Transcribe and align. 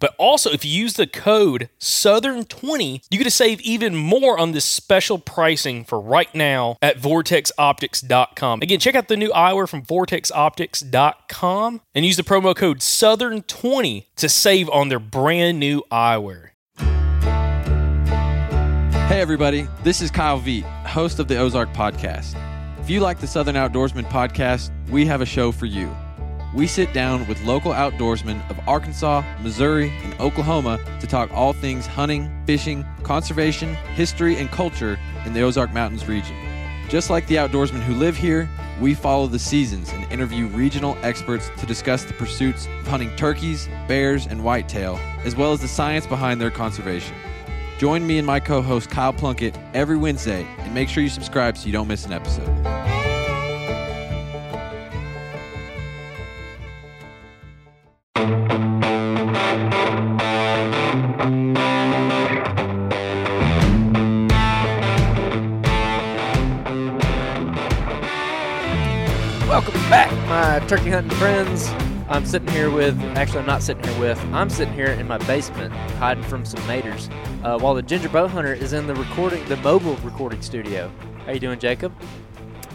But 0.00 0.14
also, 0.18 0.50
if 0.50 0.64
you 0.64 0.70
use 0.70 0.94
the 0.94 1.06
code 1.06 1.68
Southern20, 1.78 3.04
you 3.10 3.18
get 3.18 3.24
to 3.24 3.30
save 3.30 3.60
even 3.60 3.94
more 3.94 4.38
on 4.38 4.52
this 4.52 4.64
special 4.64 5.18
pricing 5.18 5.84
for 5.84 6.00
right 6.00 6.34
now 6.34 6.76
at 6.80 6.98
vortexoptics.com. 6.98 8.62
Again, 8.62 8.78
check 8.78 8.94
out 8.94 9.08
the 9.08 9.16
new 9.16 9.30
eyewear 9.30 9.68
from 9.68 9.82
vortexoptics.com 9.82 11.80
and 11.94 12.04
use 12.04 12.16
the 12.16 12.22
promo 12.22 12.54
code 12.56 12.78
Southern20 12.78 14.06
to 14.16 14.28
save 14.28 14.68
on 14.70 14.88
their 14.88 14.98
brand 14.98 15.58
new 15.58 15.82
eyewear. 15.90 16.50
Hey, 19.08 19.20
everybody, 19.20 19.68
this 19.82 20.00
is 20.00 20.10
Kyle 20.10 20.40
Veet, 20.40 20.62
host 20.86 21.18
of 21.18 21.28
the 21.28 21.36
Ozark 21.36 21.72
Podcast. 21.74 22.34
If 22.80 22.88
you 22.88 23.00
like 23.00 23.20
the 23.20 23.26
Southern 23.26 23.56
Outdoorsman 23.56 24.08
podcast, 24.10 24.70
we 24.88 25.04
have 25.06 25.20
a 25.20 25.26
show 25.26 25.52
for 25.52 25.66
you. 25.66 25.94
We 26.54 26.66
sit 26.66 26.92
down 26.92 27.26
with 27.26 27.42
local 27.44 27.72
outdoorsmen 27.72 28.48
of 28.50 28.60
Arkansas, 28.68 29.22
Missouri, 29.40 29.90
and 30.02 30.12
Oklahoma 30.20 30.78
to 31.00 31.06
talk 31.06 31.32
all 31.32 31.54
things 31.54 31.86
hunting, 31.86 32.30
fishing, 32.46 32.84
conservation, 33.02 33.74
history, 33.94 34.36
and 34.36 34.50
culture 34.50 34.98
in 35.24 35.32
the 35.32 35.40
Ozark 35.40 35.72
Mountains 35.72 36.06
region. 36.06 36.36
Just 36.90 37.08
like 37.08 37.26
the 37.26 37.36
outdoorsmen 37.36 37.80
who 37.80 37.94
live 37.94 38.18
here, 38.18 38.50
we 38.82 38.92
follow 38.92 39.26
the 39.26 39.38
seasons 39.38 39.90
and 39.92 40.04
interview 40.12 40.46
regional 40.48 40.98
experts 41.02 41.50
to 41.56 41.64
discuss 41.64 42.04
the 42.04 42.12
pursuits 42.12 42.66
of 42.66 42.86
hunting 42.86 43.14
turkeys, 43.16 43.66
bears, 43.88 44.26
and 44.26 44.44
whitetail, 44.44 44.96
as 45.24 45.34
well 45.34 45.52
as 45.52 45.60
the 45.60 45.68
science 45.68 46.06
behind 46.06 46.38
their 46.38 46.50
conservation. 46.50 47.16
Join 47.78 48.06
me 48.06 48.18
and 48.18 48.26
my 48.26 48.40
co 48.40 48.60
host 48.60 48.90
Kyle 48.90 49.12
Plunkett 49.12 49.58
every 49.72 49.96
Wednesday 49.96 50.46
and 50.58 50.74
make 50.74 50.90
sure 50.90 51.02
you 51.02 51.08
subscribe 51.08 51.56
so 51.56 51.66
you 51.66 51.72
don't 51.72 51.88
miss 51.88 52.04
an 52.04 52.12
episode. 52.12 53.01
Welcome 69.52 69.74
back, 69.90 70.10
my 70.28 70.66
turkey 70.68 70.90
hunting 70.90 71.18
friends. 71.18 71.68
I'm 72.08 72.24
sitting 72.24 72.48
here 72.48 72.70
with, 72.70 72.98
actually, 73.16 73.40
I'm 73.40 73.46
not 73.46 73.62
sitting 73.62 73.82
here 73.82 74.00
with, 74.00 74.24
I'm 74.32 74.48
sitting 74.48 74.72
here 74.72 74.86
in 74.86 75.08
my 75.08 75.18
basement 75.18 75.72
hiding 75.98 76.22
from 76.22 76.44
some 76.44 76.60
maters 76.60 77.12
uh, 77.44 77.58
while 77.58 77.74
the 77.74 77.82
Ginger 77.82 78.08
Bow 78.08 78.28
Hunter 78.28 78.54
is 78.54 78.72
in 78.72 78.86
the 78.86 78.94
recording, 78.94 79.44
the 79.46 79.56
mobile 79.58 79.96
recording 79.96 80.40
studio. 80.42 80.92
How 81.26 81.32
you 81.32 81.40
doing, 81.40 81.58
Jacob? 81.58 81.92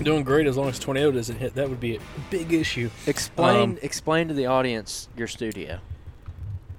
Doing 0.01 0.23
great 0.23 0.47
as 0.47 0.57
long 0.57 0.69
as 0.69 0.77
tornado 0.79 1.11
doesn't 1.11 1.37
hit. 1.37 1.55
That 1.55 1.69
would 1.69 1.79
be 1.79 1.95
a 1.95 1.99
big 2.29 2.53
issue. 2.53 2.89
Explain, 3.07 3.71
Um, 3.71 3.77
explain 3.81 4.27
to 4.27 4.33
the 4.33 4.45
audience 4.45 5.09
your 5.17 5.27
studio. 5.27 5.79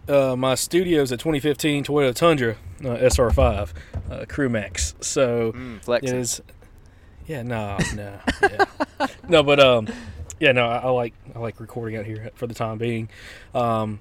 Uh, 0.09 0.35
my 0.37 0.55
is 0.55 1.13
a 1.13 1.17
2015 1.17 1.85
Toyota 1.85 2.15
Tundra 2.15 2.57
uh, 2.81 2.97
SR5 2.97 3.71
uh, 4.11 4.25
Crew 4.27 4.49
Max. 4.49 4.95
So 5.01 5.53
Mm, 5.53 6.03
it 6.05 6.11
is. 6.15 6.41
Yeah, 7.27 7.43
no, 7.43 7.77
no, 7.95 8.19
yeah. 8.43 9.07
no, 9.29 9.43
but 9.43 9.61
um, 9.61 9.87
yeah, 10.41 10.53
no, 10.53 10.67
I, 10.67 10.79
I 10.79 10.89
like 10.89 11.13
I 11.35 11.41
like 11.41 11.61
recording 11.61 11.99
out 11.99 12.07
here 12.07 12.31
for 12.35 12.47
the 12.47 12.55
time 12.55 12.79
being, 12.79 13.11
um, 13.55 14.01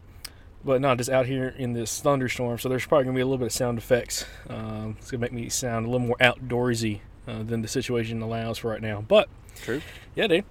but 0.64 0.80
no, 0.80 0.96
just 0.96 1.10
out 1.10 1.26
here 1.26 1.54
in 1.58 1.74
this 1.74 2.00
thunderstorm. 2.00 2.58
So 2.58 2.70
there's 2.70 2.86
probably 2.86 3.04
gonna 3.04 3.16
be 3.16 3.22
a 3.22 3.26
little 3.26 3.38
bit 3.40 3.48
of 3.48 3.52
sound 3.52 3.78
effects. 3.78 4.24
Um, 4.50 4.96
it's 4.98 5.12
gonna 5.12 5.20
make 5.20 5.34
me 5.34 5.50
sound 5.50 5.86
a 5.86 5.90
little 5.90 6.08
more 6.08 6.16
outdoorsy 6.22 7.02
uh, 7.28 7.44
than 7.44 7.62
the 7.62 7.68
situation 7.68 8.22
allows 8.22 8.60
for 8.60 8.70
right 8.70 8.82
now. 8.82 9.02
But 9.02 9.30
True. 9.64 9.82
yeah, 10.16 10.28
dude. 10.28 10.46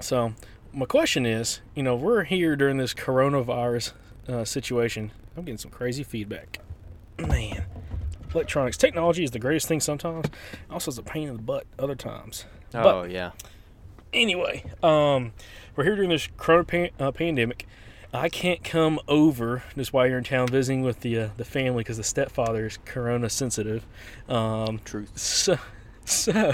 So 0.00 0.34
my 0.72 0.86
question 0.86 1.26
is, 1.26 1.60
you 1.74 1.82
know, 1.82 1.96
we're 1.96 2.24
here 2.24 2.54
during 2.56 2.76
this 2.76 2.94
coronavirus 2.94 3.92
uh, 4.28 4.44
situation. 4.44 5.12
I'm 5.36 5.44
getting 5.44 5.58
some 5.58 5.70
crazy 5.70 6.02
feedback. 6.02 6.60
Man, 7.18 7.64
electronics 8.34 8.76
technology 8.76 9.24
is 9.24 9.30
the 9.30 9.38
greatest 9.38 9.66
thing 9.66 9.80
sometimes. 9.80 10.26
Also, 10.70 10.90
it's 10.90 10.98
a 10.98 11.02
pain 11.02 11.28
in 11.28 11.36
the 11.36 11.42
butt 11.42 11.66
other 11.78 11.94
times. 11.94 12.44
Oh, 12.74 13.04
yeah. 13.04 13.30
Anyway, 14.12 14.64
um, 14.82 15.32
we're 15.74 15.84
here 15.84 15.94
during 15.96 16.10
this 16.10 16.28
corona 16.36 16.64
pan- 16.64 16.90
uh, 16.98 17.10
pandemic. 17.12 17.66
I 18.12 18.30
can't 18.30 18.64
come 18.64 18.98
over 19.06 19.62
just 19.76 19.92
while 19.92 20.06
you're 20.06 20.18
in 20.18 20.24
town 20.24 20.48
visiting 20.48 20.82
with 20.82 21.00
the 21.00 21.18
uh, 21.18 21.28
the 21.36 21.44
family 21.44 21.82
because 21.82 21.98
the 21.98 22.04
stepfather 22.04 22.64
is 22.64 22.78
corona 22.86 23.28
sensitive. 23.28 23.84
Um, 24.30 24.80
Truth. 24.82 25.18
so, 25.18 25.58
so 26.08 26.52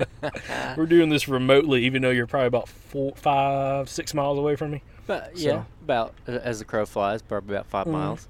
we're 0.76 0.86
doing 0.86 1.08
this 1.08 1.28
remotely, 1.28 1.84
even 1.84 2.02
though 2.02 2.10
you're 2.10 2.26
probably 2.26 2.46
about 2.48 2.68
four, 2.68 3.12
five, 3.16 3.88
six 3.88 4.14
miles 4.14 4.38
away 4.38 4.56
from 4.56 4.70
me. 4.72 4.82
But, 5.06 5.32
yeah, 5.36 5.50
So- 5.50 5.66
about, 5.84 6.14
as 6.26 6.58
the 6.58 6.64
crow 6.64 6.86
flies, 6.86 7.22
probably 7.22 7.54
about 7.56 7.66
5 7.66 7.86
Mhm. 7.86 7.90
miles. 7.92 8.28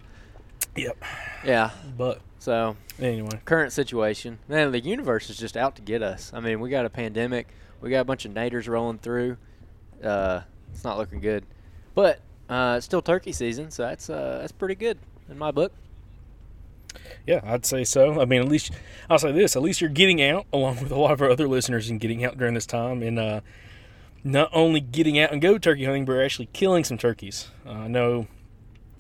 Yep. 0.77 0.97
Yeah. 1.45 1.71
But 1.97 2.21
So, 2.39 2.77
anyway, 3.01 3.41
current 3.45 3.73
situation, 3.73 4.39
man, 4.47 4.71
the 4.73 4.79
universe 4.81 5.31
is 5.31 5.37
just 5.39 5.57
out 5.57 5.75
to 5.77 5.83
get 5.83 6.03
us. 6.03 6.31
I 6.35 6.41
mean, 6.41 6.61
we 6.61 6.71
got 6.71 6.85
a 6.85 6.91
pandemic, 6.91 7.49
we 7.81 7.91
got 7.91 8.01
a 8.01 8.05
bunch 8.05 8.25
of 8.25 8.33
naders 8.33 8.69
rolling 8.69 8.99
through. 8.99 9.37
Uh, 10.05 10.43
it's 10.73 10.85
not 10.85 10.97
looking 10.99 11.21
good, 11.21 11.45
but 11.95 12.21
uh, 12.49 12.75
it's 12.77 12.87
still 12.87 13.03
turkey 13.03 13.33
season, 13.33 13.71
so 13.71 13.83
that's 13.85 14.09
uh, 14.11 14.39
that's 14.41 14.53
pretty 14.53 14.75
good 14.77 14.99
in 15.31 15.39
my 15.39 15.51
book. 15.51 15.73
Yeah, 17.27 17.41
I'd 17.45 17.67
say 17.67 17.85
so. 17.85 18.21
I 18.21 18.25
mean, 18.25 18.41
at 18.41 18.49
least 18.49 18.73
I'll 19.09 19.19
say 19.19 19.33
this: 19.33 19.57
at 19.57 19.63
least 19.63 19.81
you're 19.81 19.91
getting 19.91 20.23
out, 20.23 20.47
along 20.53 20.81
with 20.81 20.91
a 20.91 20.99
lot 20.99 21.13
of 21.13 21.23
our 21.23 21.31
other 21.31 21.49
listeners, 21.49 21.89
and 21.91 22.01
getting 22.01 22.25
out 22.25 22.39
during 22.39 22.55
this 22.55 22.67
time, 22.67 23.03
and 23.03 23.19
uh, 23.19 23.41
not 24.25 24.51
only 24.53 24.81
getting 24.81 25.19
out 25.19 25.33
and 25.33 25.41
go 25.41 25.59
turkey 25.59 25.85
hunting, 25.85 26.05
but 26.05 26.19
actually 26.19 26.49
killing 26.53 26.85
some 26.85 26.99
turkeys. 26.99 27.49
Uh, 27.65 27.71
I 27.71 27.89
know 27.89 28.27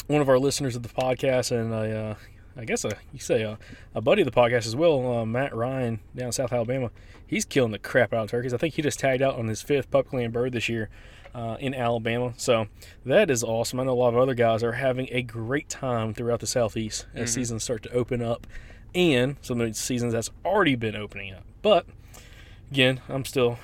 one 0.07 0.21
of 0.21 0.29
our 0.29 0.39
listeners 0.39 0.77
of 0.77 0.83
the 0.83 0.89
podcast 0.89 1.51
and 1.51 1.73
a, 1.73 1.99
uh, 1.99 2.15
I 2.57 2.65
guess 2.65 2.85
a 2.85 2.97
you 3.13 3.19
say 3.19 3.43
a, 3.43 3.59
a 3.95 4.01
buddy 4.01 4.23
of 4.23 4.27
the 4.27 4.33
podcast 4.33 4.67
as 4.67 4.77
well, 4.77 5.19
uh, 5.19 5.27
Matt 5.27 5.55
Ryan 5.55 6.01
down 6.15 6.27
in 6.27 6.33
South 6.33 6.53
Alabama. 6.53 6.91
He's 7.27 7.45
killing 7.45 7.73
the 7.73 7.79
crap 7.79 8.13
out 8.13 8.25
of 8.25 8.31
turkeys. 8.31 8.55
I 8.55 8.57
think 8.57 8.75
he 8.75 8.83
just 8.83 9.01
tagged 9.01 9.21
out 9.23 9.37
on 9.37 9.49
his 9.49 9.63
fifth 9.63 9.91
public 9.91 10.13
land 10.13 10.33
bird 10.33 10.53
this 10.53 10.69
year 10.69 10.89
uh, 11.37 11.57
in 11.61 11.75
Alabama. 11.75 12.33
So 12.39 12.67
that 13.05 13.31
is 13.31 13.45
awesome. 13.45 13.79
I 13.79 13.85
know 13.85 13.93
a 13.93 13.95
lot 13.95 14.15
of 14.15 14.19
other 14.19 14.35
guys 14.35 14.63
are 14.63 14.73
having 14.73 15.09
a 15.13 15.21
great 15.21 15.69
time 15.69 16.15
throughout 16.15 16.41
the 16.41 16.47
southeast 16.47 17.07
as 17.15 17.33
seasons 17.33 17.63
start 17.63 17.83
to 17.83 17.93
open 17.93 18.23
up, 18.23 18.47
and 18.95 19.37
some 19.43 19.61
of 19.61 19.69
the 19.69 19.75
seasons 19.75 20.15
that's 20.15 20.31
already 20.47 20.77
been 20.77 20.97
opening 20.97 21.35
up. 21.35 21.45
But 21.61 21.87
again, 22.71 23.03
I'm 23.09 23.27
still 23.27 23.59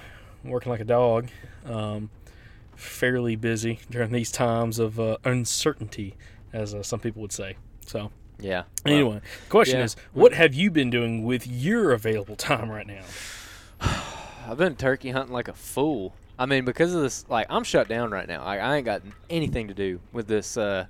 working 0.45 0.71
like 0.71 0.81
a 0.81 0.85
dog. 0.85 1.29
Um, 1.65 2.11
fairly 2.77 3.37
busy 3.37 3.79
during 3.91 4.13
these 4.13 4.31
times 4.33 4.79
of 4.79 4.99
uh, 5.01 5.17
uncertainty, 5.25 6.15
as 6.53 6.75
uh, 6.75 6.83
some 6.83 7.01
people 7.01 7.23
would 7.23 7.33
say. 7.33 7.57
So, 7.87 8.11
Yeah. 8.39 8.65
anyway, 8.85 9.21
the 9.45 9.51
question 9.51 9.79
yeah. 9.79 9.85
is, 9.85 9.97
what 10.13 10.35
have 10.35 10.53
you 10.53 10.71
been 10.71 10.91
doing 10.91 11.25
with 11.25 11.47
your 11.47 11.93
available 11.93 12.37
time 12.37 12.71
right 12.71 12.87
now? 12.87 13.05
I've 14.47 14.59
been 14.59 14.75
turkey 14.75 15.11
hunting 15.11 15.33
like 15.33 15.49
a 15.49 15.53
fool. 15.53 16.15
I 16.43 16.47
mean, 16.47 16.65
because 16.65 16.93
of 16.93 17.03
this, 17.03 17.25
like 17.29 17.47
I'm 17.51 17.63
shut 17.63 17.87
down 17.87 18.11
right 18.11 18.27
now. 18.27 18.43
I, 18.43 18.57
I 18.57 18.77
ain't 18.77 18.85
got 18.85 19.03
anything 19.31 19.69
to 19.69 19.75
do 19.75 20.01
with 20.11 20.27
this 20.27 20.57
uh, 20.57 20.87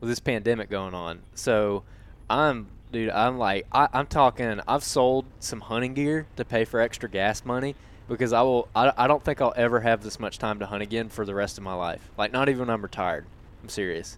with 0.00 0.08
this 0.08 0.18
pandemic 0.18 0.70
going 0.70 0.94
on. 0.94 1.20
So 1.34 1.82
I'm, 2.30 2.68
dude. 2.90 3.10
I'm 3.10 3.36
like, 3.36 3.66
I, 3.70 3.86
I'm 3.92 4.06
talking. 4.06 4.62
I've 4.66 4.82
sold 4.82 5.26
some 5.40 5.60
hunting 5.60 5.92
gear 5.92 6.26
to 6.36 6.44
pay 6.46 6.64
for 6.64 6.80
extra 6.80 7.06
gas 7.06 7.44
money 7.44 7.74
because 8.08 8.32
I 8.32 8.40
will. 8.40 8.66
I, 8.74 8.94
I 8.96 9.06
don't 9.06 9.22
think 9.22 9.42
I'll 9.42 9.52
ever 9.54 9.80
have 9.80 10.02
this 10.02 10.18
much 10.18 10.38
time 10.38 10.58
to 10.60 10.66
hunt 10.66 10.82
again 10.82 11.10
for 11.10 11.26
the 11.26 11.34
rest 11.34 11.58
of 11.58 11.64
my 11.64 11.74
life. 11.74 12.10
Like 12.16 12.32
not 12.32 12.48
even 12.48 12.60
when 12.60 12.70
I'm 12.70 12.80
retired. 12.80 13.26
I'm 13.62 13.68
serious. 13.68 14.16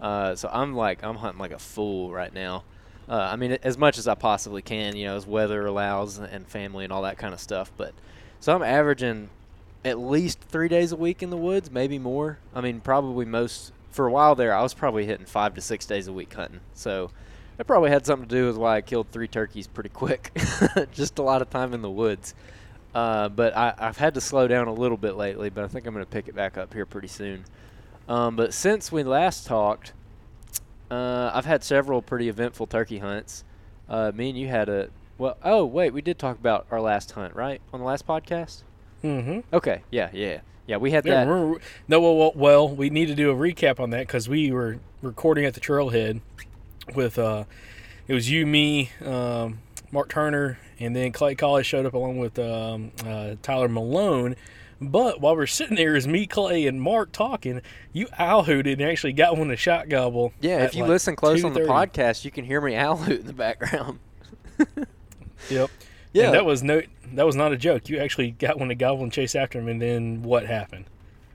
Uh, 0.00 0.36
so 0.36 0.48
I'm 0.52 0.76
like, 0.76 1.02
I'm 1.02 1.16
hunting 1.16 1.40
like 1.40 1.50
a 1.50 1.58
fool 1.58 2.12
right 2.12 2.32
now. 2.32 2.62
Uh, 3.08 3.16
I 3.32 3.34
mean, 3.34 3.58
as 3.64 3.76
much 3.76 3.98
as 3.98 4.06
I 4.06 4.14
possibly 4.14 4.62
can, 4.62 4.94
you 4.94 5.06
know, 5.06 5.16
as 5.16 5.26
weather 5.26 5.66
allows 5.66 6.18
and 6.18 6.46
family 6.46 6.84
and 6.84 6.92
all 6.92 7.02
that 7.02 7.18
kind 7.18 7.34
of 7.34 7.40
stuff. 7.40 7.72
But 7.76 7.94
so 8.38 8.54
I'm 8.54 8.62
averaging 8.62 9.28
at 9.84 9.98
least 9.98 10.40
three 10.40 10.68
days 10.68 10.92
a 10.92 10.96
week 10.96 11.22
in 11.22 11.30
the 11.30 11.36
woods, 11.36 11.70
maybe 11.70 11.98
more. 11.98 12.38
I 12.54 12.60
mean, 12.60 12.80
probably 12.80 13.24
most 13.24 13.72
for 13.90 14.06
a 14.06 14.12
while 14.12 14.34
there. 14.34 14.54
I 14.54 14.62
was 14.62 14.74
probably 14.74 15.06
hitting 15.06 15.26
five 15.26 15.54
to 15.54 15.60
six 15.60 15.86
days 15.86 16.06
a 16.06 16.12
week 16.12 16.32
hunting. 16.32 16.60
So 16.74 17.10
that 17.56 17.64
probably 17.66 17.90
had 17.90 18.06
something 18.06 18.28
to 18.28 18.34
do 18.34 18.46
with 18.46 18.56
why 18.56 18.76
I 18.76 18.80
killed 18.80 19.08
three 19.10 19.28
turkeys 19.28 19.66
pretty 19.66 19.90
quick. 19.90 20.32
Just 20.92 21.18
a 21.18 21.22
lot 21.22 21.42
of 21.42 21.50
time 21.50 21.74
in 21.74 21.82
the 21.82 21.90
woods. 21.90 22.34
Uh, 22.94 23.28
but 23.28 23.56
I, 23.56 23.74
I've 23.78 23.96
had 23.96 24.14
to 24.14 24.20
slow 24.20 24.48
down 24.48 24.68
a 24.68 24.72
little 24.72 24.96
bit 24.96 25.14
lately. 25.14 25.50
But 25.50 25.64
I 25.64 25.68
think 25.68 25.86
I'm 25.86 25.94
going 25.94 26.04
to 26.04 26.10
pick 26.10 26.28
it 26.28 26.34
back 26.34 26.58
up 26.58 26.72
here 26.74 26.86
pretty 26.86 27.08
soon. 27.08 27.44
Um, 28.08 28.36
but 28.36 28.52
since 28.52 28.90
we 28.90 29.02
last 29.02 29.46
talked, 29.46 29.92
uh, 30.90 31.30
I've 31.32 31.44
had 31.46 31.62
several 31.62 32.02
pretty 32.02 32.28
eventful 32.28 32.66
turkey 32.66 32.98
hunts. 32.98 33.44
Uh, 33.88 34.12
me 34.14 34.30
and 34.30 34.38
you 34.38 34.48
had 34.48 34.68
a 34.68 34.90
well. 35.18 35.36
Oh 35.44 35.64
wait, 35.64 35.92
we 35.92 36.00
did 36.00 36.18
talk 36.18 36.38
about 36.38 36.66
our 36.70 36.80
last 36.80 37.12
hunt, 37.12 37.34
right, 37.34 37.60
on 37.72 37.80
the 37.80 37.86
last 37.86 38.06
podcast. 38.06 38.62
Mm-hmm. 39.02 39.40
Okay, 39.54 39.82
yeah, 39.90 40.10
yeah, 40.12 40.40
yeah. 40.66 40.76
We 40.76 40.90
had 40.90 41.06
Yeah, 41.06 41.24
that. 41.24 41.28
we're, 41.28 41.58
no, 41.88 42.00
well, 42.00 42.16
well, 42.16 42.32
well, 42.34 42.68
we 42.68 42.90
need 42.90 43.06
to 43.06 43.14
do 43.14 43.30
a 43.30 43.34
recap 43.34 43.80
on 43.80 43.90
that 43.90 44.06
because 44.06 44.28
we 44.28 44.50
were 44.52 44.78
recording 45.02 45.44
at 45.44 45.54
the 45.54 45.60
Trailhead 45.60 46.20
with 46.94 47.18
uh, 47.18 47.44
it 48.08 48.14
was 48.14 48.30
you, 48.30 48.46
me, 48.46 48.90
um, 49.04 49.60
Mark 49.92 50.08
Turner, 50.08 50.58
and 50.78 50.94
then 50.94 51.12
Clay 51.12 51.34
Collins 51.34 51.66
showed 51.66 51.86
up 51.86 51.94
along 51.94 52.18
with 52.18 52.38
um, 52.38 52.92
uh, 53.06 53.36
Tyler 53.42 53.68
Malone. 53.68 54.36
But 54.82 55.20
while 55.20 55.36
we're 55.36 55.46
sitting 55.46 55.76
there, 55.76 55.94
is 55.94 56.08
me, 56.08 56.26
Clay, 56.26 56.66
and 56.66 56.80
Mark 56.80 57.12
talking. 57.12 57.60
You 57.92 58.06
owl 58.18 58.44
hooted 58.44 58.80
and 58.80 58.90
actually 58.90 59.12
got 59.12 59.36
one 59.36 59.48
to 59.48 59.56
shot 59.56 59.90
gobble. 59.90 60.32
Yeah, 60.40 60.64
if 60.64 60.74
you 60.74 60.82
like 60.82 60.88
listen 60.88 61.16
close 61.16 61.44
on 61.44 61.52
the 61.52 61.60
podcast, 61.60 62.24
you 62.24 62.30
can 62.30 62.46
hear 62.46 62.62
me 62.62 62.76
owl 62.76 62.96
hoot 62.96 63.20
in 63.20 63.26
the 63.26 63.32
background. 63.34 63.98
Yep. 65.48 65.70
Yeah. 66.12 66.26
And 66.26 66.34
that 66.34 66.44
was 66.44 66.62
no, 66.62 66.82
that 67.14 67.26
was 67.26 67.36
not 67.36 67.52
a 67.52 67.56
joke. 67.56 67.88
You 67.88 67.98
actually 67.98 68.32
got 68.32 68.58
one 68.58 68.68
to 68.68 68.74
gobble 68.74 69.02
and 69.02 69.12
chase 69.12 69.34
after 69.34 69.58
him, 69.58 69.68
and 69.68 69.80
then 69.80 70.22
what 70.22 70.46
happened? 70.46 70.86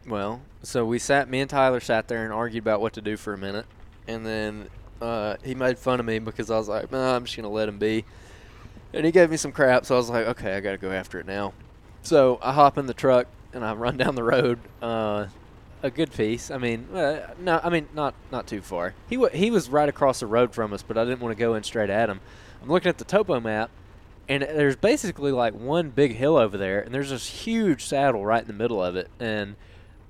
Well, 0.07 0.41
so 0.61 0.85
we 0.85 0.99
sat, 0.99 1.29
me 1.29 1.39
and 1.39 1.49
Tyler 1.49 1.79
sat 1.79 2.07
there 2.07 2.23
and 2.23 2.33
argued 2.33 2.63
about 2.63 2.81
what 2.81 2.93
to 2.93 3.01
do 3.01 3.17
for 3.17 3.33
a 3.33 3.37
minute, 3.37 3.65
and 4.07 4.25
then 4.25 4.67
uh, 5.01 5.35
he 5.43 5.55
made 5.55 5.79
fun 5.79 5.99
of 5.99 6.05
me 6.05 6.19
because 6.19 6.51
I 6.51 6.57
was 6.57 6.67
like, 6.67 6.91
nah, 6.91 7.15
I'm 7.15 7.25
just 7.25 7.35
gonna 7.35 7.49
let 7.49 7.69
him 7.69 7.79
be, 7.79 8.05
and 8.93 9.05
he 9.05 9.11
gave 9.11 9.29
me 9.31 9.37
some 9.37 9.51
crap. 9.51 9.85
So 9.85 9.95
I 9.95 9.97
was 9.97 10.09
like, 10.09 10.27
okay, 10.27 10.55
I 10.55 10.59
gotta 10.59 10.77
go 10.77 10.91
after 10.91 11.19
it 11.19 11.25
now. 11.25 11.53
So 12.01 12.39
I 12.41 12.53
hop 12.53 12.77
in 12.77 12.85
the 12.85 12.93
truck 12.93 13.27
and 13.53 13.65
I 13.65 13.73
run 13.73 13.97
down 13.97 14.15
the 14.15 14.23
road, 14.23 14.59
uh, 14.81 15.27
a 15.81 15.89
good 15.89 16.11
piece. 16.11 16.51
I 16.51 16.57
mean, 16.57 16.87
uh, 16.93 17.33
no, 17.39 17.59
I 17.63 17.69
mean 17.69 17.87
not 17.93 18.13
not 18.31 18.45
too 18.47 18.61
far. 18.61 18.93
He 19.09 19.17
wa 19.17 19.29
he 19.29 19.49
was 19.49 19.69
right 19.69 19.89
across 19.89 20.19
the 20.19 20.27
road 20.27 20.53
from 20.53 20.73
us, 20.73 20.83
but 20.83 20.97
I 20.97 21.05
didn't 21.05 21.21
want 21.21 21.35
to 21.35 21.39
go 21.39 21.55
in 21.55 21.63
straight 21.63 21.89
at 21.89 22.09
him. 22.09 22.19
I'm 22.61 22.69
looking 22.69 22.89
at 22.89 22.97
the 22.97 23.05
topo 23.05 23.39
map, 23.39 23.69
and 24.27 24.43
there's 24.43 24.75
basically 24.75 25.31
like 25.31 25.53
one 25.53 25.89
big 25.89 26.15
hill 26.15 26.37
over 26.37 26.57
there, 26.57 26.81
and 26.81 26.93
there's 26.93 27.09
this 27.09 27.27
huge 27.27 27.85
saddle 27.85 28.25
right 28.25 28.41
in 28.41 28.47
the 28.47 28.53
middle 28.53 28.83
of 28.83 28.95
it, 28.95 29.09
and 29.19 29.55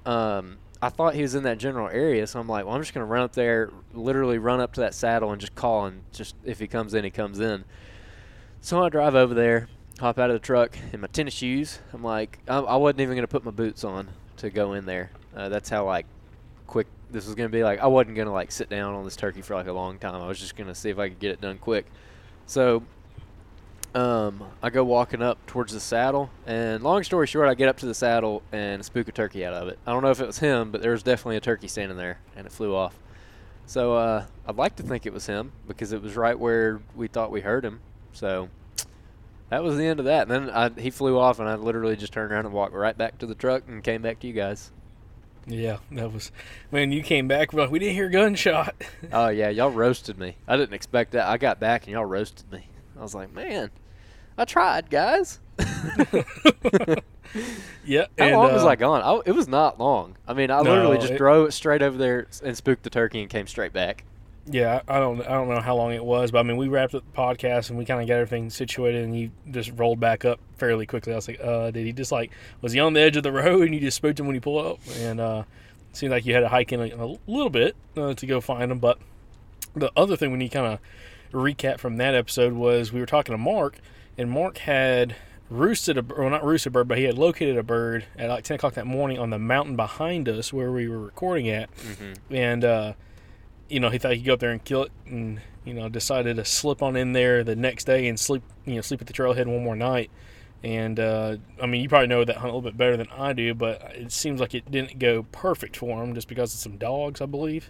um, 0.05 0.57
I 0.81 0.89
thought 0.89 1.15
he 1.15 1.21
was 1.21 1.35
in 1.35 1.43
that 1.43 1.57
general 1.57 1.89
area, 1.89 2.27
so 2.27 2.39
I'm 2.39 2.47
like, 2.47 2.65
well, 2.65 2.75
I'm 2.75 2.81
just 2.81 2.93
gonna 2.93 3.05
run 3.05 3.23
up 3.23 3.33
there, 3.33 3.71
literally 3.93 4.37
run 4.37 4.59
up 4.59 4.73
to 4.73 4.81
that 4.81 4.93
saddle 4.93 5.31
and 5.31 5.41
just 5.41 5.55
call, 5.55 5.85
and 5.85 6.01
just 6.11 6.35
if 6.43 6.59
he 6.59 6.67
comes 6.67 6.93
in, 6.93 7.03
he 7.03 7.09
comes 7.09 7.39
in. 7.39 7.65
So 8.61 8.83
I 8.83 8.89
drive 8.89 9.15
over 9.15 9.33
there, 9.33 9.67
hop 9.99 10.19
out 10.19 10.29
of 10.29 10.35
the 10.35 10.45
truck 10.45 10.77
in 10.91 11.01
my 11.01 11.07
tennis 11.07 11.33
shoes. 11.33 11.79
I'm 11.93 12.03
like, 12.03 12.39
I, 12.47 12.57
I 12.57 12.75
wasn't 12.75 13.01
even 13.01 13.15
gonna 13.15 13.27
put 13.27 13.45
my 13.45 13.51
boots 13.51 13.83
on 13.83 14.09
to 14.37 14.49
go 14.49 14.73
in 14.73 14.85
there. 14.85 15.11
Uh, 15.35 15.49
that's 15.49 15.69
how 15.69 15.85
like 15.85 16.05
quick 16.67 16.87
this 17.11 17.25
was 17.25 17.35
gonna 17.35 17.49
be. 17.49 17.63
Like 17.63 17.79
I 17.79 17.87
wasn't 17.87 18.15
gonna 18.15 18.33
like 18.33 18.51
sit 18.51 18.69
down 18.69 18.93
on 18.93 19.03
this 19.03 19.15
turkey 19.15 19.41
for 19.41 19.55
like 19.55 19.67
a 19.67 19.73
long 19.73 19.97
time. 19.99 20.21
I 20.21 20.27
was 20.27 20.39
just 20.39 20.55
gonna 20.55 20.75
see 20.75 20.89
if 20.89 20.99
I 20.99 21.09
could 21.09 21.19
get 21.19 21.31
it 21.31 21.41
done 21.41 21.57
quick. 21.57 21.85
So 22.45 22.83
um, 23.95 24.43
I 24.61 24.69
go 24.69 24.83
walking 24.83 25.21
up 25.21 25.43
towards 25.47 25.71
the 25.71 25.79
saddle, 25.79 26.29
and 26.45 26.83
long 26.83 27.03
story 27.03 27.27
short, 27.27 27.47
I 27.47 27.53
get 27.53 27.69
up 27.69 27.77
to 27.77 27.85
the 27.85 27.93
saddle 27.93 28.43
and 28.51 28.83
spook 28.83 29.07
a 29.07 29.11
turkey 29.13 29.45
out 29.45 29.53
of 29.53 29.69
it. 29.69 29.79
I 29.87 29.93
don't 29.93 30.03
know 30.03 30.11
if 30.11 30.19
it 30.19 30.27
was 30.27 30.39
him, 30.39 30.71
but 30.71 30.81
there 30.81 30.91
was 30.91 31.01
definitely 31.01 31.37
a 31.37 31.41
turkey 31.41 31.69
standing 31.69 31.97
there, 31.97 32.19
and 32.35 32.45
it 32.45 32.51
flew 32.51 32.75
off. 32.75 32.99
So 33.65 33.95
uh, 33.95 34.25
I'd 34.45 34.57
like 34.57 34.75
to 34.75 34.83
think 34.83 35.05
it 35.05 35.13
was 35.13 35.25
him 35.25 35.53
because 35.65 35.93
it 35.93 36.01
was 36.01 36.17
right 36.17 36.37
where 36.37 36.81
we 36.93 37.07
thought 37.07 37.31
we 37.31 37.39
heard 37.39 37.63
him. 37.63 37.79
So 38.11 38.49
that 39.49 39.63
was 39.63 39.77
the 39.77 39.85
end 39.85 39.99
of 39.99 40.05
that. 40.05 40.29
And 40.29 40.31
then 40.31 40.49
I, 40.49 40.69
he 40.79 40.89
flew 40.89 41.17
off, 41.17 41.39
and 41.39 41.47
I 41.47 41.55
literally 41.55 41.95
just 41.95 42.11
turned 42.11 42.33
around 42.33 42.45
and 42.45 42.53
walked 42.53 42.73
right 42.73 42.97
back 42.97 43.17
to 43.19 43.25
the 43.25 43.33
truck 43.33 43.63
and 43.67 43.81
came 43.81 44.01
back 44.01 44.19
to 44.19 44.27
you 44.27 44.33
guys. 44.33 44.71
Yeah, 45.47 45.77
that 45.91 46.11
was 46.11 46.31
when 46.69 46.91
you 46.91 47.01
came 47.01 47.29
back. 47.29 47.53
We're 47.53 47.61
like, 47.61 47.71
we 47.71 47.79
didn't 47.79 47.95
hear 47.95 48.09
gunshot. 48.09 48.75
Oh 49.13 49.29
yeah, 49.29 49.49
y'all 49.49 49.71
roasted 49.71 50.17
me. 50.17 50.35
I 50.47 50.57
didn't 50.57 50.73
expect 50.73 51.11
that. 51.11 51.27
I 51.27 51.37
got 51.37 51.59
back 51.61 51.83
and 51.83 51.93
y'all 51.93 52.05
roasted 52.05 52.51
me. 52.51 52.67
I 52.97 53.01
was 53.01 53.13
like, 53.13 53.31
man, 53.33 53.69
I 54.37 54.45
tried, 54.45 54.89
guys. 54.89 55.39
yeah. 57.85 58.05
How 58.17 58.25
and, 58.25 58.35
long 58.35 58.53
was 58.53 58.63
uh, 58.63 58.67
I 58.67 58.75
gone? 58.75 59.01
I, 59.01 59.21
it 59.25 59.33
was 59.33 59.47
not 59.47 59.79
long. 59.79 60.17
I 60.27 60.33
mean, 60.33 60.51
I 60.51 60.61
No, 60.61 60.71
literally 60.71 60.97
just 60.97 61.13
it- 61.13 61.17
drove 61.17 61.53
straight 61.53 61.81
over 61.81 61.97
there 61.97 62.27
and 62.43 62.55
spooked 62.55 62.83
the 62.83 62.89
turkey 62.89 63.21
and 63.21 63.29
came 63.29 63.47
straight 63.47 63.73
back. 63.73 64.03
Yeah, 64.47 64.81
I 64.87 64.99
don't, 64.99 65.21
I 65.21 65.29
don't 65.29 65.49
know 65.49 65.59
how 65.59 65.75
long 65.75 65.91
it 65.93 66.05
was, 66.05 66.29
but 66.29 66.37
I 66.37 66.43
mean, 66.43 66.57
we 66.57 66.67
wrapped 66.67 66.93
up 66.93 67.03
the 67.11 67.17
podcast 67.19 67.69
and 67.69 67.79
we 67.79 67.85
kind 67.85 67.99
of 67.99 68.07
got 68.07 68.15
everything 68.15 68.51
situated, 68.51 69.03
and 69.03 69.19
you 69.19 69.31
just 69.49 69.71
rolled 69.75 69.99
back 69.99 70.23
up 70.23 70.39
fairly 70.57 70.85
quickly. 70.85 71.13
I 71.13 71.15
was 71.15 71.27
like, 71.27 71.39
uh, 71.43 71.71
did 71.71 71.83
he 71.83 71.91
just 71.91 72.11
like 72.11 72.31
was 72.61 72.71
he 72.71 72.79
on 72.79 72.93
the 72.93 72.99
edge 72.99 73.17
of 73.17 73.23
the 73.23 73.31
road 73.31 73.63
and 73.63 73.73
you 73.73 73.79
just 73.79 73.97
spooked 73.97 74.19
him 74.19 74.27
when 74.27 74.35
he 74.35 74.39
pulled 74.39 74.63
up? 74.63 74.79
And 74.99 75.19
uh, 75.19 75.45
it 75.89 75.97
seemed 75.97 76.11
like 76.11 76.27
you 76.27 76.35
had 76.35 76.41
to 76.41 76.49
hike 76.49 76.71
in 76.71 76.79
a, 76.79 76.93
a 76.95 77.17
little 77.25 77.49
bit 77.49 77.75
uh, 77.97 78.13
to 78.13 78.25
go 78.27 78.39
find 78.39 78.71
him. 78.71 78.77
But 78.77 78.99
the 79.75 79.91
other 79.97 80.15
thing 80.15 80.31
we 80.31 80.37
need 80.37 80.51
kind 80.51 80.73
of 80.73 80.79
recap 81.31 81.79
from 81.79 81.97
that 81.97 82.13
episode 82.13 82.53
was 82.53 82.93
we 82.93 82.99
were 82.99 83.07
talking 83.07 83.33
to 83.33 83.39
Mark, 83.39 83.79
and 84.17 84.29
Mark 84.29 84.59
had 84.59 85.15
roosted 85.49 85.97
a 85.97 86.01
well 86.03 86.29
not 86.29 86.43
roosted 86.43 86.71
a 86.71 86.73
bird, 86.73 86.87
but 86.87 86.97
he 86.97 87.03
had 87.03 87.17
located 87.17 87.57
a 87.57 87.63
bird 87.63 88.05
at 88.17 88.29
like 88.29 88.43
ten 88.43 88.55
o'clock 88.55 88.73
that 88.75 88.87
morning 88.87 89.19
on 89.19 89.29
the 89.29 89.39
mountain 89.39 89.75
behind 89.75 90.27
us 90.27 90.51
where 90.51 90.71
we 90.71 90.87
were 90.87 90.99
recording 90.99 91.49
at, 91.49 91.69
and 92.29 92.63
uh, 92.65 92.93
you 93.69 93.79
know 93.79 93.89
he 93.89 93.97
thought 93.97 94.11
he 94.11 94.17
could 94.17 94.25
go 94.25 94.33
up 94.33 94.39
there 94.39 94.51
and 94.51 94.63
kill 94.63 94.83
it, 94.83 94.91
and 95.05 95.41
you 95.63 95.73
know 95.73 95.89
decided 95.89 96.37
to 96.37 96.45
slip 96.45 96.81
on 96.81 96.95
in 96.95 97.13
there 97.13 97.43
the 97.43 97.55
next 97.55 97.85
day 97.85 98.07
and 98.07 98.19
sleep 98.19 98.43
you 98.65 98.75
know 98.75 98.81
sleep 98.81 99.01
at 99.01 99.07
the 99.07 99.13
trailhead 99.13 99.45
one 99.47 99.63
more 99.63 99.75
night. 99.75 100.09
And 100.63 100.99
uh, 100.99 101.37
I 101.61 101.67
mean, 101.67 101.83
you 101.83 101.89
probably 101.89 102.07
know 102.07 102.25
that 102.25 102.37
hunt 102.37 102.45
a 102.51 102.55
little 102.55 102.61
bit 102.67 102.75
better 102.75 102.97
than 102.97 103.07
I 103.15 103.33
do, 103.33 103.53
but 103.53 103.83
it 103.93 104.11
seems 104.11 104.39
like 104.41 104.55
it 104.55 104.71
didn't 104.71 104.97
go 104.97 105.23
perfect 105.31 105.77
for 105.77 106.01
him 106.03 106.15
just 106.15 106.27
because 106.27 106.55
of 106.55 106.59
some 106.59 106.77
dogs, 106.77 107.21
I 107.21 107.27
believe. 107.27 107.69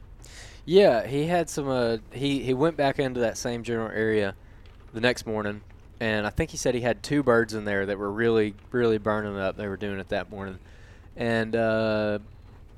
Yeah, 0.63 1.05
he 1.05 1.25
had 1.25 1.49
some. 1.49 1.67
Uh, 1.67 1.97
he 2.13 2.39
he 2.39 2.53
went 2.53 2.77
back 2.77 2.97
into 2.97 3.19
that 3.19 3.37
same 3.37 3.63
general 3.63 3.89
area 3.89 4.35
the 4.93 5.01
next 5.01 5.27
morning, 5.27 5.61
and 5.99 6.25
I 6.27 6.29
think 6.29 6.51
he 6.51 6.57
said 6.57 6.75
he 6.75 6.81
had 6.81 7.01
two 7.03 7.23
birds 7.23 7.53
in 7.53 7.65
there 7.65 7.85
that 7.85 7.97
were 7.97 8.11
really 8.11 8.53
really 8.71 8.97
burning 8.97 9.37
up. 9.37 9.57
They 9.57 9.67
were 9.67 9.77
doing 9.77 9.99
it 9.99 10.09
that 10.09 10.29
morning, 10.29 10.59
and 11.15 11.55
uh, 11.55 12.19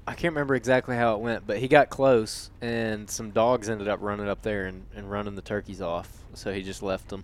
I 0.08 0.14
can't 0.14 0.34
remember 0.34 0.56
exactly 0.56 0.96
how 0.96 1.16
it 1.16 1.20
went, 1.22 1.46
but 1.48 1.58
he 1.58 1.68
got 1.68 1.90
close, 1.90 2.50
and 2.62 3.10
some 3.10 3.32
dogs 3.32 3.70
ended 3.70 3.88
up 3.88 4.00
running 4.02 4.28
up 4.30 4.42
there 4.42 4.66
and, 4.66 4.86
and 4.96 5.10
running 5.12 5.36
the 5.36 5.42
turkeys 5.42 5.82
off. 5.82 6.10
So 6.34 6.54
he 6.54 6.62
just 6.64 6.82
left 6.84 7.10
them, 7.10 7.24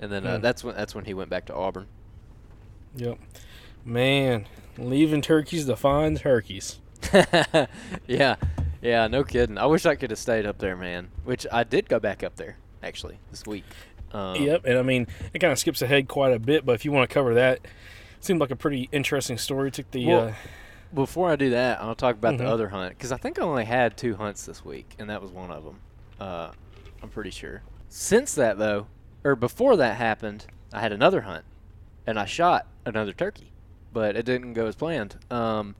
and 0.00 0.10
then 0.12 0.26
uh, 0.26 0.36
Hmm. 0.36 0.42
that's 0.42 0.62
when 0.64 0.74
that's 0.76 0.94
when 0.94 1.04
he 1.04 1.14
went 1.14 1.30
back 1.30 1.46
to 1.46 1.54
Auburn. 1.54 1.86
Yep. 2.96 3.18
Man, 3.84 4.46
leaving 4.76 5.22
turkeys 5.22 5.66
to 5.66 5.76
find 5.76 6.16
turkeys. 6.18 6.78
yeah, 8.06 8.36
yeah, 8.82 9.06
no 9.06 9.24
kidding. 9.24 9.56
I 9.58 9.66
wish 9.66 9.86
I 9.86 9.94
could 9.94 10.10
have 10.10 10.18
stayed 10.18 10.46
up 10.46 10.58
there, 10.58 10.76
man. 10.76 11.08
Which 11.24 11.46
I 11.50 11.64
did 11.64 11.88
go 11.88 11.98
back 11.98 12.22
up 12.22 12.36
there. 12.36 12.56
actually 12.82 13.18
this 13.30 13.44
week. 13.46 13.64
Um, 14.12 14.36
Yep, 14.42 14.64
and 14.64 14.78
I 14.78 14.82
mean 14.82 15.06
it 15.34 15.38
kind 15.38 15.52
of 15.52 15.58
skips 15.58 15.82
ahead 15.82 16.08
quite 16.08 16.32
a 16.32 16.38
bit, 16.38 16.64
but 16.64 16.72
if 16.74 16.84
you 16.84 16.92
want 16.92 17.08
to 17.08 17.12
cover 17.14 17.34
that, 17.34 17.56
it 17.58 17.66
seemed 18.20 18.40
like 18.40 18.50
a 18.50 18.56
pretty 18.56 18.88
interesting 18.92 19.38
story. 19.38 19.70
Took 19.70 19.90
the 19.90 20.06
Well, 20.06 20.28
uh, 20.28 20.32
Before 20.94 21.28
I 21.30 21.36
do 21.36 21.50
that, 21.50 21.80
I'll 21.82 21.94
talk 21.94 22.14
about 22.16 22.34
Mhm. 22.34 22.38
the 22.38 22.46
other 22.48 22.68
hunt 22.70 22.96
because 22.96 23.12
I 23.12 23.18
think 23.18 23.38
I 23.38 23.42
only 23.42 23.66
had 23.66 23.96
two 23.98 24.16
hunts 24.16 24.46
this 24.46 24.64
week, 24.64 24.94
and 24.98 25.10
that 25.10 25.20
was 25.20 25.30
one 25.30 25.50
of 25.50 25.62
them. 25.64 25.80
Uh, 26.18 26.50
I'm 27.02 27.10
pretty 27.10 27.30
sure. 27.30 27.60
Since 27.90 28.34
that 28.36 28.56
though, 28.58 28.86
or 29.24 29.36
before 29.36 29.76
that 29.76 29.96
happened, 29.96 30.46
I 30.72 30.80
had 30.80 30.92
another 30.92 31.22
hunt, 31.22 31.44
and 32.06 32.18
I 32.18 32.24
shot 32.24 32.66
another 32.86 33.12
turkey, 33.12 33.52
but 33.92 34.16
it 34.16 34.24
didn't 34.24 34.54
go 34.54 34.66
as 34.66 34.76
planned. 34.76 35.16
Um, 35.30 35.74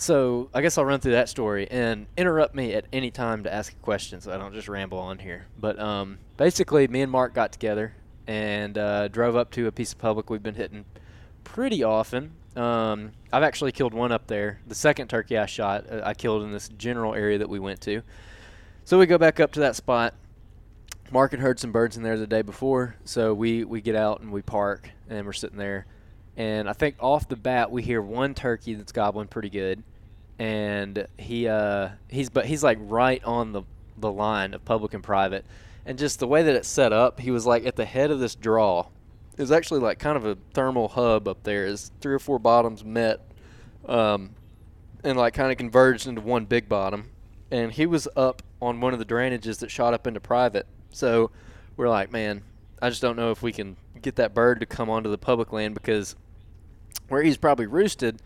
so 0.00 0.48
I 0.54 0.62
guess 0.62 0.78
I'll 0.78 0.84
run 0.84 1.00
through 1.00 1.12
that 1.12 1.28
story 1.28 1.68
and 1.70 2.06
interrupt 2.16 2.54
me 2.54 2.72
at 2.74 2.86
any 2.92 3.10
time 3.10 3.42
to 3.44 3.52
ask 3.52 3.72
a 3.72 3.76
question, 3.76 4.20
so 4.20 4.32
I 4.32 4.38
don't 4.38 4.54
just 4.54 4.68
ramble 4.68 4.98
on 4.98 5.18
here. 5.18 5.46
But 5.58 5.78
um, 5.78 6.18
basically, 6.36 6.86
me 6.86 7.02
and 7.02 7.10
Mark 7.10 7.34
got 7.34 7.52
together 7.52 7.94
and 8.26 8.78
uh, 8.78 9.08
drove 9.08 9.34
up 9.34 9.50
to 9.52 9.66
a 9.66 9.72
piece 9.72 9.92
of 9.92 9.98
public 9.98 10.30
we've 10.30 10.42
been 10.42 10.54
hitting 10.54 10.84
pretty 11.42 11.82
often. 11.82 12.32
Um, 12.54 13.12
I've 13.32 13.42
actually 13.42 13.72
killed 13.72 13.94
one 13.94 14.12
up 14.12 14.26
there. 14.26 14.60
The 14.66 14.74
second 14.74 15.08
turkey 15.08 15.36
I 15.36 15.46
shot, 15.46 15.90
uh, 15.90 16.02
I 16.04 16.14
killed 16.14 16.42
in 16.42 16.52
this 16.52 16.68
general 16.68 17.14
area 17.14 17.38
that 17.38 17.48
we 17.48 17.58
went 17.58 17.80
to. 17.82 18.02
So 18.84 18.98
we 18.98 19.06
go 19.06 19.18
back 19.18 19.40
up 19.40 19.52
to 19.52 19.60
that 19.60 19.76
spot. 19.76 20.14
Mark 21.10 21.30
had 21.32 21.40
heard 21.40 21.58
some 21.58 21.72
birds 21.72 21.96
in 21.96 22.02
there 22.02 22.18
the 22.18 22.26
day 22.26 22.42
before, 22.42 22.96
so 23.04 23.32
we, 23.32 23.64
we 23.64 23.80
get 23.80 23.96
out 23.96 24.20
and 24.20 24.30
we 24.30 24.42
park 24.42 24.90
and 25.08 25.24
we're 25.26 25.32
sitting 25.32 25.58
there. 25.58 25.86
And 26.38 26.70
I 26.70 26.72
think 26.72 26.94
off 27.00 27.28
the 27.28 27.34
bat 27.34 27.72
we 27.72 27.82
hear 27.82 28.00
one 28.00 28.32
turkey 28.32 28.74
that's 28.74 28.92
gobbling 28.92 29.26
pretty 29.26 29.50
good, 29.50 29.82
and 30.38 31.04
he 31.18 31.48
uh, 31.48 31.88
he's 32.06 32.30
but 32.30 32.46
he's 32.46 32.62
like 32.62 32.78
right 32.80 33.22
on 33.24 33.50
the 33.50 33.64
the 33.96 34.12
line 34.12 34.54
of 34.54 34.64
public 34.64 34.94
and 34.94 35.02
private, 35.02 35.44
and 35.84 35.98
just 35.98 36.20
the 36.20 36.28
way 36.28 36.44
that 36.44 36.54
it's 36.54 36.68
set 36.68 36.92
up, 36.92 37.18
he 37.18 37.32
was 37.32 37.44
like 37.44 37.66
at 37.66 37.74
the 37.74 37.84
head 37.84 38.12
of 38.12 38.20
this 38.20 38.36
draw. 38.36 38.86
It 39.36 39.40
was 39.40 39.50
actually 39.50 39.80
like 39.80 39.98
kind 39.98 40.16
of 40.16 40.24
a 40.24 40.38
thermal 40.54 40.86
hub 40.86 41.26
up 41.26 41.42
there. 41.42 41.66
As 41.66 41.90
three 42.00 42.14
or 42.14 42.20
four 42.20 42.38
bottoms 42.38 42.84
met, 42.84 43.20
um, 43.88 44.30
and 45.02 45.18
like 45.18 45.34
kind 45.34 45.50
of 45.50 45.58
converged 45.58 46.06
into 46.06 46.20
one 46.20 46.44
big 46.44 46.68
bottom, 46.68 47.10
and 47.50 47.72
he 47.72 47.84
was 47.84 48.06
up 48.16 48.44
on 48.62 48.80
one 48.80 48.92
of 48.92 49.00
the 49.00 49.04
drainages 49.04 49.58
that 49.58 49.72
shot 49.72 49.92
up 49.92 50.06
into 50.06 50.20
private. 50.20 50.68
So 50.92 51.32
we're 51.76 51.88
like, 51.88 52.12
man, 52.12 52.42
I 52.80 52.90
just 52.90 53.02
don't 53.02 53.16
know 53.16 53.32
if 53.32 53.42
we 53.42 53.50
can 53.50 53.76
get 54.00 54.14
that 54.16 54.34
bird 54.34 54.60
to 54.60 54.66
come 54.66 54.88
onto 54.88 55.10
the 55.10 55.18
public 55.18 55.52
land 55.52 55.74
because 55.74 56.14
where 57.08 57.22
he's 57.22 57.36
probably 57.36 57.66
roosted, 57.66 58.20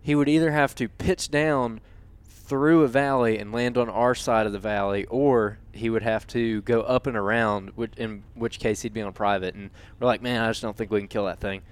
he 0.00 0.14
would 0.14 0.28
either 0.28 0.50
have 0.50 0.74
to 0.76 0.88
pitch 0.88 1.30
down 1.30 1.80
through 2.28 2.82
a 2.82 2.88
valley 2.88 3.38
and 3.38 3.52
land 3.52 3.78
on 3.78 3.88
our 3.88 4.14
side 4.14 4.46
of 4.46 4.52
the 4.52 4.58
valley, 4.58 5.06
or 5.06 5.58
he 5.72 5.88
would 5.88 6.02
have 6.02 6.26
to 6.26 6.60
go 6.62 6.82
up 6.82 7.06
and 7.06 7.16
around, 7.16 7.70
which, 7.76 7.92
in 7.96 8.22
which 8.34 8.58
case 8.58 8.82
he'd 8.82 8.92
be 8.92 9.00
on 9.00 9.12
private. 9.12 9.54
And 9.54 9.70
we're 9.98 10.06
like, 10.06 10.22
man, 10.22 10.42
I 10.42 10.48
just 10.48 10.62
don't 10.62 10.76
think 10.76 10.90
we 10.90 11.00
can 11.00 11.08
kill 11.08 11.26
that 11.26 11.40
thing. 11.40 11.62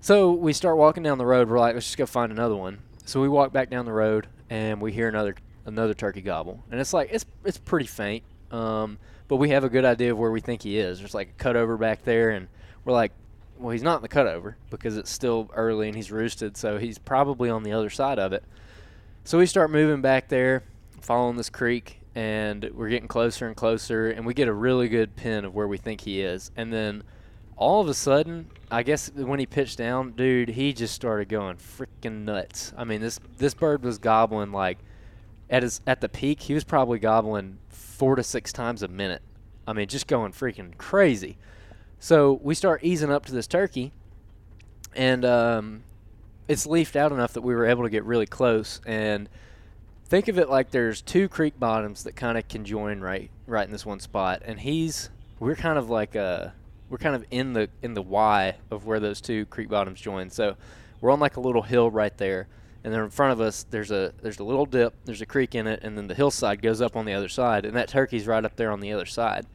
So 0.00 0.32
we 0.32 0.52
start 0.52 0.76
walking 0.76 1.02
down 1.02 1.18
the 1.18 1.26
road. 1.26 1.48
We're 1.48 1.58
like, 1.58 1.74
let's 1.74 1.86
just 1.86 1.98
go 1.98 2.06
find 2.06 2.30
another 2.30 2.56
one. 2.56 2.78
So 3.04 3.20
we 3.20 3.28
walk 3.28 3.52
back 3.52 3.70
down 3.70 3.84
the 3.84 3.92
road, 3.92 4.28
and 4.48 4.80
we 4.80 4.92
hear 4.92 5.08
another 5.08 5.34
another 5.64 5.94
turkey 5.94 6.20
gobble, 6.20 6.62
and 6.70 6.80
it's 6.80 6.92
like 6.92 7.08
it's 7.10 7.24
it's 7.44 7.58
pretty 7.58 7.86
faint, 7.86 8.22
um, 8.50 8.98
but 9.28 9.36
we 9.36 9.50
have 9.50 9.64
a 9.64 9.68
good 9.68 9.84
idea 9.84 10.12
of 10.12 10.18
where 10.18 10.30
we 10.30 10.40
think 10.40 10.62
he 10.62 10.78
is. 10.78 10.98
There's 10.98 11.14
like 11.14 11.34
a 11.38 11.42
cutover 11.42 11.78
back 11.78 12.04
there, 12.04 12.30
and 12.30 12.48
we're 12.84 12.92
like, 12.92 13.12
well, 13.62 13.70
he's 13.70 13.82
not 13.82 13.96
in 13.96 14.02
the 14.02 14.08
cutover 14.08 14.54
because 14.70 14.96
it's 14.96 15.10
still 15.10 15.50
early 15.54 15.88
and 15.88 15.96
he's 15.96 16.10
roosted, 16.10 16.56
so 16.56 16.78
he's 16.78 16.98
probably 16.98 17.48
on 17.48 17.62
the 17.62 17.72
other 17.72 17.90
side 17.90 18.18
of 18.18 18.32
it. 18.32 18.44
So 19.24 19.38
we 19.38 19.46
start 19.46 19.70
moving 19.70 20.02
back 20.02 20.28
there, 20.28 20.64
following 21.00 21.36
this 21.36 21.48
creek, 21.48 22.00
and 22.14 22.68
we're 22.74 22.88
getting 22.88 23.08
closer 23.08 23.46
and 23.46 23.56
closer, 23.56 24.10
and 24.10 24.26
we 24.26 24.34
get 24.34 24.48
a 24.48 24.52
really 24.52 24.88
good 24.88 25.16
pin 25.16 25.44
of 25.44 25.54
where 25.54 25.68
we 25.68 25.78
think 25.78 26.02
he 26.02 26.20
is. 26.20 26.50
And 26.56 26.72
then 26.72 27.04
all 27.56 27.80
of 27.80 27.88
a 27.88 27.94
sudden, 27.94 28.50
I 28.70 28.82
guess 28.82 29.10
when 29.14 29.38
he 29.38 29.46
pitched 29.46 29.78
down, 29.78 30.12
dude, 30.12 30.48
he 30.48 30.72
just 30.72 30.94
started 30.94 31.28
going 31.28 31.56
freaking 31.56 32.24
nuts. 32.24 32.72
I 32.76 32.84
mean, 32.84 33.00
this 33.00 33.20
this 33.38 33.54
bird 33.54 33.84
was 33.84 33.98
gobbling 33.98 34.50
like 34.50 34.78
at 35.48 35.62
his 35.62 35.80
at 35.86 36.00
the 36.00 36.08
peak, 36.08 36.40
he 36.40 36.54
was 36.54 36.64
probably 36.64 36.98
gobbling 36.98 37.58
four 37.68 38.16
to 38.16 38.22
six 38.22 38.52
times 38.52 38.82
a 38.82 38.88
minute. 38.88 39.22
I 39.66 39.72
mean, 39.72 39.86
just 39.86 40.08
going 40.08 40.32
freaking 40.32 40.76
crazy. 40.76 41.36
So 42.02 42.40
we 42.42 42.56
start 42.56 42.82
easing 42.82 43.12
up 43.12 43.26
to 43.26 43.32
this 43.32 43.46
turkey, 43.46 43.92
and 44.92 45.24
um, 45.24 45.84
it's 46.48 46.66
leafed 46.66 46.96
out 46.96 47.12
enough 47.12 47.34
that 47.34 47.42
we 47.42 47.54
were 47.54 47.64
able 47.64 47.84
to 47.84 47.90
get 47.90 48.02
really 48.02 48.26
close. 48.26 48.80
And 48.84 49.28
think 50.06 50.26
of 50.26 50.36
it 50.36 50.50
like 50.50 50.72
there's 50.72 51.00
two 51.00 51.28
creek 51.28 51.60
bottoms 51.60 52.02
that 52.02 52.16
kind 52.16 52.36
of 52.36 52.48
conjoin 52.48 53.00
right 53.00 53.30
right 53.46 53.64
in 53.64 53.70
this 53.70 53.86
one 53.86 54.00
spot, 54.00 54.42
and 54.44 54.58
he's 54.58 55.10
we're 55.38 55.54
kind 55.54 55.78
of 55.78 55.90
like 55.90 56.16
a 56.16 56.52
we're 56.90 56.98
kind 56.98 57.14
of 57.14 57.24
in 57.30 57.52
the 57.52 57.68
in 57.82 57.94
the 57.94 58.02
Y 58.02 58.56
of 58.72 58.84
where 58.84 58.98
those 58.98 59.20
two 59.20 59.46
creek 59.46 59.68
bottoms 59.68 60.00
join. 60.00 60.28
So 60.28 60.56
we're 61.00 61.12
on 61.12 61.20
like 61.20 61.36
a 61.36 61.40
little 61.40 61.62
hill 61.62 61.88
right 61.88 62.18
there, 62.18 62.48
and 62.82 62.92
then 62.92 62.98
in 62.98 63.10
front 63.10 63.32
of 63.32 63.40
us 63.40 63.64
there's 63.70 63.92
a 63.92 64.12
there's 64.22 64.40
a 64.40 64.44
little 64.44 64.66
dip, 64.66 64.92
there's 65.04 65.20
a 65.20 65.26
creek 65.26 65.54
in 65.54 65.68
it, 65.68 65.78
and 65.84 65.96
then 65.96 66.08
the 66.08 66.14
hillside 66.14 66.62
goes 66.62 66.80
up 66.80 66.96
on 66.96 67.04
the 67.04 67.14
other 67.14 67.28
side, 67.28 67.64
and 67.64 67.76
that 67.76 67.86
turkey's 67.86 68.26
right 68.26 68.44
up 68.44 68.56
there 68.56 68.72
on 68.72 68.80
the 68.80 68.90
other 68.90 69.06
side. 69.06 69.46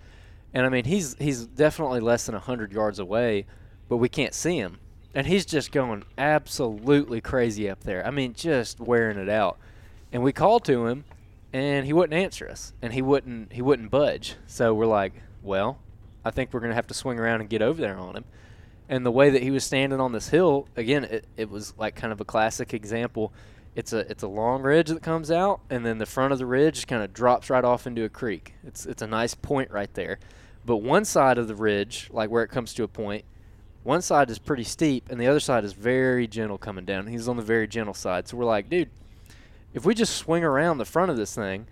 And 0.57 0.65
I 0.65 0.69
mean 0.69 0.85
he's 0.85 1.15
he's 1.19 1.45
definitely 1.45 1.99
less 1.99 2.25
than 2.25 2.33
hundred 2.33 2.71
yards 2.71 2.97
away, 2.97 3.45
but 3.87 3.97
we 3.97 4.09
can't 4.09 4.33
see 4.33 4.57
him, 4.57 4.79
and 5.13 5.27
he's 5.27 5.45
just 5.45 5.71
going 5.71 6.03
absolutely 6.17 7.21
crazy 7.21 7.69
up 7.69 7.83
there. 7.83 8.03
I 8.03 8.09
mean 8.09 8.33
just 8.33 8.79
wearing 8.79 9.19
it 9.19 9.29
out. 9.29 9.59
And 10.11 10.23
we 10.23 10.33
called 10.33 10.65
to 10.65 10.87
him, 10.87 11.05
and 11.53 11.85
he 11.85 11.93
wouldn't 11.93 12.19
answer 12.19 12.49
us, 12.49 12.73
and 12.81 12.91
he 12.91 13.03
wouldn't 13.03 13.53
he 13.53 13.61
wouldn't 13.61 13.91
budge. 13.91 14.33
So 14.47 14.73
we're 14.73 14.87
like, 14.87 15.13
well, 15.43 15.77
I 16.25 16.31
think 16.31 16.51
we're 16.51 16.59
gonna 16.61 16.73
have 16.73 16.87
to 16.87 16.95
swing 16.95 17.19
around 17.19 17.41
and 17.41 17.51
get 17.51 17.61
over 17.61 17.79
there 17.79 17.95
on 17.95 18.15
him. 18.15 18.25
And 18.89 19.05
the 19.05 19.11
way 19.11 19.29
that 19.29 19.43
he 19.43 19.51
was 19.51 19.63
standing 19.63 19.99
on 19.99 20.11
this 20.11 20.29
hill, 20.29 20.67
again, 20.75 21.03
it, 21.03 21.27
it 21.37 21.51
was 21.51 21.75
like 21.77 21.95
kind 21.95 22.11
of 22.11 22.19
a 22.19 22.25
classic 22.25 22.73
example. 22.73 23.31
It's 23.75 23.93
a 23.93 24.09
it's 24.09 24.23
a 24.23 24.27
long 24.27 24.63
ridge 24.63 24.89
that 24.89 25.03
comes 25.03 25.29
out, 25.29 25.59
and 25.69 25.85
then 25.85 25.99
the 25.99 26.07
front 26.07 26.33
of 26.33 26.39
the 26.39 26.47
ridge 26.47 26.87
kind 26.87 27.03
of 27.03 27.13
drops 27.13 27.51
right 27.51 27.63
off 27.63 27.85
into 27.85 28.03
a 28.05 28.09
creek. 28.09 28.55
It's 28.65 28.87
it's 28.87 29.03
a 29.03 29.07
nice 29.07 29.35
point 29.35 29.69
right 29.69 29.93
there. 29.93 30.17
But 30.67 30.77
one 30.83 31.05
side 31.05 31.37
of 31.37 31.47
the 31.47 31.55
ridge, 31.55 32.09
like 32.11 32.29
where 32.29 32.43
it 32.43 32.49
comes 32.49 32.73
to 32.73 32.83
a 32.83 32.89
point, 32.89 33.23
one 33.83 34.01
side 34.01 34.29
is 34.29 34.37
pretty 34.37 34.65
steep, 34.65 35.09
and 35.09 35.17
the 35.17 35.25
other 35.25 35.39
side 35.39 35.63
is 35.63 35.71
very 35.71 36.27
gentle 36.27 36.57
coming 36.57 36.83
down. 36.83 37.07
He's 37.07 37.29
on 37.29 37.37
the 37.37 37.41
very 37.41 37.69
gentle 37.69 37.93
side. 37.93 38.27
So 38.27 38.35
we're 38.35 38.43
like, 38.43 38.69
dude, 38.69 38.89
if 39.73 39.85
we 39.85 39.95
just 39.95 40.17
swing 40.17 40.43
around 40.43 40.77
the 40.77 40.83
front 40.83 41.09
of 41.09 41.15
this 41.15 41.33
thing 41.33 41.67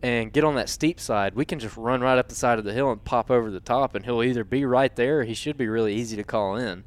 and 0.00 0.32
get 0.32 0.44
on 0.44 0.54
that 0.54 0.68
steep 0.68 1.00
side, 1.00 1.34
we 1.34 1.44
can 1.44 1.58
just 1.58 1.76
run 1.76 2.02
right 2.02 2.18
up 2.18 2.28
the 2.28 2.36
side 2.36 2.60
of 2.60 2.64
the 2.64 2.72
hill 2.72 2.92
and 2.92 3.02
pop 3.02 3.32
over 3.32 3.50
the 3.50 3.58
top, 3.58 3.96
and 3.96 4.04
he'll 4.04 4.22
either 4.22 4.44
be 4.44 4.64
right 4.64 4.94
there 4.94 5.20
or 5.20 5.24
he 5.24 5.34
should 5.34 5.56
be 5.56 5.66
really 5.66 5.96
easy 5.96 6.16
to 6.16 6.22
call 6.22 6.54
in. 6.54 6.84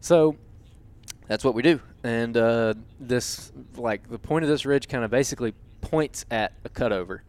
So 0.00 0.36
that's 1.28 1.44
what 1.44 1.54
we 1.54 1.60
do. 1.60 1.80
And 2.02 2.34
uh, 2.34 2.72
this, 2.98 3.52
like, 3.76 4.08
the 4.08 4.18
point 4.18 4.42
of 4.42 4.48
this 4.48 4.64
ridge 4.64 4.88
kind 4.88 5.04
of 5.04 5.10
basically 5.10 5.52
points 5.82 6.24
at 6.30 6.54
a 6.64 6.70
cutover. 6.70 7.20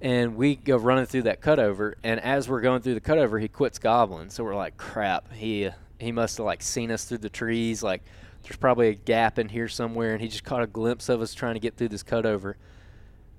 And 0.00 0.36
we 0.36 0.56
go 0.56 0.76
running 0.76 1.06
through 1.06 1.22
that 1.22 1.40
cutover, 1.40 1.94
and 2.02 2.20
as 2.20 2.48
we're 2.48 2.60
going 2.60 2.82
through 2.82 2.94
the 2.94 3.00
cutover, 3.00 3.40
he 3.40 3.48
quits 3.48 3.78
gobbling. 3.78 4.28
So 4.30 4.44
we're 4.44 4.56
like, 4.56 4.76
crap, 4.76 5.32
he 5.32 5.70
he 5.98 6.12
must 6.12 6.36
have 6.38 6.46
like 6.46 6.62
seen 6.62 6.90
us 6.90 7.04
through 7.04 7.18
the 7.18 7.30
trees. 7.30 7.82
Like, 7.82 8.02
there's 8.42 8.56
probably 8.56 8.88
a 8.88 8.94
gap 8.94 9.38
in 9.38 9.48
here 9.48 9.68
somewhere, 9.68 10.12
and 10.12 10.20
he 10.20 10.28
just 10.28 10.44
caught 10.44 10.62
a 10.62 10.66
glimpse 10.66 11.08
of 11.08 11.22
us 11.22 11.32
trying 11.32 11.54
to 11.54 11.60
get 11.60 11.76
through 11.76 11.88
this 11.88 12.02
cutover. 12.02 12.54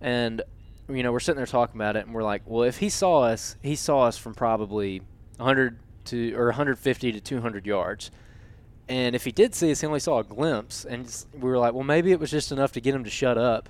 And 0.02 0.42
you 0.90 1.04
know, 1.04 1.12
we're 1.12 1.20
sitting 1.20 1.38
there 1.38 1.46
talking 1.46 1.76
about 1.76 1.96
it, 1.96 2.06
and 2.06 2.14
we're 2.14 2.24
like, 2.24 2.44
well, 2.46 2.64
if 2.64 2.78
he 2.78 2.90
saw 2.90 3.22
us, 3.22 3.56
he 3.62 3.76
saw 3.76 4.04
us 4.04 4.18
from 4.18 4.34
probably 4.34 5.02
100 5.38 5.80
to 6.06 6.34
or 6.36 6.46
150 6.46 7.12
to 7.12 7.22
200 7.22 7.66
yards. 7.66 8.12
And 8.88 9.16
if 9.16 9.26
he 9.26 9.32
did 9.32 9.56
see 9.56 9.72
us, 9.72 9.82
he 9.82 9.88
only 9.88 10.00
saw 10.00 10.20
a 10.20 10.24
glimpse, 10.24 10.86
and 10.86 11.12
we 11.34 11.50
were 11.50 11.58
like, 11.58 11.74
well, 11.74 11.84
maybe 11.84 12.12
it 12.12 12.20
was 12.20 12.30
just 12.30 12.52
enough 12.52 12.72
to 12.74 12.82
get 12.82 12.94
him 12.94 13.04
to 13.04 13.10
shut 13.10 13.38
up, 13.38 13.70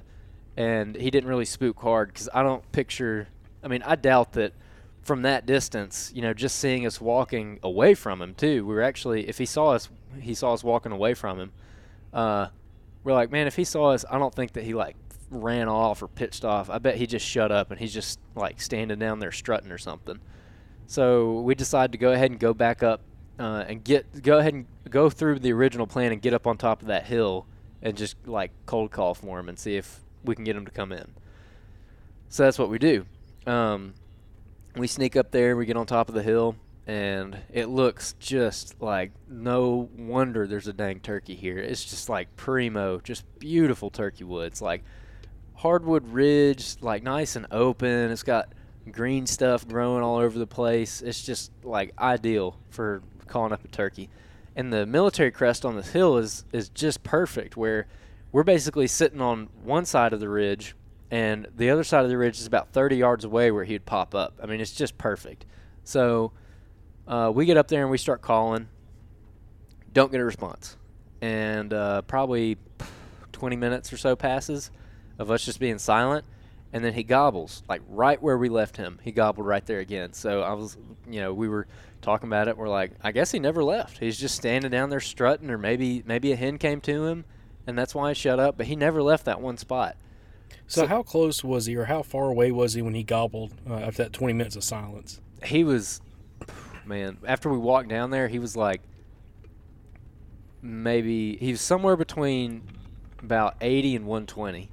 and 0.57 0.95
he 0.95 1.11
didn't 1.11 1.29
really 1.29 1.45
spook 1.45 1.79
hard 1.79 2.09
because 2.13 2.29
I 2.33 2.43
don't 2.43 2.69
picture. 2.71 3.27
I 3.63 3.67
mean, 3.67 3.83
I 3.83 3.95
doubt 3.95 4.33
that 4.33 4.53
from 5.01 5.21
that 5.23 5.45
distance, 5.45 6.11
you 6.15 6.21
know, 6.21 6.33
just 6.33 6.57
seeing 6.57 6.85
us 6.85 6.99
walking 6.99 7.59
away 7.61 7.93
from 7.93 8.21
him 8.21 8.33
too. 8.33 8.65
We 8.65 8.73
were 8.73 8.81
actually, 8.81 9.27
if 9.27 9.37
he 9.37 9.45
saw 9.45 9.69
us, 9.69 9.89
he 10.19 10.33
saw 10.33 10.53
us 10.53 10.63
walking 10.63 10.91
away 10.91 11.13
from 11.13 11.39
him. 11.39 11.51
Uh, 12.13 12.47
we're 13.03 13.13
like, 13.13 13.31
man, 13.31 13.45
if 13.45 13.55
he 13.55 13.63
saw 13.63 13.91
us, 13.91 14.03
I 14.09 14.17
don't 14.17 14.33
think 14.33 14.53
that 14.53 14.63
he 14.63 14.73
like 14.73 14.95
ran 15.29 15.67
off 15.67 16.01
or 16.01 16.07
pitched 16.07 16.45
off. 16.45 16.69
I 16.69 16.79
bet 16.79 16.95
he 16.95 17.05
just 17.05 17.25
shut 17.25 17.51
up 17.51 17.71
and 17.71 17.79
he's 17.79 17.93
just 17.93 18.19
like 18.35 18.61
standing 18.61 18.97
down 18.97 19.19
there 19.19 19.31
strutting 19.31 19.71
or 19.71 19.77
something. 19.77 20.19
So 20.87 21.41
we 21.41 21.55
decided 21.55 21.91
to 21.91 21.97
go 21.97 22.11
ahead 22.11 22.31
and 22.31 22.39
go 22.39 22.53
back 22.53 22.83
up 22.83 23.01
uh, 23.39 23.65
and 23.67 23.83
get 23.83 24.23
go 24.23 24.37
ahead 24.39 24.53
and 24.53 24.65
go 24.89 25.09
through 25.09 25.39
the 25.39 25.51
original 25.51 25.87
plan 25.87 26.11
and 26.11 26.21
get 26.21 26.33
up 26.33 26.47
on 26.47 26.57
top 26.57 26.81
of 26.81 26.87
that 26.87 27.05
hill 27.05 27.45
and 27.81 27.97
just 27.97 28.15
like 28.25 28.51
cold 28.65 28.91
call 28.91 29.13
for 29.13 29.39
him 29.39 29.49
and 29.49 29.59
see 29.59 29.75
if 29.75 30.04
we 30.25 30.35
can 30.35 30.43
get 30.43 30.55
him 30.55 30.65
to 30.65 30.71
come 30.71 30.91
in. 30.91 31.13
So 32.29 32.43
that's 32.43 32.59
what 32.59 32.69
we 32.69 32.79
do. 32.79 33.05
Um, 33.47 33.93
we 34.75 34.87
sneak 34.87 35.15
up 35.15 35.31
there, 35.31 35.55
we 35.55 35.65
get 35.65 35.77
on 35.77 35.85
top 35.85 36.09
of 36.09 36.15
the 36.15 36.23
hill, 36.23 36.55
and 36.87 37.37
it 37.51 37.67
looks 37.67 38.13
just 38.19 38.81
like 38.81 39.11
no 39.27 39.89
wonder 39.97 40.45
there's 40.45 40.67
a 40.67 40.73
dang 40.73 40.99
turkey 40.99 41.35
here. 41.35 41.57
It's 41.57 41.83
just 41.83 42.09
like 42.09 42.35
primo, 42.35 42.99
just 42.99 43.23
beautiful 43.39 43.89
turkey 43.89 44.23
woods, 44.23 44.61
like 44.61 44.83
hardwood 45.55 46.07
ridge, 46.09 46.75
like 46.81 47.03
nice 47.03 47.35
and 47.35 47.47
open. 47.51 48.11
It's 48.11 48.23
got 48.23 48.49
green 48.91 49.25
stuff 49.25 49.67
growing 49.67 50.03
all 50.03 50.17
over 50.17 50.37
the 50.37 50.47
place. 50.47 51.01
It's 51.01 51.23
just 51.23 51.51
like 51.63 51.93
ideal 51.97 52.57
for 52.69 53.01
calling 53.27 53.51
up 53.51 53.63
a 53.63 53.67
turkey. 53.67 54.09
And 54.55 54.71
the 54.71 54.85
military 54.85 55.31
crest 55.31 55.65
on 55.65 55.75
this 55.75 55.91
hill 55.91 56.17
is 56.17 56.45
is 56.51 56.69
just 56.69 57.03
perfect 57.03 57.57
where 57.57 57.87
we're 58.35 58.43
basically 58.43 58.85
sitting 58.85 59.21
on 59.21 59.47
one 59.63 59.85
side 59.85 60.11
of 60.11 60.19
the 60.19 60.27
ridge 60.27 60.75
and 61.09 61.47
the 61.55 61.69
other 61.69 61.85
side 61.85 62.03
of 62.03 62.09
the 62.09 62.17
ridge 62.17 62.37
is 62.37 62.45
about 62.45 62.73
30 62.73 62.97
yards 62.97 63.23
away 63.23 63.49
where 63.49 63.63
he'd 63.63 63.85
pop 63.85 64.13
up. 64.13 64.37
I 64.43 64.45
mean, 64.45 64.59
it's 64.59 64.73
just 64.73 64.97
perfect. 64.97 65.45
So 65.85 66.33
uh, 67.07 67.31
we 67.33 67.45
get 67.45 67.55
up 67.55 67.69
there 67.69 67.83
and 67.83 67.89
we 67.89 67.97
start 67.97 68.21
calling. 68.21 68.67
Don't 69.93 70.11
get 70.11 70.19
a 70.19 70.25
response. 70.25 70.75
And 71.21 71.73
uh, 71.73 72.01
probably 72.01 72.57
20 73.31 73.55
minutes 73.55 73.93
or 73.93 73.95
so 73.95 74.17
passes 74.17 74.69
of 75.17 75.31
us 75.31 75.45
just 75.45 75.61
being 75.61 75.79
silent. 75.79 76.25
And 76.73 76.83
then 76.83 76.93
he 76.93 77.03
gobbles, 77.03 77.63
like 77.69 77.83
right 77.87 78.21
where 78.21 78.37
we 78.37 78.49
left 78.49 78.75
him. 78.75 78.99
He 79.01 79.13
gobbled 79.13 79.47
right 79.47 79.65
there 79.65 79.79
again. 79.79 80.11
So 80.11 80.41
I 80.41 80.51
was, 80.51 80.75
you 81.09 81.21
know, 81.21 81.33
we 81.33 81.47
were 81.47 81.67
talking 82.01 82.27
about 82.27 82.49
it. 82.49 82.57
We're 82.57 82.67
like, 82.67 82.91
I 83.01 83.13
guess 83.13 83.31
he 83.31 83.39
never 83.39 83.63
left. 83.63 83.99
He's 83.99 84.19
just 84.19 84.35
standing 84.35 84.71
down 84.71 84.89
there 84.89 84.99
strutting, 84.99 85.49
or 85.49 85.57
maybe 85.57 86.03
maybe 86.05 86.33
a 86.33 86.35
hen 86.35 86.57
came 86.57 86.81
to 86.81 87.05
him, 87.05 87.23
and 87.67 87.77
that's 87.77 87.93
why 87.95 88.09
I 88.09 88.13
shut 88.13 88.39
up. 88.39 88.57
But 88.57 88.67
he 88.67 88.75
never 88.75 89.01
left 89.01 89.25
that 89.25 89.41
one 89.41 89.57
spot. 89.57 89.95
So, 90.67 90.81
So- 90.81 90.87
how 90.87 91.03
close 91.03 91.43
was 91.43 91.65
he, 91.65 91.75
or 91.75 91.85
how 91.85 92.01
far 92.01 92.25
away 92.29 92.51
was 92.51 92.73
he 92.73 92.81
when 92.81 92.93
he 92.93 93.03
gobbled 93.03 93.53
uh, 93.69 93.75
after 93.75 94.03
that 94.03 94.13
20 94.13 94.33
minutes 94.33 94.55
of 94.55 94.63
silence? 94.63 95.21
he 95.43 95.63
was 95.63 96.01
man 96.85 97.17
after 97.27 97.49
we 97.51 97.57
walked 97.57 97.89
down 97.89 98.09
there 98.09 98.27
he 98.29 98.39
was 98.39 98.55
like 98.55 98.81
maybe 100.61 101.37
he 101.37 101.51
was 101.51 101.61
somewhere 101.61 101.95
between 101.95 102.63
about 103.21 103.55
80 103.61 103.97
and 103.97 104.05
120 104.05 104.69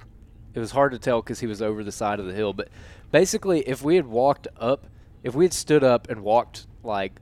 it 0.53 0.59
was 0.59 0.71
hard 0.71 0.91
to 0.91 0.99
tell 0.99 1.21
because 1.21 1.39
he 1.39 1.47
was 1.47 1.61
over 1.61 1.83
the 1.83 1.91
side 1.91 2.19
of 2.19 2.25
the 2.25 2.33
hill 2.33 2.53
but 2.53 2.69
basically 3.11 3.59
if 3.61 3.83
we 3.83 3.95
had 3.95 4.07
walked 4.07 4.47
up 4.59 4.87
if 5.21 5.35
we 5.35 5.45
had 5.45 5.53
stood 5.53 5.83
up 5.83 6.09
and 6.09 6.23
walked 6.23 6.65
like 6.83 7.13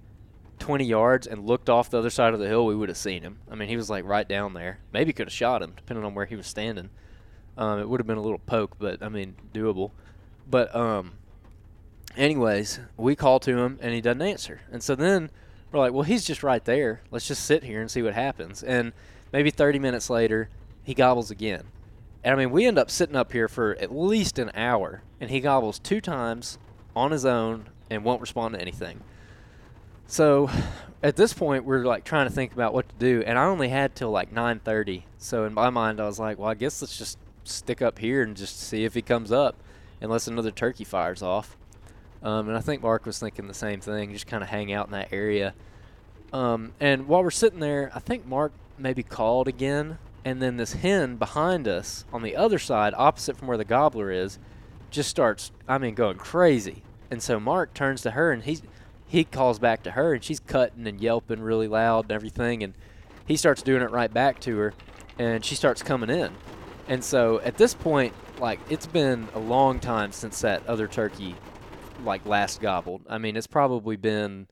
20 0.62 0.86
yards 0.86 1.28
and 1.28 1.46
looked 1.46 1.70
off 1.70 1.90
the 1.90 1.98
other 1.98 2.10
side 2.10 2.34
of 2.34 2.40
the 2.40 2.48
hill 2.48 2.66
we 2.66 2.76
would 2.76 2.90
have 2.90 2.98
seen 2.98 3.24
him 3.24 3.40
i 3.50 3.56
mean 3.56 3.68
he 3.68 3.76
was 3.76 3.90
like 3.90 4.06
right 4.06 4.28
down 4.28 4.54
there 4.54 4.80
maybe 4.94 5.12
could 5.12 5.28
have 5.28 5.34
shot 5.34 5.62
him 5.62 5.74
depending 5.76 6.06
on 6.06 6.16
where 6.16 6.26
he 6.26 6.36
was 6.36 6.48
standing 6.48 6.90
um, 7.58 7.80
it 7.80 7.90
would 7.90 8.00
have 8.00 8.08
been 8.08 8.18
a 8.18 8.22
little 8.22 8.40
poke 8.40 8.78
but 8.80 9.02
i 9.04 9.10
mean 9.10 9.36
doable 9.54 9.92
but 10.50 10.74
um 10.76 11.14
anyways, 12.18 12.80
we 12.98 13.16
call 13.16 13.40
to 13.42 13.58
him 13.58 13.78
and 13.82 13.94
he 13.94 14.02
doesn't 14.02 14.22
answer. 14.22 14.62
And 14.72 14.84
so 14.84 14.96
then 14.96 15.30
we're 15.72 15.80
like, 15.80 15.94
well, 15.94 16.04
he's 16.04 16.26
just 16.26 16.44
right 16.44 16.64
there. 16.64 17.02
Let's 17.12 17.28
just 17.28 17.46
sit 17.46 17.64
here 17.64 17.82
and 17.82 17.90
see 17.90 18.02
what 18.02 18.14
happens. 18.14 18.64
And 18.64 18.94
maybe 19.32 19.50
30 19.50 19.80
minutes 19.80 20.10
later, 20.10 20.50
he 20.84 20.94
gobbles 20.94 21.32
again. 21.32 21.64
And 22.24 22.34
I 22.34 22.38
mean, 22.38 22.52
we 22.52 22.66
end 22.66 22.78
up 22.78 22.92
sitting 22.92 23.16
up 23.16 23.32
here 23.32 23.48
for 23.48 23.76
at 23.80 23.96
least 23.96 24.38
an 24.38 24.52
hour, 24.54 25.02
and 25.20 25.32
he 25.32 25.40
gobbles 25.40 25.80
two 25.80 26.00
times 26.02 26.60
on 26.96 27.12
his 27.12 27.26
own 27.26 27.70
and 27.90 28.04
won't 28.04 28.22
respond 28.22 28.54
to 28.54 28.62
anything. 28.62 29.02
So 30.12 30.50
at 31.02 31.16
this 31.16 31.32
point, 31.32 31.64
we're 31.64 31.86
like 31.86 32.04
trying 32.04 32.28
to 32.28 32.34
think 32.34 32.52
about 32.52 32.74
what 32.74 32.90
to 32.90 32.96
do, 33.00 33.24
and 33.26 33.40
I 33.40 33.46
only 33.46 33.70
had 33.70 33.96
till 33.96 34.12
like 34.12 34.34
9:30. 34.34 35.04
So 35.18 35.46
in 35.46 35.54
my 35.54 35.70
mind, 35.70 36.02
I 36.02 36.06
was 36.06 36.20
like, 36.20 36.38
well, 36.38 36.50
I 36.50 36.54
guess 36.54 36.82
let's 36.82 36.98
just 36.98 37.18
stick 37.46 37.82
up 37.82 37.98
here 37.98 38.22
and 38.22 38.36
just 38.36 38.60
see 38.60 38.84
if 38.84 38.94
he 38.94 39.02
comes 39.02 39.32
up, 39.32 39.56
unless 40.02 40.28
another 40.28 40.52
turkey 40.52 40.84
fires 40.84 41.22
off. 41.22 41.56
Um, 42.22 42.50
and 42.50 42.58
I 42.58 42.60
think 42.60 42.82
Mark 42.82 43.06
was 43.06 43.20
thinking 43.20 43.48
the 43.48 43.54
same 43.54 43.80
thing, 43.80 44.12
just 44.12 44.28
kind 44.28 44.44
of 44.44 44.50
hang 44.50 44.74
out 44.74 44.88
in 44.88 44.92
that 44.92 45.14
area. 45.14 45.54
Um, 46.34 46.74
and 46.82 47.08
while 47.08 47.24
we're 47.24 47.32
sitting 47.32 47.62
there, 47.62 47.90
I 47.96 48.00
think 48.00 48.26
Mark 48.26 48.52
maybe 48.78 49.04
called 49.04 49.48
again, 49.48 49.98
and 50.26 50.42
then 50.42 50.58
this 50.58 50.74
hen 50.74 51.16
behind 51.16 51.70
us 51.70 52.04
on 52.12 52.22
the 52.22 52.36
other 52.36 52.60
side, 52.60 52.94
opposite 52.98 53.38
from 53.38 53.48
where 53.48 53.58
the 53.58 53.64
gobbler 53.64 54.12
is, 54.12 54.40
just 54.90 55.10
starts, 55.10 55.54
I 55.70 55.78
mean, 55.78 55.96
going 55.96 56.18
crazy. 56.18 56.84
And 57.10 57.24
so 57.24 57.40
Mark 57.40 57.74
turns 57.74 58.02
to 58.02 58.12
her, 58.12 58.34
and 58.34 58.44
he's 58.44 58.62
he 59.12 59.26
calls 59.26 59.60
back 59.60 59.84
to 59.84 59.92
her, 59.92 60.14
and 60.14 60.24
she's 60.24 60.40
cutting 60.40 60.88
and 60.88 61.02
yelping 61.02 61.42
really 61.42 61.68
loud 61.68 62.06
and 62.06 62.14
everything, 62.14 62.64
and 62.64 62.74
he 63.26 63.36
starts 63.36 63.62
doing 63.62 63.82
it 63.82 63.92
right 63.92 64.12
back 64.12 64.40
to 64.40 64.58
her, 64.58 64.74
and 65.20 65.44
she 65.44 65.54
starts 65.54 65.84
coming 65.84 66.10
in. 66.10 66.32
And 66.88 67.04
so 67.04 67.42
at 67.42 67.58
this 67.58 67.74
point, 67.74 68.14
like 68.40 68.60
it's 68.70 68.86
been 68.86 69.28
a 69.34 69.40
long 69.40 69.82
time 69.82 70.14
since 70.14 70.40
that 70.42 70.66
other 70.66 70.88
turkey 70.88 71.36
like 72.06 72.26
last 72.26 72.62
gobbled. 72.62 73.02
I 73.10 73.18
mean, 73.18 73.36
it's 73.36 73.48
probably 73.48 73.98
been 73.98 74.48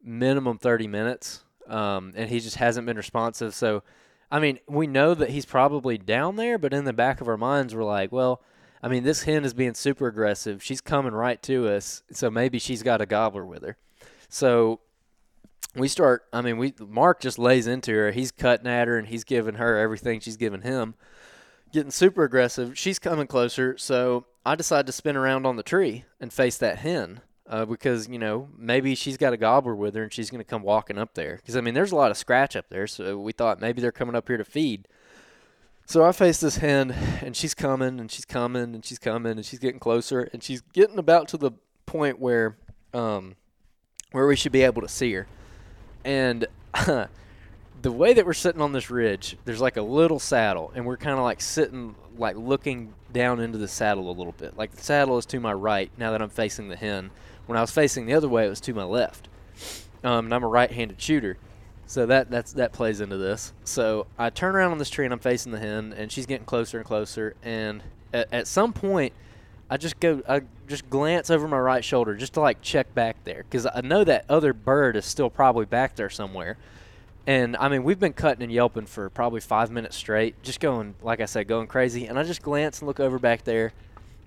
minimum 0.00 0.58
30 0.58 0.86
minutes, 0.86 1.42
um, 1.66 2.12
and 2.14 2.30
he 2.30 2.38
just 2.38 2.56
hasn't 2.56 2.86
been 2.86 2.96
responsive. 2.96 3.52
So, 3.52 3.82
I 4.30 4.38
mean, 4.38 4.60
we 4.68 4.86
know 4.86 5.12
that 5.12 5.30
he's 5.30 5.44
probably 5.44 5.98
down 5.98 6.36
there, 6.36 6.56
but 6.56 6.72
in 6.72 6.84
the 6.84 6.92
back 6.92 7.20
of 7.20 7.26
our 7.26 7.36
minds, 7.36 7.74
we're 7.74 7.82
like, 7.82 8.12
well, 8.12 8.42
I 8.80 8.86
mean, 8.86 9.02
this 9.02 9.24
hen 9.24 9.44
is 9.44 9.54
being 9.54 9.74
super 9.74 10.06
aggressive. 10.06 10.62
She's 10.62 10.80
coming 10.80 11.14
right 11.14 11.42
to 11.42 11.66
us, 11.66 12.04
so 12.12 12.30
maybe 12.30 12.60
she's 12.60 12.84
got 12.84 13.00
a 13.00 13.06
gobbler 13.06 13.44
with 13.44 13.64
her. 13.64 13.76
So 14.28 14.80
we 15.74 15.88
start. 15.88 16.24
I 16.32 16.42
mean, 16.42 16.58
we 16.58 16.74
Mark 16.78 17.20
just 17.20 17.38
lays 17.38 17.66
into 17.66 17.92
her. 17.94 18.10
He's 18.10 18.30
cutting 18.30 18.66
at 18.66 18.88
her, 18.88 18.98
and 18.98 19.08
he's 19.08 19.24
giving 19.24 19.54
her 19.54 19.78
everything 19.78 20.20
she's 20.20 20.36
giving 20.36 20.62
him 20.62 20.94
getting 21.72 21.90
super 21.90 22.24
aggressive. 22.24 22.78
She's 22.78 22.98
coming 22.98 23.26
closer, 23.26 23.76
so 23.78 24.26
I 24.44 24.54
decide 24.54 24.86
to 24.86 24.92
spin 24.92 25.16
around 25.16 25.46
on 25.46 25.56
the 25.56 25.62
tree 25.62 26.04
and 26.20 26.32
face 26.32 26.56
that 26.58 26.78
hen 26.78 27.20
uh, 27.46 27.64
because 27.64 28.08
you 28.08 28.18
know 28.18 28.48
maybe 28.56 28.94
she's 28.94 29.16
got 29.16 29.32
a 29.32 29.36
gobbler 29.36 29.74
with 29.74 29.94
her 29.94 30.02
and 30.02 30.12
she's 30.12 30.30
going 30.30 30.40
to 30.40 30.48
come 30.48 30.62
walking 30.62 30.98
up 30.98 31.14
there. 31.14 31.36
Because 31.36 31.56
I 31.56 31.60
mean, 31.60 31.74
there's 31.74 31.92
a 31.92 31.96
lot 31.96 32.10
of 32.10 32.16
scratch 32.16 32.56
up 32.56 32.68
there, 32.70 32.86
so 32.86 33.18
we 33.18 33.32
thought 33.32 33.60
maybe 33.60 33.80
they're 33.80 33.92
coming 33.92 34.14
up 34.14 34.28
here 34.28 34.36
to 34.36 34.44
feed. 34.44 34.88
So 35.86 36.04
I 36.04 36.12
face 36.12 36.40
this 36.40 36.58
hen, 36.58 36.90
and 37.22 37.34
she's 37.34 37.54
coming, 37.54 37.98
and 37.98 38.10
she's 38.10 38.26
coming, 38.26 38.74
and 38.74 38.84
she's 38.84 38.98
coming, 38.98 39.32
and 39.32 39.44
she's 39.44 39.58
getting 39.58 39.80
closer, 39.80 40.28
and 40.32 40.42
she's 40.42 40.60
getting 40.60 40.98
about 40.98 41.28
to 41.28 41.38
the 41.38 41.52
point 41.86 42.18
where, 42.18 42.58
um, 42.92 43.36
where 44.12 44.26
we 44.26 44.36
should 44.36 44.52
be 44.52 44.62
able 44.62 44.82
to 44.82 44.88
see 44.88 45.12
her, 45.12 45.26
and. 46.04 46.46
the 47.82 47.92
way 47.92 48.12
that 48.12 48.26
we're 48.26 48.32
sitting 48.32 48.60
on 48.60 48.72
this 48.72 48.90
ridge, 48.90 49.36
there's 49.44 49.60
like 49.60 49.76
a 49.76 49.82
little 49.82 50.18
saddle, 50.18 50.72
and 50.74 50.84
we're 50.84 50.96
kind 50.96 51.16
of 51.16 51.24
like 51.24 51.40
sitting, 51.40 51.94
like 52.16 52.36
looking 52.36 52.92
down 53.12 53.40
into 53.40 53.58
the 53.58 53.68
saddle 53.68 54.10
a 54.10 54.12
little 54.12 54.32
bit. 54.32 54.56
Like 54.56 54.72
the 54.72 54.82
saddle 54.82 55.18
is 55.18 55.26
to 55.26 55.40
my 55.40 55.52
right 55.52 55.90
now 55.96 56.10
that 56.12 56.22
I'm 56.22 56.28
facing 56.28 56.68
the 56.68 56.76
hen. 56.76 57.10
When 57.46 57.56
I 57.56 57.60
was 57.60 57.70
facing 57.70 58.06
the 58.06 58.14
other 58.14 58.28
way, 58.28 58.46
it 58.46 58.50
was 58.50 58.60
to 58.62 58.74
my 58.74 58.84
left. 58.84 59.28
Um, 60.04 60.26
and 60.26 60.34
I'm 60.34 60.44
a 60.44 60.48
right-handed 60.48 61.00
shooter, 61.00 61.38
so 61.86 62.06
that 62.06 62.30
that's 62.30 62.52
that 62.54 62.72
plays 62.72 63.00
into 63.00 63.16
this. 63.16 63.52
So 63.64 64.06
I 64.18 64.30
turn 64.30 64.54
around 64.54 64.72
on 64.72 64.78
this 64.78 64.90
tree 64.90 65.06
and 65.06 65.12
I'm 65.12 65.20
facing 65.20 65.52
the 65.52 65.58
hen, 65.58 65.94
and 65.96 66.10
she's 66.10 66.26
getting 66.26 66.46
closer 66.46 66.78
and 66.78 66.86
closer. 66.86 67.34
And 67.42 67.82
at, 68.12 68.32
at 68.32 68.46
some 68.46 68.72
point, 68.72 69.12
I 69.70 69.76
just 69.76 70.00
go, 70.00 70.22
I 70.28 70.42
just 70.66 70.88
glance 70.88 71.30
over 71.30 71.46
my 71.46 71.58
right 71.58 71.84
shoulder 71.84 72.14
just 72.14 72.34
to 72.34 72.40
like 72.40 72.62
check 72.62 72.94
back 72.94 73.24
there, 73.24 73.44
because 73.48 73.66
I 73.66 73.80
know 73.82 74.04
that 74.04 74.24
other 74.28 74.52
bird 74.52 74.96
is 74.96 75.04
still 75.04 75.30
probably 75.30 75.66
back 75.66 75.96
there 75.96 76.10
somewhere. 76.10 76.56
And 77.26 77.56
I 77.58 77.68
mean, 77.68 77.84
we've 77.84 78.00
been 78.00 78.14
cutting 78.14 78.42
and 78.42 78.50
yelping 78.50 78.86
for 78.86 79.10
probably 79.10 79.40
five 79.40 79.70
minutes 79.70 79.96
straight, 79.96 80.42
just 80.42 80.60
going, 80.60 80.94
like 81.02 81.20
I 81.20 81.26
said, 81.26 81.46
going 81.46 81.66
crazy. 81.66 82.06
And 82.06 82.18
I 82.18 82.22
just 82.22 82.40
glance 82.40 82.80
and 82.80 82.86
look 82.86 83.00
over 83.00 83.18
back 83.18 83.44
there, 83.44 83.72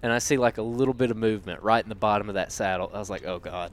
and 0.03 0.13
I 0.13 0.19
see 0.19 0.37
like 0.37 0.59
a 0.59 0.61
little 0.61 0.93
bit 0.93 1.09
of 1.09 1.17
movement 1.17 1.63
right 1.63 1.83
in 1.83 1.89
the 1.89 1.95
bottom 1.95 2.29
of 2.29 2.35
that 2.35 2.51
saddle. 2.51 2.91
I 2.93 2.99
was 2.99 3.09
like, 3.09 3.25
oh 3.25 3.39
God. 3.39 3.71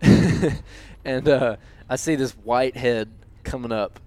and 1.04 1.28
uh, 1.28 1.56
I 1.88 1.96
see 1.96 2.14
this 2.14 2.32
white 2.32 2.76
head 2.76 3.10
coming 3.42 3.72
up 3.72 3.98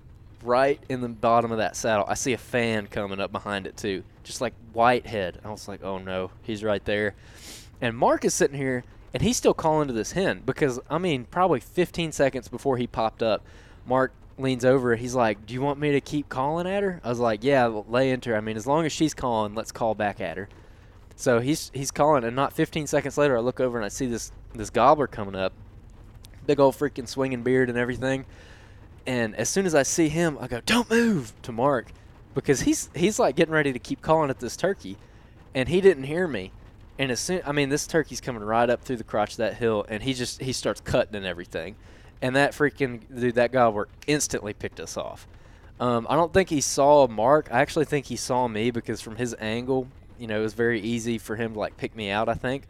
right 0.44 0.80
in 0.90 1.02
the 1.02 1.10
bottom 1.10 1.52
of 1.52 1.58
that 1.58 1.76
saddle. 1.76 2.06
I 2.08 2.14
see 2.14 2.34
a 2.34 2.38
fan 2.38 2.88
coming 2.88 3.20
up 3.20 3.32
behind 3.32 3.68
it 3.68 3.78
too, 3.78 4.04
just 4.24 4.42
like 4.42 4.54
white 4.72 5.06
head. 5.08 5.40
I 5.44 5.50
was 5.50 5.68
like, 5.68 5.84
oh 5.84 5.98
no, 5.98 6.32
he's 6.42 6.64
right 6.64 6.84
there. 6.86 7.16
And 7.82 7.98
Mark 7.98 8.26
is 8.26 8.34
sitting 8.34 8.58
here, 8.58 8.84
and 9.14 9.22
he's 9.22 9.38
still 9.38 9.54
calling 9.54 9.88
to 9.88 9.94
this 9.94 10.14
hen 10.14 10.42
because 10.46 10.80
I 10.90 10.98
mean, 10.98 11.26
probably 11.26 11.60
15 11.60 12.12
seconds 12.12 12.48
before 12.48 12.78
he 12.78 12.88
popped 12.88 13.22
up, 13.22 13.44
Mark 13.86 14.14
leans 14.38 14.66
over. 14.66 14.96
He's 14.96 15.16
like, 15.16 15.46
"Do 15.46 15.54
you 15.54 15.62
want 15.62 15.80
me 15.80 15.92
to 15.92 16.02
keep 16.02 16.30
calling 16.30 16.68
at 16.68 16.84
her?" 16.84 17.00
I 17.04 17.10
was 17.10 17.20
like, 17.20 17.44
"Yeah, 17.44 17.66
lay 17.66 18.10
into 18.10 18.32
her. 18.32 18.38
I 18.38 18.42
mean, 18.42 18.58
as 18.58 18.66
long 18.66 18.86
as 18.86 18.92
she's 18.92 19.14
calling, 19.14 19.54
let's 19.56 19.72
call 19.72 19.96
back 19.96 20.20
at 20.22 20.38
her." 20.38 20.50
So 21.16 21.40
he's 21.40 21.70
he's 21.74 21.92
calling, 21.92 22.24
and 22.24 22.36
not 22.36 22.54
15 22.54 22.88
seconds 22.88 23.18
later, 23.18 23.38
I 23.38 23.42
look 23.42 23.60
over 23.60 23.78
and 23.78 23.86
I 23.86 23.90
see 23.90 24.08
this 24.08 24.32
this 24.54 24.70
gobbler 24.70 25.08
coming 25.08 25.36
up, 25.36 25.54
big 26.48 26.60
old 26.60 26.76
freaking 26.76 27.08
swinging 27.08 27.44
beard 27.44 27.70
and 27.70 27.78
everything. 27.78 28.26
And 29.06 29.36
as 29.36 29.50
soon 29.50 29.66
as 29.66 29.76
I 29.76 29.84
see 29.84 30.10
him, 30.10 30.38
I 30.40 30.48
go, 30.48 30.62
"Don't 30.66 30.90
move!" 30.90 31.34
to 31.44 31.52
Mark, 31.52 31.92
because 32.34 32.62
he's 32.62 32.90
he's 32.96 33.20
like 33.20 33.36
getting 33.36 33.54
ready 33.54 33.74
to 33.74 33.80
keep 33.80 34.02
calling 34.02 34.30
at 34.30 34.40
this 34.40 34.58
turkey, 34.58 34.98
and 35.54 35.70
he 35.70 35.82
didn't 35.82 36.04
hear 36.04 36.28
me. 36.28 36.52
And 37.00 37.12
as 37.12 37.20
soon, 37.20 37.42
I 37.46 37.52
mean, 37.52 37.70
this 37.70 37.88
turkey's 37.88 38.22
coming 38.22 38.44
right 38.44 38.70
up 38.70 38.84
through 38.84 38.98
the 38.98 39.04
crotch 39.04 39.32
of 39.32 39.38
that 39.38 39.56
hill, 39.56 39.86
and 39.90 40.04
he 40.04 40.14
just 40.14 40.42
he 40.42 40.54
starts 40.54 40.82
cutting 40.82 41.16
and 41.16 41.26
everything 41.26 41.76
and 42.24 42.38
that 42.38 42.54
freaking 42.54 43.02
dude, 43.14 43.36
that 43.36 43.52
gobbler 43.52 43.90
instantly 44.08 44.54
picked 44.54 44.80
us 44.80 44.96
off. 44.96 45.28
Um, 45.78 46.08
I 46.10 46.16
don't 46.16 46.32
think 46.32 46.50
he 46.50 46.62
saw 46.62 47.06
Mark. 47.06 47.50
I 47.52 47.60
actually 47.60 47.84
think 47.84 48.06
he 48.06 48.16
saw 48.16 48.48
me 48.48 48.72
because 48.72 49.02
from 49.02 49.18
his 49.18 49.36
angle, 49.40 49.90
you 50.18 50.28
know, 50.28 50.40
it 50.40 50.44
was 50.44 50.54
very 50.54 50.80
easy 50.80 51.18
for 51.18 51.36
him 51.36 51.54
to 51.54 51.60
like 51.60 51.76
pick 51.76 51.94
me 51.98 52.10
out. 52.10 52.30
I 52.30 52.36
think, 52.36 52.64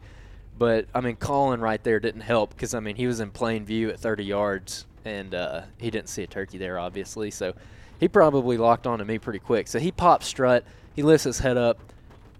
but 0.58 0.86
I 0.92 1.00
mean, 1.00 1.14
calling 1.14 1.60
right 1.60 1.82
there 1.84 2.00
didn't 2.00 2.22
help 2.22 2.50
because 2.50 2.74
I 2.74 2.80
mean 2.80 2.96
he 2.96 3.06
was 3.06 3.20
in 3.20 3.30
plain 3.30 3.64
view 3.64 3.90
at 3.90 4.00
30 4.00 4.24
yards 4.24 4.86
and 5.04 5.32
uh, 5.36 5.62
he 5.78 5.88
didn't 5.88 6.08
see 6.08 6.24
a 6.24 6.26
turkey 6.26 6.58
there, 6.58 6.76
obviously. 6.76 7.30
So 7.30 7.54
he 8.00 8.08
probably 8.08 8.56
locked 8.56 8.86
onto 8.86 9.04
me 9.04 9.18
pretty 9.18 9.38
quick. 9.38 9.68
So 9.68 9.78
he 9.78 9.92
pops 9.92 10.26
strut. 10.26 10.64
He 10.94 11.02
lifts 11.02 11.24
his 11.24 11.40
head 11.40 11.56
up, 11.56 11.78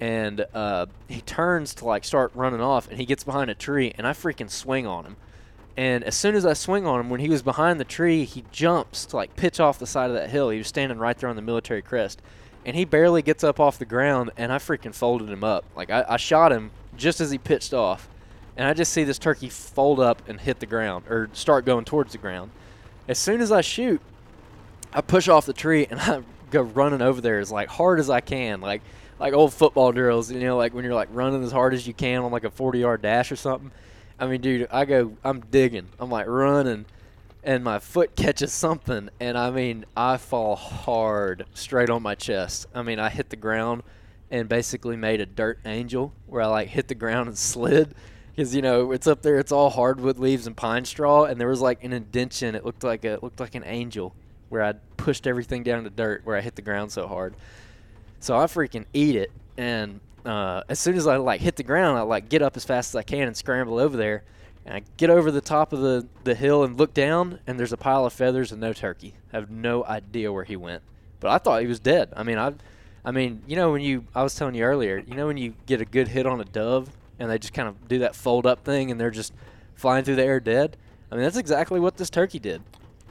and 0.00 0.46
uh, 0.54 0.86
he 1.08 1.20
turns 1.22 1.74
to 1.76 1.84
like 1.84 2.04
start 2.04 2.30
running 2.34 2.60
off, 2.60 2.88
and 2.88 2.98
he 2.98 3.06
gets 3.06 3.24
behind 3.24 3.50
a 3.50 3.54
tree, 3.54 3.92
and 3.96 4.06
I 4.06 4.12
freaking 4.12 4.50
swing 4.50 4.86
on 4.86 5.04
him. 5.04 5.16
And 5.76 6.04
as 6.04 6.14
soon 6.14 6.36
as 6.36 6.46
I 6.46 6.52
swing 6.52 6.86
on 6.86 7.00
him, 7.00 7.10
when 7.10 7.20
he 7.20 7.28
was 7.28 7.42
behind 7.42 7.80
the 7.80 7.84
tree, 7.84 8.24
he 8.24 8.44
jumps 8.52 9.06
to 9.06 9.16
like 9.16 9.34
pitch 9.34 9.58
off 9.58 9.78
the 9.78 9.86
side 9.86 10.10
of 10.10 10.14
that 10.14 10.30
hill. 10.30 10.50
He 10.50 10.58
was 10.58 10.68
standing 10.68 10.98
right 10.98 11.18
there 11.18 11.28
on 11.28 11.36
the 11.36 11.42
military 11.42 11.82
crest, 11.82 12.22
and 12.64 12.76
he 12.76 12.84
barely 12.84 13.22
gets 13.22 13.42
up 13.42 13.58
off 13.58 13.78
the 13.78 13.84
ground, 13.84 14.30
and 14.36 14.52
I 14.52 14.58
freaking 14.58 14.94
folded 14.94 15.28
him 15.28 15.42
up. 15.42 15.64
Like 15.74 15.90
I, 15.90 16.04
I 16.08 16.16
shot 16.16 16.52
him 16.52 16.70
just 16.96 17.20
as 17.20 17.32
he 17.32 17.38
pitched 17.38 17.74
off, 17.74 18.08
and 18.56 18.68
I 18.68 18.74
just 18.74 18.92
see 18.92 19.02
this 19.02 19.18
turkey 19.18 19.48
fold 19.48 19.98
up 19.98 20.28
and 20.28 20.40
hit 20.40 20.60
the 20.60 20.66
ground 20.66 21.06
or 21.08 21.28
start 21.32 21.64
going 21.64 21.84
towards 21.84 22.12
the 22.12 22.18
ground. 22.18 22.52
As 23.08 23.18
soon 23.18 23.40
as 23.40 23.50
I 23.50 23.60
shoot, 23.60 24.00
I 24.94 25.00
push 25.00 25.28
off 25.28 25.44
the 25.44 25.52
tree 25.52 25.86
and 25.90 26.00
I 26.00 26.22
go 26.50 26.62
running 26.62 27.02
over 27.02 27.20
there 27.20 27.40
as 27.40 27.50
like 27.50 27.68
hard 27.68 27.98
as 27.98 28.08
I 28.08 28.20
can, 28.20 28.60
like 28.60 28.82
like 29.18 29.32
old 29.32 29.52
football 29.52 29.92
drills, 29.92 30.30
you 30.30 30.40
know, 30.40 30.56
like 30.56 30.74
when 30.74 30.84
you're 30.84 30.94
like 30.94 31.08
running 31.12 31.42
as 31.42 31.52
hard 31.52 31.74
as 31.74 31.86
you 31.86 31.94
can 31.94 32.22
on 32.22 32.32
like 32.32 32.44
a 32.44 32.50
40 32.50 32.78
yard 32.78 33.02
dash 33.02 33.30
or 33.30 33.36
something. 33.36 33.70
I 34.18 34.26
mean, 34.26 34.40
dude, 34.40 34.68
I 34.70 34.84
go, 34.84 35.16
I'm 35.24 35.40
digging, 35.40 35.88
I'm 35.98 36.10
like 36.10 36.26
running, 36.26 36.86
and 37.42 37.64
my 37.64 37.80
foot 37.80 38.14
catches 38.14 38.52
something, 38.52 39.10
and 39.18 39.36
I 39.36 39.50
mean, 39.50 39.84
I 39.96 40.16
fall 40.18 40.54
hard 40.54 41.46
straight 41.52 41.90
on 41.90 42.02
my 42.02 42.14
chest. 42.14 42.66
I 42.74 42.82
mean, 42.82 43.00
I 43.00 43.08
hit 43.08 43.30
the 43.30 43.36
ground 43.36 43.82
and 44.30 44.48
basically 44.48 44.96
made 44.96 45.20
a 45.20 45.26
dirt 45.26 45.58
angel 45.64 46.12
where 46.26 46.42
I 46.42 46.46
like 46.46 46.68
hit 46.68 46.88
the 46.88 46.94
ground 46.94 47.28
and 47.28 47.38
slid 47.52 47.94
because 48.34 48.54
you 48.54 48.62
know 48.62 48.92
it's 48.92 49.06
up 49.06 49.22
there. 49.22 49.38
It's 49.38 49.52
all 49.52 49.70
hardwood 49.70 50.18
leaves 50.18 50.46
and 50.46 50.56
pine 50.56 50.84
straw, 50.84 51.24
and 51.24 51.40
there 51.40 51.48
was 51.48 51.60
like 51.60 51.82
an 51.82 51.92
indention. 51.92 52.54
It 52.54 52.64
looked 52.64 52.84
like 52.84 53.04
a 53.04 53.14
it 53.14 53.22
looked 53.22 53.40
like 53.40 53.54
an 53.54 53.64
angel 53.64 54.14
where 54.48 54.62
I 54.62 54.74
pushed 54.96 55.26
everything 55.26 55.62
down 55.62 55.84
to 55.84 55.90
dirt 55.90 56.22
where 56.24 56.36
I 56.36 56.40
hit 56.40 56.54
the 56.54 56.62
ground 56.62 56.92
so 56.92 57.06
hard. 57.06 57.34
So 58.20 58.36
I 58.36 58.44
freaking 58.44 58.86
eat 58.92 59.16
it, 59.16 59.30
and 59.56 60.00
uh, 60.24 60.62
as 60.68 60.78
soon 60.78 60.96
as 60.96 61.06
I 61.06 61.16
like 61.16 61.40
hit 61.40 61.56
the 61.56 61.62
ground, 61.62 61.98
I 61.98 62.02
like 62.02 62.28
get 62.28 62.42
up 62.42 62.56
as 62.56 62.64
fast 62.64 62.90
as 62.90 62.96
I 62.96 63.02
can 63.02 63.26
and 63.26 63.36
scramble 63.36 63.78
over 63.78 63.96
there. 63.96 64.24
And 64.66 64.74
I 64.76 64.82
get 64.96 65.10
over 65.10 65.30
the 65.30 65.42
top 65.42 65.74
of 65.74 65.80
the, 65.80 66.06
the 66.24 66.34
hill 66.34 66.64
and 66.64 66.78
look 66.78 66.94
down, 66.94 67.38
and 67.46 67.58
there's 67.58 67.74
a 67.74 67.76
pile 67.76 68.06
of 68.06 68.14
feathers 68.14 68.50
and 68.50 68.60
no 68.62 68.72
turkey. 68.72 69.14
I 69.30 69.36
have 69.36 69.50
no 69.50 69.84
idea 69.84 70.32
where 70.32 70.44
he 70.44 70.56
went, 70.56 70.82
but 71.20 71.30
I 71.30 71.36
thought 71.36 71.60
he 71.60 71.66
was 71.66 71.80
dead. 71.80 72.14
I 72.16 72.22
mean, 72.22 72.38
I, 72.38 72.54
I 73.04 73.10
mean, 73.10 73.42
you 73.46 73.56
know, 73.56 73.72
when 73.72 73.82
you 73.82 74.06
I 74.14 74.22
was 74.22 74.34
telling 74.34 74.54
you 74.54 74.64
earlier, 74.64 75.04
you 75.06 75.14
know, 75.14 75.26
when 75.26 75.36
you 75.36 75.54
get 75.66 75.82
a 75.82 75.84
good 75.84 76.08
hit 76.08 76.26
on 76.26 76.40
a 76.40 76.44
dove 76.44 76.88
and 77.18 77.30
they 77.30 77.38
just 77.38 77.52
kind 77.52 77.68
of 77.68 77.88
do 77.88 77.98
that 77.98 78.16
fold 78.16 78.46
up 78.46 78.64
thing 78.64 78.90
and 78.90 78.98
they're 78.98 79.10
just 79.10 79.34
flying 79.74 80.04
through 80.04 80.16
the 80.16 80.24
air 80.24 80.40
dead. 80.40 80.78
I 81.12 81.16
mean, 81.16 81.24
that's 81.24 81.36
exactly 81.36 81.78
what 81.78 81.98
this 81.98 82.08
turkey 82.08 82.38
did. 82.38 82.62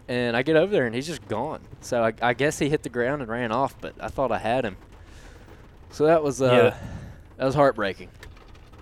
And 0.08 0.36
I 0.36 0.42
get 0.44 0.56
over 0.58 0.72
there 0.72 0.86
and 0.86 0.94
he's 0.94 1.08
just 1.08 1.26
gone. 1.28 1.62
So 1.82 2.04
I, 2.04 2.14
I 2.22 2.34
guess 2.34 2.60
he 2.60 2.68
hit 2.70 2.84
the 2.84 2.90
ground 2.90 3.22
and 3.22 3.32
ran 3.32 3.52
off, 3.52 3.76
but 3.80 3.94
I 4.02 4.10
thought 4.10 4.32
I 4.32 4.38
had 4.40 4.66
him. 4.66 4.76
So 5.92 6.06
that 6.08 6.24
was 6.24 6.42
uh, 6.42 6.46
Yeah. 6.74 6.88
that 7.38 7.46
was 7.46 7.56
heartbreaking. 7.56 8.10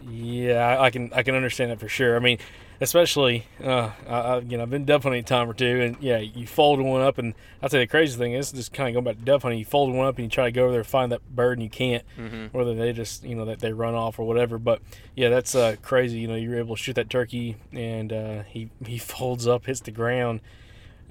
Yeah, 0.09 0.77
I- 0.79 0.89
can 0.89 1.11
I 1.13 1.21
can 1.23 1.35
understand 1.35 1.71
that 1.71 1.79
for 1.79 1.87
sure. 1.87 2.15
I 2.15 2.19
mean, 2.19 2.39
especially 2.79 3.45
uh, 3.63 3.91
I, 4.07 4.11
I, 4.15 4.39
you 4.39 4.57
know 4.57 4.63
I've 4.63 4.69
been 4.71 4.83
dove 4.85 5.03
hunting 5.03 5.19
a 5.19 5.23
time 5.23 5.47
or 5.47 5.53
two, 5.53 5.79
and 5.81 5.97
yeah, 6.01 6.17
you 6.17 6.47
fold 6.47 6.79
one 6.81 7.01
up, 7.01 7.19
and 7.19 7.35
I'll 7.61 7.69
tell 7.69 7.79
you 7.79 7.85
the 7.85 7.89
crazy 7.91 8.17
thing 8.17 8.33
is 8.33 8.51
just 8.51 8.73
kind 8.73 8.89
of 8.89 8.93
going 8.95 9.03
back 9.13 9.19
to 9.19 9.25
dove 9.25 9.43
hunting. 9.43 9.59
You 9.59 9.65
fold 9.65 9.93
one 9.93 10.07
up 10.07 10.15
and 10.17 10.23
you 10.25 10.29
try 10.29 10.45
to 10.45 10.51
go 10.51 10.63
over 10.63 10.71
there 10.71 10.79
and 10.81 10.87
find 10.89 11.11
that 11.11 11.21
bird, 11.35 11.59
and 11.59 11.63
you 11.63 11.69
can't. 11.69 12.03
Mhm. 12.17 12.51
Whether 12.51 12.73
they 12.73 12.93
just 12.93 13.23
you 13.23 13.35
know 13.35 13.45
that 13.45 13.59
they 13.59 13.73
run 13.73 13.93
off 13.93 14.17
or 14.17 14.25
whatever, 14.25 14.57
but 14.57 14.81
yeah, 15.15 15.29
that's 15.29 15.53
uh, 15.53 15.75
crazy. 15.83 16.17
You 16.19 16.27
know, 16.29 16.35
you 16.35 16.49
were 16.49 16.57
able 16.57 16.75
to 16.75 16.81
shoot 16.81 16.93
that 16.95 17.11
turkey, 17.11 17.57
and 17.71 18.11
uh, 18.11 18.41
he 18.43 18.71
he 18.83 18.97
folds 18.97 19.45
up, 19.45 19.67
hits 19.67 19.81
the 19.81 19.91
ground. 19.91 20.39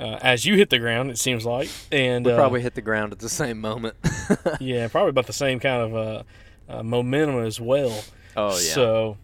Uh, 0.01 0.19
as 0.23 0.47
you 0.47 0.57
hit 0.57 0.71
the 0.71 0.79
ground, 0.79 1.11
it 1.11 1.19
seems 1.19 1.45
like, 1.45 1.69
and 1.93 2.25
We 2.25 2.33
uh, 2.33 2.37
probably 2.37 2.63
hit 2.63 2.75
the 2.75 2.81
ground 2.81 3.13
at 3.13 3.19
the 3.19 3.29
same 3.29 3.61
moment. 3.61 3.97
yeah, 4.61 4.89
probably 4.89 5.11
about 5.11 5.27
the 5.27 5.33
same 5.35 5.61
kind 5.61 5.83
of 5.83 5.95
uh, 5.95 6.23
uh, 6.73 6.83
momentum 6.83 7.45
as 7.45 7.61
well. 7.61 8.03
oh 8.37 8.49
yeah. 8.53 8.55
So, 8.55 9.17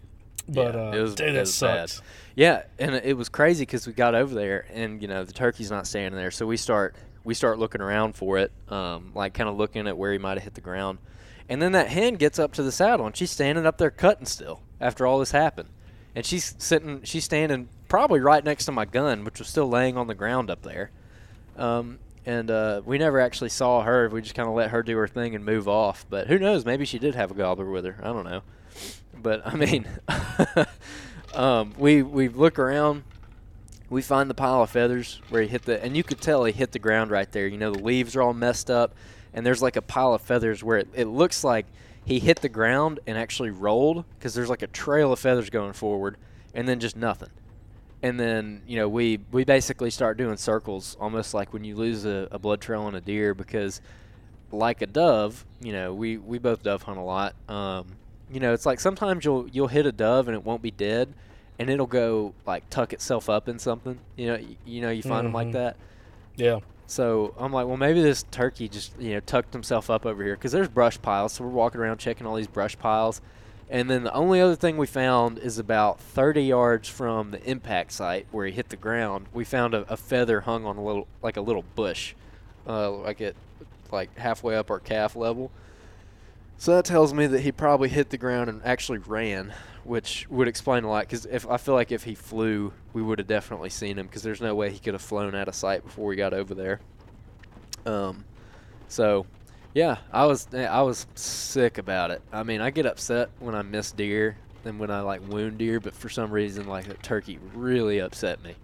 but 0.47 0.75
Yeah, 0.75 0.81
uh, 0.81 0.91
it 0.91 1.01
was- 1.01 1.15
dude, 1.15 1.29
it 1.29 1.33
that 1.33 1.39
was 1.41 1.59
bad. 1.59 1.89
sucks. 1.89 2.01
Yeah, 2.35 2.63
and 2.77 2.93
it 2.93 3.17
was 3.17 3.27
crazy 3.29 3.63
because 3.63 3.87
we 3.87 3.93
got 3.93 4.13
over 4.13 4.35
there, 4.35 4.67
and 4.71 5.01
you 5.01 5.07
know 5.07 5.23
the 5.23 5.33
turkey's 5.33 5.71
not 5.71 5.87
standing 5.87 6.15
there, 6.15 6.29
so 6.29 6.45
we 6.45 6.57
start 6.57 6.95
we 7.23 7.33
start 7.33 7.57
looking 7.57 7.81
around 7.81 8.15
for 8.15 8.37
it, 8.37 8.51
um, 8.69 9.11
like 9.15 9.33
kind 9.33 9.49
of 9.49 9.57
looking 9.57 9.87
at 9.87 9.97
where 9.97 10.11
he 10.13 10.19
might 10.19 10.35
have 10.37 10.43
hit 10.43 10.53
the 10.53 10.61
ground, 10.61 10.99
and 11.49 11.59
then 11.59 11.71
that 11.71 11.87
hen 11.87 12.13
gets 12.13 12.37
up 12.37 12.53
to 12.53 12.61
the 12.63 12.71
saddle, 12.71 13.07
and 13.07 13.17
she's 13.17 13.31
standing 13.31 13.65
up 13.65 13.79
there 13.79 13.89
cutting 13.89 14.27
still 14.27 14.61
after 14.79 15.07
all 15.07 15.17
this 15.17 15.31
happened, 15.31 15.69
and 16.15 16.23
she's 16.27 16.53
sitting, 16.59 17.01
she's 17.03 17.23
standing 17.25 17.67
probably 17.87 18.19
right 18.19 18.43
next 18.43 18.65
to 18.65 18.71
my 18.71 18.85
gun, 18.85 19.23
which 19.23 19.39
was 19.39 19.47
still 19.47 19.69
laying 19.69 19.97
on 19.97 20.07
the 20.07 20.15
ground 20.15 20.49
up 20.49 20.61
there, 20.61 20.91
um, 21.57 21.99
and 22.25 22.51
uh, 22.51 22.81
we 22.85 22.97
never 22.97 23.19
actually 23.19 23.49
saw 23.49 23.81
her. 23.83 24.09
We 24.09 24.21
just 24.21 24.35
kind 24.35 24.49
of 24.49 24.55
let 24.55 24.71
her 24.71 24.83
do 24.83 24.97
her 24.97 25.07
thing 25.07 25.33
and 25.35 25.45
move 25.45 25.67
off. 25.67 26.05
But 26.09 26.27
who 26.27 26.37
knows? 26.37 26.65
Maybe 26.65 26.85
she 26.85 26.99
did 26.99 27.15
have 27.15 27.31
a 27.31 27.33
gobbler 27.33 27.69
with 27.69 27.85
her. 27.85 27.97
I 28.01 28.07
don't 28.07 28.25
know. 28.25 28.41
But 29.15 29.47
I 29.47 29.55
mean, 29.55 29.87
um, 31.33 31.73
we 31.77 32.03
we 32.03 32.27
look 32.27 32.59
around. 32.59 33.03
We 33.89 34.01
find 34.01 34.29
the 34.29 34.33
pile 34.33 34.61
of 34.63 34.69
feathers 34.69 35.21
where 35.29 35.41
he 35.41 35.47
hit 35.47 35.63
the, 35.63 35.81
and 35.81 35.95
you 35.95 36.03
could 36.03 36.19
tell 36.19 36.43
he 36.43 36.51
hit 36.51 36.73
the 36.73 36.79
ground 36.79 37.09
right 37.09 37.31
there. 37.31 37.47
You 37.47 37.57
know, 37.57 37.71
the 37.71 37.81
leaves 37.81 38.17
are 38.17 38.21
all 38.21 38.33
messed 38.33 38.69
up, 38.69 38.93
and 39.33 39.45
there's 39.45 39.61
like 39.61 39.77
a 39.77 39.81
pile 39.81 40.13
of 40.13 40.21
feathers 40.21 40.61
where 40.61 40.79
it, 40.79 40.89
it 40.93 41.05
looks 41.05 41.45
like 41.45 41.65
he 42.03 42.19
hit 42.19 42.41
the 42.41 42.49
ground 42.49 42.99
and 43.07 43.17
actually 43.17 43.49
rolled 43.49 44.03
because 44.17 44.33
there's 44.33 44.49
like 44.49 44.61
a 44.61 44.67
trail 44.67 45.13
of 45.13 45.19
feathers 45.19 45.49
going 45.49 45.71
forward, 45.71 46.17
and 46.53 46.67
then 46.67 46.81
just 46.81 46.97
nothing. 46.97 47.29
And 48.07 48.19
then 48.19 48.61
you 48.67 48.77
know 48.77 48.87
we 48.87 49.19
we 49.31 49.43
basically 49.43 49.89
start 49.91 50.17
doing 50.17 50.37
circles, 50.37 50.95
almost 50.99 51.33
like 51.33 51.51
when 51.53 51.63
you 51.63 51.75
lose 51.75 52.05
a, 52.05 52.27
a 52.31 52.39
blood 52.39 52.61
trail 52.61 52.81
on 52.83 52.95
a 52.95 53.01
deer, 53.01 53.33
because 53.33 53.81
like 54.51 54.81
a 54.81 54.87
dove, 54.87 55.45
you 55.59 55.73
know, 55.73 55.93
we, 55.93 56.17
we 56.17 56.37
both 56.39 56.63
dove 56.63 56.83
hunt 56.83 56.97
a 56.97 57.01
lot. 57.01 57.35
Um, 57.49 57.85
you 58.31 58.39
know, 58.39 58.53
it's 58.53 58.65
like 58.65 58.79
sometimes 58.79 59.25
you'll 59.25 59.47
you'll 59.49 59.67
hit 59.67 59.85
a 59.85 59.91
dove 59.91 60.27
and 60.29 60.35
it 60.35 60.43
won't 60.45 60.61
be 60.61 60.71
dead, 60.71 61.13
and 61.59 61.69
it'll 61.69 61.85
go 61.85 62.33
like 62.45 62.69
tuck 62.69 62.93
itself 62.93 63.29
up 63.29 63.49
in 63.49 63.59
something. 63.59 63.99
You 64.15 64.27
know, 64.27 64.35
y- 64.35 64.57
you 64.65 64.81
know, 64.81 64.89
you 64.89 65.03
find 65.03 65.25
them 65.25 65.33
like 65.33 65.51
that. 65.53 65.75
Yeah. 66.37 66.59
So 66.89 67.33
I'm 67.37 67.51
like, 67.51 67.67
well, 67.67 67.75
maybe 67.75 68.01
this 68.01 68.23
turkey 68.31 68.69
just 68.69 68.97
you 68.99 69.15
know 69.15 69.19
tucked 69.19 69.51
himself 69.53 69.89
up 69.89 70.05
over 70.05 70.23
here 70.23 70.35
because 70.35 70.53
there's 70.53 70.69
brush 70.69 71.01
piles. 71.01 71.33
So 71.33 71.43
we're 71.43 71.49
walking 71.49 71.81
around 71.81 71.97
checking 71.97 72.25
all 72.25 72.35
these 72.35 72.47
brush 72.47 72.77
piles, 72.79 73.21
and 73.69 73.89
then 73.89 74.03
the 74.03 74.13
only 74.13 74.39
other 74.39 74.55
thing 74.55 74.77
we 74.77 74.87
found 74.87 75.39
is 75.39 75.59
about 75.59 75.99
30 75.99 76.43
yards 76.43 76.87
from 76.87 77.31
the 77.31 77.43
impact 77.43 77.91
site 77.91 78.25
where 78.31 78.45
he 78.45 78.53
hit 78.53 78.69
the 78.69 78.77
ground. 78.77 79.27
We 79.33 79.43
found 79.43 79.73
a, 79.73 79.91
a 79.91 79.97
feather 79.97 80.41
hung 80.41 80.65
on 80.65 80.77
a 80.77 80.83
little 80.83 81.07
like 81.21 81.37
a 81.37 81.41
little 81.41 81.63
bush, 81.75 82.13
uh, 82.65 82.91
like 82.91 83.19
it 83.19 83.35
like 83.91 84.17
halfway 84.17 84.55
up 84.55 84.71
our 84.71 84.79
calf 84.79 85.15
level. 85.15 85.51
So 86.57 86.75
that 86.75 86.85
tells 86.85 87.13
me 87.13 87.27
that 87.27 87.41
he 87.41 87.51
probably 87.51 87.89
hit 87.89 88.09
the 88.09 88.17
ground 88.17 88.49
and 88.49 88.61
actually 88.63 88.97
ran, 88.97 89.53
which 89.83 90.27
would 90.29 90.47
explain 90.47 90.83
a 90.83 90.89
lot. 90.89 91.03
Because 91.03 91.25
if 91.25 91.47
I 91.47 91.57
feel 91.57 91.75
like 91.75 91.91
if 91.91 92.03
he 92.03 92.15
flew, 92.15 92.73
we 92.93 93.01
would 93.01 93.19
have 93.19 93.27
definitely 93.27 93.69
seen 93.69 93.99
him. 93.99 94.07
Because 94.07 94.23
there's 94.23 94.41
no 94.41 94.55
way 94.55 94.71
he 94.71 94.79
could 94.79 94.93
have 94.93 95.01
flown 95.01 95.35
out 95.35 95.47
of 95.47 95.55
sight 95.55 95.83
before 95.83 96.07
we 96.07 96.15
got 96.15 96.33
over 96.33 96.55
there. 96.55 96.79
Um, 97.85 98.25
so 98.87 99.27
yeah, 99.77 99.97
I 100.11 100.25
was 100.25 100.47
I 100.55 100.81
was 100.81 101.05
sick 101.13 101.77
about 101.77 102.09
it. 102.09 102.23
I 102.33 102.41
mean, 102.41 102.61
I 102.61 102.71
get 102.71 102.87
upset 102.87 103.29
when 103.37 103.53
I 103.53 103.61
miss 103.61 103.91
deer 103.91 104.35
and 104.65 104.79
when 104.79 104.89
I 104.89 105.01
like 105.01 105.21
wound 105.29 105.59
deer, 105.59 105.79
but 105.79 105.93
for 105.93 106.09
some 106.09 106.31
reason, 106.31 106.67
like 106.67 106.87
a 106.87 106.95
turkey 106.95 107.37
really 107.53 107.99
upset 107.99 108.43
me. 108.43 108.55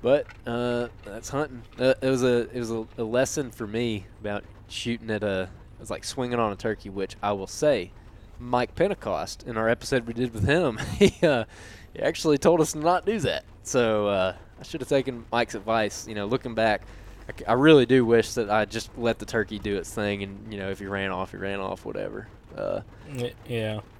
But 0.00 0.26
uh, 0.46 0.88
that's 1.04 1.28
hunting. 1.28 1.62
Uh, 1.78 1.92
it 2.00 2.08
was 2.08 2.22
a 2.22 2.48
it 2.54 2.58
was 2.58 2.70
a, 2.70 2.86
a 2.96 3.04
lesson 3.04 3.50
for 3.50 3.66
me 3.66 4.06
about 4.22 4.42
shooting 4.66 5.10
at 5.10 5.22
a. 5.22 5.42
It 5.42 5.80
was 5.80 5.90
like 5.90 6.04
swinging 6.04 6.38
on 6.38 6.50
a 6.52 6.56
turkey, 6.56 6.88
which 6.88 7.16
I 7.22 7.32
will 7.32 7.46
say, 7.46 7.90
Mike 8.38 8.74
Pentecost 8.74 9.42
in 9.46 9.58
our 9.58 9.68
episode 9.68 10.06
we 10.06 10.14
did 10.14 10.32
with 10.32 10.46
him, 10.46 10.78
he 10.98 11.14
uh, 11.22 11.44
he 11.92 12.00
actually 12.00 12.38
told 12.38 12.62
us 12.62 12.72
to 12.72 12.78
not 12.78 13.04
do 13.04 13.18
that. 13.20 13.44
So 13.62 14.06
uh, 14.06 14.36
I 14.58 14.62
should 14.62 14.80
have 14.80 14.88
taken 14.88 15.26
Mike's 15.30 15.54
advice. 15.54 16.08
You 16.08 16.14
know, 16.14 16.24
looking 16.24 16.54
back, 16.54 16.80
I, 17.46 17.50
I 17.50 17.54
really 17.54 17.86
do 17.86 18.04
wish 18.04 18.34
that 18.34 18.50
I 18.50 18.64
just 18.64 18.90
let 18.96 19.18
the 19.18 19.26
turkey 19.26 19.58
do 19.58 19.76
its 19.76 19.92
thing, 19.92 20.22
and 20.22 20.52
you 20.52 20.58
know, 20.58 20.70
if 20.70 20.78
he 20.78 20.86
ran 20.86 21.10
off, 21.10 21.30
he 21.32 21.36
ran 21.36 21.60
off, 21.60 21.84
whatever. 21.84 22.28
Uh, 22.56 22.80
Yeah. 23.14 23.30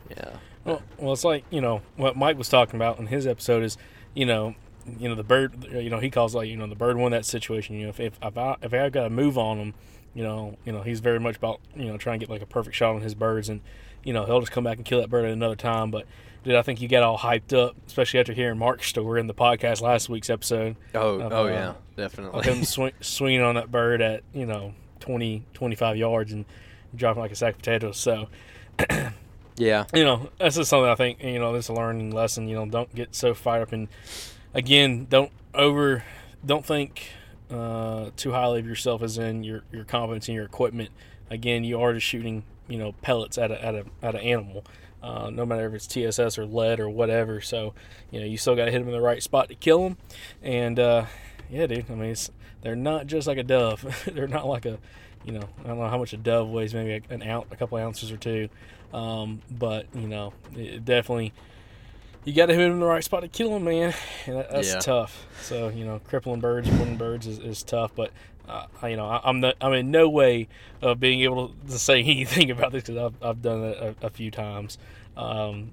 yeah. 0.09 0.37
Well, 0.65 0.83
well, 0.99 1.13
it's 1.13 1.25
like 1.25 1.45
you 1.51 1.61
know 1.61 1.83
what 1.97 2.17
Mike 2.17 2.37
was 2.37 2.49
talking 2.49 2.77
about 2.77 2.99
in 2.99 3.07
his 3.07 3.27
episode 3.27 3.63
is, 3.63 3.79
you 4.15 4.27
know, 4.27 4.55
you 4.99 5.09
know 5.09 5.15
the 5.15 5.25
bird. 5.25 5.65
You 5.71 5.89
know 5.91 6.01
he 6.01 6.11
calls 6.11 6.35
like 6.35 6.49
you 6.49 6.57
know 6.57 6.67
the 6.67 6.75
bird 6.75 6.97
won 6.97 7.13
that 7.13 7.25
situation. 7.25 7.77
You 7.77 7.85
know 7.85 7.91
if 7.91 8.01
if 8.01 8.19
if 8.23 8.37
I 8.37 8.57
if 8.63 8.75
I 8.75 8.89
got 8.91 9.05
to 9.05 9.11
move 9.11 9.39
on 9.39 9.59
him, 9.59 9.75
you 10.15 10.23
know 10.23 10.57
you 10.65 10.73
know 10.73 10.83
he's 10.83 11.01
very 11.01 11.21
much 11.21 11.37
about 11.37 11.61
you 11.75 11.87
know 11.87 11.97
trying 11.97 12.21
to 12.21 12.27
get 12.27 12.31
like 12.33 12.43
a 12.43 12.47
perfect 12.47 12.77
shot 12.77 12.95
on 12.95 13.01
his 13.01 13.15
birds, 13.15 13.49
and 13.49 13.61
you 14.05 14.13
know 14.13 14.27
he'll 14.27 14.41
just 14.41 14.53
come 14.53 14.65
back 14.65 14.77
and 14.77 14.85
kill 14.85 15.01
that 15.01 15.09
bird 15.09 15.25
at 15.25 15.31
another 15.31 15.57
time. 15.57 15.91
But 15.91 16.07
dude, 16.45 16.55
I 16.55 16.63
think 16.63 16.81
you 16.81 16.89
got 16.89 17.03
all 17.03 17.19
hyped 17.19 17.53
up, 17.53 17.77
especially 17.87 18.21
after 18.21 18.33
hearing 18.33 18.59
Mark's 18.59 18.87
story 18.87 19.21
in 19.21 19.27
the 19.27 19.35
podcast 19.35 19.81
last 19.81 20.09
week's 20.09 20.31
episode. 20.31 20.77
Oh, 20.95 21.21
Of, 21.21 21.33
oh 21.33 21.47
uh, 21.47 21.49
yeah, 21.49 21.73
definitely. 21.97 22.43
him 22.43 22.65
swing, 22.65 22.93
swinging 23.01 23.43
on 23.43 23.55
that 23.57 23.71
bird 23.71 24.01
at 24.01 24.23
you 24.33 24.47
know 24.47 24.75
20, 25.01 25.45
25 25.55 25.97
yards 25.97 26.33
and 26.33 26.45
dropping 26.95 27.23
like 27.23 27.33
a 27.33 27.37
sack 27.37 27.55
of 27.55 27.59
potatoes. 27.59 27.97
So 27.97 28.29
yeah. 29.57 29.85
you 29.95 30.05
know, 30.05 30.31
that's 30.39 30.57
just 30.57 30.71
something 30.71 30.89
I 30.89 30.95
think, 30.95 31.23
you 31.23 31.39
know, 31.39 31.53
this 31.53 31.67
is 31.67 31.71
a 31.71 31.75
learning 31.75 32.11
lesson. 32.11 32.49
You 32.49 32.57
know, 32.57 32.67
don't 32.67 32.95
get 32.95 33.15
so 33.15 33.35
fired 33.35 33.63
up 33.63 33.73
and 33.73 33.89
again, 34.55 35.07
don't 35.09 35.33
over, 35.55 36.05
don't 36.45 36.65
think 36.65 37.11
uh, 37.51 38.11
too 38.17 38.33
highly 38.33 38.61
of 38.61 38.67
yourself 38.67 39.03
as 39.03 39.19
in 39.19 39.43
your, 39.45 39.63
your 39.73 39.85
confidence 39.85 40.29
in 40.29 40.35
your 40.35 40.45
equipment. 40.45 40.91
again, 41.31 41.65
you 41.65 41.81
are 41.81 41.93
just 41.93 42.07
shooting 42.07 42.45
you 42.71 42.79
know 42.79 42.93
pellets 43.03 43.37
at 43.37 43.51
a 43.51 43.63
at 43.63 43.75
a 43.75 43.85
at 44.03 44.15
an 44.15 44.21
animal. 44.21 44.65
Uh, 45.03 45.31
no 45.31 45.47
matter 45.47 45.67
if 45.67 45.75
it's 45.75 45.87
TSS 45.87 46.39
or 46.39 46.45
lead 46.47 46.79
or 46.81 46.89
whatever, 46.91 47.41
so 47.41 47.73
you 48.11 48.21
know 48.21 48.27
you 48.27 48.37
still 48.37 48.55
got 48.55 48.67
to 48.67 48.71
hit 48.71 48.79
them 48.81 48.89
in 48.89 48.93
the 48.95 49.01
right 49.01 49.23
spot 49.23 49.49
to 49.49 49.55
kill 49.55 49.83
them. 49.85 49.97
And 50.43 50.79
uh, 50.79 51.07
yeah, 51.51 51.67
dude, 51.67 51.91
I 51.91 51.95
mean 51.95 52.11
it's, 52.11 52.31
they're 52.63 52.77
not 52.77 53.07
just 53.07 53.27
like 53.27 53.39
a 53.39 53.43
dove. 53.43 54.05
they're 54.13 54.29
not 54.29 54.47
like 54.47 54.67
a, 54.67 54.79
you 55.25 55.33
know, 55.33 55.49
I 55.65 55.69
don't 55.69 55.79
know 55.79 55.89
how 55.89 55.99
much 55.99 56.13
a 56.13 56.17
dove 56.19 56.49
weighs, 56.51 56.75
maybe 56.75 57.03
an 57.09 57.23
ounce, 57.23 57.47
a 57.51 57.57
couple 57.57 57.79
ounces 57.79 58.11
or 58.13 58.17
two. 58.19 58.49
Um, 58.93 59.41
but 59.51 59.87
you 59.95 60.07
know, 60.09 60.35
it 60.55 60.85
definitely 60.85 61.33
you 62.25 62.35
got 62.35 62.47
to 62.47 62.55
hit 62.55 62.61
them 62.65 62.73
in 62.73 62.81
the 62.81 62.87
right 62.87 63.03
spot 63.03 63.23
to 63.23 63.29
kill 63.29 63.51
them, 63.51 63.65
man. 63.65 63.95
And 64.27 64.37
that, 64.37 64.51
that's 64.51 64.69
Yeah. 64.69 64.79
tough. 64.81 65.27
So 65.41 65.69
you 65.69 65.85
know, 65.87 66.01
crippling 66.07 66.41
birds, 66.41 66.69
wooden 66.71 66.97
birds 66.97 67.27
is, 67.27 67.39
is 67.39 67.63
tough. 67.63 67.93
But 67.95 68.11
uh, 68.49 68.67
you 68.87 68.97
know, 68.97 69.07
I, 69.07 69.21
I'm 69.25 69.41
the, 69.41 69.55
I'm 69.61 69.73
in 69.73 69.91
no 69.91 70.09
way 70.09 70.49
of 70.83 71.01
being 71.01 71.21
able 71.23 71.55
to 71.69 71.79
say 71.79 72.01
anything 72.03 72.51
about 72.51 72.73
this 72.73 72.85
because 72.85 72.97
I've, 72.97 73.23
I've 73.23 73.43
done 73.43 73.65
it 73.65 73.97
a, 74.03 74.07
a 74.07 74.11
few 74.11 74.31
times. 74.31 74.79
Um, 75.17 75.73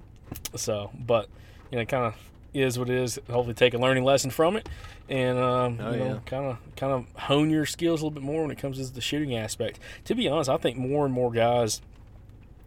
so, 0.54 0.90
but 0.94 1.28
you 1.70 1.78
know, 1.78 1.84
kind 1.84 2.04
of 2.04 2.14
is 2.54 2.78
what 2.78 2.88
it 2.88 2.96
is. 2.96 3.18
Hopefully, 3.30 3.54
take 3.54 3.74
a 3.74 3.78
learning 3.78 4.04
lesson 4.04 4.30
from 4.30 4.56
it, 4.56 4.68
and 5.08 5.38
um, 5.38 5.78
Oh, 5.80 5.92
you 5.92 5.98
know, 5.98 6.20
kind 6.26 6.46
of 6.46 6.58
kind 6.76 6.92
of 6.92 7.22
hone 7.22 7.50
your 7.50 7.66
skills 7.66 8.00
a 8.00 8.04
little 8.04 8.14
bit 8.14 8.22
more 8.22 8.42
when 8.42 8.50
it 8.50 8.58
comes 8.58 8.78
to 8.78 8.92
the 8.92 9.00
shooting 9.00 9.36
aspect. 9.36 9.78
To 10.06 10.14
be 10.14 10.28
honest, 10.28 10.50
I 10.50 10.56
think 10.56 10.76
more 10.76 11.04
and 11.04 11.14
more 11.14 11.30
guys 11.30 11.80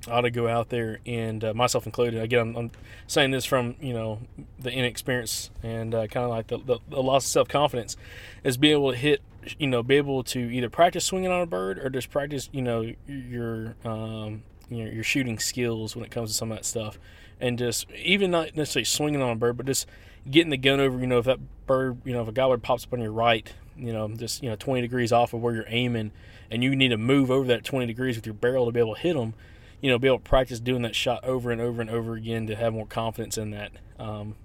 ought 0.07 0.21
to 0.21 0.31
go 0.31 0.47
out 0.47 0.69
there 0.69 0.99
and 1.05 1.43
uh, 1.43 1.53
myself 1.53 1.85
included. 1.85 2.21
Again, 2.21 2.41
I'm, 2.41 2.57
I'm 2.57 2.71
saying 3.07 3.31
this 3.31 3.45
from 3.45 3.75
you 3.81 3.93
know 3.93 4.19
the 4.59 4.71
inexperience 4.71 5.49
and 5.61 5.93
uh, 5.93 6.07
kind 6.07 6.23
of 6.23 6.29
like 6.29 6.47
the, 6.47 6.57
the, 6.57 6.79
the 6.89 7.01
loss 7.01 7.25
of 7.25 7.29
self 7.29 7.47
confidence 7.47 7.97
is 8.43 8.57
being 8.57 8.73
able 8.73 8.91
to 8.91 8.97
hit. 8.97 9.21
You 9.57 9.67
know, 9.67 9.81
be 9.81 9.95
able 9.95 10.23
to 10.25 10.39
either 10.39 10.69
practice 10.69 11.03
swinging 11.03 11.31
on 11.31 11.41
a 11.41 11.47
bird 11.47 11.79
or 11.79 11.89
just 11.89 12.11
practice. 12.11 12.49
You 12.51 12.61
know 12.61 12.93
your 13.07 13.75
um, 13.83 14.43
your, 14.69 14.91
your 14.91 15.03
shooting 15.03 15.39
skills 15.39 15.95
when 15.95 16.05
it 16.05 16.11
comes 16.11 16.29
to 16.31 16.35
some 16.35 16.51
of 16.51 16.57
that 16.59 16.65
stuff, 16.65 16.99
and 17.39 17.57
just 17.57 17.89
even 17.91 18.31
not 18.31 18.55
necessarily 18.55 18.85
swinging 18.85 19.21
on 19.21 19.31
a 19.31 19.35
bird, 19.35 19.57
but 19.57 19.65
just 19.65 19.87
getting 20.29 20.51
the 20.51 20.57
gun 20.57 20.79
over. 20.79 20.99
You 20.99 21.07
know, 21.07 21.17
if 21.17 21.25
that 21.25 21.39
bird, 21.65 21.97
you 22.05 22.13
know, 22.13 22.21
if 22.21 22.27
a 22.27 22.31
gobbler 22.31 22.59
pops 22.59 22.83
up 22.83 22.93
on 22.93 23.01
your 23.01 23.11
right, 23.11 23.51
you 23.75 23.91
know, 23.91 24.07
just 24.09 24.43
you 24.43 24.49
know, 24.49 24.55
20 24.55 24.81
degrees 24.81 25.11
off 25.11 25.33
of 25.33 25.41
where 25.41 25.55
you're 25.55 25.65
aiming, 25.67 26.11
and 26.51 26.63
you 26.63 26.75
need 26.75 26.89
to 26.89 26.97
move 26.97 27.31
over 27.31 27.47
that 27.47 27.63
20 27.63 27.87
degrees 27.87 28.15
with 28.15 28.27
your 28.27 28.35
barrel 28.35 28.67
to 28.67 28.71
be 28.71 28.79
able 28.79 28.93
to 28.93 29.01
hit 29.01 29.15
them 29.15 29.33
you 29.81 29.89
know, 29.89 29.97
be 29.99 30.07
able 30.07 30.19
to 30.19 30.23
practice 30.23 30.59
doing 30.59 30.83
that 30.83 30.95
shot 30.95 31.23
over 31.23 31.51
and 31.51 31.59
over 31.59 31.81
and 31.81 31.89
over 31.89 32.13
again 32.15 32.47
to 32.47 32.55
have 32.55 32.73
more 32.73 32.85
confidence 32.85 33.37
in 33.37 33.51
that. 33.51 33.71
Um, 33.99 34.35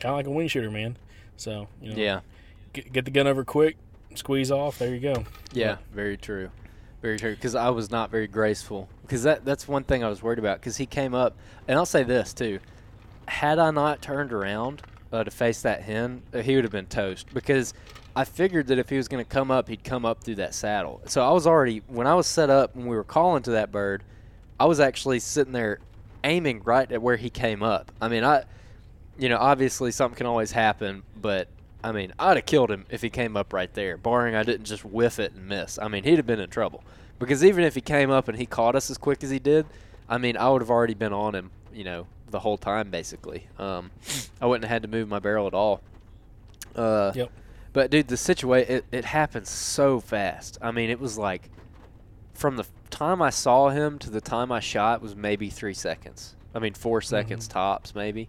kind 0.00 0.12
of 0.12 0.16
like 0.16 0.26
a 0.26 0.30
wing 0.30 0.48
shooter, 0.48 0.70
man. 0.70 0.96
So, 1.36 1.68
you 1.82 1.90
know, 1.90 1.96
Yeah. 1.96 2.20
get, 2.72 2.92
get 2.92 3.04
the 3.04 3.10
gun 3.10 3.26
over 3.26 3.44
quick, 3.44 3.76
squeeze 4.14 4.50
off. 4.50 4.78
There 4.78 4.94
you 4.94 5.00
go. 5.00 5.24
Yeah, 5.52 5.76
very 5.92 6.16
true, 6.16 6.50
very 7.02 7.18
true. 7.18 7.34
Because 7.34 7.54
I 7.54 7.70
was 7.70 7.90
not 7.90 8.10
very 8.10 8.26
graceful. 8.28 8.88
Because 9.02 9.22
that 9.24 9.44
that's 9.44 9.66
one 9.68 9.84
thing 9.84 10.02
I 10.04 10.08
was 10.08 10.22
worried 10.22 10.38
about. 10.38 10.60
Because 10.60 10.76
he 10.76 10.86
came 10.86 11.14
up, 11.14 11.36
and 11.68 11.76
I'll 11.76 11.86
say 11.86 12.02
this 12.04 12.32
too: 12.32 12.60
had 13.26 13.58
I 13.58 13.70
not 13.70 14.00
turned 14.00 14.32
around 14.32 14.82
uh, 15.12 15.24
to 15.24 15.30
face 15.30 15.62
that 15.62 15.82
hen, 15.82 16.22
uh, 16.32 16.38
he 16.38 16.54
would 16.54 16.64
have 16.64 16.72
been 16.72 16.86
toast. 16.86 17.26
Because 17.34 17.74
I 18.16 18.24
figured 18.24 18.68
that 18.68 18.78
if 18.78 18.88
he 18.88 18.96
was 18.96 19.08
going 19.08 19.24
to 19.24 19.28
come 19.28 19.50
up, 19.50 19.68
he'd 19.68 19.82
come 19.84 20.04
up 20.06 20.22
through 20.22 20.36
that 20.36 20.54
saddle. 20.54 21.00
So 21.06 21.22
I 21.26 21.32
was 21.32 21.46
already 21.46 21.82
when 21.88 22.06
I 22.06 22.14
was 22.14 22.26
set 22.26 22.48
up 22.50 22.74
when 22.76 22.86
we 22.86 22.96
were 22.96 23.04
calling 23.04 23.42
to 23.44 23.50
that 23.52 23.70
bird, 23.72 24.02
I 24.58 24.66
was 24.66 24.80
actually 24.80 25.20
sitting 25.20 25.52
there 25.52 25.78
aiming 26.22 26.62
right 26.64 26.90
at 26.90 27.02
where 27.02 27.16
he 27.16 27.30
came 27.30 27.62
up. 27.62 27.92
I 28.00 28.08
mean, 28.08 28.24
I, 28.24 28.44
you 29.18 29.28
know, 29.28 29.38
obviously 29.38 29.90
something 29.90 30.16
can 30.16 30.26
always 30.26 30.52
happen, 30.52 31.02
but 31.20 31.48
I 31.82 31.92
mean, 31.92 32.12
I'd 32.18 32.36
have 32.36 32.46
killed 32.46 32.70
him 32.70 32.86
if 32.88 33.02
he 33.02 33.10
came 33.10 33.36
up 33.36 33.52
right 33.52 33.72
there, 33.74 33.96
barring 33.96 34.34
I 34.34 34.42
didn't 34.42 34.64
just 34.64 34.84
whiff 34.84 35.18
it 35.18 35.32
and 35.34 35.46
miss. 35.46 35.78
I 35.78 35.88
mean, 35.88 36.04
he'd 36.04 36.16
have 36.16 36.26
been 36.26 36.40
in 36.40 36.50
trouble. 36.50 36.82
Because 37.18 37.44
even 37.44 37.62
if 37.64 37.74
he 37.74 37.80
came 37.80 38.10
up 38.10 38.28
and 38.28 38.38
he 38.38 38.46
caught 38.46 38.74
us 38.74 38.90
as 38.90 38.98
quick 38.98 39.22
as 39.22 39.30
he 39.30 39.38
did, 39.38 39.66
I 40.08 40.18
mean, 40.18 40.36
I 40.36 40.48
would 40.48 40.62
have 40.62 40.70
already 40.70 40.94
been 40.94 41.12
on 41.12 41.34
him, 41.34 41.50
you 41.72 41.84
know, 41.84 42.06
the 42.30 42.40
whole 42.40 42.58
time 42.58 42.90
basically. 42.90 43.46
Um, 43.58 43.90
I 44.40 44.46
wouldn't 44.46 44.64
have 44.64 44.70
had 44.70 44.82
to 44.82 44.88
move 44.88 45.08
my 45.08 45.18
barrel 45.18 45.46
at 45.46 45.54
all. 45.54 45.82
Uh, 46.74 47.12
Yep. 47.14 47.30
But 47.74 47.90
dude, 47.90 48.06
the 48.06 48.16
situation 48.16 48.72
it, 48.76 48.84
it 48.92 49.04
happened 49.04 49.48
so 49.48 49.98
fast. 50.00 50.58
I 50.62 50.70
mean, 50.70 50.90
it 50.90 51.00
was 51.00 51.18
like 51.18 51.50
from 52.32 52.56
the 52.56 52.64
time 52.94 53.20
I 53.20 53.30
saw 53.30 53.70
him 53.70 53.98
to 54.00 54.10
the 54.10 54.20
time 54.20 54.52
I 54.52 54.60
shot 54.60 55.02
was 55.02 55.16
maybe 55.16 55.50
three 55.50 55.74
seconds. 55.74 56.36
I 56.54 56.60
mean, 56.60 56.74
4 56.74 57.00
seconds 57.02 57.48
tops, 57.48 57.94
maybe. 57.94 58.28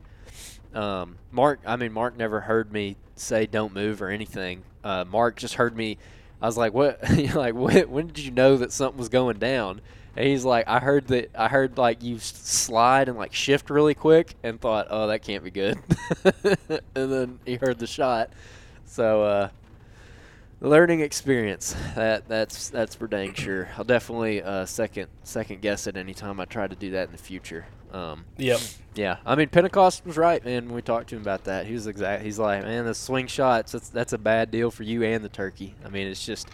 Um, 0.73 1.17
Mark, 1.31 1.59
I 1.65 1.75
mean, 1.75 1.93
Mark 1.93 2.17
never 2.17 2.41
heard 2.41 2.73
me 2.73 2.97
say 3.15 3.45
"don't 3.45 3.73
move" 3.73 4.01
or 4.01 4.09
anything. 4.09 4.63
Uh, 4.83 5.05
Mark 5.05 5.37
just 5.37 5.53
heard 5.53 5.75
me. 5.75 5.97
I 6.41 6.47
was 6.47 6.57
like, 6.57 6.73
"What?" 6.73 6.99
Like, 7.35 7.53
when, 7.53 7.89
"When 7.89 8.07
did 8.07 8.19
you 8.19 8.31
know 8.31 8.57
that 8.57 8.73
something 8.73 8.97
was 8.99 9.07
going 9.07 9.37
down?" 9.37 9.79
And 10.17 10.27
he's 10.27 10.43
like, 10.43 10.67
"I 10.67 10.79
heard 10.79 11.07
that. 11.07 11.29
I 11.35 11.47
heard 11.47 11.77
like 11.77 12.03
you 12.03 12.19
slide 12.19 13.07
and 13.07 13.17
like 13.17 13.33
shift 13.33 13.69
really 13.69 13.93
quick, 13.93 14.35
and 14.43 14.59
thought, 14.59 14.87
oh, 14.89 15.07
that 15.07 15.21
can't 15.21 15.43
be 15.43 15.51
good." 15.51 15.77
and 16.95 17.13
then 17.13 17.39
he 17.45 17.55
heard 17.55 17.79
the 17.79 17.87
shot. 17.87 18.31
So, 18.85 19.23
uh, 19.23 19.49
learning 20.61 21.01
experience. 21.01 21.75
That 21.95 22.27
that's 22.27 22.69
that's 22.69 22.95
for 22.95 23.07
dang 23.07 23.33
sure. 23.33 23.69
I'll 23.77 23.83
definitely 23.83 24.41
uh, 24.41 24.65
second 24.65 25.07
second 25.23 25.61
guess 25.61 25.87
it 25.87 25.97
anytime 25.97 26.39
I 26.39 26.45
try 26.45 26.67
to 26.67 26.75
do 26.75 26.91
that 26.91 27.07
in 27.07 27.11
the 27.11 27.17
future. 27.21 27.65
Um, 27.91 28.25
Yep. 28.37 28.59
yeah, 28.95 29.17
I 29.25 29.35
mean 29.35 29.47
Pentecost 29.47 30.05
was 30.05 30.17
right, 30.17 30.43
man. 30.43 30.65
When 30.65 30.75
we 30.75 30.81
talked 30.81 31.09
to 31.09 31.15
him 31.15 31.21
about 31.21 31.45
that, 31.45 31.65
he 31.65 31.73
was 31.73 31.87
exact. 31.87 32.23
He's 32.23 32.37
like, 32.39 32.63
man, 32.63 32.85
the 32.85 32.93
swing 32.95 33.27
shots. 33.27 33.71
That's 33.71 33.89
that's 33.89 34.13
a 34.13 34.17
bad 34.17 34.51
deal 34.51 34.69
for 34.71 34.83
you 34.83 35.03
and 35.03 35.23
the 35.23 35.29
turkey. 35.29 35.75
I 35.85 35.89
mean, 35.89 36.07
it's 36.07 36.25
just 36.25 36.49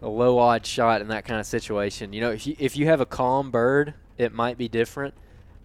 a 0.00 0.08
low 0.08 0.38
odd 0.38 0.64
shot 0.64 1.00
in 1.00 1.08
that 1.08 1.24
kind 1.24 1.38
of 1.40 1.46
situation. 1.46 2.12
You 2.12 2.22
know, 2.22 2.30
if 2.30 2.46
you 2.46 2.56
if 2.58 2.76
you 2.76 2.86
have 2.86 3.00
a 3.00 3.06
calm 3.06 3.50
bird, 3.50 3.94
it 4.16 4.32
might 4.32 4.56
be 4.56 4.68
different. 4.68 5.14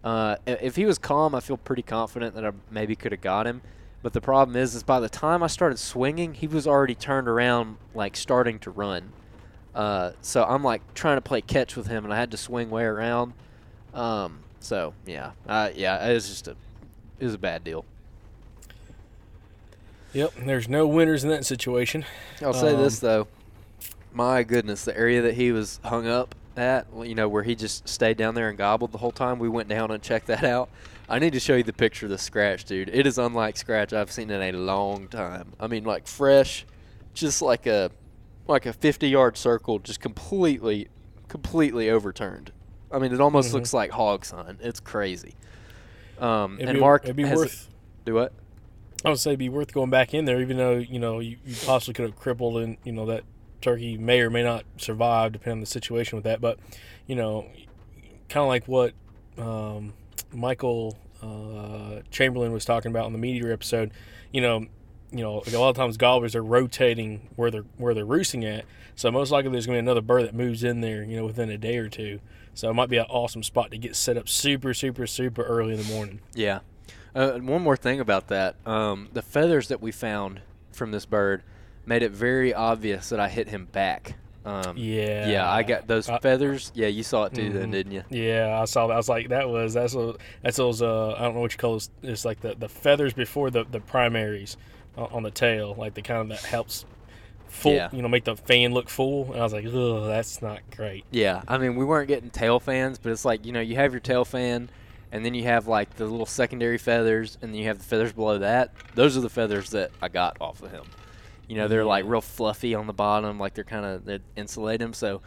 Uh, 0.03 0.35
if 0.45 0.75
he 0.75 0.85
was 0.85 0.97
calm, 0.97 1.33
I 1.35 1.39
feel 1.39 1.57
pretty 1.57 1.81
confident 1.83 2.35
that 2.35 2.45
I 2.45 2.51
maybe 2.69 2.95
could 2.95 3.11
have 3.11 3.21
got 3.21 3.47
him. 3.47 3.61
But 4.03 4.13
the 4.13 4.21
problem 4.21 4.55
is, 4.55 4.75
is 4.75 4.83
by 4.83 4.99
the 4.99 5.09
time 5.09 5.43
I 5.43 5.47
started 5.47 5.79
swinging, 5.79 6.35
he 6.35 6.47
was 6.47 6.67
already 6.67 6.95
turned 6.95 7.27
around, 7.27 7.77
like 7.93 8.15
starting 8.15 8.59
to 8.59 8.71
run. 8.71 9.11
Uh, 9.73 10.11
so 10.21 10.43
I'm 10.43 10.63
like 10.63 10.81
trying 10.93 11.17
to 11.17 11.21
play 11.21 11.41
catch 11.41 11.75
with 11.75 11.87
him, 11.87 12.03
and 12.03 12.13
I 12.13 12.17
had 12.17 12.31
to 12.31 12.37
swing 12.37 12.69
way 12.69 12.83
around. 12.83 13.33
Um, 13.93 14.39
so 14.59 14.93
yeah, 15.05 15.31
uh, 15.47 15.69
yeah, 15.75 16.07
it 16.07 16.13
was 16.13 16.27
just 16.27 16.47
a, 16.47 16.55
it 17.19 17.25
was 17.25 17.33
a 17.33 17.39
bad 17.39 17.63
deal. 17.63 17.85
Yep. 20.13 20.33
There's 20.45 20.69
no 20.69 20.87
winners 20.87 21.23
in 21.23 21.29
that 21.29 21.45
situation. 21.45 22.05
I'll 22.41 22.53
say 22.53 22.75
this 22.75 23.03
Um, 23.03 23.07
though, 23.07 23.27
my 24.13 24.43
goodness, 24.43 24.85
the 24.85 24.97
area 24.97 25.21
that 25.21 25.35
he 25.35 25.51
was 25.51 25.79
hung 25.83 26.07
up 26.07 26.33
at, 26.55 26.87
you 27.03 27.13
know, 27.13 27.27
where 27.27 27.43
he 27.43 27.55
just 27.55 27.87
stayed 27.87 28.17
down 28.17 28.33
there 28.33 28.49
and 28.49 28.57
gobbled 28.57 28.91
the 28.91 28.97
whole 28.97 29.11
time. 29.11 29.37
We 29.37 29.49
went 29.49 29.69
down 29.69 29.91
and 29.91 30.01
checked 30.01 30.27
that 30.27 30.43
out. 30.43 30.69
I 31.09 31.19
need 31.19 31.33
to 31.33 31.39
show 31.39 31.55
you 31.55 31.63
the 31.63 31.73
picture 31.73 32.05
of 32.05 32.09
the 32.09 32.17
scratch, 32.17 32.65
dude. 32.65 32.89
It 32.89 33.07
is 33.07 33.17
unlike 33.17 33.55
scratch 33.57 33.93
I've 33.93 34.11
seen 34.11 34.29
in 34.29 34.41
a 34.41 34.51
long 34.57 35.07
time. 35.07 35.53
I 35.59 35.67
mean, 35.67 35.83
like 35.85 36.05
fresh, 36.07 36.65
just 37.13 37.41
like 37.41 37.65
a 37.65 37.91
like 38.47 38.65
a 38.65 38.73
50 38.73 39.07
yard 39.09 39.37
circle, 39.37 39.79
just 39.79 39.99
completely, 39.99 40.87
completely 41.27 41.89
overturned. 41.89 42.51
I 42.91 42.99
mean, 42.99 43.13
it 43.13 43.19
almost 43.19 43.49
Mhm. 43.51 43.53
looks 43.55 43.73
like 43.73 43.91
hog 43.91 44.23
sign. 44.25 44.57
It's 44.61 44.79
crazy. 44.79 45.33
Um, 46.19 46.55
It'd 46.55 46.69
and 46.69 46.75
be, 46.77 46.79
Mark 46.79 47.03
it'd 47.03 47.15
be 47.15 47.23
a- 47.23 47.35
worth. 47.35 47.69
do 48.05 48.13
what? 48.13 48.33
I 49.05 49.09
would 49.09 49.19
say 49.19 49.31
it'd 49.31 49.39
be 49.39 49.49
worth 49.49 49.73
going 49.73 49.89
back 49.89 50.13
in 50.13 50.25
there, 50.25 50.41
even 50.41 50.57
though 50.57 50.77
you 50.77 50.97
know 50.99 51.19
you, 51.19 51.37
you 51.45 51.55
possibly 51.65 51.93
could 51.93 52.05
have 52.05 52.15
crippled, 52.15 52.57
and 52.57 52.77
you 52.83 52.91
know 52.91 53.05
that 53.05 53.23
turkey 53.61 53.97
may 53.97 54.19
or 54.21 54.29
may 54.29 54.43
not 54.43 54.63
survive, 54.77 55.33
depending 55.33 55.57
on 55.57 55.59
the 55.61 55.65
situation 55.67 56.15
with 56.17 56.23
that. 56.23 56.41
But 56.41 56.57
you 57.05 57.15
know, 57.15 57.45
kind 58.29 58.41
of 58.43 58.47
like 58.47 58.67
what 58.67 58.93
um, 59.37 59.93
Michael 60.33 60.97
uh, 61.21 62.01
Chamberlain 62.11 62.51
was 62.51 62.65
talking 62.65 62.91
about 62.91 63.07
in 63.07 63.19
the 63.19 63.19
MeatEater 63.19 63.51
episode. 63.51 63.91
You 64.31 64.41
know, 64.41 64.65
you 65.11 65.23
know, 65.23 65.41
a 65.45 65.57
lot 65.57 65.69
of 65.69 65.75
times 65.75 65.97
gobblers 65.97 66.35
are 66.35 66.43
rotating 66.43 67.29
where 67.35 67.49
they're 67.49 67.65
where 67.77 67.93
they're 67.93 68.05
roosting 68.05 68.45
at. 68.45 68.65
So 68.95 69.11
most 69.11 69.31
likely 69.31 69.51
there's 69.51 69.65
going 69.65 69.77
to 69.77 69.81
be 69.81 69.85
another 69.85 70.01
bird 70.01 70.23
that 70.23 70.33
moves 70.33 70.63
in 70.63 70.81
there, 70.81 71.03
you 71.03 71.15
know, 71.15 71.25
within 71.25 71.49
a 71.49 71.57
day 71.57 71.77
or 71.77 71.87
two. 71.87 72.19
So 72.53 72.69
it 72.69 72.73
might 72.73 72.89
be 72.89 72.97
an 72.97 73.05
awesome 73.09 73.43
spot 73.43 73.69
to 73.71 73.77
get 73.77 73.95
set 73.95 74.17
up 74.17 74.27
super, 74.27 74.73
super, 74.73 75.05
super 75.05 75.43
early 75.43 75.73
in 75.73 75.79
the 75.79 75.93
morning. 75.93 76.19
Yeah. 76.33 76.59
Uh, 77.13 77.33
one 77.33 77.61
more 77.61 77.77
thing 77.77 77.99
about 77.99 78.27
that. 78.29 78.55
Um, 78.65 79.09
the 79.13 79.21
feathers 79.21 79.67
that 79.67 79.81
we 79.81 79.91
found 79.91 80.41
from 80.71 80.91
this 80.91 81.05
bird 81.05 81.43
made 81.85 82.01
it 82.01 82.11
very 82.11 82.53
obvious 82.53 83.09
that 83.09 83.19
I 83.19 83.29
hit 83.29 83.49
him 83.49 83.65
back. 83.65 84.15
Um, 84.47 84.77
Yeah. 84.77 85.27
Yeah, 85.27 85.51
I 85.51 85.61
got 85.63 85.87
those 85.87 86.07
I- 86.09 86.19
feathers. 86.19 86.71
Yeah, 86.73 86.87
you 86.87 87.03
saw 87.03 87.25
it 87.25 87.33
too, 87.33 87.49
then, 87.51 87.67
Mhm. 87.67 87.71
didn't 87.71 87.91
you? 87.91 88.03
Yeah, 88.09 88.59
I 88.61 88.65
saw 88.65 88.87
that. 88.87 88.93
I 88.93 88.97
was 88.97 89.09
like, 89.09 89.29
that 89.29 89.49
was 89.49 89.73
that's 89.73 89.93
a, 89.93 90.15
that's 90.41 90.55
those 90.57 90.81
uh 90.81 91.13
I 91.17 91.21
don't 91.23 91.35
know 91.35 91.41
what 91.41 91.51
you 91.51 91.57
call 91.57 91.73
those. 91.73 91.89
It's 92.01 92.23
like 92.25 92.39
the, 92.41 92.55
the 92.57 92.69
feathers 92.69 93.13
before 93.13 93.49
the 93.49 93.65
the 93.69 93.79
primaries 93.81 94.55
on, 94.97 95.09
on 95.11 95.23
the 95.23 95.31
tail, 95.31 95.75
like 95.77 95.95
the 95.95 96.01
kind 96.01 96.21
of 96.21 96.29
that 96.29 96.39
helps 96.47 96.85
full, 97.49 97.73
Yeah. 97.73 97.89
you 97.91 98.01
know, 98.01 98.07
make 98.07 98.23
the 98.23 98.35
fan 98.37 98.73
look 98.73 98.89
full. 98.89 99.31
And 99.31 99.39
I 99.41 99.43
was 99.43 99.53
like, 99.53 99.65
ugh, 99.65 100.07
that's 100.07 100.41
not 100.41 100.59
great. 100.75 101.03
Yeah. 101.11 101.41
I 101.47 101.57
mean, 101.57 101.75
we 101.75 101.83
weren't 101.85 102.07
getting 102.07 102.29
tail 102.29 102.59
fans, 102.59 102.97
but 102.99 103.11
it's 103.11 103.25
like 103.25 103.45
you 103.45 103.51
know, 103.51 103.59
you 103.61 103.75
have 103.75 103.91
your 103.91 103.99
tail 104.01 104.23
fan, 104.23 104.69
and 105.11 105.25
then 105.25 105.33
you 105.33 105.43
have 105.43 105.67
like 105.67 105.95
the 105.97 106.05
little 106.05 106.25
secondary 106.25 106.77
feathers, 106.77 107.37
and 107.41 107.51
then 107.53 107.59
you 107.59 107.67
have 107.67 107.79
the 107.79 107.83
feathers 107.85 108.13
below 108.13 108.37
that. 108.37 108.71
Those 108.95 109.17
are 109.17 109.21
the 109.21 109.29
feathers 109.29 109.71
that 109.71 109.91
I 110.01 110.07
got 110.07 110.37
off 110.39 110.61
of 110.63 110.71
him. 110.71 110.83
You 111.47 111.55
know, 111.55 111.67
they're 111.67 111.85
like 111.85 112.05
real 112.05 112.21
fluffy 112.21 112.75
on 112.75 112.87
the 112.87 112.93
bottom, 112.93 113.39
like 113.39 113.53
they're 113.53 113.63
kind 113.63 113.85
of 113.85 114.05
they 114.05 114.19
insulate 114.35 114.79
them. 114.79 114.93
So 114.93 115.21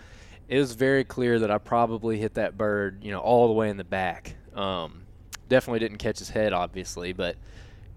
it 0.49 0.59
was 0.59 0.73
very 0.73 1.05
clear 1.05 1.39
that 1.39 1.51
I 1.51 1.59
probably 1.59 2.19
hit 2.19 2.35
that 2.35 2.59
bird, 2.59 3.03
you 3.03 3.13
know, 3.13 3.21
all 3.21 3.47
the 3.47 3.55
way 3.55 3.71
in 3.71 3.77
the 3.77 3.85
back. 3.85 4.35
Um, 4.55 5.03
definitely 5.49 5.79
didn't 5.79 5.99
catch 5.99 6.19
his 6.19 6.31
head, 6.31 6.53
obviously, 6.53 7.13
but 7.13 7.37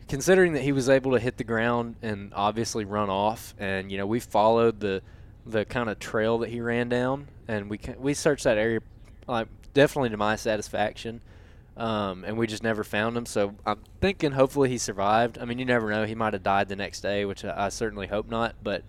considering 0.08 0.54
that 0.54 0.62
he 0.62 0.72
was 0.72 0.90
able 0.90 1.12
to 1.14 1.20
hit 1.20 1.38
the 1.38 1.44
ground 1.44 1.96
and 2.02 2.32
obviously 2.36 2.86
run 2.86 3.10
off, 3.10 3.54
and 3.58 3.92
you 3.92 3.98
know, 3.98 4.06
we 4.06 4.20
followed 4.20 4.80
the 4.80 5.02
the 5.46 5.66
kind 5.66 5.90
of 5.90 6.00
trail 6.00 6.38
that 6.40 6.50
he 6.50 6.62
ran 6.62 6.90
down, 6.90 7.28
and 7.48 7.70
we 7.70 7.80
we 7.98 8.14
searched 8.14 8.44
that 8.44 8.58
area, 8.58 8.80
like 9.28 9.48
definitely 9.74 10.10
to 10.10 10.18
my 10.18 10.36
satisfaction. 10.36 11.22
Um, 11.76 12.24
and 12.24 12.38
we 12.38 12.46
just 12.46 12.64
never 12.64 12.84
found 12.84 13.18
him. 13.18 13.26
So 13.26 13.56
I'm 13.66 13.80
thinking 14.00 14.32
hopefully 14.32 14.70
he 14.70 14.78
survived. 14.78 15.38
I 15.40 15.46
mean, 15.46 15.60
you 15.60 15.66
never 15.66 15.90
know. 15.90 16.06
He 16.06 16.16
might 16.16 16.34
have 16.34 16.44
died 16.44 16.70
the 16.70 16.76
next 16.76 17.02
day, 17.02 17.26
which 17.26 17.44
I, 17.44 17.66
I 17.66 17.70
certainly 17.70 18.08
hope 18.08 18.30
not. 18.30 18.56
But 18.62 18.84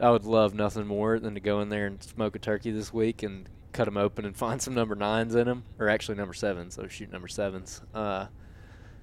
I 0.00 0.10
would 0.10 0.24
love 0.24 0.54
nothing 0.54 0.86
more 0.86 1.18
than 1.18 1.34
to 1.34 1.40
go 1.40 1.60
in 1.60 1.68
there 1.68 1.86
and 1.86 2.02
smoke 2.02 2.34
a 2.34 2.38
turkey 2.38 2.70
this 2.70 2.92
week 2.92 3.22
and 3.22 3.48
cut 3.72 3.88
him 3.88 3.96
open 3.96 4.24
and 4.24 4.36
find 4.44 4.62
some 4.62 4.74
number 4.74 4.94
nines 4.94 5.34
in 5.34 5.46
him, 5.46 5.64
or 5.78 5.88
actually 5.88 6.16
number 6.16 6.34
sevens. 6.34 6.74
So 6.74 6.88
shoot 6.88 7.12
number 7.12 7.28
sevens. 7.28 7.82
Uh, 7.94 8.26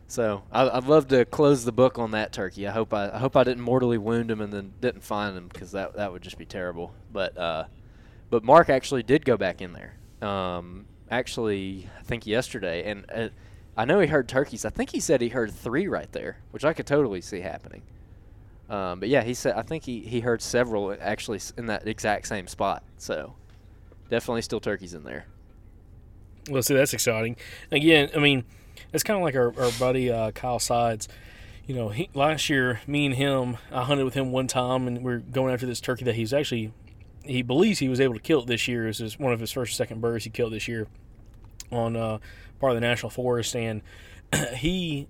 so 0.07 0.43
I, 0.51 0.67
I'd 0.69 0.85
love 0.85 1.07
to 1.09 1.23
close 1.25 1.65
the 1.65 1.71
book 1.71 1.99
on 1.99 2.11
that 2.11 2.33
turkey. 2.33 2.67
I 2.67 2.71
hope 2.71 2.93
I, 2.95 3.11
I 3.11 3.19
hope 3.19 3.35
I 3.35 3.43
didn't 3.43 3.61
mortally 3.61 3.99
wound 3.99 4.31
him 4.31 4.41
and 4.41 4.51
then 4.51 4.73
didn't 4.81 5.03
find 5.03 5.37
him 5.37 5.47
because 5.47 5.71
that 5.73 5.93
that 5.97 6.11
would 6.11 6.23
just 6.23 6.39
be 6.39 6.45
terrible. 6.45 6.93
But 7.13 7.37
uh, 7.37 7.65
but 8.31 8.43
Mark 8.43 8.69
actually 8.69 9.03
did 9.03 9.23
go 9.23 9.37
back 9.37 9.61
in 9.61 9.73
there. 9.73 10.27
Um, 10.27 10.85
actually, 11.09 11.89
I 11.99 12.03
think 12.03 12.25
yesterday, 12.25 12.89
and 12.89 13.05
uh, 13.13 13.29
I 13.79 13.85
know 13.85 13.99
he 13.99 14.07
heard 14.07 14.27
turkeys. 14.27 14.65
I 14.65 14.69
think 14.69 14.89
he 14.89 14.99
said 14.99 15.21
he 15.21 15.29
heard 15.29 15.53
three 15.53 15.87
right 15.87 16.11
there, 16.11 16.39
which 16.51 16.65
I 16.65 16.73
could 16.73 16.85
totally 16.85 17.21
see 17.21 17.39
happening. 17.39 17.83
Um, 18.69 18.99
but 18.99 19.09
yeah, 19.09 19.23
he 19.23 19.33
said 19.33 19.55
I 19.55 19.63
think 19.63 19.85
he, 19.85 20.01
he 20.01 20.19
heard 20.19 20.41
several 20.41 20.95
actually 20.99 21.39
in 21.57 21.67
that 21.67 21.87
exact 21.87 22.27
same 22.27 22.47
spot. 22.47 22.83
So 22.97 23.35
definitely 24.09 24.41
still 24.41 24.59
turkeys 24.59 24.93
in 24.93 25.03
there. 25.03 25.25
Well, 26.49 26.61
see, 26.61 26.75
that's 26.75 26.93
exciting. 26.93 27.35
Again, 27.71 28.09
I 28.15 28.19
mean, 28.19 28.43
it's 28.93 29.03
kind 29.03 29.17
of 29.17 29.23
like 29.23 29.35
our, 29.35 29.57
our 29.59 29.71
buddy 29.79 30.11
uh, 30.11 30.31
Kyle 30.31 30.59
Sides. 30.59 31.07
You 31.65 31.75
know, 31.75 31.89
he, 31.89 32.09
last 32.13 32.49
year, 32.49 32.81
me 32.85 33.05
and 33.05 33.15
him, 33.15 33.57
I 33.71 33.83
hunted 33.83 34.03
with 34.03 34.15
him 34.15 34.31
one 34.31 34.47
time, 34.47 34.87
and 34.87 35.03
we 35.03 35.13
are 35.13 35.19
going 35.19 35.53
after 35.53 35.67
this 35.67 35.79
turkey 35.79 36.03
that 36.05 36.15
he's 36.15 36.33
actually, 36.33 36.73
he 37.23 37.43
believes 37.43 37.79
he 37.79 37.89
was 37.89 38.01
able 38.01 38.15
to 38.15 38.19
kill 38.19 38.41
it 38.41 38.47
this 38.47 38.67
year. 38.67 38.87
This 38.87 38.99
is 38.99 39.19
one 39.19 39.31
of 39.31 39.39
his 39.39 39.51
first 39.51 39.77
second 39.77 40.01
birds 40.01 40.23
he 40.23 40.31
killed 40.31 40.53
this 40.53 40.67
year 40.67 40.87
on 41.71 41.95
uh, 41.95 42.19
part 42.59 42.71
of 42.71 42.75
the 42.75 42.81
national 42.81 43.09
forest. 43.09 43.55
And 43.55 43.81
he, 44.55 45.07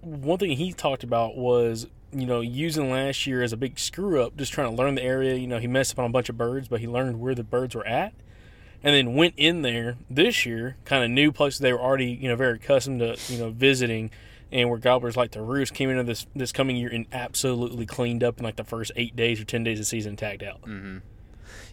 one 0.00 0.38
thing 0.38 0.52
he 0.52 0.72
talked 0.72 1.04
about 1.04 1.36
was, 1.36 1.86
you 2.12 2.26
know, 2.26 2.40
using 2.40 2.90
last 2.90 3.26
year 3.26 3.42
as 3.42 3.52
a 3.52 3.56
big 3.56 3.78
screw 3.78 4.22
up, 4.22 4.36
just 4.36 4.52
trying 4.52 4.70
to 4.70 4.76
learn 4.76 4.94
the 4.94 5.02
area. 5.02 5.34
You 5.34 5.46
know, 5.46 5.58
he 5.58 5.66
messed 5.66 5.92
up 5.92 5.98
on 5.98 6.06
a 6.06 6.08
bunch 6.12 6.28
of 6.28 6.38
birds, 6.38 6.68
but 6.68 6.80
he 6.80 6.86
learned 6.88 7.20
where 7.20 7.34
the 7.34 7.44
birds 7.44 7.74
were 7.74 7.86
at 7.86 8.14
and 8.82 8.94
then 8.94 9.14
went 9.14 9.34
in 9.36 9.62
there 9.62 9.96
this 10.08 10.46
year, 10.46 10.76
kind 10.84 11.02
of 11.04 11.10
new 11.10 11.32
places 11.32 11.58
they 11.60 11.72
were 11.72 11.80
already, 11.80 12.12
you 12.12 12.28
know, 12.28 12.36
very 12.36 12.54
accustomed 12.56 13.00
to, 13.00 13.16
you 13.32 13.38
know, 13.38 13.50
visiting, 13.50 14.10
and 14.52 14.70
where 14.70 14.78
gobblers 14.78 15.16
like 15.16 15.32
to 15.32 15.42
roost 15.42 15.74
came 15.74 15.90
into 15.90 16.04
this 16.04 16.26
this 16.34 16.52
coming 16.52 16.76
year 16.76 16.88
and 16.88 17.04
absolutely 17.12 17.84
cleaned 17.84 18.22
up 18.24 18.38
in 18.38 18.44
like 18.44 18.56
the 18.56 18.64
first 18.64 18.92
eight 18.96 19.14
days 19.16 19.40
or 19.40 19.44
ten 19.44 19.62
days 19.64 19.78
of 19.80 19.86
season, 19.86 20.14
tagged 20.16 20.42
out. 20.44 20.60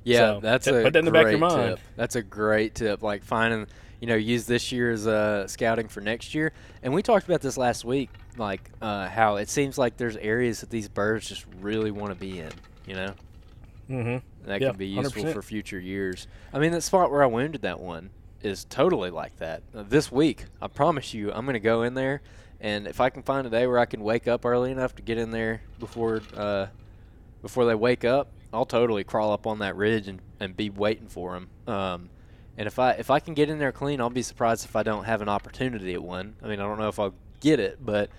Yeah, 0.03 0.17
So, 0.17 0.39
that's 0.41 0.65
t- 0.65 0.71
a 0.71 0.81
put 0.83 0.93
that 0.93 0.99
in 0.99 1.05
the 1.05 1.11
back 1.11 1.21
of 1.21 1.25
great 1.25 1.39
your 1.39 1.39
mind. 1.39 1.69
tip. 1.77 1.79
That's 1.95 2.15
a 2.15 2.21
great 2.21 2.75
tip. 2.75 3.01
Like 3.01 3.23
finding, 3.23 3.67
you 3.99 4.07
know, 4.07 4.15
use 4.15 4.45
this 4.45 4.71
year's 4.71 5.07
uh, 5.07 5.47
scouting 5.47 5.87
for 5.87 6.01
next 6.01 6.33
year. 6.35 6.51
And 6.83 6.93
we 6.93 7.01
talked 7.01 7.25
about 7.27 7.41
this 7.41 7.57
last 7.57 7.85
week, 7.85 8.09
like 8.37 8.69
uh, 8.81 9.07
how 9.09 9.37
it 9.37 9.49
seems 9.49 9.77
like 9.77 9.97
there's 9.97 10.17
areas 10.17 10.59
that 10.61 10.69
these 10.69 10.87
birds 10.89 11.27
just 11.29 11.45
really 11.61 11.91
want 11.91 12.11
to 12.11 12.15
be 12.19 12.39
in. 12.39 12.51
You 12.85 12.95
know, 12.95 13.13
Mm-hmm. 13.89 14.47
that 14.47 14.61
Yeah, 14.61 14.69
can 14.69 14.77
be 14.77 14.87
useful 14.87 15.23
100%. 15.25 15.33
for 15.33 15.41
future 15.41 15.79
years. 15.79 16.27
I 16.53 16.59
mean, 16.59 16.71
that 16.71 16.81
spot 16.81 17.11
where 17.11 17.21
I 17.23 17.27
wounded 17.27 17.61
that 17.63 17.79
one 17.79 18.09
is 18.41 18.65
totally 18.65 19.09
like 19.11 19.37
that. 19.37 19.61
Uh, 19.75 19.83
this 19.87 20.11
week, 20.11 20.45
I 20.61 20.67
promise 20.67 21.13
you, 21.13 21.31
I'm 21.31 21.45
going 21.45 21.53
to 21.53 21.59
go 21.59 21.83
in 21.83 21.93
there, 21.93 22.21
and 22.59 22.87
if 22.87 22.99
I 22.99 23.09
can 23.09 23.21
find 23.23 23.45
a 23.45 23.49
day 23.49 23.67
where 23.67 23.77
I 23.79 23.85
can 23.85 24.01
wake 24.01 24.27
up 24.27 24.43
early 24.45 24.71
enough 24.71 24.95
to 24.95 25.01
get 25.03 25.17
in 25.17 25.29
there 25.31 25.61
before 25.79 26.21
uh, 26.35 26.67
before 27.41 27.65
they 27.65 27.75
wake 27.75 28.03
up, 28.03 28.29
I'll 28.51 28.65
totally 28.65 29.03
crawl 29.03 29.31
up 29.31 29.45
on 29.45 29.59
that 29.59 29.75
ridge 29.75 30.07
and, 30.07 30.19
and 30.39 30.55
be 30.57 30.69
waiting 30.71 31.07
for 31.07 31.33
them. 31.33 31.49
Um, 31.73 32.09
and 32.57 32.67
if 32.67 32.79
I 32.79 32.91
if 32.91 33.09
I 33.09 33.19
can 33.19 33.33
get 33.33 33.49
in 33.49 33.59
there 33.59 33.71
clean, 33.71 33.99
I'll 34.01 34.09
be 34.09 34.21
surprised 34.21 34.65
if 34.65 34.75
I 34.75 34.83
don't 34.83 35.05
have 35.05 35.21
an 35.21 35.29
opportunity 35.29 35.93
at 35.93 36.03
one. 36.03 36.35
I 36.41 36.47
mean, 36.47 36.59
I 36.59 36.63
don't 36.63 36.77
know 36.79 36.87
if 36.87 36.99
I'll 36.99 37.13
get 37.39 37.59
it, 37.59 37.79
but 37.83 38.09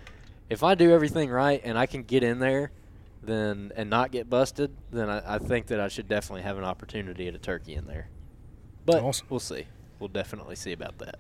if 0.49 0.63
I 0.63 0.75
do 0.75 0.93
everything 0.93 1.31
right 1.31 1.61
and 1.65 1.79
I 1.79 1.87
can 1.87 2.03
get 2.03 2.23
in 2.23 2.39
there, 2.39 2.71
then 3.23 3.73
and 3.77 3.91
not 3.91 4.11
get 4.13 4.29
busted, 4.29 4.77
then 4.93 5.09
I, 5.09 5.37
I 5.37 5.39
think 5.39 5.67
that 5.67 5.81
I 5.81 5.89
should 5.89 6.09
definitely 6.09 6.43
have 6.43 6.59
an 6.59 6.65
opportunity 6.65 7.27
at 7.29 7.35
a 7.35 7.39
turkey 7.39 7.75
in 7.75 7.87
there. 7.87 8.09
But 8.85 9.03
Awesome. 9.03 9.27
we'll 9.29 9.41
see. 9.41 9.67
We'll 9.99 10.09
definitely 10.09 10.57
see 10.57 10.73
about 10.73 10.99
that. 10.99 11.19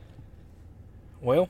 Well, 1.21 1.49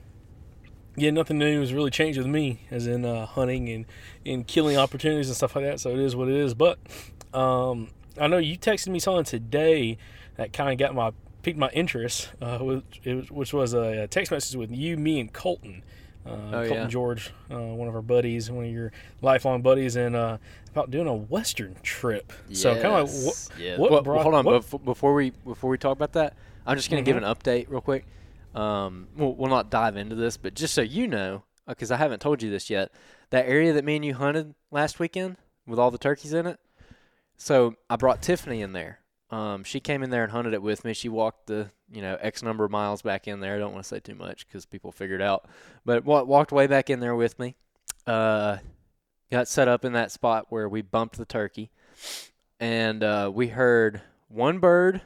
yeah, 0.96 1.10
nothing 1.10 1.38
new 1.38 1.60
has 1.60 1.74
really 1.74 1.90
changed 1.90 2.16
with 2.18 2.26
me, 2.28 2.60
as 2.70 2.86
in 2.86 3.04
uh, 3.04 3.26
hunting 3.26 3.68
and, 3.68 3.84
and 4.24 4.46
killing 4.46 4.76
opportunities 4.78 5.28
and 5.28 5.36
stuff 5.36 5.54
like 5.54 5.64
that. 5.64 5.80
So 5.80 5.90
it 5.90 5.98
is 5.98 6.16
what 6.16 6.28
it 6.28 6.36
is. 6.36 6.54
But 6.54 6.78
um, 7.34 7.88
I 8.18 8.28
know 8.28 8.38
you 8.38 8.56
texted 8.56 8.88
me 8.88 8.98
something 8.98 9.24
today 9.24 9.98
that 10.36 10.52
kind 10.54 10.70
of 10.70 10.78
got 10.78 10.94
my 10.94 11.12
piqued 11.46 11.60
my 11.60 11.70
interest, 11.70 12.28
uh, 12.42 12.58
which, 12.58 13.00
was, 13.04 13.30
which 13.30 13.52
was 13.52 13.72
a 13.72 14.08
text 14.08 14.32
message 14.32 14.56
with 14.56 14.72
you, 14.72 14.96
me, 14.96 15.20
and 15.20 15.32
Colton. 15.32 15.84
Uh, 16.26 16.50
Colton 16.50 16.72
yeah. 16.72 16.86
George, 16.88 17.30
uh, 17.52 17.56
one 17.60 17.86
of 17.86 17.94
our 17.94 18.02
buddies, 18.02 18.50
one 18.50 18.64
of 18.64 18.72
your 18.72 18.90
lifelong 19.22 19.62
buddies, 19.62 19.94
and 19.94 20.16
uh, 20.16 20.38
about 20.72 20.90
doing 20.90 21.06
a 21.06 21.14
Western 21.14 21.76
trip. 21.84 22.32
So 22.50 22.74
kind 22.74 22.86
of 22.86 22.92
like 22.92 23.24
what, 23.24 23.24
Yes, 23.24 23.50
yes. 23.60 23.78
what 23.78 23.92
Well, 23.92 24.02
brought, 24.02 24.22
hold 24.24 24.34
on, 24.34 24.44
what- 24.44 24.62
before, 24.62 24.80
before 24.80 25.14
we 25.14 25.30
before 25.30 25.70
we 25.70 25.78
talk 25.78 25.92
about 25.92 26.14
that, 26.14 26.34
I'm 26.66 26.76
just 26.76 26.90
going 26.90 27.04
to 27.04 27.08
give 27.08 27.16
an 27.16 27.22
update 27.22 27.70
real 27.70 27.80
quick. 27.80 28.06
Um, 28.56 29.06
we'll, 29.16 29.36
we'll 29.36 29.50
not 29.50 29.70
dive 29.70 29.96
into 29.96 30.16
this, 30.16 30.36
but 30.36 30.54
just 30.54 30.74
so 30.74 30.82
you 30.82 31.06
know, 31.06 31.44
because 31.68 31.92
I 31.92 31.96
haven't 31.96 32.18
told 32.18 32.42
you 32.42 32.50
this 32.50 32.68
yet, 32.68 32.90
that 33.30 33.46
area 33.46 33.72
that 33.72 33.84
me 33.84 33.94
and 33.94 34.04
you 34.04 34.14
hunted 34.14 34.56
last 34.72 34.98
weekend 34.98 35.36
with 35.64 35.78
all 35.78 35.92
the 35.92 35.98
turkeys 35.98 36.32
in 36.32 36.44
it. 36.48 36.58
So 37.36 37.76
I 37.88 37.94
brought 37.94 38.20
Tiffany 38.20 38.62
in 38.62 38.72
there. 38.72 38.98
Um, 39.30 39.64
she 39.64 39.80
came 39.80 40.02
in 40.02 40.10
there 40.10 40.22
and 40.22 40.32
hunted 40.32 40.54
it 40.54 40.62
with 40.62 40.84
me. 40.84 40.94
She 40.94 41.08
walked 41.08 41.46
the 41.46 41.70
you 41.90 42.00
know 42.00 42.16
X 42.20 42.42
number 42.42 42.64
of 42.64 42.70
miles 42.70 43.02
back 43.02 43.26
in 43.26 43.40
there. 43.40 43.56
I 43.56 43.58
don't 43.58 43.72
want 43.72 43.84
to 43.84 43.88
say 43.88 44.00
too 44.00 44.14
much 44.14 44.46
because 44.46 44.66
people 44.66 44.92
figured 44.92 45.22
out, 45.22 45.46
but 45.84 46.04
wa- 46.04 46.22
walked 46.22 46.52
way 46.52 46.66
back 46.66 46.90
in 46.90 47.00
there 47.00 47.16
with 47.16 47.38
me. 47.38 47.56
Uh, 48.06 48.58
got 49.30 49.48
set 49.48 49.66
up 49.66 49.84
in 49.84 49.94
that 49.94 50.12
spot 50.12 50.46
where 50.48 50.68
we 50.68 50.80
bumped 50.82 51.18
the 51.18 51.24
turkey, 51.24 51.70
and 52.60 53.02
uh, 53.02 53.30
we 53.32 53.48
heard 53.48 54.00
one 54.28 54.58
bird 54.58 55.02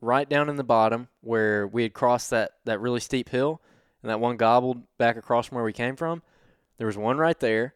right 0.00 0.28
down 0.28 0.48
in 0.48 0.56
the 0.56 0.64
bottom 0.64 1.08
where 1.22 1.66
we 1.66 1.82
had 1.82 1.94
crossed 1.94 2.30
that 2.30 2.52
that 2.64 2.80
really 2.80 3.00
steep 3.00 3.30
hill, 3.30 3.62
and 4.02 4.10
that 4.10 4.20
one 4.20 4.36
gobbled 4.36 4.82
back 4.98 5.16
across 5.16 5.46
from 5.46 5.56
where 5.56 5.64
we 5.64 5.72
came 5.72 5.96
from. 5.96 6.22
There 6.76 6.86
was 6.86 6.98
one 6.98 7.16
right 7.16 7.38
there. 7.40 7.74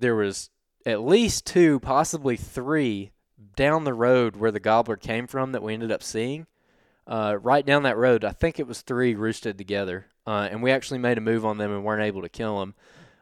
There 0.00 0.16
was 0.16 0.50
at 0.84 1.02
least 1.02 1.46
two, 1.46 1.80
possibly 1.80 2.36
three, 2.36 3.12
down 3.56 3.84
the 3.84 3.94
road 3.94 4.36
where 4.36 4.50
the 4.50 4.60
gobbler 4.60 4.96
came 4.96 5.26
from 5.26 5.52
that 5.52 5.62
we 5.62 5.74
ended 5.74 5.92
up 5.92 6.02
seeing. 6.02 6.46
Uh, 7.06 7.38
right 7.40 7.64
down 7.64 7.84
that 7.84 7.96
road, 7.96 8.24
I 8.24 8.32
think 8.32 8.58
it 8.60 8.66
was 8.66 8.82
three 8.82 9.14
roosted 9.14 9.56
together, 9.56 10.06
uh, 10.26 10.48
and 10.50 10.62
we 10.62 10.70
actually 10.70 10.98
made 10.98 11.16
a 11.16 11.22
move 11.22 11.46
on 11.46 11.56
them 11.56 11.72
and 11.72 11.82
weren't 11.82 12.02
able 12.02 12.20
to 12.22 12.28
kill 12.28 12.60
them. 12.60 12.74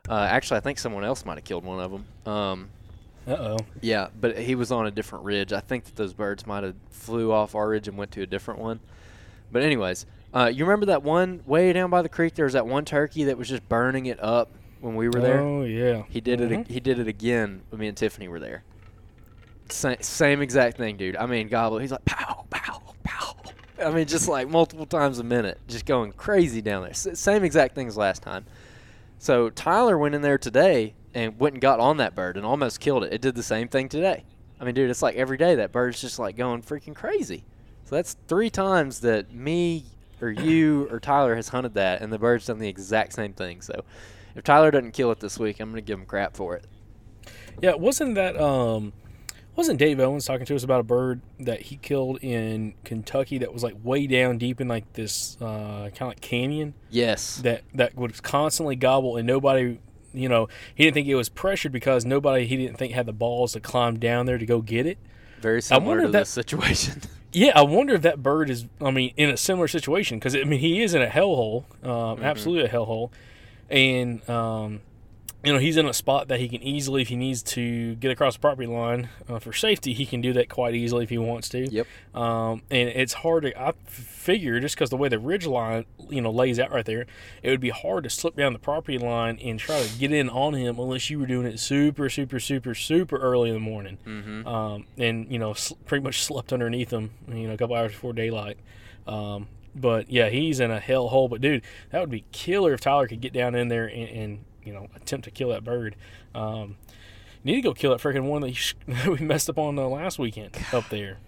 Uh, 0.09 0.27
actually, 0.29 0.57
I 0.57 0.61
think 0.61 0.79
someone 0.79 1.05
else 1.05 1.25
might 1.25 1.37
have 1.37 1.45
killed 1.45 1.65
one 1.65 1.79
of 1.81 1.91
them. 1.93 2.33
Um, 2.33 2.69
Uh-oh. 3.29 3.59
yeah, 3.81 4.09
but 4.21 4.39
he 4.39 4.55
was 4.57 4.73
on 4.73 4.87
a 4.87 4.91
different 4.91 5.25
ridge. 5.25 5.53
I 5.53 5.61
think 5.61 5.85
that 5.85 5.95
those 5.97 6.13
birds 6.15 6.47
might 6.47 6.65
have 6.65 6.75
flew 6.91 7.31
off 7.31 7.55
our 7.55 7.69
ridge 7.69 7.87
and 7.87 7.97
went 7.97 8.11
to 8.13 8.23
a 8.23 8.27
different 8.27 8.59
one. 8.61 8.81
But 9.53 9.63
anyways, 9.63 10.05
uh, 10.35 10.51
you 10.53 10.65
remember 10.65 10.87
that 10.87 11.05
one 11.05 11.43
way 11.47 11.73
down 11.73 11.89
by 11.91 12.03
the 12.03 12.09
creek? 12.09 12.35
There 12.35 12.45
was 12.47 12.55
that 12.55 12.67
one 12.67 12.85
turkey 12.85 13.25
that 13.25 13.39
was 13.39 13.49
just 13.49 13.69
burning 13.69 14.07
it 14.07 14.21
up 14.21 14.51
when 14.81 14.97
we 14.97 15.09
were 15.09 15.21
there. 15.21 15.41
Oh, 15.41 15.63
yeah. 15.63 16.03
He 16.09 16.21
did 16.21 16.41
it. 16.41 16.51
Mhm. 16.51 16.67
He 16.69 16.81
did 16.81 16.99
it 16.99 17.07
again 17.07 17.63
when 17.71 17.81
me 17.81 17.87
and 17.87 17.97
Tiffany 17.97 18.27
were 18.27 18.41
there. 18.41 18.65
Same, 19.69 19.97
same 20.01 20.43
exact 20.43 20.77
thing, 20.77 20.97
dude. 20.97 21.17
I 21.17 21.27
mean, 21.27 21.49
gobble. 21.49 21.79
He's 21.79 21.93
like 21.93 22.05
pow, 22.05 22.45
pow, 22.51 22.83
pow. 23.05 23.37
I 23.85 23.91
mean, 23.91 24.07
just 24.07 24.29
like 24.29 24.49
multiple 24.49 24.87
times 24.87 25.19
a 25.19 25.25
minute, 25.25 25.61
just 25.69 25.87
going 25.87 26.13
crazy 26.13 26.63
down 26.63 26.83
there. 26.83 26.91
S- 26.91 27.09
same 27.15 27.45
exact 27.45 27.75
thing 27.75 27.89
as 27.89 27.97
last 27.97 28.23
time. 28.23 28.47
So 29.19 29.51
Tyler 29.51 29.99
went 29.99 30.15
in 30.15 30.23
there 30.23 30.39
today 30.39 30.95
and 31.15 31.39
went 31.39 31.55
and 31.55 31.63
got 31.63 31.81
on 31.81 31.97
that 31.99 32.15
bird 32.15 32.37
and 32.37 32.45
almost 32.45 32.81
killed 32.81 33.05
it. 33.05 33.13
It 33.13 33.21
did 33.21 33.35
the 33.35 33.43
same 33.43 33.69
thing 33.69 33.89
today. 33.89 34.25
I 34.61 34.65
mean, 34.65 34.75
dude, 34.75 34.91
it's 34.91 35.03
like 35.03 35.17
every 35.17 35.37
day 35.37 35.57
that 35.57 35.73
bird's 35.73 36.01
just 36.01 36.19
like 36.19 36.37
going 36.37 36.63
freaking 36.63 36.95
crazy. 36.95 37.45
So 37.85 37.97
that's 37.97 38.17
three 38.29 38.51
times 38.51 39.01
that 39.01 39.33
me 39.33 39.85
or 40.21 40.31
you 40.31 40.89
or 40.91 40.99
Tyler 40.99 41.37
has 41.37 41.49
hunted 41.49 41.75
that, 41.75 42.01
and 42.01 42.13
the 42.13 42.19
bird's 42.19 42.47
done 42.47 42.59
the 42.59 42.69
exact 42.69 43.13
same 43.13 43.33
thing. 43.33 43.61
So 43.61 43.85
if 44.35 44.45
Tyler 44.45 44.71
doesn't 44.71 44.93
kill 44.93 45.11
it 45.13 45.21
this 45.21 45.39
week, 45.39 45.61
I'm 45.61 45.71
gonna 45.71 45.83
give 45.83 45.99
him 45.99 46.07
crap 46.07 46.37
for 46.37 46.57
it. 46.57 46.67
Yeah, 47.61 47.75
wasn't 47.75 48.15
that 48.17 48.37
um 48.37 48.93
wasn't 49.57 49.79
Dave 49.79 49.99
Owens 49.99 50.25
talking 50.27 50.47
to 50.47 50.55
us 50.55 50.63
about 50.63 50.81
a 50.81 50.85
bird 50.85 51.21
that 51.41 51.63
he 51.63 51.77
killed 51.77 52.19
in 52.23 52.75
Kentucky 52.85 53.39
that 53.39 53.53
was 53.53 53.63
like 53.63 53.75
way 53.83 54.07
down 54.07 54.39
deep 54.39 54.61
in 54.61 54.69
like 54.69 54.93
this 54.93 55.37
uh 55.41 55.91
kind 55.95 56.03
of 56.03 56.09
like 56.09 56.21
canyon 56.21 56.75
Yes. 56.91 57.39
that 57.39 57.63
that 57.75 57.97
would 57.97 58.23
constantly 58.23 58.77
gobble 58.77 59.17
and 59.17 59.27
nobody 59.27 59.79
you 60.15 60.29
know 60.29 60.49
he 60.75 60.85
didn't 60.85 60.95
think 60.95 61.09
it 61.09 61.15
was 61.15 61.29
pressured 61.29 61.73
because 61.73 62.05
nobody 62.05 62.47
he 62.47 62.57
didn't 62.57 62.77
think 62.79 62.93
had 62.93 63.07
the 63.07 63.13
balls 63.13 63.53
to 63.55 63.61
climb 63.61 63.99
down 63.99 64.27
there 64.27 64.39
to 64.39 64.47
go 64.47 64.61
get 64.61 64.87
it. 64.87 64.99
Very 65.41 65.61
similar 65.61 65.87
wonder 65.87 66.03
to 66.03 66.07
if 66.09 66.13
that- 66.13 66.19
this 66.21 66.29
situation. 66.31 67.03
Yeah, 67.33 67.53
I 67.55 67.63
wonder 67.63 67.93
if 67.93 68.01
that 68.03 68.23
bird 68.23 68.49
is. 68.49 68.65
I 68.81 68.91
mean, 68.91 69.13
in 69.19 69.29
a 69.29 69.37
similar 69.37 69.69
situation 69.69 70.19
because 70.19 70.35
I 70.35 70.45
mean 70.45 70.59
he 70.61 70.81
is 70.83 70.95
in 70.95 71.03
a 71.03 71.07
hellhole, 71.09 71.65
um, 71.85 72.23
absolutely 72.23 72.65
a 72.65 72.69
hellhole, 72.71 73.11
and 73.69 74.27
um, 74.31 74.81
you 75.47 75.53
know 75.53 75.59
he's 75.61 75.77
in 75.77 75.87
a 75.87 75.95
spot 75.95 76.27
that 76.29 76.41
he 76.41 76.49
can 76.49 76.61
easily, 76.61 77.03
if 77.03 77.09
he 77.09 77.15
needs 77.17 77.41
to 77.45 77.95
get 77.97 78.11
across 78.11 78.35
the 78.35 78.41
property 78.41 78.67
line 78.67 79.09
uh, 79.29 79.39
for 79.39 79.53
safety, 79.53 79.93
he 79.93 80.05
can 80.05 80.21
do 80.21 80.33
that 80.33 80.49
quite 80.49 80.75
easily 80.75 81.05
if 81.05 81.11
he 81.11 81.19
wants 81.19 81.49
to. 81.51 81.69
Yep. 81.69 81.87
Um, 82.15 82.63
and 82.69 82.89
it's 82.89 83.13
hard 83.13 83.45
to. 83.45 83.61
I 83.61 83.73
figure 83.87 84.59
just 84.59 84.75
because 84.75 84.91
the 84.91 84.97
way 84.97 85.09
the 85.09 85.21
ridge 85.21 85.47
line, 85.47 85.85
you 86.09 86.21
know, 86.21 86.33
lays 86.33 86.59
out 86.59 86.73
right 86.73 86.85
there, 86.85 87.07
it 87.45 87.51
would 87.51 87.61
be 87.61 87.71
hard 87.71 88.03
to 88.05 88.11
slip 88.11 88.35
down 88.35 88.55
the 88.55 88.59
property 88.59 88.99
line 88.99 89.39
and 89.41 89.61
try 89.61 89.81
to 89.81 89.99
get 89.99 90.13
in 90.13 90.29
on 90.29 90.55
him 90.55 90.81
unless 90.81 91.11
you 91.11 91.21
were 91.21 91.27
doing 91.27 91.47
it 91.47 91.61
super, 91.61 92.11
super, 92.11 92.41
super, 92.41 92.75
super 92.75 93.17
early 93.17 93.49
in 93.49 93.55
the 93.55 93.61
morning. 93.61 93.99
Mm-hmm. 94.05 94.49
Um, 94.49 94.87
and 94.99 95.31
you 95.31 95.39
know, 95.39 95.55
pretty 95.85 96.03
much 96.03 96.25
slept 96.25 96.53
underneath 96.53 96.91
him. 96.91 97.11
You 97.29 97.47
know, 97.47 97.55
a 97.55 97.57
couple 97.57 97.77
hours 97.77 97.93
before 97.93 98.13
daylight. 98.13 98.59
Um, 99.07 99.47
but 99.77 100.11
yeah, 100.11 100.29
he's 100.29 100.59
in 100.59 100.73
a 100.73 100.81
hell 100.81 101.07
hole. 101.07 101.29
But 101.29 101.41
dude, 101.41 101.63
that 101.91 102.01
would 102.01 102.11
be 102.11 102.25
killer 102.33 102.73
if 102.73 102.81
Tyler 102.81 103.07
could 103.07 103.21
get 103.21 103.33
down 103.33 103.55
in 103.55 103.69
there 103.69 103.87
and, 103.87 104.09
and 104.09 104.45
you 104.67 104.73
know 104.75 104.89
attempt 104.97 105.25
to 105.25 105.31
kill 105.31 105.49
that 105.51 105.65
bird. 105.65 105.97
Um, 106.35 106.77
you 107.43 107.55
need 107.55 107.63
to 107.63 107.69
go 107.69 107.75
kill 107.75 107.93
that 107.93 108.01
freaking 108.01 108.25
one 108.25 108.43
that, 108.43 108.55
sh- 108.57 108.75
that 108.89 109.07
we 109.07 109.19
messed 109.25 109.49
up 109.49 109.57
on 109.59 109.79
uh, 109.79 109.83
last 109.87 110.19
weekend 110.19 110.51
up 110.73 110.89
there. 110.91 111.19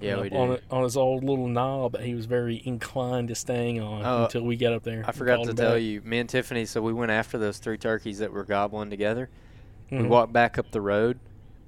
Yeah, 0.00 0.20
we 0.20 0.30
on 0.30 0.48
did. 0.50 0.58
it- 0.58 0.64
on 0.70 0.82
his 0.84 0.96
old 0.96 1.24
little 1.24 1.48
knob 1.48 1.92
that 1.92 2.02
he 2.02 2.14
was 2.14 2.26
very 2.26 2.62
inclined 2.64 3.28
to 3.28 3.34
staying 3.34 3.80
on 3.80 4.04
Oh, 4.04 4.24
until 4.24 4.42
we 4.42 4.56
got 4.56 4.72
up 4.72 4.82
there. 4.84 5.04
I 5.06 5.12
forgot 5.12 5.44
to 5.44 5.54
tell 5.54 5.72
back. 5.74 5.82
you, 5.82 6.00
me 6.02 6.18
and 6.18 6.28
Tiffany. 6.28 6.64
So 6.66 6.80
we 6.82 6.92
went 6.92 7.10
after 7.10 7.38
those 7.38 7.58
three 7.58 7.78
turkeys 7.78 8.18
that 8.18 8.32
were 8.32 8.44
gobbling 8.44 8.90
together. 8.90 9.28
We 9.90 9.98
Mhm. 9.98 10.08
walked 10.08 10.32
back 10.32 10.58
up 10.58 10.70
the 10.70 10.80
road, 10.80 11.18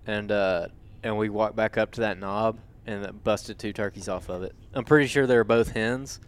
and 0.07 0.31
uh, 0.31 0.69
and 1.03 1.17
we 1.19 1.29
walked 1.29 1.57
back 1.57 1.77
up 1.79 1.93
to 1.93 2.01
that 2.03 2.19
knob 2.19 2.59
and 2.87 3.23
busted 3.25 3.59
two 3.59 3.73
turkeys 3.73 4.09
off 4.09 4.29
of 4.29 4.43
it. 4.43 4.55
I'm 4.75 4.85
pretty 4.85 5.07
sure 5.09 5.27
they 5.27 5.37
were 5.37 5.45
both 5.45 5.71
hens, 5.73 6.21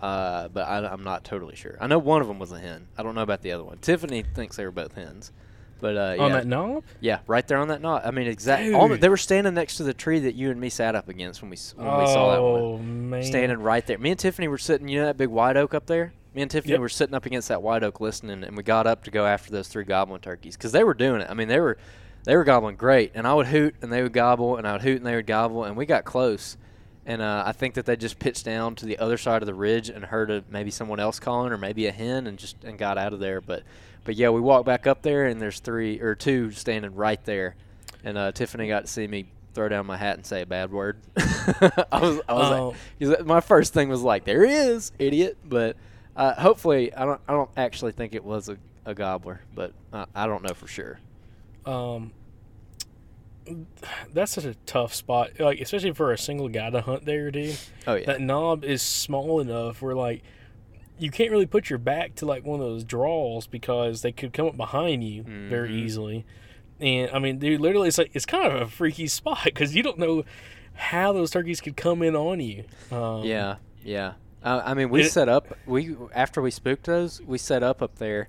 uh, 0.00 0.48
but 0.48 0.62
I, 0.62 0.92
am 0.92 1.04
not 1.04 1.24
totally 1.24 1.56
sure. 1.56 1.76
I 1.80 1.86
know 1.86 1.98
one 1.98 2.20
of 2.22 2.28
them 2.28 2.38
was 2.38 2.52
a 2.52 2.58
hen. 2.58 2.88
I 2.96 3.02
don't 3.02 3.14
know 3.14 3.22
about 3.22 3.42
the 3.42 3.52
other 3.52 3.64
one. 3.64 3.78
Tiffany 3.78 4.22
thinks 4.22 4.56
they 4.56 4.64
were 4.64 4.70
both 4.70 4.94
hens, 4.94 5.32
but 5.80 5.96
uh, 5.96 6.14
yeah, 6.16 6.22
on 6.22 6.32
that 6.32 6.46
knob. 6.46 6.84
yeah, 7.00 7.20
right 7.26 7.46
there 7.46 7.58
on 7.58 7.68
that 7.68 7.80
knob. 7.80 8.02
I 8.04 8.10
mean, 8.10 8.26
exactly. 8.26 8.70
Dude. 8.72 9.00
they 9.00 9.08
were 9.08 9.16
standing 9.16 9.54
next 9.54 9.76
to 9.78 9.84
the 9.84 9.94
tree 9.94 10.20
that 10.20 10.34
you 10.34 10.50
and 10.50 10.60
me 10.60 10.68
sat 10.68 10.94
up 10.94 11.08
against 11.08 11.42
when 11.42 11.50
we 11.50 11.56
when 11.76 11.98
we 11.98 12.06
saw 12.06 12.32
that 12.32 12.42
one 12.42 12.60
Oh 12.60 12.78
man, 12.78 13.22
standing 13.22 13.58
right 13.58 13.86
there. 13.86 13.98
Me 13.98 14.10
and 14.10 14.18
Tiffany 14.18 14.48
were 14.48 14.58
sitting, 14.58 14.88
you 14.88 15.00
know 15.00 15.06
that 15.06 15.16
big 15.16 15.28
white 15.28 15.56
oak 15.56 15.74
up 15.74 15.86
there? 15.86 16.12
Me 16.34 16.42
and 16.42 16.50
Tiffany 16.50 16.72
Yep. 16.72 16.80
were 16.80 16.88
sitting 16.88 17.14
up 17.14 17.26
against 17.26 17.48
that 17.48 17.62
white 17.62 17.82
oak 17.82 18.00
listening, 18.00 18.44
and 18.44 18.56
we 18.56 18.62
got 18.62 18.86
up 18.86 19.02
to 19.04 19.10
go 19.10 19.26
after 19.26 19.50
those 19.50 19.66
three 19.68 19.84
goblin 19.84 20.20
turkeys 20.20 20.56
because 20.56 20.72
they 20.72 20.84
were 20.84 20.94
doing 20.94 21.20
it. 21.20 21.28
I 21.30 21.34
mean, 21.34 21.48
they 21.48 21.58
were 21.58 21.78
they 22.24 22.36
were 22.36 22.44
gobbling 22.44 22.76
great, 22.76 23.12
and 23.14 23.26
I 23.26 23.34
would 23.34 23.46
hoot 23.46 23.74
and 23.80 23.92
they 23.92 24.02
would 24.02 24.12
gobble, 24.12 24.56
and 24.56 24.66
I 24.66 24.72
would 24.72 24.82
hoot 24.82 24.98
and 24.98 25.06
they 25.06 25.14
would 25.16 25.26
gobble, 25.26 25.64
and 25.64 25.76
we 25.76 25.86
got 25.86 26.04
close. 26.04 26.56
And 27.08 27.22
uh, 27.22 27.42
I 27.46 27.52
think 27.52 27.74
that 27.74 27.86
they 27.86 27.96
just 27.96 28.18
pitched 28.18 28.44
down 28.44 28.74
to 28.76 28.86
the 28.86 28.98
other 28.98 29.16
side 29.16 29.40
of 29.42 29.46
the 29.46 29.54
ridge 29.54 29.88
and 29.88 30.04
heard 30.04 30.30
a, 30.30 30.44
maybe 30.50 30.70
someone 30.70 31.00
else 31.00 31.18
calling 31.18 31.52
or 31.52 31.56
maybe 31.56 31.86
a 31.86 31.90
hen 31.92 32.26
and 32.26 32.38
just 32.38 32.62
and 32.64 32.78
got 32.78 32.98
out 32.98 33.12
of 33.14 33.18
there. 33.18 33.40
But 33.40 33.62
but 34.04 34.14
yeah, 34.14 34.28
we 34.28 34.40
walked 34.42 34.66
back 34.66 34.86
up 34.86 35.00
there 35.02 35.24
and 35.26 35.40
there's 35.40 35.58
three 35.60 36.00
or 36.00 36.14
two 36.14 36.50
standing 36.50 36.94
right 36.94 37.24
there, 37.24 37.54
and 38.04 38.16
uh, 38.18 38.32
Tiffany 38.32 38.68
got 38.68 38.82
to 38.82 38.86
see 38.86 39.06
me 39.06 39.24
throw 39.54 39.68
down 39.70 39.86
my 39.86 39.96
hat 39.96 40.16
and 40.18 40.26
say 40.26 40.42
a 40.42 40.46
bad 40.46 40.70
word. 40.70 40.98
I 41.16 41.98
was 41.98 42.20
I 42.28 42.32
was 42.34 42.50
Oh. 42.52 42.74
like, 43.00 43.24
my 43.24 43.40
first 43.40 43.72
thing 43.72 43.88
was 43.88 44.02
like, 44.02 44.24
there 44.24 44.44
he 44.46 44.52
is, 44.52 44.92
idiot. 44.98 45.38
But 45.44 45.76
uh, 46.14 46.34
hopefully, 46.34 46.94
I 46.94 47.06
don't 47.06 47.20
I 47.26 47.32
don't 47.32 47.50
actually 47.56 47.92
think 47.92 48.14
it 48.14 48.22
was 48.22 48.50
a, 48.50 48.58
a 48.84 48.94
gobbler, 48.94 49.40
but 49.54 49.72
uh, 49.94 50.04
I 50.14 50.26
don't 50.26 50.42
know 50.42 50.52
for 50.52 50.66
sure. 50.68 50.98
um, 51.64 52.12
that's 54.12 54.32
such 54.32 54.44
a 54.44 54.54
tough 54.66 54.94
spot, 54.94 55.30
like 55.38 55.60
especially 55.60 55.92
for 55.92 56.12
a 56.12 56.18
single 56.18 56.48
guy 56.48 56.70
to 56.70 56.80
hunt 56.80 57.04
there, 57.04 57.30
dude. 57.30 57.56
Oh 57.86 57.94
yeah, 57.94 58.06
That 58.06 58.20
knob 58.20 58.64
is 58.64 58.82
small 58.82 59.40
enough 59.40 59.80
where 59.82 59.94
like 59.94 60.22
you 60.98 61.10
can't 61.10 61.30
really 61.30 61.46
put 61.46 61.70
your 61.70 61.78
back 61.78 62.14
to 62.16 62.26
like 62.26 62.44
one 62.44 62.60
of 62.60 62.66
those 62.66 62.82
draws 62.84 63.46
because 63.46 64.02
they 64.02 64.10
could 64.12 64.32
come 64.32 64.46
up 64.46 64.56
behind 64.56 65.04
you 65.04 65.22
very 65.22 65.70
Mhm. 65.70 65.78
easily. 65.84 66.26
And 66.80 67.10
I 67.12 67.18
mean, 67.18 67.38
dude, 67.38 67.60
literally, 67.60 67.88
it's 67.88 67.98
like 67.98 68.10
it's 68.14 68.26
kind 68.26 68.46
of 68.52 68.60
a 68.62 68.66
freaky 68.66 69.06
spot 69.08 69.40
because 69.44 69.74
you 69.76 69.82
don't 69.82 69.98
know 69.98 70.24
how 70.74 71.12
those 71.12 71.30
turkeys 71.30 71.60
could 71.60 71.76
come 71.76 72.02
in 72.02 72.14
on 72.16 72.40
you. 72.40 72.64
Um, 72.90 73.24
yeah, 73.24 73.56
yeah. 73.84 74.12
Uh, 74.44 74.62
I 74.64 74.74
mean, 74.74 74.88
we 74.90 75.02
It- 75.02 75.10
set 75.10 75.28
up. 75.28 75.56
We 75.66 75.96
after 76.14 76.40
we 76.40 76.50
spooked 76.52 76.84
those, 76.86 77.20
we 77.22 77.38
set 77.38 77.62
up 77.64 77.82
up 77.82 77.96
there, 77.96 78.28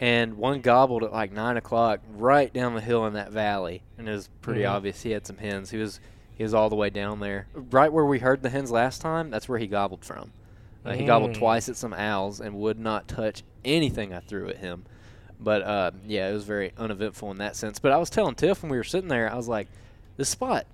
and 0.00 0.36
one 0.38 0.60
gobbled 0.62 1.04
at 1.04 1.12
like 1.12 1.30
nine 1.32 1.56
o'clock 1.56 2.00
right 2.16 2.52
down 2.52 2.74
the 2.74 2.80
hill 2.80 3.06
in 3.06 3.12
that 3.12 3.30
valley, 3.30 3.82
and 3.98 4.08
it 4.08 4.12
was 4.12 4.28
pretty 4.40 4.62
Mhm. 4.62 4.70
obvious 4.70 5.02
he 5.02 5.10
had 5.10 5.26
some 5.26 5.36
hens. 5.38 5.70
He 5.70 5.78
was 5.78 6.00
he 6.36 6.42
was 6.42 6.54
all 6.54 6.70
the 6.70 6.76
way 6.76 6.88
down 6.88 7.20
there, 7.20 7.46
right 7.54 7.92
where 7.92 8.06
we 8.06 8.18
heard 8.18 8.42
the 8.42 8.48
hens 8.48 8.70
last 8.70 9.02
time. 9.02 9.28
That's 9.28 9.46
where 9.46 9.58
he 9.58 9.66
gobbled 9.66 10.02
from. 10.06 10.32
Uh, 10.86 10.94
he 10.94 11.04
gobbled 11.04 11.32
Mm. 11.32 11.38
twice 11.38 11.68
at 11.68 11.76
some 11.76 11.92
owls 11.92 12.40
and 12.40 12.54
would 12.54 12.78
not 12.78 13.06
touch 13.06 13.42
anything 13.62 14.14
I 14.14 14.20
threw 14.20 14.48
at 14.48 14.56
him. 14.56 14.84
But 15.38 15.60
uh, 15.60 15.90
yeah, 16.06 16.30
it 16.30 16.32
was 16.32 16.44
very 16.44 16.72
uneventful 16.78 17.30
in 17.30 17.36
that 17.38 17.56
sense. 17.56 17.78
But 17.78 17.92
I 17.92 17.98
was 17.98 18.08
telling 18.08 18.36
Tiff 18.36 18.62
when 18.62 18.70
we 18.72 18.78
were 18.78 18.84
sitting 18.84 19.08
there, 19.10 19.30
I 19.30 19.36
was 19.36 19.48
like, 19.48 19.68
this 20.16 20.30
spot 20.30 20.64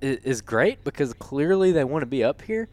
is, 0.00 0.18
is 0.18 0.40
great 0.40 0.84
because 0.84 1.12
clearly 1.14 1.72
they 1.72 1.82
want 1.82 2.02
to 2.02 2.06
be 2.06 2.22
up 2.22 2.42
here, 2.42 2.68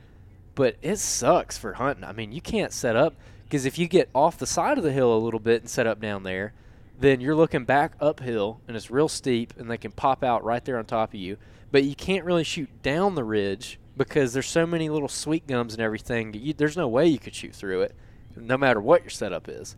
but 0.54 0.76
it 0.84 0.98
sucks 1.00 1.58
for 1.58 1.74
hunting. 1.74 2.04
I 2.04 2.12
mean, 2.12 2.32
you 2.32 2.42
can't 2.42 2.72
set 2.72 2.96
up 2.96 3.16
because 3.52 3.66
if 3.66 3.78
you 3.78 3.86
get 3.86 4.10
off 4.16 4.38
the 4.38 4.48
side 4.48 4.78
of 4.78 4.84
the 4.86 4.94
hill 4.94 5.14
a 5.14 5.20
little 5.20 5.38
bit 5.38 5.60
and 5.60 5.70
set 5.70 5.86
up 5.86 6.00
down 6.00 6.24
there, 6.24 6.54
then 6.98 7.20
you're 7.20 7.36
looking 7.36 7.66
back 7.66 7.92
uphill 8.00 8.62
and 8.66 8.78
it's 8.78 8.90
real 8.90 9.10
steep 9.10 9.54
and 9.58 9.70
they 9.70 9.78
can 9.78 9.92
pop 9.92 10.24
out 10.24 10.42
right 10.46 10.64
there 10.64 10.78
on 10.78 10.86
top 10.86 11.10
of 11.10 11.20
you. 11.20 11.36
But 11.70 11.84
you 11.84 11.94
can't 11.94 12.24
really 12.24 12.46
shoot 12.46 12.70
down 12.82 13.16
the 13.16 13.26
ridge 13.26 13.78
because 13.98 14.32
there's 14.32 14.48
so 14.48 14.66
many 14.66 14.88
little 14.88 15.10
sweet 15.10 15.48
gums 15.48 15.74
and 15.74 15.82
everything. 15.82 16.34
You, 16.34 16.54
there's 16.54 16.78
no 16.78 16.88
way 16.88 17.08
you 17.08 17.20
could 17.20 17.36
shoot 17.36 17.54
through 17.54 17.82
it, 17.82 17.94
no 18.38 18.58
matter 18.58 18.80
what 18.80 19.02
your 19.02 19.10
setup 19.10 19.50
is. 19.50 19.76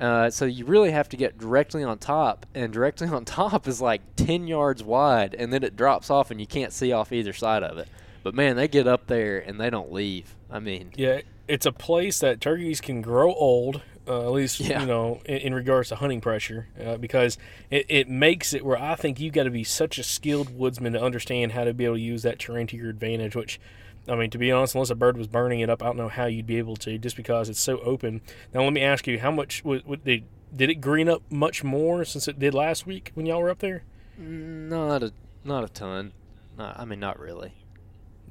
Uh, 0.00 0.30
so 0.30 0.46
you 0.46 0.64
really 0.64 0.90
have 0.90 1.10
to 1.10 1.18
get 1.18 1.36
directly 1.36 1.84
on 1.84 1.98
top, 1.98 2.46
and 2.54 2.72
directly 2.72 3.08
on 3.08 3.26
top 3.26 3.68
is 3.68 3.82
like 3.82 4.00
10 4.16 4.46
yards 4.46 4.82
wide, 4.82 5.34
and 5.38 5.52
then 5.52 5.62
it 5.62 5.76
drops 5.76 6.08
off, 6.08 6.30
and 6.30 6.40
you 6.40 6.46
can't 6.46 6.72
see 6.72 6.92
off 6.92 7.12
either 7.12 7.34
side 7.34 7.62
of 7.62 7.76
it. 7.76 7.88
But 8.22 8.34
man, 8.34 8.56
they 8.56 8.68
get 8.68 8.86
up 8.86 9.06
there 9.06 9.38
and 9.38 9.60
they 9.60 9.68
don't 9.68 9.92
leave. 9.92 10.34
I 10.50 10.60
mean, 10.60 10.92
Yeah, 10.96 11.20
it's 11.52 11.66
a 11.66 11.72
place 11.72 12.18
that 12.20 12.40
turkeys 12.40 12.80
can 12.80 13.02
grow 13.02 13.32
old. 13.34 13.82
Uh, 14.08 14.22
at 14.26 14.32
least 14.32 14.58
Yeah. 14.58 14.80
you 14.80 14.86
know 14.86 15.20
in, 15.26 15.36
in 15.36 15.54
regards 15.54 15.90
to 15.90 15.94
hunting 15.96 16.20
pressure, 16.20 16.66
uh, 16.84 16.96
because 16.96 17.38
it, 17.70 17.86
it 17.88 18.08
makes 18.08 18.52
it 18.52 18.64
where 18.64 18.76
I 18.76 18.96
think 18.96 19.20
you've 19.20 19.32
got 19.34 19.44
to 19.44 19.50
be 19.50 19.62
such 19.62 19.96
a 19.98 20.02
skilled 20.02 20.50
woodsman 20.58 20.94
to 20.94 21.00
understand 21.00 21.52
how 21.52 21.62
to 21.64 21.72
be 21.72 21.84
able 21.84 21.94
to 21.96 22.00
use 22.00 22.22
that 22.22 22.40
terrain 22.40 22.66
to 22.68 22.76
your 22.76 22.90
advantage. 22.90 23.36
Which, 23.36 23.60
I 24.08 24.16
mean, 24.16 24.30
to 24.30 24.38
be 24.38 24.50
honest, 24.50 24.74
unless 24.74 24.90
a 24.90 24.96
bird 24.96 25.16
was 25.16 25.28
burning 25.28 25.60
it 25.60 25.70
up, 25.70 25.82
I 25.82 25.86
don't 25.86 25.96
know 25.96 26.08
how 26.08 26.26
you'd 26.26 26.46
be 26.48 26.58
able 26.58 26.74
to, 26.78 26.98
just 26.98 27.14
because 27.16 27.48
it's 27.48 27.60
so 27.60 27.78
open. 27.80 28.22
Now, 28.52 28.64
let 28.64 28.72
me 28.72 28.80
ask 28.82 29.06
you, 29.06 29.20
how 29.20 29.30
much 29.30 29.64
would, 29.64 29.86
would 29.86 30.02
did 30.04 30.24
did 30.54 30.68
it 30.68 30.80
green 30.80 31.08
up 31.08 31.22
much 31.30 31.62
more 31.62 32.04
since 32.04 32.26
it 32.26 32.38
did 32.40 32.54
last 32.54 32.86
week 32.86 33.12
when 33.14 33.24
y'all 33.26 33.40
were 33.40 33.50
up 33.50 33.60
there? 33.60 33.84
not 34.18 35.02
a 35.04 35.12
not 35.44 35.62
a 35.64 35.68
ton. 35.68 36.12
Not, 36.58 36.78
I 36.78 36.84
mean, 36.84 36.98
not 36.98 37.20
really. 37.20 37.52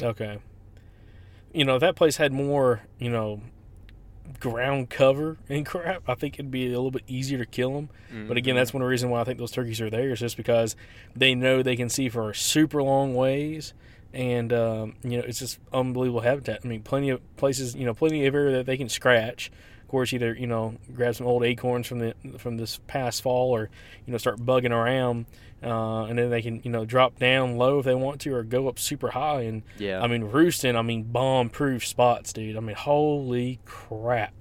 Okay. 0.04 0.40
You 1.54 1.66
know, 1.66 1.76
if 1.76 1.82
that 1.82 1.95
place 1.95 2.18
had 2.18 2.32
more, 2.32 2.82
you 2.97 3.10
know, 3.10 3.41
ground 4.39 4.89
cover 4.89 5.38
and 5.49 5.66
crap, 5.66 6.04
I 6.08 6.16
think 6.16 6.36
it'd 6.36 6.52
be 6.52 6.68
a 6.68 6.70
little 6.70 6.91
bit 6.91 7.04
easier 7.08 7.38
to 7.38 7.45
kill 7.45 7.74
them. 7.74 7.89
But 8.28 8.38
again, 8.38 8.56
that's 8.56 8.74
one 8.74 8.84
reason 8.84 9.10
why 9.10 9.22
I 9.22 9.24
think 9.24 9.39
those 9.39 9.52
turkeys 9.52 9.80
are 9.82 9.89
there 9.89 10.10
is 10.12 10.20
just 10.20 10.38
because 10.38 10.76
they 11.16 11.36
know 11.36 11.62
they 11.64 11.76
can 11.76 11.89
see 11.89 12.10
for 12.10 12.34
super 12.34 12.82
long 12.84 13.16
ways. 13.16 13.74
And, 14.14 14.52
um, 14.52 14.95
you 15.04 15.18
know, 15.18 15.24
it's 15.26 15.39
just 15.39 15.60
unbelievable 15.72 16.20
habitat. 16.22 16.60
I 16.64 16.68
mean, 16.68 16.82
plenty 16.84 17.10
of 17.10 17.22
places, 17.38 17.76
you 17.76 17.86
know, 17.86 17.93
plenty 17.93 18.26
of 18.26 18.36
area 18.36 18.58
that 18.58 18.66
they 18.66 18.76
can 18.76 18.89
scratch. 18.89 19.52
Of 19.82 19.88
course, 19.88 20.12
either, 20.14 20.34
you 20.34 20.47
know, 20.47 20.76
grab 20.93 21.16
some 21.16 21.28
old 21.28 21.43
acorns 21.43 21.88
from 21.88 21.99
the 21.99 22.16
from 22.38 22.58
this 22.58 22.80
past 22.88 23.22
fall 23.22 23.52
or, 23.52 23.70
you 24.06 24.12
know, 24.12 24.18
start 24.18 24.39
bugging 24.39 24.72
around. 24.72 25.26
Uh, 25.64 26.05
and 26.05 26.18
then 26.18 26.30
they 26.32 26.41
can, 26.41 26.59
you 26.64 26.72
know, 26.72 26.86
drop 26.86 27.20
down 27.20 27.55
low 27.55 27.80
if 27.80 27.86
they 27.86 27.93
want 27.93 28.20
to 28.22 28.34
or 28.34 28.43
go 28.43 28.68
up 28.68 28.80
super 28.80 29.12
high. 29.12 29.41
And, 29.41 29.62
yeah. 29.78 30.01
I 30.01 30.07
mean, 30.07 30.24
roosting, 30.24 30.76
I 30.76 30.82
mean, 30.82 31.03
bomb 31.03 31.49
proof 31.49 31.86
spots, 31.86 32.34
dude. 32.34 32.57
I 32.57 32.59
mean, 32.62 32.76
holy 32.76 33.59
crap. 33.66 34.34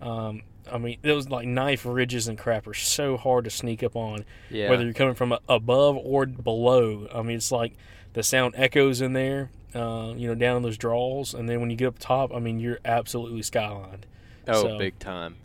Um, 0.00 0.42
I 0.72 0.78
mean, 0.78 0.98
those 1.02 1.28
like 1.28 1.46
knife 1.48 1.84
ridges 1.84 2.28
and 2.28 2.38
crap 2.38 2.66
are 2.68 2.74
so 2.74 3.16
hard 3.16 3.44
to 3.44 3.50
sneak 3.50 3.82
up 3.82 3.96
on, 3.96 4.24
yeah. 4.48 4.70
whether 4.70 4.84
you're 4.84 4.94
coming 4.94 5.14
from 5.14 5.34
above 5.48 5.96
or 5.96 6.26
below. 6.26 7.08
I 7.12 7.22
mean, 7.22 7.36
it's 7.36 7.50
like 7.50 7.72
the 8.12 8.22
sound 8.22 8.54
echoes 8.56 9.00
in 9.00 9.12
there, 9.12 9.50
uh, 9.74 10.14
you 10.16 10.28
know, 10.28 10.34
down 10.36 10.58
in 10.58 10.62
those 10.62 10.78
draws. 10.78 11.34
And 11.34 11.48
then 11.48 11.60
when 11.60 11.70
you 11.70 11.76
get 11.76 11.88
up 11.88 11.98
top, 11.98 12.32
I 12.32 12.38
mean, 12.38 12.60
you're 12.60 12.78
absolutely 12.84 13.40
skylined. 13.40 14.02
Oh, 14.46 14.62
So- 14.62 14.78
big 14.78 14.98
time, 15.00 15.36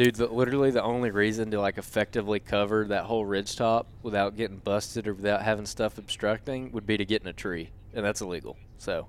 dude. 0.00 0.14
The, 0.14 0.26
literally, 0.28 0.70
the 0.70 0.82
only 0.82 1.10
reason 1.10 1.50
to 1.50 1.60
like 1.60 1.76
effectively 1.76 2.40
cover 2.40 2.86
that 2.86 3.04
whole 3.04 3.26
ridge 3.26 3.54
top 3.54 3.86
without 4.02 4.34
getting 4.34 4.56
busted 4.56 5.06
or 5.06 5.14
without 5.14 5.42
having 5.42 5.66
stuff 5.66 5.98
obstructing 5.98 6.72
would 6.72 6.86
be 6.86 6.96
to 6.96 7.04
get 7.04 7.20
in 7.22 7.28
a 7.28 7.32
tree, 7.32 7.70
and 7.92 8.04
that's 8.04 8.22
illegal. 8.22 8.56
So, 8.78 9.08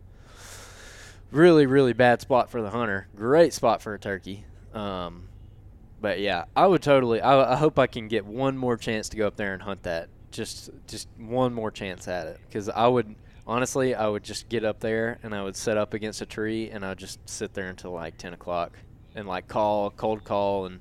really, 1.31 1.65
really 1.65 1.93
bad 1.93 2.19
spot 2.19 2.49
for 2.49 2.61
the 2.61 2.71
hunter. 2.71 3.07
Great 3.15 3.53
spot 3.53 3.81
for 3.81 3.93
a 3.93 3.99
turkey. 3.99 4.43
Um, 4.73 5.29
but 6.01 6.19
yeah, 6.19 6.45
I 6.55 6.67
would 6.67 6.81
totally. 6.81 7.21
I, 7.21 7.53
I 7.53 7.55
hope 7.55 7.79
I 7.79 7.87
can 7.87 8.09
get 8.09 8.25
one 8.25 8.57
more 8.57 8.75
chance 8.75 9.07
to 9.09 9.17
go 9.17 9.27
up 9.27 9.37
there 9.37 9.53
and 9.53 9.61
hunt 9.61 9.83
that. 9.83 10.09
Just, 10.31 10.71
just 10.87 11.07
one 11.17 11.53
more 11.53 11.71
chance 11.71 12.07
at 12.07 12.27
it, 12.27 12.39
because 12.47 12.67
I 12.69 12.87
would. 12.87 13.15
honestly, 13.45 13.95
I 13.95 14.07
would 14.07 14.23
just 14.23 14.49
get 14.49 14.63
up 14.63 14.79
there 14.79 15.19
and 15.23 15.35
I 15.35 15.43
would 15.43 15.57
set 15.57 15.77
up 15.77 15.93
against 15.93 16.21
a 16.21 16.25
tree 16.25 16.69
and 16.69 16.85
I'd 16.85 16.97
just 16.97 17.19
sit 17.29 17.53
there 17.53 17.67
until 17.67 17.91
like 17.91 18.17
10 18.17 18.33
o'clock 18.33 18.77
and 19.15 19.27
like 19.27 19.47
call, 19.47 19.91
cold 19.91 20.23
call, 20.23 20.65
and 20.65 20.79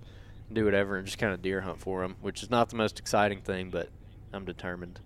do 0.53 0.64
whatever 0.64 0.97
and 0.97 1.07
just 1.07 1.18
kind 1.18 1.33
of 1.33 1.43
deer 1.43 1.61
hunt 1.61 1.78
for 1.78 2.03
them, 2.03 2.16
which 2.20 2.43
is 2.43 2.51
not 2.51 2.70
the 2.70 2.76
most 2.76 2.99
exciting 2.99 3.41
thing, 3.41 3.70
but 3.70 3.89
I'm 4.33 4.45
determined. 4.45 5.01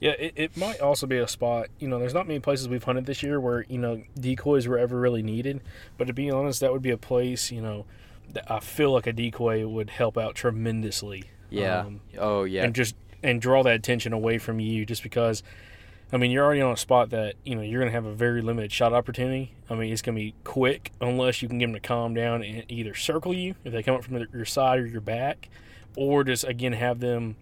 Yeah, 0.00 0.12
it, 0.12 0.32
it 0.36 0.56
might 0.56 0.80
also 0.80 1.06
be 1.06 1.16
a 1.16 1.28
spot. 1.28 1.68
You 1.78 1.88
know, 1.88 1.98
there's 1.98 2.12
not 2.12 2.26
many 2.26 2.40
places 2.40 2.68
we've 2.68 2.84
hunted 2.84 3.06
this 3.06 3.22
year 3.22 3.40
where 3.40 3.64
you 3.68 3.78
know 3.78 4.02
decoys 4.18 4.66
were 4.66 4.78
ever 4.78 4.98
really 4.98 5.22
needed. 5.22 5.62
But 5.96 6.06
to 6.06 6.12
be 6.12 6.30
honest, 6.30 6.60
that 6.60 6.72
would 6.72 6.82
be 6.82 6.90
a 6.90 6.98
place 6.98 7.50
you 7.50 7.62
know 7.62 7.86
that 8.32 8.50
I 8.50 8.60
feel 8.60 8.92
like 8.92 9.06
a 9.06 9.12
decoy 9.12 9.66
would 9.66 9.90
help 9.90 10.18
out 10.18 10.34
tremendously. 10.34 11.24
Yeah. 11.48 11.80
Um, 11.80 12.00
oh 12.18 12.44
yeah. 12.44 12.64
and 12.64 12.74
just 12.74 12.94
and 13.22 13.40
draw 13.40 13.62
that 13.62 13.74
attention 13.74 14.12
away 14.12 14.38
from 14.38 14.60
you 14.60 14.84
just 14.84 15.02
because 15.02 15.42
I 16.12 16.18
mean 16.18 16.30
you're 16.30 16.44
already 16.44 16.60
on 16.60 16.72
a 16.72 16.76
spot 16.76 17.10
that 17.10 17.34
you 17.44 17.54
know 17.56 17.62
you're 17.62 17.80
going 17.80 17.90
to 17.90 17.94
have 17.94 18.04
a 18.06 18.14
very 18.14 18.40
limited 18.42 18.70
shot 18.72 18.92
opportunity. 18.92 19.52
I 19.68 19.74
mean 19.74 19.92
it's 19.92 20.02
going 20.02 20.14
to 20.16 20.20
be 20.20 20.34
quick 20.44 20.92
unless 21.00 21.42
you 21.42 21.48
can 21.48 21.58
get 21.58 21.66
them 21.66 21.74
to 21.74 21.80
calm 21.80 22.14
down 22.14 22.42
and 22.42 22.64
either 22.68 22.94
circle 22.94 23.34
you 23.34 23.54
if 23.64 23.72
they 23.72 23.82
come 23.82 23.96
up 23.96 24.04
from 24.04 24.24
your 24.32 24.44
side 24.44 24.78
or 24.78 24.86
your 24.86 25.00
back, 25.00 25.48
or 25.96 26.22
just 26.24 26.44
again 26.44 26.74
have 26.74 27.00
them 27.00 27.36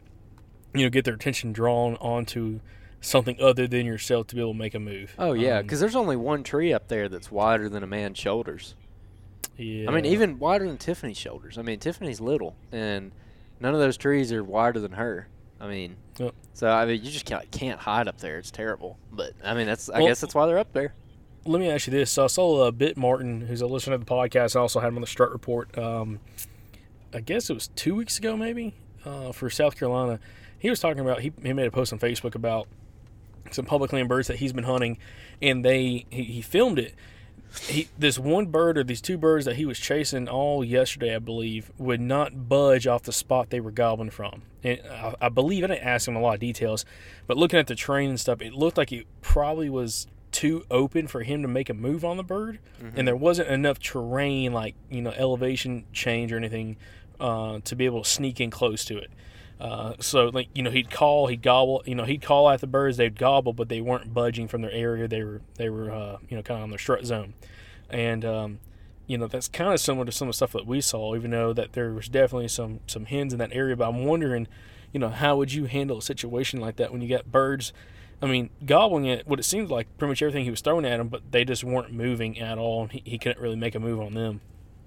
you 0.75 0.83
know 0.85 0.91
get 0.91 1.05
their 1.05 1.15
attention 1.15 1.53
drawn 1.53 1.97
onto 1.97 2.61
something 3.01 3.37
other 3.41 3.67
than 3.67 3.85
yourself 3.85 4.27
to 4.29 4.35
be 4.35 4.41
able 4.41 4.53
to 4.55 4.59
make 4.59 4.75
a 4.75 4.79
move. 4.81 5.15
oh 5.19 5.35
yeah, 5.35 5.59
Um, 5.59 5.65
because 5.65 5.79
there's 5.79 5.95
only 5.95 6.17
one 6.17 6.43
tree 6.43 6.73
up 6.73 6.89
there 6.89 7.07
that's 7.09 7.31
wider 7.31 7.69
than 7.69 7.83
a 7.83 7.87
man's 7.87 8.19
shoulders. 8.19 8.75
yeah. 9.59 9.89
I 9.91 9.93
mean, 9.95 10.07
even 10.07 10.39
wider 10.39 10.67
than 10.67 10.79
Tiffany's 10.79 11.19
shoulders. 11.19 11.59
I 11.59 11.63
mean, 11.63 11.79
Tiffany's 11.79 12.19
little, 12.21 12.57
and 12.73 13.13
none 13.61 13.75
of 13.75 13.81
those 13.81 13.99
trees 13.99 14.33
are 14.33 14.43
wider 14.43 14.81
than 14.81 14.93
her. 14.93 15.29
I 15.61 15.69
mean, 15.69 15.97
Yep. 16.19 16.35
so 16.53 16.69
I 16.69 16.85
mean, 16.85 17.03
you 17.05 17.11
just 17.11 17.25
can't 17.27 17.51
can't 17.51 17.81
hide 17.81 18.09
up 18.09 18.19
there. 18.19 18.39
It's 18.39 18.51
terrible. 18.51 18.99
But 19.13 19.33
I 19.45 19.55
mean, 19.55 19.67
that's 19.67 19.89
I 19.89 19.99
Well- 19.99 20.09
guess 20.09 20.21
that's 20.21 20.35
why 20.35 20.47
they're 20.47 20.59
up 20.59 20.73
there. 20.73 20.95
let 21.47 21.61
me 21.61 21.69
ask 21.71 21.87
you 21.87 21.91
this. 21.91 22.11
So 22.11 22.25
I 22.25 22.27
saw 22.29 22.67
uh, 22.67 22.71
Bit 22.71 22.97
Martin, 22.97 23.43
who's 23.43 23.61
a 23.61 23.67
listener 23.67 23.99
to 23.99 24.05
the 24.05 24.11
podcast, 24.11 24.57
I 24.57 24.61
also 24.61 24.81
had 24.81 24.89
him 24.89 24.97
on 24.97 25.01
the 25.03 25.07
Strut 25.07 25.31
Report. 25.33 25.77
Um, 25.77 26.21
I 27.13 27.21
guess 27.21 27.51
it 27.51 27.55
was 27.55 27.69
two 27.69 27.95
weeks 27.95 28.19
ago, 28.19 28.37
maybe, 28.37 28.75
uh, 29.05 29.31
for 29.33 29.49
South 29.51 29.77
Carolina. 29.79 30.19
He 30.59 30.71
was 30.71 30.81
talking 30.81 31.01
about, 31.01 31.21
he, 31.21 31.33
he 31.43 31.53
made 31.53 31.67
a 31.67 31.71
post 31.71 31.93
on 31.93 31.99
Facebook 31.99 32.35
about 32.35 32.67
some 33.51 33.67
public 33.67 33.93
land 33.93 34.09
birds 34.09 34.27
that 34.29 34.39
he's 34.39 34.53
been 34.55 34.65
hunting, 34.65 34.97
and 35.43 35.63
they 35.65 36.07
he, 36.11 36.23
he 36.25 36.43
filmed 36.43 36.79
it. 36.79 36.95
He, 37.63 37.89
this 37.99 38.19
one 38.19 38.47
bird 38.47 38.77
or 38.79 38.85
these 38.85 39.01
two 39.01 39.17
birds 39.17 39.45
that 39.45 39.57
he 39.57 39.65
was 39.65 39.79
chasing 39.79 40.29
all 40.29 40.65
yesterday, 40.65 41.15
I 41.15 41.19
believe, 41.19 41.71
would 41.79 42.01
not 42.01 42.49
budge 42.49 42.87
off 42.87 43.03
the 43.05 43.13
spot 43.13 43.51
they 43.51 43.61
were 43.61 43.71
gobbling 43.71 44.11
from. 44.11 44.43
And 44.63 44.81
I, 44.91 45.15
I 45.23 45.29
believe 45.29 45.65
I 45.65 45.69
didn't 45.69 45.85
ask 45.85 46.09
him 46.09 46.17
a 46.17 46.21
lot 46.21 46.35
of 46.35 46.41
details, 46.41 46.85
but 47.27 47.37
looking 47.37 47.59
at 47.59 47.67
the 47.67 47.75
train 47.75 48.11
and 48.11 48.19
stuff, 48.21 48.41
it 48.43 48.55
looked 48.55 48.77
like 48.77 48.93
it 48.93 49.07
probably 49.23 49.71
was 49.71 50.07
too 50.33 50.65
open 50.71 51.07
for 51.07 51.23
him 51.23 51.43
to 51.43 51.49
make 51.49 51.71
a 51.71 51.75
move 51.75 52.05
on 52.05 52.17
the 52.17 52.25
bird, 52.25 52.59
and 52.97 53.07
there 53.07 53.15
wasn't 53.15 53.49
enough 53.49 53.79
terrain, 53.79 54.53
like 54.53 54.75
you 54.91 55.01
know, 55.01 55.13
elevation 55.13 55.85
change 55.93 56.33
or 56.33 56.37
anything, 56.37 56.77
uh, 57.21 57.61
to 57.65 57.77
be 57.77 57.85
able 57.85 58.03
to 58.03 58.09
sneak 58.11 58.41
in 58.41 58.51
close 58.51 58.85
to 58.87 58.99
it. 58.99 59.11
Uh, 59.61 59.95
so 60.01 60.27
like 60.29 60.49
you 60.53 60.63
know 60.63 60.71
he'd 60.71 60.91
call 60.91 61.29
he'd 61.29 61.41
gobble 61.41 61.81
you 61.87 61.95
know 61.95 62.05
he'd 62.05 62.21
call 62.21 62.51
at 62.51 62.61
the 62.61 62.67
birds 62.67 62.97
they'd 62.97 63.17
gobble 63.17 63.53
but 63.53 63.69
they 63.69 63.81
weren't 63.81 64.13
budging 64.13 64.49
from 64.49 64.63
their 64.63 64.73
area 64.73 65.07
they 65.07 65.23
were 65.23 65.41
they 65.55 65.71
were 65.71 65.93
uh, 65.93 66.19
you 66.29 66.37
know 66.37 66.43
kind 66.43 66.59
of 66.59 66.65
on 66.65 66.71
their 66.71 66.79
strut 66.79 67.05
zone. 67.05 67.35
And 67.89 68.25
um, 68.25 68.59
you 69.07 69.17
know 69.17 69.27
that's 69.27 69.49
kind 69.49 69.73
of 69.73 69.81
similar 69.81 70.07
to 70.07 70.13
some 70.13 70.29
of 70.29 70.33
the 70.33 70.37
stuff 70.37 70.53
that 70.53 70.67
we 70.67 70.81
saw 70.81 71.15
even 71.15 71.31
though 71.31 71.53
that 71.53 71.73
there 71.75 71.93
was 71.93 72.09
definitely 72.09 72.49
some 72.49 72.81
some 72.87 73.05
hens 73.05 73.33
in 73.33 73.39
that 73.39 73.53
area 73.53 73.77
but 73.77 73.89
I'm 73.89 74.05
wondering 74.05 74.49
you 74.93 75.01
know 75.01 75.09
how 75.09 75.37
would 75.37 75.53
you 75.53 75.67
handle 75.67 75.99
a 75.99 76.03
situation 76.03 76.61
like 76.61 76.77
that 76.77 76.93
when 76.93 77.03
you 77.03 77.09
got 77.09 77.31
birds? 77.31 77.73
I 78.21 78.27
mean 78.27 78.51
gobbling 78.65 79.09
at 79.09 79.27
what 79.29 79.39
it 79.39 79.45
seemed 79.45 79.71
like 79.71 79.87
pretty 79.99 80.11
much 80.11 80.23
everything 80.23 80.45
he 80.45 80.51
was 80.51 80.63
throwing 80.63 80.85
at 80.85 80.97
them 80.97 81.09
but 81.09 81.31
they 81.31 81.45
just 81.45 81.63
weren't 81.63 81.93
moving 81.93 82.41
at 82.41 82.59
all 82.59 82.83
and 82.83 82.93
he, 82.93 83.03
he 83.05 83.19
couldn't 83.19 83.41
really 83.41 83.57
make 83.57 83.75
a 83.75 83.81
move 83.81 84.01
on 84.01 84.15
them 84.15 84.41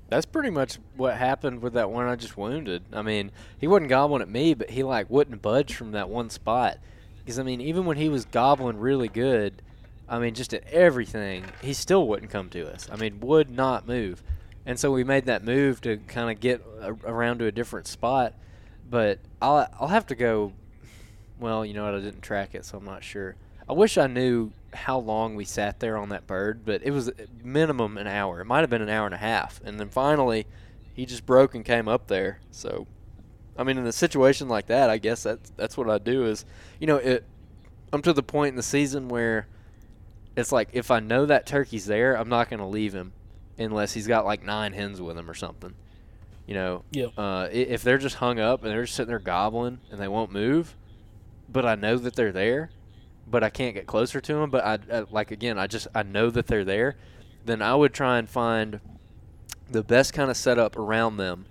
That's 0.10 0.26
pretty 0.26 0.50
much 0.50 0.80
what 0.96 1.18
happened 1.18 1.62
with 1.62 1.74
that 1.74 1.90
one 1.92 2.08
I 2.08 2.16
just 2.16 2.38
wounded. 2.38 2.84
I 2.94 3.02
mean, 3.02 3.32
he 3.60 3.68
wasn't 3.68 3.90
gobbling 3.90 4.22
at 4.22 4.30
me, 4.30 4.54
but 4.54 4.70
he 4.70 4.84
like 4.84 5.10
wouldn't 5.10 5.42
budge 5.42 5.74
from 5.74 5.92
that 5.92 6.10
one 6.10 6.30
spot. 6.30 6.78
Because 7.20 7.40
I 7.40 7.44
mean, 7.44 7.60
even 7.60 7.86
when 7.86 7.98
he 7.98 8.08
was 8.08 8.24
gobbling 8.26 8.78
really 8.78 9.10
good, 9.10 9.62
I 10.08 10.20
mean, 10.20 10.34
just 10.34 10.54
at 10.54 10.66
everything, 10.70 11.44
he 11.62 11.74
still 11.74 12.08
wouldn't 12.08 12.32
come 12.32 12.50
to 12.50 12.72
us. 12.72 12.88
I 12.90 12.96
mean, 12.96 13.20
would 13.20 13.50
not 13.50 13.86
move. 13.88 14.24
And 14.66 14.80
so 14.80 14.92
we 14.92 15.04
made 15.04 15.26
that 15.26 15.44
move 15.44 15.82
to 15.82 15.98
kind 16.08 16.32
of 16.32 16.40
get 16.40 16.64
a- 16.82 16.94
around 17.06 17.40
to 17.40 17.46
a 17.46 17.52
different 17.52 17.88
spot. 17.88 18.34
But 18.90 19.20
I'll 19.42 19.68
I'll 19.80 19.90
have 19.90 20.08
to 20.08 20.16
go. 20.16 20.54
Well, 21.40 21.66
you 21.66 21.74
know 21.74 21.84
what? 21.84 21.96
I 21.96 22.00
didn't 22.00 22.22
track 22.22 22.56
it, 22.56 22.66
so 22.66 22.78
I'm 22.78 22.86
not 22.86 23.04
sure. 23.04 23.36
I 23.70 23.74
wish 23.74 23.98
I 23.98 24.08
knew 24.08 24.52
how 24.78 24.98
long 25.00 25.36
we 25.36 25.46
sat 25.46 25.80
there 25.80 25.98
on 25.98 26.10
that 26.10 26.26
bird, 26.28 26.62
but 26.66 26.82
it 26.84 26.92
was 26.92 27.12
minimum 27.44 27.98
an 27.98 28.08
hour. 28.08 28.42
It 28.42 28.46
might 28.46 28.62
have 28.62 28.70
been 28.70 28.82
an 28.82 28.90
hour 28.90 29.06
and 29.06 29.16
a 29.16 29.20
half, 29.20 29.60
and 29.66 29.80
then 29.80 29.90
finally, 29.90 30.46
he 30.94 31.06
just 31.06 31.26
broke 31.26 31.54
and 31.56 31.64
came 31.66 31.88
up 31.88 32.08
there. 32.08 32.40
So, 32.52 32.88
I 33.58 33.64
mean, 33.64 33.78
in 33.78 33.86
a 33.86 33.92
situation 33.92 34.48
like 34.48 34.68
that, 34.68 34.90
I 34.90 34.98
guess 34.98 35.24
that's 35.24 35.50
that's 35.52 35.78
what 35.78 35.90
I 35.90 35.98
do. 35.98 36.26
Is 36.26 36.46
you 36.80 36.88
know, 36.88 36.98
it. 36.98 37.26
I'm 37.94 38.02
to 38.02 38.14
the 38.14 38.24
point 38.24 38.50
in 38.50 38.56
the 38.56 38.64
season 38.64 39.08
where 39.08 39.48
it's 40.36 40.52
like 40.52 40.70
if 40.74 40.92
I 40.92 41.00
know 41.00 41.26
that 41.26 41.46
turkey's 41.46 41.86
there, 41.86 42.16
I'm 42.18 42.30
not 42.30 42.50
going 42.50 42.60
to 42.60 42.66
leave 42.66 42.94
him 42.94 43.14
unless 43.58 43.94
he's 43.94 44.08
got 44.08 44.26
like 44.26 44.44
nine 44.44 44.74
hens 44.74 45.02
with 45.02 45.18
him 45.18 45.30
or 45.30 45.34
something. 45.34 45.74
You 46.46 46.54
know, 46.54 46.84
Yep. 46.92 47.12
uh, 47.18 47.48
if 47.52 47.84
they're 47.84 47.98
just 47.98 48.16
hung 48.18 48.40
up 48.40 48.64
and 48.64 48.72
they're 48.72 48.84
just 48.84 48.96
sitting 48.96 49.10
there 49.10 49.20
gobbling 49.20 49.80
and 49.92 50.00
they 50.00 50.08
won't 50.08 50.32
move, 50.32 50.76
but 51.50 51.66
I 51.66 51.76
know 51.76 51.98
that 51.98 52.16
they're 52.16 52.32
there, 52.32 52.70
but 53.30 53.44
I 53.44 53.50
can't 53.50 53.76
get 53.76 53.88
closer 53.88 54.22
to 54.22 54.34
them. 54.34 54.50
But 54.50 54.66
I, 54.66 54.80
I 54.92 55.06
like 55.12 55.32
again, 55.32 55.58
I 55.58 55.68
just 55.68 55.88
I 55.94 56.04
know 56.04 56.30
that 56.30 56.48
they're 56.48 56.66
there. 56.66 56.96
Then 57.46 57.62
I 57.62 57.76
would 57.76 57.94
try 57.94 58.18
and 58.18 58.30
find 58.30 58.80
the 59.70 59.84
best 59.84 60.14
kind 60.14 60.32
of 60.32 60.38
setup 60.38 60.78
around 60.78 61.18
them, 61.18 61.46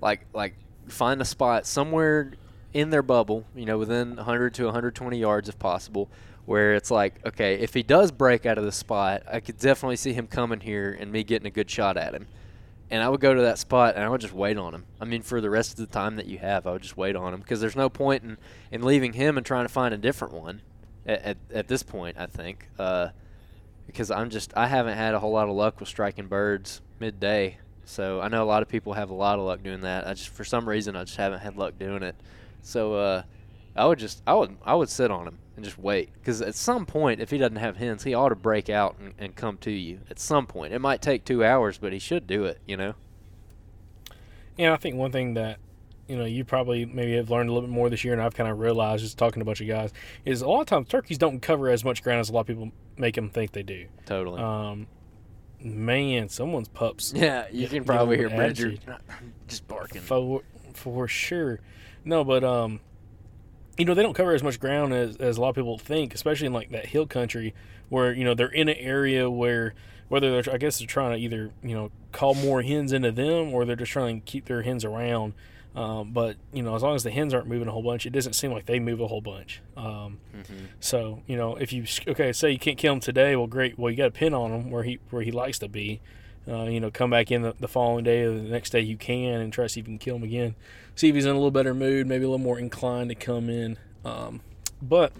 like 0.00 0.26
like 0.32 0.54
find 0.88 1.20
a 1.20 1.24
spot 1.24 1.66
somewhere 1.66 2.32
in 2.72 2.90
their 2.90 3.02
bubble, 3.02 3.44
you 3.54 3.64
know, 3.64 3.78
within 3.78 4.16
100 4.16 4.54
to 4.54 4.64
120 4.64 5.18
yards 5.18 5.48
if 5.48 5.58
possible, 5.58 6.08
where 6.44 6.74
it's 6.74 6.90
like, 6.90 7.14
okay, 7.26 7.54
if 7.54 7.74
he 7.74 7.82
does 7.82 8.10
break 8.10 8.46
out 8.46 8.58
of 8.58 8.64
the 8.64 8.72
spot, 8.72 9.22
I 9.30 9.40
could 9.40 9.58
definitely 9.58 9.96
see 9.96 10.12
him 10.12 10.26
coming 10.26 10.60
here 10.60 10.96
and 10.98 11.10
me 11.10 11.24
getting 11.24 11.46
a 11.46 11.50
good 11.50 11.70
shot 11.70 11.96
at 11.96 12.14
him. 12.14 12.26
And 12.90 13.02
I 13.02 13.08
would 13.08 13.20
go 13.20 13.34
to 13.34 13.42
that 13.42 13.58
spot 13.58 13.96
and 13.96 14.04
I 14.04 14.08
would 14.08 14.22
just 14.22 14.32
wait 14.32 14.56
on 14.56 14.74
him. 14.74 14.84
I 14.98 15.04
mean, 15.04 15.20
for 15.20 15.42
the 15.42 15.50
rest 15.50 15.72
of 15.72 15.76
the 15.76 15.92
time 15.92 16.16
that 16.16 16.26
you 16.26 16.38
have, 16.38 16.66
I 16.66 16.72
would 16.72 16.82
just 16.82 16.96
wait 16.96 17.16
on 17.16 17.34
him 17.34 17.40
because 17.40 17.60
there's 17.60 17.76
no 17.76 17.90
point 17.90 18.22
in, 18.22 18.38
in 18.70 18.82
leaving 18.82 19.12
him 19.12 19.36
and 19.36 19.44
trying 19.44 19.66
to 19.66 19.72
find 19.72 19.92
a 19.92 19.98
different 19.98 20.32
one 20.32 20.62
at, 21.08 21.36
at, 21.52 21.68
this 21.68 21.82
point, 21.82 22.16
I 22.18 22.26
think. 22.26 22.68
Uh, 22.78 23.08
because 23.86 24.10
I'm 24.10 24.28
just, 24.28 24.52
I 24.56 24.66
haven't 24.66 24.96
had 24.96 25.14
a 25.14 25.18
whole 25.18 25.32
lot 25.32 25.48
of 25.48 25.56
luck 25.56 25.80
with 25.80 25.88
striking 25.88 26.26
birds 26.26 26.82
midday. 27.00 27.58
So 27.84 28.20
I 28.20 28.28
know 28.28 28.42
a 28.42 28.44
lot 28.44 28.62
of 28.62 28.68
people 28.68 28.92
have 28.92 29.08
a 29.08 29.14
lot 29.14 29.38
of 29.38 29.46
luck 29.46 29.62
doing 29.62 29.80
that. 29.80 30.06
I 30.06 30.12
just, 30.12 30.28
for 30.28 30.44
some 30.44 30.68
reason, 30.68 30.94
I 30.94 31.04
just 31.04 31.16
haven't 31.16 31.40
had 31.40 31.56
luck 31.56 31.78
doing 31.78 32.02
it. 32.02 32.14
So 32.60 32.94
uh, 32.94 33.22
I 33.74 33.86
would 33.86 33.98
just, 33.98 34.22
I 34.26 34.34
would, 34.34 34.56
I 34.62 34.74
would 34.74 34.90
sit 34.90 35.10
on 35.10 35.26
him 35.26 35.38
and 35.56 35.64
just 35.64 35.78
wait. 35.78 36.10
Because 36.12 36.42
at 36.42 36.54
some 36.54 36.84
point, 36.84 37.20
if 37.20 37.30
he 37.30 37.38
doesn't 37.38 37.56
have 37.56 37.78
hens, 37.78 38.04
he 38.04 38.12
ought 38.12 38.28
to 38.28 38.36
break 38.36 38.68
out 38.68 38.96
and, 39.00 39.14
and 39.18 39.34
come 39.34 39.56
to 39.58 39.70
you. 39.70 40.00
At 40.10 40.18
some 40.18 40.46
point, 40.46 40.74
it 40.74 40.80
might 40.80 41.00
take 41.00 41.24
two 41.24 41.42
hours, 41.42 41.78
but 41.78 41.94
he 41.94 41.98
should 41.98 42.26
do 42.26 42.44
it. 42.44 42.60
You 42.66 42.76
know. 42.76 42.94
Yeah, 44.58 44.74
I 44.74 44.76
think 44.76 44.96
one 44.96 45.12
thing 45.12 45.34
that 45.34 45.58
you 46.08 46.16
know 46.16 46.24
you 46.24 46.44
probably 46.44 46.84
maybe 46.84 47.14
have 47.16 47.30
learned 47.30 47.50
a 47.50 47.52
little 47.52 47.68
bit 47.68 47.74
more 47.74 47.88
this 47.90 48.02
year, 48.04 48.12
and 48.14 48.22
I've 48.22 48.34
kind 48.34 48.48
of 48.50 48.58
realized 48.58 49.02
just 49.04 49.18
talking 49.18 49.40
to 49.40 49.42
a 49.42 49.46
bunch 49.46 49.60
of 49.60 49.68
guys 49.68 49.92
is 50.24 50.40
a 50.42 50.48
lot 50.48 50.60
of 50.62 50.66
times 50.66 50.88
turkeys 50.88 51.18
don't 51.18 51.40
cover 51.40 51.68
as 51.68 51.84
much 51.84 52.02
ground 52.02 52.20
as 52.20 52.28
a 52.30 52.32
lot 52.32 52.40
of 52.40 52.46
people 52.46 52.70
make 52.96 53.14
them 53.14 53.28
think 53.30 53.52
they 53.52 53.62
do. 53.62 53.86
Totally. 54.06 54.40
Um, 54.42 54.86
man, 55.60 56.28
someone's 56.28 56.68
pups 56.68 57.12
yeah, 57.16 57.46
you 57.52 57.62
get- 57.62 57.70
can 57.70 57.84
probably 57.84 58.16
hear 58.16 58.30
Bridger 58.30 58.74
just 59.48 59.66
barking. 59.68 60.00
for 60.00 60.42
for 60.74 61.08
sure. 61.08 61.60
No, 62.04 62.24
but 62.24 62.42
um, 62.44 62.80
you 63.76 63.84
know 63.84 63.94
they 63.94 64.02
don't 64.02 64.14
cover 64.14 64.34
as 64.34 64.42
much 64.42 64.58
ground 64.60 64.92
as, 64.94 65.16
as 65.16 65.36
a 65.36 65.40
lot 65.40 65.50
of 65.50 65.54
people 65.56 65.78
think, 65.78 66.14
especially 66.14 66.46
in 66.46 66.52
like 66.52 66.70
that 66.70 66.86
hill 66.86 67.06
country 67.06 67.54
where 67.88 68.12
you 68.12 68.24
know 68.24 68.34
they're 68.34 68.48
in 68.48 68.68
an 68.68 68.76
area 68.78 69.30
where 69.30 69.74
whether 70.08 70.30
they're 70.40 70.54
I 70.54 70.58
guess 70.58 70.78
they're 70.78 70.86
trying 70.86 71.12
to 71.12 71.18
either 71.22 71.50
you 71.62 71.74
know 71.74 71.90
call 72.12 72.34
more 72.34 72.62
hens 72.62 72.92
into 72.92 73.12
them 73.12 73.52
or 73.52 73.64
they're 73.64 73.76
just 73.76 73.92
trying 73.92 74.20
to 74.20 74.24
keep 74.24 74.46
their 74.46 74.62
hens 74.62 74.84
around. 74.84 75.34
Um, 75.76 76.12
but 76.12 76.36
you 76.52 76.62
know 76.62 76.74
as 76.74 76.82
long 76.82 76.94
as 76.96 77.04
the 77.04 77.10
hens 77.10 77.32
aren't 77.34 77.46
moving 77.46 77.68
a 77.68 77.70
whole 77.70 77.82
bunch, 77.82 78.04
it 78.06 78.10
doesn't 78.10 78.32
seem 78.32 78.50
like 78.52 78.66
they 78.66 78.80
move 78.80 79.00
a 79.00 79.06
whole 79.06 79.20
bunch. 79.20 79.60
Um, 79.76 80.18
Mm-hmm. 80.36 80.64
so 80.80 81.22
you 81.26 81.36
know 81.36 81.56
if 81.56 81.72
you 81.72 81.84
okay 82.08 82.32
say 82.32 82.50
you 82.50 82.58
can't 82.58 82.78
kill 82.78 82.92
him 82.94 83.00
today, 83.00 83.34
well 83.36 83.46
great, 83.46 83.78
well 83.78 83.90
you 83.90 83.96
got 83.96 84.06
a 84.06 84.10
pin 84.12 84.34
on 84.34 84.50
him 84.52 84.70
where 84.70 84.82
he 84.82 84.98
where 85.10 85.22
he 85.22 85.30
likes 85.30 85.58
to 85.60 85.68
be. 85.68 86.00
Uh, 86.48 86.64
you 86.64 86.80
know, 86.80 86.90
come 86.90 87.10
back 87.10 87.30
in 87.30 87.42
the, 87.42 87.54
the 87.60 87.68
following 87.68 88.02
day 88.04 88.22
or 88.22 88.30
the 88.32 88.40
next 88.48 88.70
day 88.70 88.80
you 88.80 88.96
can 88.96 89.40
and 89.40 89.52
try 89.52 89.66
to 89.66 89.68
see 89.68 89.80
if 89.80 89.86
you 89.86 89.92
can 89.92 89.98
kill 89.98 90.16
him 90.16 90.22
again. 90.22 90.54
See 90.94 91.10
if 91.10 91.14
he's 91.14 91.26
in 91.26 91.32
a 91.32 91.34
little 91.34 91.50
better 91.50 91.74
mood, 91.74 92.06
maybe 92.06 92.24
a 92.24 92.28
little 92.28 92.38
more 92.42 92.58
inclined 92.58 93.10
to 93.10 93.14
come 93.14 93.50
in. 93.50 93.76
Um, 94.02 94.40
but 94.80 95.12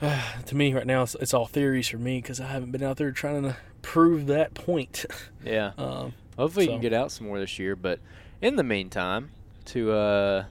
to 0.46 0.54
me, 0.54 0.72
right 0.74 0.86
now, 0.86 1.02
it's, 1.02 1.14
it's 1.16 1.34
all 1.34 1.46
theories 1.46 1.88
for 1.88 1.98
me 1.98 2.20
because 2.20 2.40
I 2.40 2.46
haven't 2.46 2.70
been 2.72 2.82
out 2.82 2.98
there 2.98 3.10
trying 3.10 3.42
to 3.42 3.56
prove 3.82 4.26
that 4.26 4.54
point. 4.54 5.04
Yeah. 5.44 5.72
Um, 5.78 6.14
Hopefully, 6.38 6.64
you 6.66 6.70
can 6.72 6.80
get 6.80 6.94
out 6.94 7.12
some 7.12 7.26
more 7.26 7.38
this 7.38 7.58
year. 7.58 7.76
But 7.76 7.98
in 8.42 8.56
the 8.56 8.62
meantime, 8.64 9.30
to 9.66 9.92
uh, 9.92 10.44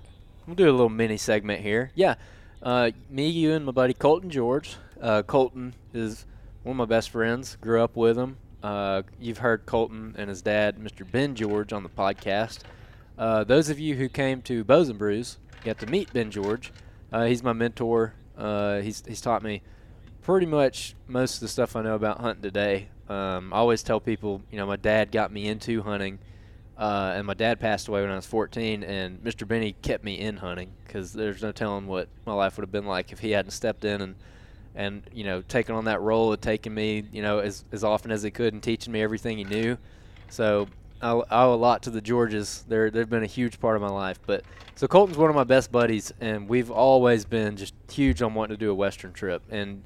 we'll 0.47 0.55
do 0.55 0.69
a 0.69 0.71
little 0.71 0.89
mini 0.89 1.17
segment 1.17 1.61
here. 1.61 1.91
Yeah, 1.93 2.15
uh, 2.63 2.91
me, 3.09 3.29
you, 3.29 3.53
and 3.53 3.65
my 3.65 3.71
buddy 3.71 3.93
Colton 3.93 4.29
George 4.31 4.77
Uh, 4.99 5.21
Colton 5.23 5.75
is 5.93 6.25
one 6.63 6.71
of 6.73 6.77
my 6.77 6.85
best 6.85 7.09
friends. 7.09 7.57
Grew 7.61 7.81
up 7.81 7.95
with 7.95 8.17
him. 8.17 8.37
Uh, 8.63 9.01
you've 9.19 9.39
heard 9.39 9.65
Colton 9.65 10.15
and 10.17 10.29
his 10.29 10.41
dad, 10.41 10.77
Mr. 10.77 11.09
Ben 11.09 11.35
George, 11.35 11.73
on 11.73 11.83
the 11.83 11.89
podcast. 11.89 12.59
Uh, 13.17 13.43
those 13.43 13.69
of 13.69 13.79
you 13.79 13.95
who 13.95 14.07
came 14.07 14.41
to 14.43 14.63
Bows 14.63 14.91
Brews 14.93 15.37
got 15.63 15.79
to 15.79 15.85
meet 15.87 16.13
Ben 16.13 16.31
George. 16.31 16.71
Uh, 17.11 17.25
he's 17.25 17.43
my 17.43 17.53
mentor. 17.53 18.13
Uh, 18.37 18.79
he's 18.79 19.03
he's 19.05 19.21
taught 19.21 19.43
me 19.43 19.61
pretty 20.21 20.45
much 20.45 20.95
most 21.07 21.35
of 21.35 21.39
the 21.41 21.47
stuff 21.47 21.75
I 21.75 21.81
know 21.81 21.95
about 21.95 22.21
hunting 22.21 22.43
today. 22.43 22.87
Um, 23.09 23.51
I 23.51 23.57
always 23.57 23.83
tell 23.83 23.99
people, 23.99 24.41
you 24.51 24.57
know, 24.57 24.65
my 24.65 24.77
dad 24.77 25.11
got 25.11 25.31
me 25.31 25.47
into 25.47 25.81
hunting, 25.81 26.19
uh, 26.81 27.13
and 27.15 27.27
my 27.27 27.35
dad 27.35 27.59
passed 27.59 27.87
away 27.87 28.01
when 28.01 28.09
I 28.09 28.15
was 28.15 28.25
14, 28.25 28.83
and 28.83 29.23
Mr. 29.23 29.47
Benny 29.47 29.75
kept 29.83 30.03
me 30.03 30.19
in 30.19 30.37
hunting 30.37 30.71
because 30.83 31.13
there's 31.13 31.43
no 31.43 31.51
telling 31.51 31.85
what 31.85 32.07
my 32.25 32.33
life 32.33 32.57
would 32.57 32.63
have 32.63 32.71
been 32.71 32.87
like 32.87 33.11
if 33.11 33.19
he 33.19 33.29
hadn't 33.31 33.51
stepped 33.51 33.85
in 33.85 34.01
and 34.01 34.15
and 34.73 35.03
you 35.11 35.25
know 35.25 35.41
taken 35.41 35.75
on 35.75 35.85
that 35.85 36.01
role 36.01 36.33
of 36.33 36.41
taking 36.41 36.73
me, 36.73 37.03
you 37.11 37.21
know, 37.21 37.37
as 37.37 37.65
as 37.71 37.83
often 37.83 38.09
as 38.09 38.23
he 38.23 38.31
could 38.31 38.53
and 38.53 38.63
teaching 38.63 38.91
me 38.91 38.99
everything 38.99 39.37
he 39.37 39.43
knew. 39.43 39.77
So 40.29 40.69
I 41.03 41.11
owe 41.11 41.53
a 41.53 41.55
lot 41.55 41.83
to 41.83 41.91
the 41.91 42.01
Georges. 42.01 42.65
They're 42.67 42.89
they've 42.89 43.07
been 43.07 43.21
a 43.21 43.27
huge 43.27 43.59
part 43.59 43.75
of 43.75 43.83
my 43.83 43.89
life. 43.89 44.19
But 44.25 44.43
so 44.73 44.87
Colton's 44.87 45.19
one 45.19 45.29
of 45.29 45.35
my 45.35 45.43
best 45.43 45.71
buddies, 45.71 46.11
and 46.19 46.49
we've 46.49 46.71
always 46.71 47.25
been 47.25 47.57
just 47.57 47.75
huge 47.91 48.23
on 48.23 48.33
wanting 48.33 48.57
to 48.57 48.59
do 48.59 48.71
a 48.71 48.75
Western 48.75 49.13
trip. 49.13 49.43
And 49.51 49.83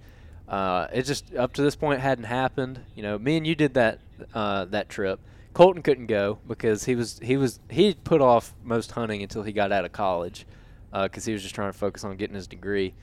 uh, 0.48 0.88
it 0.94 1.04
just 1.04 1.36
up 1.36 1.52
to 1.56 1.62
this 1.62 1.76
point 1.76 2.00
hadn't 2.00 2.24
happened. 2.24 2.80
You 2.96 3.04
know, 3.04 3.20
me 3.20 3.36
and 3.36 3.46
you 3.46 3.54
did 3.54 3.74
that 3.74 4.00
uh, 4.34 4.64
that 4.66 4.88
trip. 4.88 5.20
Colton 5.56 5.82
couldn't 5.82 6.08
go 6.08 6.38
because 6.46 6.84
he 6.84 6.96
was 6.96 7.18
he 7.24 7.38
was 7.38 7.62
he 7.70 7.94
put 7.94 8.20
off 8.22 8.54
most 8.62 8.92
hunting 8.92 9.24
until 9.24 9.42
he 9.42 9.54
got 9.54 9.72
out 9.72 9.86
of 9.86 9.94
college 9.94 10.46
because 10.92 11.24
he 11.24 11.32
was 11.32 11.42
just 11.42 11.56
trying 11.56 11.72
to 11.72 11.78
focus 11.78 12.04
on 12.04 12.18
getting 12.18 12.36
his 12.36 12.46
degree. 12.46 12.94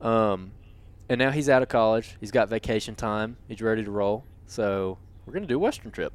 Um, 0.00 0.50
and 1.08 1.20
now 1.20 1.30
he's 1.30 1.48
out 1.48 1.62
of 1.62 1.68
college. 1.68 2.16
He's 2.18 2.32
got 2.32 2.48
vacation 2.48 2.96
time. 2.96 3.36
He's 3.46 3.62
ready 3.62 3.84
to 3.84 3.90
roll. 3.90 4.24
So 4.46 4.98
we're 5.24 5.32
gonna 5.32 5.46
do 5.46 5.54
a 5.54 5.60
Western 5.60 5.92
trip. 5.92 6.12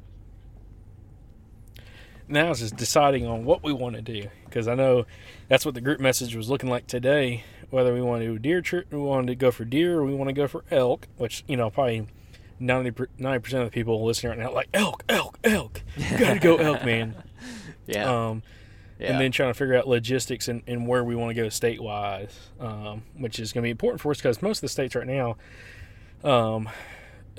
now 2.28 2.50
it's 2.50 2.60
just 2.60 2.76
deciding 2.76 3.26
on 3.26 3.46
what 3.46 3.64
we 3.64 3.72
want 3.72 3.96
to 3.96 4.02
do 4.02 4.28
because 4.44 4.68
I 4.68 4.74
know 4.74 5.06
that's 5.48 5.64
what 5.64 5.74
the 5.74 5.80
group 5.80 6.00
message 6.00 6.36
was 6.36 6.50
looking 6.50 6.68
like 6.68 6.86
today. 6.86 7.44
Whether 7.70 7.94
we 7.94 8.02
want 8.02 8.20
to 8.20 8.26
do 8.26 8.34
a 8.34 8.38
deer 8.38 8.60
trip, 8.60 8.92
we 8.92 8.98
want 8.98 9.26
to 9.28 9.34
go 9.34 9.50
for 9.50 9.64
deer, 9.64 10.00
or 10.00 10.04
we 10.04 10.14
want 10.14 10.28
to 10.28 10.34
go 10.34 10.46
for 10.48 10.64
elk, 10.70 11.08
which 11.16 11.44
you 11.48 11.56
know 11.56 11.70
probably 11.70 12.08
90 12.60 12.90
percent 12.90 13.62
of 13.62 13.70
the 13.70 13.70
people 13.70 14.04
listening 14.04 14.30
right 14.30 14.38
now 14.38 14.48
are 14.50 14.54
like 14.54 14.68
elk, 14.74 15.04
elk, 15.08 15.38
elk. 15.44 15.82
You 15.96 16.18
gotta 16.18 16.38
go 16.40 16.56
elk, 16.56 16.84
man. 16.84 17.14
Yeah. 17.86 18.28
Um, 18.28 18.42
yeah. 18.98 19.12
and 19.12 19.20
then 19.20 19.32
trying 19.32 19.48
to 19.48 19.54
figure 19.54 19.74
out 19.74 19.88
logistics 19.88 20.46
and, 20.46 20.62
and 20.66 20.86
where 20.86 21.02
we 21.02 21.14
want 21.16 21.30
to 21.30 21.34
go 21.42 21.46
statewide, 21.48 22.30
um, 22.60 23.02
which 23.16 23.38
is 23.40 23.50
going 23.54 23.62
to 23.62 23.66
be 23.66 23.70
important 23.70 24.02
for 24.02 24.10
us 24.10 24.18
because 24.18 24.42
most 24.42 24.58
of 24.58 24.62
the 24.62 24.68
states 24.68 24.94
right 24.94 25.06
now, 25.06 25.38
um, 26.22 26.68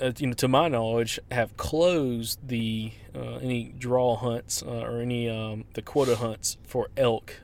uh, 0.00 0.10
you 0.18 0.26
know, 0.26 0.32
to 0.32 0.48
my 0.48 0.66
knowledge, 0.66 1.20
have 1.30 1.56
closed 1.56 2.48
the 2.48 2.90
uh, 3.14 3.36
any 3.36 3.72
draw 3.78 4.16
hunts 4.16 4.60
uh, 4.62 4.70
or 4.82 5.00
any 5.00 5.28
um, 5.28 5.64
the 5.74 5.82
quota 5.82 6.16
hunts 6.16 6.56
for 6.64 6.88
elk, 6.96 7.34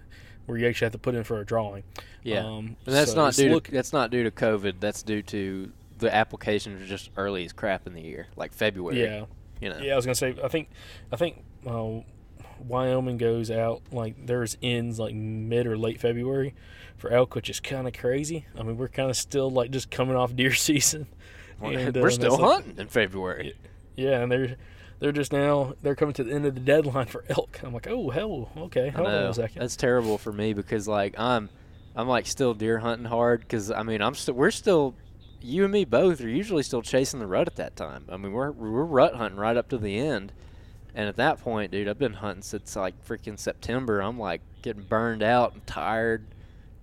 where 0.47 0.59
you 0.59 0.67
actually 0.67 0.87
have 0.87 0.93
to 0.93 0.99
put 0.99 1.15
in 1.15 1.23
for 1.23 1.39
a 1.39 1.45
drawing. 1.45 1.85
yeah. 2.25 2.41
Um, 2.45 2.77
and 2.87 2.95
that's 2.95 3.13
so 3.13 3.17
not 3.17 3.35
due. 3.35 3.51
look- 3.51 3.65
to, 3.65 3.71
that's 3.71 3.93
not 3.93 4.11
due 4.11 4.25
to 4.25 4.31
COVID. 4.33 4.81
That's 4.81 5.03
due 5.05 5.23
to 5.23 5.71
the 5.99 6.15
applications 6.15 6.83
are 6.83 6.87
just 6.87 7.11
early 7.17 7.45
as 7.45 7.53
crap 7.53 7.87
in 7.87 7.95
the 7.95 8.03
year, 8.03 8.27
like 8.37 8.53
February. 8.53 9.01
yeah, 9.03 9.25
You 9.61 9.71
know. 9.71 9.79
yeah. 9.79 9.93
I 9.93 9.97
was 9.97 10.05
gonna 10.07 10.15
say, 10.15 10.35
I 10.43 10.49
think, 10.49 10.69
I 11.13 11.17
think. 11.17 11.43
Uh, 11.67 12.01
Wyoming 12.67 13.19
goes 13.19 13.51
out 13.51 13.83
like 13.93 14.27
theirs 14.27 14.57
ends 14.63 14.99
like 14.99 15.15
mid 15.15 15.67
or 15.67 15.77
late 15.77 16.01
February 16.01 16.55
for 16.97 17.11
elk, 17.13 17.35
which 17.35 17.51
is 17.51 17.61
kind 17.61 17.87
of 17.87 17.93
crazy. 17.93 18.47
I 18.59 18.63
mean, 18.63 18.79
we're 18.79 18.89
kind 18.89 19.11
of 19.11 19.17
still 19.17 19.51
like 19.51 19.71
just 19.71 19.91
coming 19.91 20.17
off 20.17 20.35
deer 20.35 20.55
season. 20.55 21.07
We're, 21.61 21.79
And, 21.79 21.95
we're 21.97 22.05
um, 22.05 22.11
still 22.11 22.33
it's 22.35 22.43
like- 22.43 22.53
hunting 22.65 22.79
in 22.79 22.89
February. 22.89 23.55
Yeah, 23.95 24.23
and 24.23 24.33
they're 24.33 24.57
they're 25.01 25.13
just 25.13 25.33
now 25.33 25.75
they're 25.83 25.95
coming 25.95 26.15
to 26.15 26.25
the 26.25 26.33
end 26.33 26.47
of 26.47 26.55
the 26.55 26.61
deadline 26.61 27.07
for 27.07 27.25
elk. 27.29 27.61
I'm 27.63 27.75
like, 27.75 27.89
oh 27.89 28.09
hell, 28.11 28.51
okay, 28.57 28.89
hold 28.89 29.07
on 29.07 29.15
a 29.25 29.35
second. 29.35 29.61
That's 29.61 29.77
terrible 29.77 30.17
for 30.17 30.33
me 30.33 30.55
because 30.55 30.89
like 30.89 31.19
I'm, 31.19 31.51
I'm 31.95 32.09
like 32.09 32.27
still 32.27 32.55
deer 32.55 32.79
hunting 32.79 33.07
hard 33.07 33.41
because 33.41 33.71
I 33.71 33.83
mean 33.83 34.01
I'm 34.01 34.15
still 34.15 34.35
we're 34.35 34.51
still, 34.51 34.95
you 35.47 35.65
and 35.65 35.73
me 35.73 35.85
both 35.85 36.21
are 36.21 36.29
usually 36.29 36.63
still 36.63 36.83
chasing 36.83 37.21
the 37.21 37.27
rut 37.27 37.47
at 37.49 37.57
that 37.57 37.77
time. 37.77 38.07
I 38.11 38.17
mean 38.17 38.33
we're 38.33 38.51
we're 38.53 38.85
rut 38.85 39.15
hunting 39.17 39.39
right 39.41 39.57
up 39.57 39.69
to 39.71 39.79
the 39.79 39.99
end, 39.99 40.33
and 40.95 41.09
at 41.09 41.17
that 41.17 41.41
point, 41.41 41.73
dude, 41.73 41.89
I've 41.89 41.99
been 41.99 42.15
hunting 42.15 42.43
since 42.43 42.77
like 42.77 43.05
freaking 43.05 43.39
September. 43.39 44.01
I'm 44.01 44.19
like 44.19 44.43
getting 44.63 44.85
burned 44.85 45.23
out 45.23 45.55
and 45.55 45.67
tired, 45.67 46.27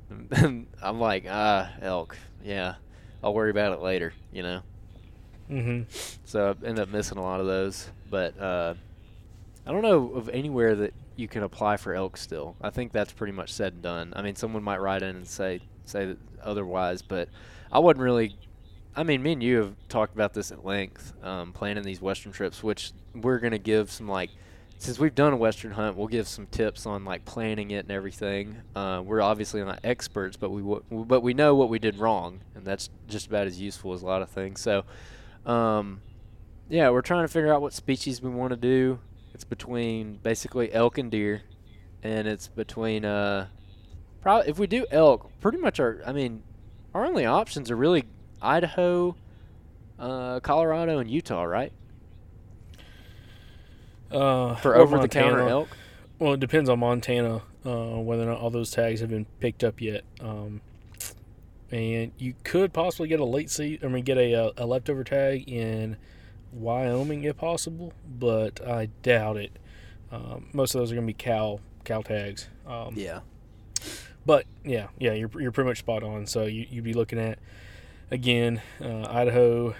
and 0.10 0.68
I'm 0.82 1.00
like 1.00 1.26
ah 1.30 1.72
elk, 1.82 2.18
yeah, 2.44 2.76
I'll 3.24 3.34
worry 3.34 3.52
about 3.52 3.74
it 3.74 3.82
later, 3.82 4.14
you 4.32 4.44
know. 4.44 4.62
hmm 5.50 5.84
So 6.24 6.56
I 6.64 6.68
end 6.68 6.80
up 6.80 6.90
missing 6.90 7.18
a 7.18 7.22
lot 7.22 7.40
of 7.40 7.46
those. 7.48 7.90
But 8.10 8.38
uh, 8.40 8.76
I 9.66 9.72
don't 9.72 9.82
know 9.82 10.14
of 10.14 10.30
anywhere 10.30 10.76
that 10.76 10.94
you 11.16 11.28
can 11.28 11.44
apply 11.44 11.78
for 11.78 11.94
elk 11.94 12.18
still. 12.18 12.58
I 12.62 12.70
think 12.70 12.92
that's 12.92 13.14
pretty 13.14 13.34
much 13.34 13.54
said 13.54 13.74
and 13.74 13.82
done. 13.84 14.14
I 14.16 14.22
mean, 14.22 14.36
someone 14.36 14.64
might 14.64 14.82
write 14.82 15.04
in 15.04 15.16
and 15.16 15.28
say 15.28 15.62
say 15.86 16.06
that 16.08 16.18
otherwise, 16.42 17.02
but 17.02 17.30
I 17.72 17.80
wasn't 17.80 18.02
really. 18.04 18.38
I 18.96 19.04
mean, 19.04 19.24
me 19.24 19.34
and 19.34 19.42
you 19.44 19.58
have 19.58 19.76
talked 19.90 20.14
about 20.14 20.34
this 20.34 20.52
at 20.52 20.64
length, 20.64 21.14
um, 21.24 21.52
planning 21.52 21.84
these 21.84 22.02
western 22.02 22.32
trips, 22.32 22.62
which 22.62 22.92
we're 23.16 23.40
gonna 23.40 23.58
give 23.58 23.92
some 23.92 24.08
like. 24.08 24.30
Since 24.78 25.00
we've 25.00 25.16
done 25.16 25.32
a 25.32 25.38
western 25.38 25.72
hunt, 25.72 25.96
we'll 25.96 26.08
give 26.08 26.28
some 26.28 26.46
tips 26.48 26.86
on 26.86 27.06
like 27.06 27.24
planning 27.24 27.72
it 27.72 27.86
and 27.86 27.92
everything. 27.92 28.58
Uh, 28.76 29.02
we're 29.06 29.22
obviously 29.22 29.64
not 29.64 29.80
experts, 29.84 30.36
but 30.36 30.50
we 30.50 30.62
w- 30.62 30.84
but 31.06 31.22
we 31.22 31.34
know 31.34 31.56
what 31.56 31.70
we 31.70 31.80
did 31.80 31.98
wrong, 31.98 32.42
and 32.54 32.66
that's 32.66 32.90
just 33.08 33.28
about 33.28 33.48
as 33.48 33.62
useful 33.62 33.94
as 33.94 34.02
a 34.02 34.06
lot 34.06 34.22
of 34.22 34.30
things. 34.30 34.60
So, 34.60 34.84
um, 35.46 36.02
yeah, 36.70 36.90
we're 36.90 37.02
trying 37.02 37.24
to 37.24 37.32
figure 37.32 37.54
out 37.54 37.62
what 37.62 37.72
species 37.72 38.22
we 38.22 38.30
want 38.30 38.52
to 38.52 38.58
do. 38.58 39.00
It's 39.34 39.46
between 39.46 40.18
basically 40.18 40.74
elk 40.74 40.98
and 40.98 41.10
deer, 41.10 41.44
and 42.04 42.28
it's 42.28 42.50
between 42.50 43.06
uh, 43.06 43.48
probably 44.22 44.50
if 44.50 44.60
we 44.60 44.68
do 44.68 44.86
elk, 44.92 45.32
pretty 45.40 45.60
much 45.60 45.80
our. 45.80 46.02
I 46.06 46.12
mean, 46.12 46.44
our 46.94 47.06
only 47.06 47.26
options 47.26 47.72
are 47.72 47.78
really 47.78 48.04
Idaho, 48.44 49.16
uh, 50.00 50.40
Colorado, 50.42 51.00
and 51.00 51.10
Utah, 51.10 51.44
right? 51.44 51.72
Uh, 54.12 54.56
For 54.56 54.76
over 54.76 55.00
the 55.00 55.08
counter 55.08 55.48
elk. 55.48 55.70
Well, 56.20 56.34
it 56.34 56.40
depends 56.40 56.70
on 56.70 56.80
Montana 56.80 57.42
uh, 57.66 58.00
whether 58.00 58.24
or 58.24 58.28
not 58.28 58.40
all 58.40 58.50
those 58.50 58.72
tags 58.72 59.00
have 59.02 59.10
been 59.10 59.26
picked 59.40 59.64
up 59.64 59.82
yet. 59.82 60.04
Um, 60.22 60.62
and 61.72 62.12
you 62.20 62.36
could 62.44 62.72
possibly 62.72 63.08
get 63.08 63.20
a 63.20 63.26
late 63.26 63.50
seat. 63.50 63.84
I 63.84 63.88
mean, 63.88 64.04
get 64.04 64.18
a, 64.18 64.34
uh, 64.36 64.52
a 64.58 64.66
leftover 64.66 65.04
tag 65.04 65.50
in 65.50 65.98
Wyoming 66.52 67.24
if 67.24 67.38
possible, 67.38 67.94
but 68.20 68.66
I 68.66 68.90
doubt 69.02 69.38
it. 69.38 69.58
Um, 70.12 70.50
most 70.54 70.76
of 70.76 70.80
those 70.82 70.92
are 70.92 70.96
going 70.96 71.08
to 71.08 71.14
be 71.14 71.18
cow 71.18 71.60
cow 71.84 72.02
tags. 72.02 72.48
Um, 72.68 72.94
Yeah. 72.96 73.22
But 74.26 74.46
yeah, 74.64 74.88
yeah, 75.00 75.14
you're 75.14 75.30
you're 75.42 75.52
pretty 75.52 75.68
much 75.68 75.80
spot 75.80 76.04
on. 76.04 76.28
So 76.28 76.46
you 76.46 76.66
you'd 76.70 76.84
be 76.84 76.94
looking 76.94 77.20
at 77.20 77.40
again 78.14 78.62
uh, 78.82 79.06
Idaho, 79.10 79.76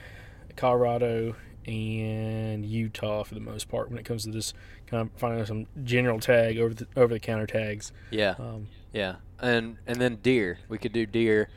Colorado, 0.58 1.36
and 1.66 2.66
Utah 2.66 3.24
for 3.24 3.34
the 3.36 3.40
most 3.40 3.70
part 3.70 3.90
when 3.90 3.98
it 3.98 4.04
comes 4.04 4.24
to 4.26 4.32
this 4.32 4.54
kind 4.88 5.02
of 5.02 5.18
finding 5.18 5.46
some 5.46 5.68
general 5.86 6.20
tag 6.20 6.58
over 6.58 6.74
the 6.74 6.88
over 6.98 7.14
the 7.14 7.20
counter 7.20 7.48
tags. 7.48 7.92
Yeah. 8.12 8.36
Um, 8.38 8.68
Yeah, 8.92 9.16
and 9.40 9.78
and 9.88 10.00
then 10.02 10.18
deer. 10.18 10.58
We 10.68 10.78
could 10.78 10.92
do 10.94 11.06
deer. 11.06 11.48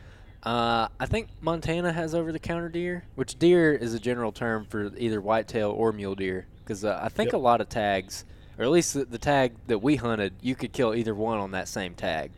Uh, 0.42 0.86
I 1.00 1.06
think 1.06 1.28
Montana 1.40 1.92
has 1.92 2.14
over-the-counter 2.14 2.68
deer, 2.68 3.02
which 3.16 3.36
deer 3.36 3.74
is 3.74 3.94
a 3.94 3.98
general 3.98 4.30
term 4.30 4.64
for 4.64 4.92
either 4.96 5.20
whitetail 5.20 5.70
or 5.72 5.92
mule 5.92 6.14
deer. 6.14 6.46
Because 6.62 6.84
uh, 6.84 7.00
I 7.02 7.08
think 7.08 7.28
Yep. 7.28 7.34
a 7.34 7.38
lot 7.38 7.60
of 7.60 7.68
tags, 7.68 8.24
or 8.56 8.64
at 8.64 8.70
least 8.70 8.94
the, 8.94 9.04
the 9.06 9.18
tag 9.18 9.54
that 9.66 9.80
we 9.80 9.96
hunted, 9.96 10.34
you 10.42 10.54
could 10.54 10.72
kill 10.72 10.94
either 10.94 11.16
one 11.16 11.38
on 11.38 11.50
that 11.50 11.66
same 11.66 11.94
tag. 11.94 12.30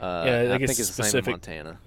Uh, 0.00 0.24
Yeah, 0.26 0.32
I 0.32 0.40
I 0.40 0.46
think 0.48 0.58
think 0.58 0.70
it's 0.70 0.80
it's 0.80 0.96
the 0.96 1.04
same 1.04 1.24
in. 1.24 1.30
Montana. 1.30 1.78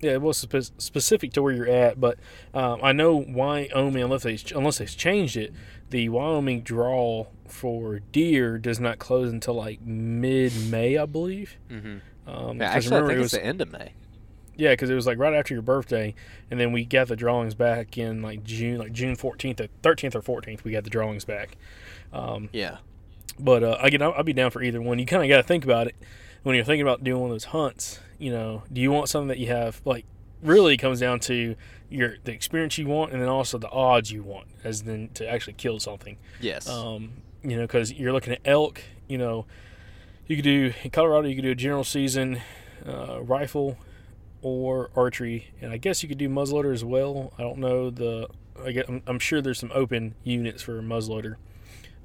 Yeah, 0.00 0.12
it 0.12 0.22
was 0.22 0.36
spe- 0.38 0.72
specific 0.78 1.32
to 1.34 1.42
where 1.42 1.52
you're 1.52 1.68
at, 1.68 2.00
but 2.00 2.18
um, 2.54 2.80
I 2.82 2.92
know 2.92 3.16
Wyoming, 3.16 4.02
unless 4.02 4.22
they 4.24 4.38
unless 4.54 4.78
they've 4.78 4.96
changed 4.96 5.36
it, 5.36 5.52
the 5.90 6.08
Wyoming 6.08 6.62
draw 6.62 7.26
for 7.48 8.00
deer 8.12 8.58
does 8.58 8.78
not 8.80 8.98
close 8.98 9.30
until 9.30 9.54
like 9.54 9.80
mid-May, 9.80 10.98
I 10.98 11.06
believe. 11.06 11.56
Mm-hmm. 11.70 12.28
Um, 12.28 12.58
Yeah, 12.60 12.70
actually, 12.70 12.96
I 12.96 13.00
think 13.00 13.12
it 13.12 13.14
it's 13.14 13.22
was 13.22 13.30
the 13.32 13.44
end 13.44 13.60
of 13.62 13.70
May. 13.72 13.92
Yeah, 14.56 14.70
because 14.72 14.88
it 14.90 14.94
was 14.94 15.06
like 15.06 15.18
right 15.18 15.34
after 15.34 15.52
your 15.54 15.62
birthday, 15.62 16.14
and 16.50 16.58
then 16.58 16.72
we 16.72 16.84
got 16.84 17.08
the 17.08 17.16
drawings 17.16 17.54
back 17.54 17.98
in 17.98 18.22
like 18.22 18.42
June, 18.42 18.78
like 18.78 18.92
June 18.92 19.14
fourteenth, 19.14 19.60
or 19.60 19.68
thirteenth 19.82 20.16
or 20.16 20.22
fourteenth. 20.22 20.64
We 20.64 20.72
got 20.72 20.84
the 20.84 20.90
drawings 20.90 21.24
back. 21.26 21.56
Um, 22.12 22.48
Yeah. 22.52 22.78
but 23.38 23.62
uh, 23.62 23.76
again, 23.80 24.00
I'll, 24.02 24.14
I'll 24.14 24.24
be 24.24 24.32
down 24.32 24.50
for 24.50 24.62
either 24.62 24.80
one. 24.80 24.98
You 24.98 25.04
kind 25.06 25.22
of 25.22 25.28
got 25.28 25.36
to 25.36 25.42
think 25.42 25.64
about 25.64 25.86
it 25.88 25.94
when 26.42 26.54
you're 26.56 26.64
thinking 26.64 26.82
about 26.82 27.04
doing 27.04 27.20
one 27.20 27.30
of 27.30 27.34
those 27.34 27.44
hunts. 27.46 28.00
You 28.18 28.30
know, 28.30 28.62
do 28.72 28.80
you 28.80 28.90
want 28.90 29.08
something 29.08 29.28
that 29.28 29.38
you 29.38 29.48
have 29.48 29.80
like 29.84 30.04
really 30.42 30.76
comes 30.76 31.00
down 31.00 31.20
to 31.20 31.56
your 31.90 32.16
the 32.24 32.32
experience 32.32 32.78
you 32.78 32.86
want, 32.86 33.12
and 33.12 33.20
then 33.20 33.28
also 33.28 33.58
the 33.58 33.70
odds 33.70 34.10
you 34.10 34.22
want, 34.22 34.48
as 34.64 34.82
then 34.82 35.10
to 35.14 35.28
actually 35.28 35.54
kill 35.54 35.78
something. 35.80 36.16
Yes. 36.40 36.68
Um, 36.68 37.22
you 37.42 37.56
know, 37.56 37.62
because 37.62 37.92
you're 37.92 38.12
looking 38.12 38.32
at 38.32 38.40
elk. 38.44 38.82
You 39.08 39.18
know, 39.18 39.46
you 40.26 40.36
could 40.36 40.44
do 40.44 40.72
in 40.82 40.90
Colorado. 40.90 41.28
You 41.28 41.36
could 41.36 41.42
do 41.42 41.52
a 41.52 41.56
general 41.56 41.84
season 41.84 42.40
uh, 42.86 43.22
rifle 43.22 43.78
or 44.42 44.90
archery, 44.96 45.52
and 45.60 45.72
I 45.72 45.76
guess 45.76 46.02
you 46.02 46.08
could 46.08 46.18
do 46.18 46.28
muzzleloader 46.28 46.72
as 46.72 46.84
well. 46.84 47.32
I 47.38 47.42
don't 47.42 47.58
know 47.58 47.90
the. 47.90 48.28
I 48.64 48.72
get, 48.72 48.88
I'm, 48.88 49.02
I'm 49.06 49.18
sure 49.18 49.42
there's 49.42 49.58
some 49.58 49.72
open 49.74 50.14
units 50.24 50.62
for 50.62 50.80
muzzleloader 50.80 51.36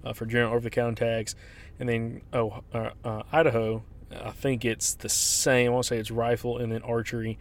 uh, 0.03 0.13
for 0.13 0.25
general 0.25 0.51
over 0.51 0.61
the 0.61 0.69
counter 0.69 1.05
tags, 1.05 1.35
and 1.79 1.89
then 1.89 2.21
oh 2.33 2.63
uh, 2.73 2.91
uh, 3.03 3.23
Idaho, 3.31 3.83
I 4.15 4.31
think 4.31 4.65
it's 4.65 4.93
the 4.93 5.09
same. 5.09 5.67
I 5.67 5.73
want 5.73 5.85
to 5.85 5.87
say 5.89 5.97
it's 5.97 6.11
rifle 6.11 6.57
and 6.57 6.71
then 6.71 6.81
archery 6.81 7.37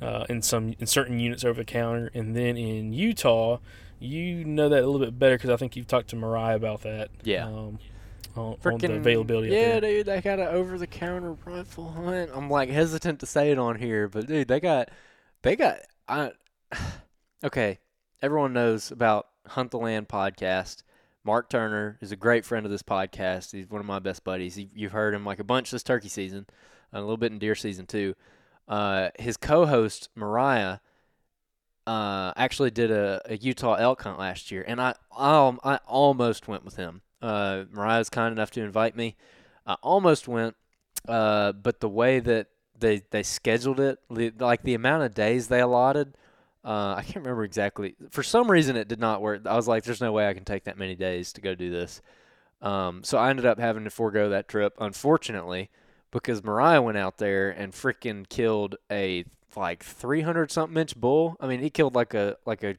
uh, 0.00 0.26
in 0.28 0.42
some 0.42 0.74
in 0.78 0.86
certain 0.86 1.18
units 1.18 1.44
over 1.44 1.60
the 1.60 1.64
counter, 1.64 2.10
and 2.14 2.36
then 2.36 2.56
in 2.56 2.92
Utah, 2.92 3.58
you 3.98 4.44
know 4.44 4.68
that 4.68 4.82
a 4.82 4.86
little 4.86 5.04
bit 5.04 5.18
better 5.18 5.36
because 5.36 5.50
I 5.50 5.56
think 5.56 5.76
you've 5.76 5.86
talked 5.86 6.08
to 6.10 6.16
Mariah 6.16 6.56
about 6.56 6.82
that. 6.82 7.10
Yeah. 7.22 7.46
Um, 7.46 7.78
on, 8.36 8.56
on 8.64 8.78
the 8.78 8.92
availability. 8.94 9.48
Yeah, 9.48 9.76
out 9.76 9.80
there. 9.80 9.90
dude, 9.92 10.06
they 10.06 10.20
got 10.20 10.38
an 10.38 10.48
over 10.48 10.78
the 10.78 10.86
counter 10.86 11.32
rifle 11.46 11.90
hunt. 11.90 12.30
I'm 12.34 12.50
like 12.50 12.68
hesitant 12.68 13.20
to 13.20 13.26
say 13.26 13.50
it 13.50 13.58
on 13.58 13.76
here, 13.76 14.08
but 14.08 14.26
dude, 14.26 14.48
they 14.48 14.60
got 14.60 14.90
they 15.42 15.56
got 15.56 15.78
I 16.08 16.32
okay. 17.44 17.78
Everyone 18.22 18.52
knows 18.52 18.90
about 18.90 19.28
Hunt 19.46 19.70
the 19.70 19.78
Land 19.78 20.08
podcast. 20.08 20.82
Mark 21.26 21.50
Turner 21.50 21.98
is 22.00 22.12
a 22.12 22.16
great 22.16 22.44
friend 22.44 22.64
of 22.64 22.70
this 22.70 22.84
podcast. 22.84 23.50
He's 23.50 23.68
one 23.68 23.80
of 23.80 23.86
my 23.86 23.98
best 23.98 24.22
buddies. 24.22 24.54
He, 24.54 24.70
you've 24.72 24.92
heard 24.92 25.12
him 25.12 25.26
like 25.26 25.40
a 25.40 25.44
bunch 25.44 25.72
this 25.72 25.82
turkey 25.82 26.08
season, 26.08 26.46
a 26.92 27.00
little 27.00 27.16
bit 27.16 27.32
in 27.32 27.40
deer 27.40 27.56
season 27.56 27.84
too. 27.84 28.14
Uh, 28.68 29.10
his 29.18 29.36
co-host 29.36 30.08
Mariah 30.14 30.78
uh, 31.84 32.32
actually 32.36 32.70
did 32.70 32.92
a, 32.92 33.20
a 33.26 33.36
Utah 33.38 33.74
elk 33.74 34.02
hunt 34.02 34.20
last 34.20 34.52
year, 34.52 34.64
and 34.68 34.80
I 34.80 34.94
um, 35.16 35.58
I 35.64 35.80
almost 35.88 36.46
went 36.46 36.64
with 36.64 36.76
him. 36.76 37.02
Uh, 37.20 37.64
Mariah 37.72 37.98
was 37.98 38.08
kind 38.08 38.30
enough 38.30 38.52
to 38.52 38.62
invite 38.62 38.96
me. 38.96 39.16
I 39.66 39.74
almost 39.82 40.28
went, 40.28 40.54
uh, 41.08 41.52
but 41.52 41.80
the 41.80 41.88
way 41.88 42.20
that 42.20 42.46
they 42.78 43.02
they 43.10 43.24
scheduled 43.24 43.80
it, 43.80 43.98
like 44.08 44.62
the 44.62 44.74
amount 44.74 45.02
of 45.02 45.12
days 45.12 45.48
they 45.48 45.60
allotted, 45.60 46.16
uh, 46.66 46.96
I 46.96 47.02
can't 47.04 47.24
remember 47.24 47.44
exactly. 47.44 47.94
For 48.10 48.24
some 48.24 48.50
reason, 48.50 48.76
it 48.76 48.88
did 48.88 48.98
not 48.98 49.22
work. 49.22 49.46
I 49.46 49.54
was 49.54 49.68
like, 49.68 49.84
"There's 49.84 50.00
no 50.00 50.10
way 50.12 50.28
I 50.28 50.34
can 50.34 50.44
take 50.44 50.64
that 50.64 50.76
many 50.76 50.96
days 50.96 51.32
to 51.34 51.40
go 51.40 51.54
do 51.54 51.70
this." 51.70 52.02
Um, 52.60 53.04
so 53.04 53.18
I 53.18 53.30
ended 53.30 53.46
up 53.46 53.60
having 53.60 53.84
to 53.84 53.90
forego 53.90 54.30
that 54.30 54.48
trip, 54.48 54.74
unfortunately, 54.80 55.70
because 56.10 56.42
Mariah 56.42 56.82
went 56.82 56.98
out 56.98 57.18
there 57.18 57.50
and 57.50 57.72
freaking 57.72 58.28
killed 58.28 58.76
a 58.90 59.24
like 59.54 59.84
300 59.84 60.50
something 60.50 60.76
inch 60.76 60.96
bull. 60.96 61.36
I 61.40 61.46
mean, 61.46 61.60
he 61.60 61.70
killed 61.70 61.94
like 61.94 62.14
a 62.14 62.36
like 62.44 62.64
a 62.64 62.76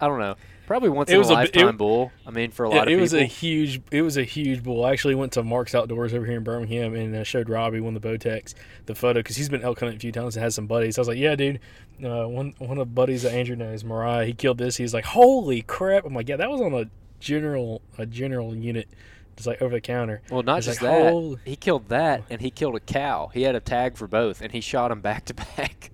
I 0.00 0.06
don't 0.06 0.18
know, 0.20 0.36
probably 0.66 0.88
once 0.90 1.10
It 1.10 1.14
in 1.14 1.18
was 1.18 1.30
a 1.30 1.32
a 1.32 1.34
it- 1.34 1.54
lifetime 1.56 1.76
bull. 1.76 2.12
I 2.26 2.30
mean, 2.30 2.50
for 2.52 2.64
a 2.66 2.70
Yeah, 2.70 2.76
lot 2.76 2.88
it 2.88 2.94
of 2.94 3.00
was 3.00 3.14
a 3.14 3.24
huge. 3.24 3.80
It 3.90 4.02
was 4.02 4.16
a 4.16 4.22
huge 4.24 4.62
bull. 4.62 4.84
I 4.84 4.92
actually 4.92 5.14
went 5.16 5.32
to 5.32 5.42
Mark's 5.42 5.74
Outdoors 5.74 6.14
over 6.14 6.24
here 6.24 6.36
in 6.36 6.44
Birmingham 6.44 6.94
and 6.94 7.14
uh, 7.16 7.24
showed 7.24 7.48
Robbie 7.48 7.80
one 7.80 7.96
of 7.96 8.02
the 8.02 8.08
Botex 8.08 8.54
the 8.86 8.94
photo 8.94 9.20
because 9.20 9.36
he's 9.36 9.48
been 9.48 9.62
elk 9.62 9.80
hunting 9.80 9.96
a 9.96 10.00
few 10.00 10.12
times 10.12 10.36
and 10.36 10.42
has 10.44 10.54
some 10.54 10.66
buddies. 10.66 10.98
I 10.98 11.00
was 11.00 11.08
like, 11.08 11.18
"Yeah, 11.18 11.34
dude, 11.34 11.58
uh, 12.04 12.26
one 12.26 12.54
one 12.58 12.72
of 12.72 12.78
the 12.78 12.84
buddies 12.86 13.22
that 13.22 13.32
Andrew 13.32 13.56
knows, 13.56 13.82
Mariah, 13.84 14.24
he 14.26 14.32
killed 14.34 14.58
this." 14.58 14.76
He's 14.76 14.94
like, 14.94 15.04
"Holy 15.06 15.62
crap!" 15.62 16.04
I'm 16.04 16.14
like, 16.14 16.28
"Yeah, 16.28 16.36
that 16.36 16.50
was 16.50 16.60
on 16.60 16.72
a 16.74 16.84
general 17.20 17.82
a 17.98 18.06
general 18.06 18.54
unit, 18.54 18.88
just 19.36 19.46
like 19.48 19.60
over 19.62 19.74
the 19.74 19.80
counter." 19.80 20.22
Well, 20.30 20.42
not 20.44 20.58
It's 20.58 20.66
just 20.68 20.80
like, 20.82 20.92
that. 20.92 21.10
holy- 21.10 21.38
He 21.44 21.56
killed 21.56 21.88
that, 21.88 22.22
and 22.30 22.40
he 22.40 22.50
killed 22.50 22.76
a 22.76 22.80
cow. 22.80 23.30
He 23.34 23.42
had 23.42 23.54
a 23.56 23.60
tag 23.60 23.96
for 23.96 24.06
both, 24.06 24.40
and 24.40 24.52
he 24.52 24.60
shot 24.60 24.88
them 24.90 25.00
back 25.00 25.24
to 25.26 25.34
back, 25.56 25.90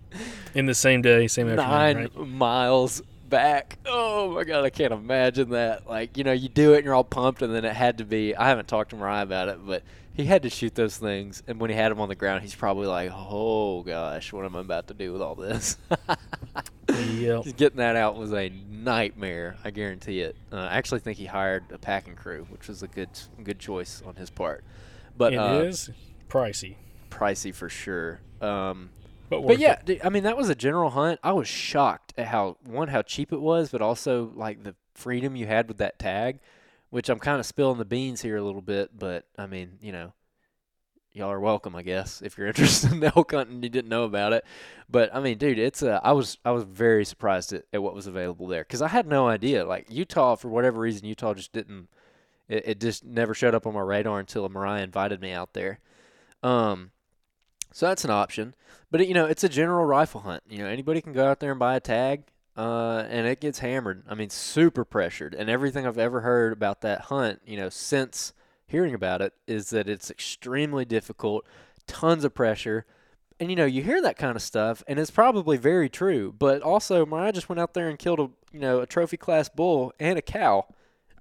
in 0.55 0.67
the 0.67 0.75
same 0.75 1.01
day, 1.03 1.27
same 1.27 1.49
afternoon. 1.49 1.71
nine 1.71 1.97
right? 1.97 2.17
miles 2.29 3.03
back. 3.29 3.79
Oh 3.87 4.33
my 4.33 4.45
god, 4.45 4.65
I 4.65 4.71
can't 4.71 4.93
imagine 4.93 5.51
that. 5.51 5.89
Like 5.89 6.17
you 6.17 6.25
know, 6.25 6.33
you 6.33 6.49
do 6.49 6.75
it, 6.75 6.79
and 6.79 6.85
you're 6.85 6.95
all 6.95 7.05
pumped, 7.05 7.43
and 7.43 7.55
then 7.55 7.65
it 7.65 7.75
had 7.75 7.99
to 7.99 8.05
be. 8.05 8.35
I 8.35 8.49
haven't 8.49 8.69
talked 8.69 8.91
to 8.91 8.97
Mariah 8.97 9.23
about 9.23 9.49
it, 9.49 9.59
but 9.67 9.83
he 10.15 10.25
had 10.25 10.43
to 10.43 10.51
shoot 10.51 10.75
those 10.75 10.97
things, 10.97 11.43
and 11.47 11.61
when 11.61 11.71
he 11.71 11.77
had 11.77 11.93
them 11.93 12.01
on 12.01 12.09
the 12.09 12.15
ground, 12.17 12.43
he's 12.43 12.55
probably 12.55 12.87
like, 12.87 13.11
"Oh 13.15 13.83
gosh, 13.83 14.33
what 14.33 14.45
am 14.45 14.57
I 14.57 14.61
about 14.61 14.89
to 14.89 14.95
do 14.95 15.13
with 15.13 15.23
all 15.23 15.35
this?" 15.35 15.77
Yep. 16.89 17.45
Just 17.45 17.57
getting 17.57 17.79
that 17.79 17.97
out 17.97 18.17
was 18.17 18.33
a 18.33 18.51
nightmare. 18.71 19.57
I 19.65 19.71
guarantee 19.71 20.21
it. 20.21 20.37
Uh, 20.53 20.57
I 20.57 20.77
actually 20.77 21.01
think 21.01 21.19
he 21.19 21.27
hired 21.27 21.71
a 21.71 21.79
packing 21.79 22.17
crew, 22.17 22.47
which 22.51 22.69
was 22.69 22.83
a 22.83 22.89
good 22.89 23.11
good 23.45 23.59
choice 23.59 24.03
on 24.05 24.17
his 24.17 24.31
part. 24.31 24.65
But 25.17 25.35
It 25.35 25.37
uh, 25.37 25.61
is 25.61 25.91
pricey, 26.29 26.77
pricey 27.11 27.55
for 27.55 27.69
sure. 27.69 28.21
Um, 28.41 28.91
but, 29.29 29.47
but 29.47 29.59
yeah, 29.59 29.81
dude, 29.85 30.01
I 30.05 30.09
mean 30.09 30.23
that 30.25 30.37
was 30.37 30.49
a 30.49 30.55
general 30.55 30.91
hunt. 30.91 31.21
I 31.23 31.33
was 31.33 31.49
shocked 31.49 32.15
at 32.17 32.29
how 32.29 32.57
one 32.65 32.89
how 32.89 33.03
cheap 33.03 33.33
it 33.33 33.41
was, 33.41 33.71
but 33.71 33.83
also 33.83 34.33
like 34.35 34.63
the 34.63 34.75
freedom 34.95 35.37
you 35.37 35.47
had 35.47 35.69
with 35.69 35.79
that 35.79 35.99
tag, 35.99 36.41
which 36.91 37.09
I'm 37.09 37.19
kind 37.19 37.41
of 37.41 37.47
spilling 37.47 37.79
the 37.79 37.85
beans 37.85 38.23
here 38.23 38.37
a 38.37 38.43
little 38.43 38.63
bit. 38.63 38.99
But 38.99 39.27
I 39.37 39.47
mean, 39.47 39.79
you 39.81 39.93
know, 39.93 40.13
y'all 41.13 41.31
are 41.31 41.41
welcome, 41.41 41.77
I 41.77 41.83
guess, 41.83 42.23
if 42.23 42.39
you're 42.39 42.47
interested 42.49 42.93
in 42.93 43.05
elk 43.05 43.33
hunting 43.33 43.57
and 43.57 43.65
you 43.65 43.71
didn't 43.71 43.91
know 43.91 44.05
about 44.05 44.33
it. 44.33 44.45
But 44.89 45.15
I 45.15 45.21
mean, 45.21 45.39
dude, 45.39 45.59
it's 45.59 45.83
uh, 45.83 46.01
I 46.03 46.13
was 46.13 46.39
I 46.45 46.53
was 46.53 46.65
very 46.65 47.05
surprised 47.05 47.53
at, 47.53 47.65
at 47.73 47.83
what 47.83 47.95
was 47.95 48.07
available 48.07 48.47
there 48.47 48.63
because 48.63 48.83
I 48.83 48.89
had 48.89 49.07
no 49.07 49.29
idea. 49.29 49.67
Like 49.67 49.87
Utah, 49.91 50.37
for 50.37 50.49
whatever 50.49 50.81
reason, 50.81 51.07
Utah 51.07 51.35
just 51.35 51.53
didn't. 51.53 51.89
It, 52.49 52.63
it 52.67 52.81
just 52.81 53.05
never 53.05 53.35
showed 53.35 53.55
up 53.55 53.67
on 53.67 53.75
my 53.75 53.81
radar 53.81 54.21
until 54.21 54.49
Mariah 54.49 54.83
invited 54.83 55.21
me 55.21 55.33
out 55.33 55.53
there. 55.53 55.81
Um, 56.43 56.93
so 57.73 57.87
that's 57.87 58.05
an 58.05 58.11
option. 58.11 58.55
But 58.91 59.07
you 59.07 59.15
know, 59.15 59.27
it's 59.27 59.45
a 59.45 59.49
general 59.49 59.85
rifle 59.85 60.23
hunt. 60.23 60.43
You 60.49 60.59
know, 60.59 60.67
anybody 60.67 61.01
can 61.01 61.13
go 61.13 61.27
out 61.29 61.41
there 61.41 61.51
and 61.51 61.61
buy 61.61 61.77
a 61.77 61.81
tag, 61.81 62.25
uh, 62.57 63.05
and 63.09 63.27
it 63.27 63.41
gets 63.41 63.59
hammered. 63.61 64.03
I 64.09 64.15
mean, 64.15 64.31
super 64.31 64.85
pressured. 64.85 65.35
And 65.35 65.51
everything 65.51 65.87
I've 65.87 65.99
ever 65.99 66.23
heard 66.23 66.53
about 66.53 66.81
that 66.83 67.03
hunt, 67.03 67.41
you 67.47 67.57
know, 67.57 67.69
since 67.69 68.33
hearing 68.67 68.95
about 68.95 69.21
it, 69.21 69.35
is 69.47 69.71
that 69.71 69.89
it's 69.89 70.11
extremely 70.11 70.85
difficult, 70.85 71.47
tons 71.87 72.25
of 72.25 72.35
pressure. 72.35 72.87
And 73.39 73.51
you 73.51 73.57
know, 73.57 73.67
you 73.67 73.83
hear 73.83 74.03
that 74.03 74.17
kind 74.17 74.35
of 74.35 74.43
stuff, 74.43 74.83
and 74.89 74.99
it's 74.99 75.11
probably 75.11 75.57
very 75.57 75.89
true. 75.89 76.35
But 76.37 76.63
also, 76.63 77.07
Mariah 77.07 77.33
just 77.33 77.49
went 77.49 77.61
out 77.61 77.75
there 77.75 77.89
and 77.89 77.99
killed 77.99 78.21
a 78.21 78.31
you 78.53 78.61
know 78.61 78.81
a 78.81 78.87
trophy 78.87 79.17
class 79.17 79.49
bull 79.49 79.93
and 80.01 80.19
a 80.19 80.23
cow, 80.23 80.67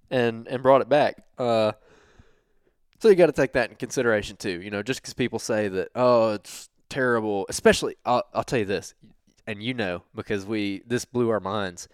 and 0.10 0.48
and 0.48 0.64
brought 0.64 0.82
it 0.82 0.89
back. 0.89 1.24
Uh, 1.38 1.74
so 3.00 3.10
you 3.10 3.16
got 3.16 3.28
to 3.28 3.32
take 3.32 3.54
that 3.54 3.70
in 3.70 3.76
consideration 3.76 4.38
too. 4.38 4.62
You 4.62 4.72
know, 4.72 4.84
just 4.84 5.02
because 5.02 5.14
people 5.14 5.39
say 5.39 5.68
that, 5.68 5.89
oh, 5.95 6.34
it's 6.34 6.70
terrible, 6.89 7.45
especially, 7.50 7.95
I'll, 8.06 8.24
I'll 8.34 8.43
tell 8.43 8.60
you 8.60 8.66
this, 8.66 8.93
and 9.45 9.62
you 9.62 9.74
know, 9.74 10.04
because 10.16 10.45
we 10.45 10.84
this 10.86 11.06
blew 11.06 11.30
our 11.30 11.39
minds. 11.39 11.88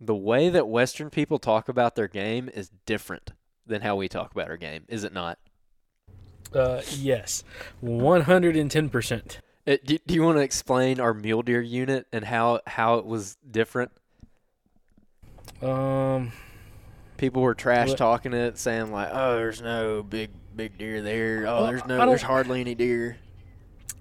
The 0.00 0.14
way 0.14 0.50
that 0.50 0.68
Western 0.68 1.08
people 1.08 1.38
talk 1.38 1.68
about 1.68 1.96
their 1.96 2.08
game 2.08 2.50
is 2.54 2.70
different 2.84 3.32
than 3.66 3.80
how 3.80 3.96
we 3.96 4.08
talk 4.08 4.32
about 4.32 4.50
our 4.50 4.58
game, 4.58 4.84
is 4.88 5.04
it 5.04 5.12
not? 5.12 5.38
Uh, 6.54 6.82
yes, 6.90 7.42
one 7.80 8.22
hundred 8.22 8.56
and 8.56 8.70
ten 8.70 8.88
percent. 8.88 9.40
It, 9.64 9.84
do, 9.84 9.98
do 10.06 10.14
you 10.14 10.22
want 10.22 10.38
to 10.38 10.42
explain 10.42 11.00
our 11.00 11.12
mule 11.12 11.42
deer 11.42 11.60
unit 11.60 12.06
and 12.12 12.24
how 12.24 12.60
how 12.66 12.98
it 12.98 13.04
was 13.04 13.36
different? 13.50 13.90
Um, 15.60 16.32
People 17.16 17.42
were 17.42 17.54
trash 17.54 17.88
talking 17.96 18.32
it, 18.32 18.58
saying 18.58 18.92
like, 18.92 19.08
"Oh, 19.12 19.36
there's 19.36 19.62
no 19.62 20.02
big 20.02 20.30
big 20.54 20.78
deer 20.78 21.02
there. 21.02 21.46
Oh, 21.46 21.54
Well, 21.62 21.66
there's 21.66 21.86
no, 21.86 21.98
there's 22.06 22.22
hardly 22.22 22.60
any 22.60 22.74
deer." 22.74 23.16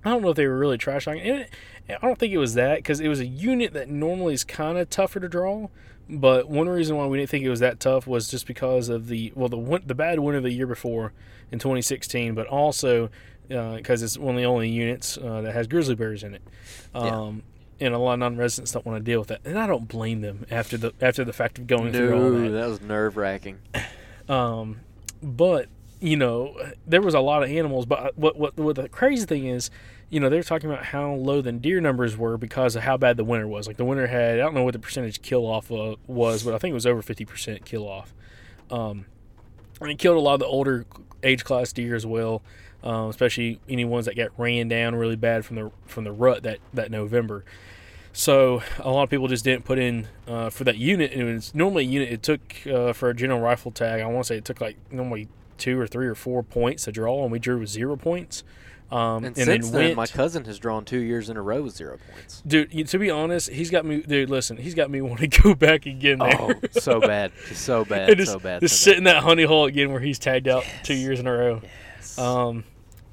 I 0.04 0.10
don't 0.12 0.22
know 0.22 0.30
if 0.30 0.36
they 0.36 0.46
were 0.48 0.58
really 0.58 0.78
trash 0.78 1.06
talking. 1.06 1.26
It- 1.26 1.50
I 1.90 1.98
don't 2.02 2.18
think 2.18 2.34
it 2.34 2.40
was 2.40 2.56
that 2.56 2.78
because 2.78 3.00
it 3.00 3.08
was 3.08 3.20
a 3.20 3.26
unit 3.28 3.74
that 3.74 3.90
normally 3.90 4.34
is 4.34 4.44
kind 4.44 4.78
of 4.80 4.90
tougher 4.90 5.20
to 5.20 5.30
draw. 5.30 5.68
But 6.10 6.50
one 6.50 6.68
reason 6.68 6.96
why 6.98 7.06
we 7.08 7.18
didn't 7.18 7.30
think 7.30 7.44
it 7.46 7.50
was 7.50 7.60
that 7.60 7.80
tough 7.80 8.06
was 8.08 8.28
just 8.30 8.46
because 8.48 8.90
of 8.90 9.08
the 9.08 9.32
well 9.36 9.50
the 9.50 9.82
the 9.86 9.96
bad 9.96 10.20
winter 10.20 10.42
the 10.42 10.52
year 10.52 10.66
before 10.68 11.14
in 11.52 11.60
2016, 11.60 12.34
but 12.36 12.48
also 12.48 13.10
because 13.48 14.02
it's 14.02 14.18
one 14.18 14.34
of 14.36 14.40
the 14.42 14.46
only 14.48 14.70
units 14.70 15.18
uh, 15.20 15.42
that 15.42 15.54
has 15.54 15.68
grizzly 15.68 15.94
bears 15.96 16.24
in 16.24 16.34
it. 16.36 16.42
Um, 16.96 17.44
And 17.80 17.94
a 17.94 17.98
lot 17.98 18.14
of 18.14 18.20
non-residents 18.20 18.72
don't 18.72 18.86
want 18.86 19.00
to 19.00 19.04
deal 19.04 19.20
with 19.20 19.28
that, 19.28 19.42
and 19.44 19.60
I 19.60 19.68
don't 19.68 19.88
blame 19.90 20.22
them 20.22 20.46
after 20.50 20.78
the 20.78 20.94
after 21.02 21.26
the 21.26 21.34
fact 21.34 21.58
of 21.60 21.68
going 21.68 21.92
through 21.92 22.14
all 22.14 22.30
No, 22.32 22.42
that. 22.44 22.50
that 22.52 22.68
was 22.70 22.82
nerve 22.82 23.18
wracking. 23.18 23.58
Um, 24.30 24.80
but 25.22 25.68
you 26.00 26.16
know, 26.18 26.56
there 26.88 27.02
was 27.02 27.14
a 27.14 27.20
lot 27.20 27.44
of 27.44 27.50
animals. 27.50 27.86
But 27.86 28.18
what 28.18 28.38
what 28.38 28.56
what 28.58 28.76
the 28.78 28.88
crazy 28.88 29.26
thing 29.26 29.48
is, 29.48 29.70
you 30.10 30.20
know, 30.20 30.30
they're 30.30 30.44
talking 30.44 30.70
about 30.70 30.86
how 30.86 31.14
low 31.16 31.42
the 31.42 31.52
deer 31.52 31.82
numbers 31.82 32.16
were 32.16 32.38
because 32.38 32.76
of 32.78 32.84
how 32.84 32.96
bad 32.98 33.18
the 33.18 33.24
winter 33.26 33.48
was. 33.48 33.68
Like 33.68 33.78
the 33.78 33.86
winter 33.86 34.08
had, 34.08 34.36
I 34.36 34.44
don't 34.44 34.54
know 34.54 34.64
what 34.64 34.74
the 34.74 34.80
percentage 34.80 35.22
kill 35.22 35.46
off 35.46 35.70
uh, 35.72 35.96
was, 36.08 36.44
but 36.44 36.54
I 36.54 36.58
think 36.58 36.72
it 36.72 36.76
was 36.76 36.86
over 36.86 37.02
fifty 37.02 37.26
percent 37.26 37.66
kill 37.66 37.88
off. 37.88 38.14
Um, 38.72 39.06
and 39.82 39.92
it 39.92 39.98
killed 39.98 40.18
a 40.18 40.20
lot 40.20 40.36
of 40.36 40.40
the 40.40 40.46
older 40.46 40.86
age 41.24 41.44
class 41.44 41.74
deer 41.74 41.96
as 41.96 42.06
well, 42.06 42.42
um, 42.84 43.10
especially 43.10 43.60
any 43.68 43.86
ones 43.86 44.06
that 44.06 44.16
got 44.16 44.30
ran 44.38 44.68
down 44.68 44.96
really 44.96 45.16
bad 45.16 45.46
from 45.46 45.56
the 45.56 45.72
from 45.86 46.04
the 46.04 46.12
rut 46.12 46.44
that 46.44 46.60
that 46.74 46.92
November. 46.92 47.44
So 48.14 48.64
a 48.80 48.90
lot 48.90 49.04
of 49.04 49.10
people 49.10 49.28
just 49.28 49.44
didn't 49.44 49.66
put 49.66 49.78
in 49.78 50.08
uh, 50.26 50.50
for 50.50 50.64
that 50.64 50.78
unit. 50.78 51.12
And 51.12 51.22
it 51.22 51.34
was 51.34 51.54
normally 51.54 51.84
a 51.84 51.88
unit 51.88 52.10
it 52.14 52.24
took 52.24 52.40
uh, 52.66 52.94
for 52.94 53.10
a 53.10 53.14
general 53.14 53.42
rifle 53.42 53.72
tag. 53.72 54.00
I 54.00 54.06
want 54.06 54.26
to 54.26 54.28
say 54.30 54.38
it 54.38 54.46
took 54.46 54.62
like 54.62 54.78
normally 54.90 55.28
two 55.58 55.78
or 55.78 55.86
three 55.86 56.08
or 56.08 56.16
four 56.16 56.42
points 56.42 56.86
to 56.86 56.94
draw, 56.94 57.24
and 57.24 57.32
we 57.32 57.40
drew 57.40 57.60
with 57.60 57.70
zero 57.70 57.98
points. 57.98 58.44
Um, 58.92 59.26
And, 59.26 59.26
and, 59.26 59.36
since 59.38 59.70
then 59.72 59.84
went, 59.84 59.96
my 59.96 60.06
cousin 60.08 60.46
has 60.46 60.60
drawn 60.60 60.86
two 60.86 61.00
years 61.00 61.30
in 61.30 61.38
a 61.38 61.42
row 61.42 61.62
with 61.64 61.76
zero 61.76 61.98
points. 62.14 62.42
dude. 62.46 62.88
To 62.90 63.00
be 63.00 63.10
honest, 63.10 63.50
he's 63.50 63.70
got 63.72 63.84
me. 63.86 64.02
Dude, 64.02 64.30
listen, 64.30 64.58
he's 64.58 64.76
got 64.76 64.90
me 64.92 65.02
wanting 65.10 65.30
to 65.32 65.42
go 65.42 65.56
back 65.56 65.86
again 65.86 66.20
there. 66.20 66.38
Oh, 66.40 66.54
so 66.72 67.00
bad, 67.02 67.32
so 67.52 67.84
bad, 67.84 68.10
and 68.10 68.18
just, 68.18 68.32
so 68.32 68.40
bad. 68.40 68.62
just 68.62 68.80
so 68.82 68.92
sit 68.92 68.98
in 68.98 69.06
that 69.06 69.24
honey 69.24 69.44
hole 69.44 69.66
again 69.66 69.92
where 69.92 70.00
he's 70.02 70.20
tagged 70.20 70.48
out 70.48 70.64
two 70.84 70.94
years 70.94 71.20
in 71.20 71.28
a 71.28 71.32
row. 71.32 71.62
Yes. 71.98 72.18
Um, 72.20 72.64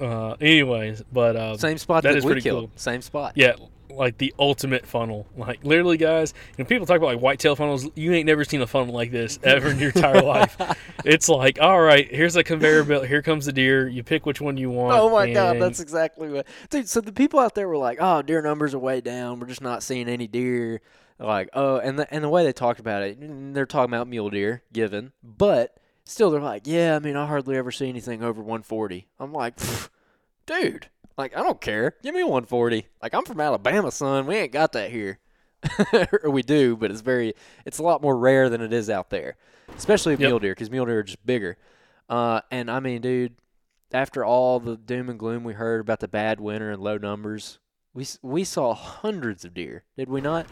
Uh, 0.00 0.32
anyways, 0.40 1.02
but 1.12 1.36
uh, 1.36 1.56
Same 1.56 1.78
spot 1.78 2.02
that 2.02 2.10
that, 2.12 2.18
is 2.18 2.24
we 2.24 2.30
pretty 2.32 2.42
killed. 2.42 2.64
cool. 2.70 2.70
Same 2.76 3.00
spot. 3.02 3.32
Yeah, 3.36 3.52
like 3.96 4.18
the 4.18 4.34
ultimate 4.38 4.86
funnel. 4.86 5.26
Like 5.36 5.64
literally, 5.64 5.96
guys. 5.96 6.34
When 6.56 6.66
people 6.66 6.86
talk 6.86 6.96
about 6.96 7.06
like 7.06 7.20
whitetail 7.20 7.56
funnels, 7.56 7.88
you 7.94 8.12
ain't 8.12 8.26
never 8.26 8.44
seen 8.44 8.60
a 8.62 8.66
funnel 8.66 8.94
like 8.94 9.10
this 9.10 9.38
ever 9.42 9.68
in 9.70 9.78
your 9.78 9.90
entire 9.90 10.22
life. 10.22 10.56
It's 11.04 11.28
like, 11.28 11.60
all 11.60 11.80
right, 11.80 12.12
here's 12.12 12.36
a 12.36 12.44
conveyor 12.44 12.84
belt. 12.84 13.06
Here 13.06 13.22
comes 13.22 13.46
the 13.46 13.52
deer. 13.52 13.88
You 13.88 14.02
pick 14.02 14.26
which 14.26 14.40
one 14.40 14.56
you 14.56 14.70
want. 14.70 14.98
Oh 14.98 15.10
my 15.10 15.32
god, 15.32 15.60
that's 15.60 15.80
exactly 15.80 16.28
what, 16.28 16.46
dude. 16.70 16.88
So 16.88 17.00
the 17.00 17.12
people 17.12 17.40
out 17.40 17.54
there 17.54 17.68
were 17.68 17.76
like, 17.76 17.98
"Oh, 18.00 18.22
deer 18.22 18.42
numbers 18.42 18.74
are 18.74 18.78
way 18.78 19.00
down. 19.00 19.40
We're 19.40 19.46
just 19.46 19.62
not 19.62 19.82
seeing 19.82 20.08
any 20.08 20.26
deer." 20.26 20.80
Like, 21.18 21.50
oh, 21.52 21.76
and 21.76 21.98
the 21.98 22.12
and 22.12 22.24
the 22.24 22.28
way 22.28 22.44
they 22.44 22.52
talked 22.52 22.80
about 22.80 23.02
it, 23.02 23.18
they're 23.54 23.66
talking 23.66 23.92
about 23.92 24.08
mule 24.08 24.30
deer, 24.30 24.62
given, 24.72 25.12
but 25.22 25.76
still, 26.04 26.30
they're 26.30 26.40
like, 26.40 26.66
"Yeah, 26.66 26.96
I 26.96 26.98
mean, 26.98 27.16
I 27.16 27.26
hardly 27.26 27.56
ever 27.56 27.70
see 27.70 27.88
anything 27.88 28.22
over 28.24 28.40
140." 28.40 29.06
I'm 29.20 29.32
like, 29.32 29.58
dude, 30.46 30.88
like, 31.22 31.36
I 31.36 31.42
don't 31.42 31.60
care. 31.60 31.94
Give 32.02 32.14
me 32.14 32.24
140. 32.24 32.84
Like, 33.00 33.14
I'm 33.14 33.24
from 33.24 33.40
Alabama, 33.40 33.92
son. 33.92 34.26
We 34.26 34.34
ain't 34.36 34.50
got 34.52 34.72
that 34.72 34.90
here. 34.90 35.20
we 36.28 36.42
do, 36.42 36.76
but 36.76 36.90
it's 36.90 37.00
very, 37.00 37.34
it's 37.64 37.78
a 37.78 37.82
lot 37.84 38.02
more 38.02 38.16
rare 38.18 38.48
than 38.48 38.60
it 38.60 38.72
is 38.72 38.90
out 38.90 39.10
there, 39.10 39.36
especially 39.76 40.14
Yep. 40.14 40.18
mule 40.20 40.38
deer, 40.40 40.50
because 40.52 40.68
mule 40.68 40.84
deer 40.86 40.98
are 40.98 41.02
just 41.04 41.24
bigger. 41.24 41.56
Uh, 42.08 42.40
and 42.50 42.68
I 42.68 42.80
mean, 42.80 43.00
dude, 43.00 43.36
after 43.92 44.24
all 44.24 44.58
the 44.58 44.76
doom 44.76 45.08
and 45.08 45.16
gloom 45.18 45.44
we 45.44 45.52
heard 45.54 45.80
about 45.80 46.00
the 46.00 46.08
bad 46.08 46.40
winter 46.40 46.72
and 46.72 46.82
low 46.82 46.98
numbers, 46.98 47.60
we 47.94 48.04
we 48.22 48.42
saw 48.42 48.74
hundreds 48.74 49.44
of 49.44 49.54
deer, 49.54 49.84
did 49.96 50.08
we 50.08 50.20
not? 50.20 50.46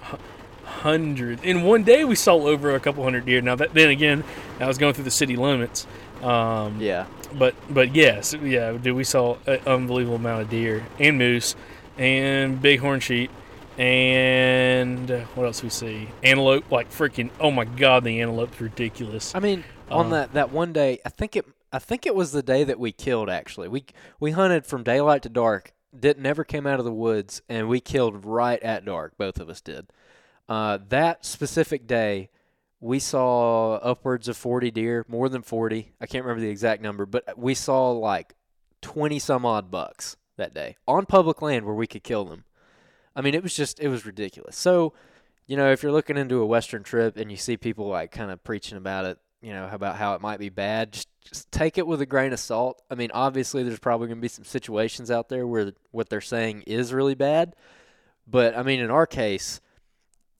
hundred 0.65 1.43
in 1.45 1.63
one 1.63 1.83
day. 1.83 2.05
We 2.05 2.15
saw 2.15 2.35
over 2.35 2.75
a 2.75 2.81
couple 2.81 3.03
hundred 3.03 3.27
deer. 3.27 3.41
Now 3.41 3.57
that 3.57 3.75
then 3.75 3.89
again, 3.91 4.23
I 4.61 4.69
was 4.69 4.79
going 4.79 4.95
through 4.95 5.05
the 5.05 5.11
city 5.11 5.35
limits. 5.35 5.87
Um, 6.23 6.81
Yeah. 6.81 7.07
But 7.33 7.55
but 7.69 7.95
yes, 7.95 8.35
yeah, 8.43 8.73
dude, 8.73 8.97
we 8.97 9.05
saw 9.05 9.37
an 9.47 9.61
unbelievable 9.67 10.17
amount 10.17 10.43
of 10.43 10.51
deer 10.51 10.85
and 10.99 11.17
moose 11.17 11.55
and 11.97 12.61
bighorn 12.61 13.01
sheep 13.01 13.31
and 13.79 15.11
uh, 15.11 15.21
what 15.35 15.47
else 15.47 15.63
we 15.63 15.71
see? 15.71 16.09
Antelope, 16.23 16.71
like 16.71 16.91
freaking! 16.91 17.31
Oh 17.41 17.51
my 17.51 17.65
god, 17.65 18.05
the 18.05 18.21
antelope's 18.21 18.61
ridiculous. 18.61 19.35
I 19.35 19.41
mean, 19.41 19.65
on 19.91 20.07
Uh, 20.07 20.11
that 20.11 20.33
that 20.35 20.53
one 20.53 20.73
day, 20.73 20.99
I 21.07 21.09
think 21.09 21.35
it 21.37 21.47
I 21.73 21.79
think 21.79 22.05
it 22.05 22.15
was 22.15 22.33
the 22.33 22.43
day 22.43 22.65
that 22.65 22.79
we 22.79 22.93
killed. 22.93 23.31
Actually, 23.31 23.69
we 23.69 23.85
we 24.19 24.33
hunted 24.33 24.67
from 24.67 24.83
daylight 24.83 25.23
to 25.23 25.29
dark. 25.29 25.73
Didn't 25.99 26.23
never 26.23 26.45
came 26.45 26.67
out 26.67 26.79
of 26.79 26.85
the 26.85 26.93
woods, 26.93 27.43
and 27.49 27.69
we 27.69 27.81
killed 27.81 28.25
right 28.25 28.63
at 28.63 28.85
dark. 28.85 29.17
Both 29.17 29.41
of 29.41 29.49
us 29.49 29.61
did. 29.61 29.87
Uh, 30.49 30.79
that 30.89 31.25
specific 31.25 31.87
day, 31.87 32.29
we 32.81 32.99
saw 32.99 33.75
upwards 33.77 34.27
of 34.29 34.37
forty 34.37 34.71
deer, 34.71 35.05
more 35.09 35.29
than 35.29 35.43
forty. 35.43 35.93
I 36.01 36.07
can't 36.07 36.25
remember 36.25 36.41
the 36.41 36.51
exact 36.51 36.83
number, 36.83 37.07
but 37.07 37.39
we 37.39 37.55
saw 37.55 37.91
like 37.91 38.35
twenty 38.81 39.19
some 39.19 39.45
odd 39.45 39.71
bucks 39.71 40.17
that 40.37 40.55
day 40.55 40.77
on 40.89 41.07
public 41.07 41.43
land 41.43 41.67
where 41.67 41.75
we 41.75 41.87
could 41.87 42.03
kill 42.03 42.25
them. 42.25 42.45
I 43.15 43.21
mean, 43.21 43.35
it 43.35 43.43
was 43.43 43.55
just 43.55 43.81
it 43.81 43.89
was 43.89 44.07
ridiculous. 44.07 44.57
So, 44.57 44.95
you 45.47 45.57
know, 45.57 45.71
if 45.71 45.83
you're 45.83 45.93
looking 45.93 46.17
into 46.17 46.41
a 46.41 46.47
western 46.47 46.83
trip 46.83 47.17
and 47.17 47.31
you 47.31 47.37
see 47.37 47.57
people 47.57 47.87
like 47.87 48.13
kind 48.13 48.31
of 48.31 48.43
preaching 48.43 48.79
about 48.79 49.05
it, 49.05 49.19
you 49.43 49.53
know, 49.53 49.69
about 49.71 49.97
how 49.97 50.15
it 50.15 50.23
might 50.23 50.39
be 50.39 50.49
bad, 50.49 50.93
just 50.93 51.09
just 51.23 51.53
take 51.53 51.77
it 51.77 51.87
with 51.87 52.01
a 52.01 52.07
grain 52.07 52.33
of 52.33 52.41
salt. 52.41 52.83
I 52.91 52.95
mean, 52.95 53.11
obviously 53.13 53.63
there's 53.63 53.79
probably 53.79 54.09
going 54.09 54.19
to 54.19 54.23
be 54.23 54.29
some 54.29 54.45
situations 54.45 55.11
out 55.11 55.29
there 55.29 55.47
where 55.47 55.73
what 55.91 56.09
they're 56.09 56.21
saying 56.21 56.63
is 56.67 56.95
really 56.95 57.15
bad, 57.15 57.55
but 58.27 58.57
I 58.57 58.63
mean, 58.63 58.81
in 58.81 58.91
our 58.91 59.07
case, 59.07 59.61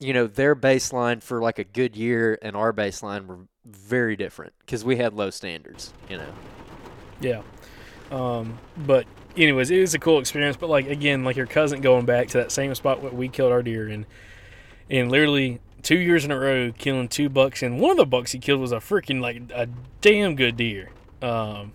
you 0.01 0.13
know, 0.13 0.27
their 0.27 0.55
baseline 0.55 1.21
for 1.21 1.41
like 1.41 1.59
a 1.59 1.63
good 1.63 1.95
year 1.95 2.37
and 2.41 2.55
our 2.55 2.73
baseline 2.73 3.27
were 3.27 3.37
very 3.65 4.15
different 4.15 4.53
because 4.59 4.83
we 4.83 4.97
had 4.97 5.13
low 5.13 5.29
standards, 5.29 5.93
you 6.09 6.17
know. 6.17 6.33
Yeah. 7.19 7.43
Um, 8.09 8.57
but 8.75 9.05
anyways, 9.37 9.69
it 9.69 9.79
was 9.79 9.93
a 9.93 9.99
cool 9.99 10.19
experience. 10.19 10.57
But 10.57 10.69
like 10.69 10.87
again, 10.87 11.23
like 11.23 11.35
your 11.35 11.45
cousin 11.45 11.81
going 11.81 12.05
back 12.05 12.27
to 12.29 12.39
that 12.39 12.51
same 12.51 12.73
spot 12.73 13.01
where 13.01 13.11
we 13.11 13.29
killed 13.29 13.51
our 13.51 13.61
deer 13.61 13.87
in, 13.87 14.07
and 14.89 15.11
literally 15.11 15.59
two 15.83 15.97
years 15.97 16.25
in 16.25 16.31
a 16.31 16.37
row 16.37 16.71
killing 16.75 17.07
two 17.07 17.29
bucks, 17.29 17.61
and 17.61 17.79
one 17.79 17.91
of 17.91 17.97
the 17.97 18.05
bucks 18.05 18.31
he 18.31 18.39
killed 18.39 18.59
was 18.59 18.71
a 18.71 18.77
freaking 18.77 19.21
like 19.21 19.41
a 19.53 19.69
damn 20.01 20.35
good 20.35 20.57
deer. 20.57 20.89
Um, 21.21 21.73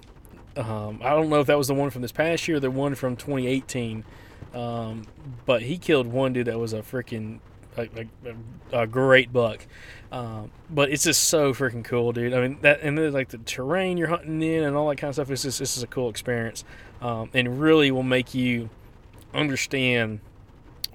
um, 0.57 1.01
I 1.03 1.11
don't 1.11 1.29
know 1.29 1.41
if 1.41 1.47
that 1.47 1.59
was 1.59 1.69
the 1.69 1.75
one 1.75 1.91
from 1.91 2.03
this 2.03 2.13
past 2.13 2.49
year 2.49 2.57
or 2.57 2.61
the 2.61 2.71
one 2.71 2.97
from 2.97 3.15
2018. 3.15 4.05
Um, 4.55 5.07
but 5.45 5.63
he 5.63 5.77
killed 5.77 6.07
one 6.07 6.33
dude 6.33 6.47
that 6.47 6.59
was 6.59 6.73
a 6.73 6.81
freaking 6.81 7.41
like, 7.77 7.95
like 7.97 8.09
a, 8.73 8.83
a 8.83 8.87
great 8.87 9.33
buck. 9.33 9.67
Um, 10.13 10.51
but 10.71 10.91
it's 10.91 11.05
just 11.05 11.25
so 11.25 11.53
freaking 11.53 11.85
cool, 11.85 12.13
dude. 12.13 12.33
I 12.33 12.41
mean 12.41 12.59
that, 12.63 12.81
and 12.83 12.97
then 12.97 13.13
like 13.13 13.29
the 13.29 13.39
terrain 13.39 13.97
you're 13.99 14.09
hunting 14.09 14.41
in 14.43 14.65
and 14.65 14.77
all 14.77 14.89
that 14.89 14.97
kind 14.97 15.09
of 15.09 15.17
stuff. 15.17 15.31
It's 15.31 15.43
just 15.43 15.59
this 15.59 15.77
is 15.77 15.83
a 15.83 15.87
cool 15.87 16.09
experience, 16.09 16.65
um, 17.01 17.31
and 17.35 17.61
really 17.61 17.91
will 17.91 18.03
make 18.03 18.35
you 18.35 18.71
understand 19.35 20.21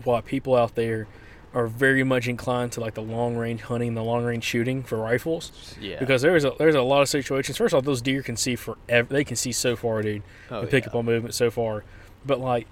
why 0.03 0.21
people 0.21 0.55
out 0.55 0.75
there 0.75 1.07
are 1.53 1.67
very 1.67 2.03
much 2.03 2.27
inclined 2.27 2.71
to 2.71 2.79
like 2.79 2.93
the 2.93 3.01
long 3.01 3.35
range 3.35 3.61
hunting, 3.61 3.93
the 3.93 4.03
long 4.03 4.23
range 4.23 4.43
shooting 4.43 4.83
for 4.83 4.97
rifles. 4.97 5.75
Yeah. 5.79 5.99
Because 5.99 6.21
there's 6.21 6.45
a 6.45 6.53
there's 6.57 6.75
a 6.75 6.81
lot 6.81 7.01
of 7.01 7.09
situations. 7.09 7.57
First 7.57 7.73
off, 7.73 7.83
those 7.83 8.01
deer 8.01 8.23
can 8.23 8.37
see 8.37 8.55
forever. 8.55 9.13
They 9.13 9.23
can 9.23 9.35
see 9.35 9.51
so 9.51 9.75
far, 9.75 10.01
dude. 10.01 10.23
Oh, 10.49 10.61
and 10.61 10.69
pick 10.69 10.85
yeah. 10.85 10.89
up 10.89 10.95
on 10.95 11.05
movement 11.05 11.33
so 11.33 11.51
far. 11.51 11.83
But 12.25 12.39
like 12.39 12.67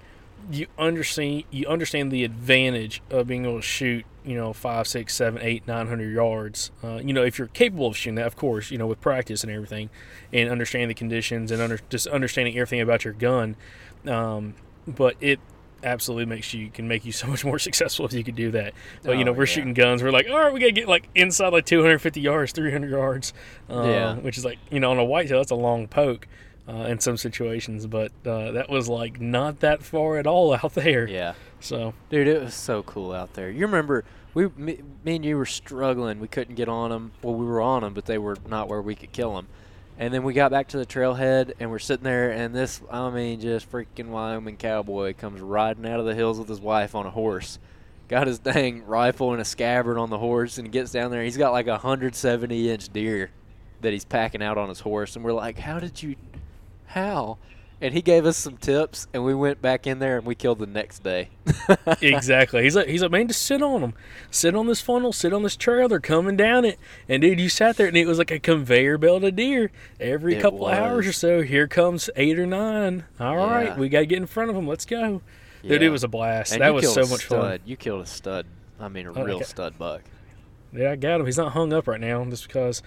you 0.50 0.66
understand 0.78 1.44
you 1.50 1.66
understand 1.66 2.10
the 2.10 2.24
advantage 2.24 3.02
of 3.10 3.26
being 3.26 3.44
able 3.44 3.56
to 3.56 3.62
shoot, 3.62 4.04
you 4.24 4.34
know, 4.36 4.52
five, 4.52 4.86
six, 4.86 5.14
seven, 5.14 5.40
eight, 5.42 5.66
nine 5.66 5.86
hundred 5.88 6.12
yards. 6.12 6.70
Uh, 6.82 6.96
you 7.02 7.12
know, 7.12 7.22
if 7.24 7.38
you're 7.38 7.48
capable 7.48 7.86
of 7.86 7.96
shooting 7.96 8.16
that, 8.16 8.26
of 8.26 8.36
course, 8.36 8.70
you 8.70 8.78
know, 8.78 8.86
with 8.86 9.00
practice 9.00 9.42
and 9.42 9.52
everything, 9.52 9.90
and 10.32 10.48
understanding 10.50 10.88
the 10.88 10.94
conditions 10.94 11.50
and 11.50 11.60
under, 11.62 11.78
just 11.88 12.06
understanding 12.06 12.54
everything 12.56 12.80
about 12.80 13.04
your 13.04 13.14
gun. 13.14 13.56
Um, 14.06 14.54
but 14.86 15.16
it 15.20 15.40
absolutely 15.82 16.26
makes 16.26 16.52
you 16.52 16.68
can 16.68 16.86
make 16.88 17.06
you 17.06 17.12
so 17.12 17.26
much 17.26 17.42
more 17.44 17.58
successful 17.68 18.04
if 18.04 18.12
you 18.12 18.22
could 18.24 18.34
do 18.36 18.50
that. 18.50 18.74
But 19.02 19.18
you 19.18 19.24
know, 19.24 19.30
Oh, 19.30 19.34
we're 19.34 19.44
yeah. 19.44 19.46
shooting 19.46 19.74
guns. 19.74 20.02
We're 20.02 20.10
like, 20.10 20.28
all 20.28 20.38
right, 20.38 20.52
we 20.52 20.60
gotta 20.60 20.72
get 20.72 20.88
like 20.88 21.08
inside 21.14 21.52
like 21.52 21.64
250 21.66 22.20
yards, 22.20 22.52
300 22.52 22.90
yards. 22.90 23.32
Uh, 23.68 23.82
Yeah. 23.84 24.14
Which 24.16 24.36
is 24.38 24.44
like 24.44 24.58
you 24.70 24.80
know 24.80 24.90
on 24.90 24.98
a 24.98 25.04
whitetail 25.04 25.38
that's 25.38 25.50
a 25.50 25.54
long 25.56 25.86
poke. 25.88 26.26
Uh, 26.68 26.84
in 26.84 27.00
some 27.00 27.16
situations, 27.16 27.84
but 27.86 28.12
uh, 28.24 28.52
that 28.52 28.68
was 28.70 28.88
like 28.88 29.20
not 29.20 29.58
that 29.58 29.82
far 29.82 30.18
at 30.18 30.26
all 30.26 30.54
out 30.54 30.74
there. 30.74 31.08
Yeah. 31.08 31.34
So 31.58 31.94
Dude, 32.10 32.28
it 32.28 32.40
was 32.40 32.54
so 32.54 32.84
cool 32.84 33.12
out 33.12 33.34
there. 33.34 33.50
You 33.50 33.66
remember 33.66 34.04
we, 34.34 34.48
me, 34.56 34.80
me 35.04 35.16
and 35.16 35.24
you 35.24 35.36
were 35.36 35.46
struggling. 35.46 36.20
We 36.20 36.28
couldn't 36.28 36.54
get 36.54 36.68
on 36.68 36.90
them. 36.90 37.12
Well, 37.22 37.34
we 37.34 37.44
were 37.44 37.60
on 37.60 37.82
them, 37.82 37.94
but 37.94 38.06
they 38.06 38.18
were 38.18 38.36
not 38.48 38.68
where 38.68 38.82
we 38.82 38.94
could 38.94 39.12
kill 39.12 39.34
them. 39.34 39.48
And 39.98 40.14
then 40.14 40.22
we 40.22 40.32
got 40.32 40.50
back 40.50 40.68
to 40.68 40.78
the 40.78 40.86
trailhead, 40.86 41.52
and 41.60 41.70
we're 41.70 41.78
sitting 41.78 42.04
there, 42.04 42.30
and 42.30 42.54
this, 42.54 42.80
I 42.90 43.10
mean, 43.10 43.40
just 43.40 43.70
freaking 43.70 44.06
Wyoming 44.06 44.56
cowboy 44.56 45.12
comes 45.14 45.40
riding 45.42 45.86
out 45.86 46.00
of 46.00 46.06
the 46.06 46.14
hills 46.14 46.38
with 46.38 46.48
his 46.48 46.60
wife 46.60 46.94
on 46.94 47.04
a 47.04 47.10
horse. 47.10 47.58
Got 48.08 48.26
his 48.26 48.38
dang 48.38 48.86
rifle 48.86 49.32
and 49.32 49.42
a 49.42 49.44
scabbard 49.44 49.98
on 49.98 50.08
the 50.08 50.18
horse, 50.18 50.56
and 50.56 50.72
gets 50.72 50.92
down 50.92 51.10
there. 51.10 51.22
He's 51.22 51.36
got 51.36 51.52
like 51.52 51.66
a 51.66 51.72
170 51.72 52.70
inch 52.70 52.90
deer 52.90 53.30
that 53.82 53.92
he's 53.92 54.04
packing 54.04 54.42
out 54.42 54.56
on 54.56 54.68
his 54.68 54.80
horse, 54.80 55.16
and 55.16 55.24
we're 55.24 55.32
like, 55.32 55.58
"How 55.58 55.78
did 55.78 56.02
you? 56.02 56.16
How?" 56.90 57.38
And 57.82 57.94
he 57.94 58.02
gave 58.02 58.26
us 58.26 58.36
some 58.36 58.58
tips, 58.58 59.06
and 59.14 59.24
we 59.24 59.34
went 59.34 59.62
back 59.62 59.86
in 59.86 60.00
there 60.00 60.18
and 60.18 60.26
we 60.26 60.34
killed 60.34 60.58
the 60.58 60.66
next 60.66 61.02
day. 61.02 61.30
exactly, 62.02 62.62
he's 62.62 62.76
like 62.76 62.88
he's 62.88 63.00
like 63.02 63.10
man, 63.10 63.26
just 63.26 63.40
sit 63.42 63.62
on 63.62 63.80
them, 63.80 63.94
sit 64.30 64.54
on 64.54 64.66
this 64.66 64.82
funnel, 64.82 65.12
sit 65.14 65.32
on 65.32 65.42
this 65.42 65.56
trail. 65.56 65.88
They're 65.88 65.98
coming 65.98 66.36
down 66.36 66.66
it, 66.66 66.78
and 67.08 67.22
dude, 67.22 67.40
you 67.40 67.48
sat 67.48 67.76
there 67.78 67.86
and 67.86 67.96
it 67.96 68.06
was 68.06 68.18
like 68.18 68.30
a 68.30 68.38
conveyor 68.38 68.98
belt 68.98 69.24
of 69.24 69.34
deer. 69.36 69.70
Every 69.98 70.34
It 70.36 70.42
couple 70.42 70.66
of 70.66 70.74
hours 70.74 71.06
or 71.06 71.12
so, 71.14 71.40
here 71.42 71.66
comes 71.66 72.10
eight 72.16 72.38
or 72.38 72.44
nine. 72.44 73.04
All 73.18 73.36
right, 73.38 73.68
Yeah. 73.68 73.78
we 73.78 73.88
got 73.88 74.00
to 74.00 74.06
get 74.06 74.18
in 74.18 74.26
front 74.26 74.50
of 74.50 74.56
them. 74.56 74.66
Let's 74.68 74.84
go. 74.84 75.22
Dude, 75.62 75.82
it 75.82 75.88
was 75.90 76.04
a 76.04 76.08
blast. 76.08 76.52
And 76.52 76.60
that 76.60 76.74
was 76.74 76.92
so 76.92 77.02
much 77.06 77.24
stud. 77.26 77.40
fun. 77.40 77.58
You 77.64 77.76
killed 77.76 78.02
a 78.02 78.06
stud. 78.06 78.46
I 78.78 78.88
mean, 78.88 79.06
a 79.06 79.12
Oh, 79.12 79.24
real 79.24 79.36
okay. 79.36 79.44
stud 79.44 79.78
buck. 79.78 80.02
Yeah, 80.72 80.92
I 80.92 80.96
got 80.96 81.20
him. 81.20 81.26
He's 81.26 81.36
not 81.38 81.52
hung 81.52 81.72
up 81.72 81.88
right 81.88 82.00
now 82.00 82.22
just 82.26 82.46
because 82.46 82.82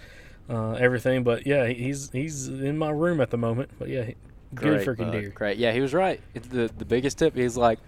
uh, 0.50 0.74
everything. 0.74 1.24
But 1.24 1.46
yeah, 1.48 1.68
he's 1.68 2.10
he's 2.12 2.48
in 2.48 2.78
my 2.78 2.90
room 2.90 3.22
at 3.22 3.30
the 3.30 3.38
moment. 3.38 3.70
But 3.80 3.90
yeah, 3.90 4.04
he- 4.04 4.16
good 4.54 4.84
Great 4.84 4.88
freaking 4.88 5.12
deer. 5.12 5.30
Great. 5.30 5.58
Yeah, 5.58 5.72
he 5.72 5.82
was 5.82 5.94
right. 5.94 6.22
It's 6.34 6.48
the 6.48 6.72
the 6.78 6.86
biggest 6.86 7.18
tip. 7.18 7.36
He's 7.36 7.58
like, 7.58 7.80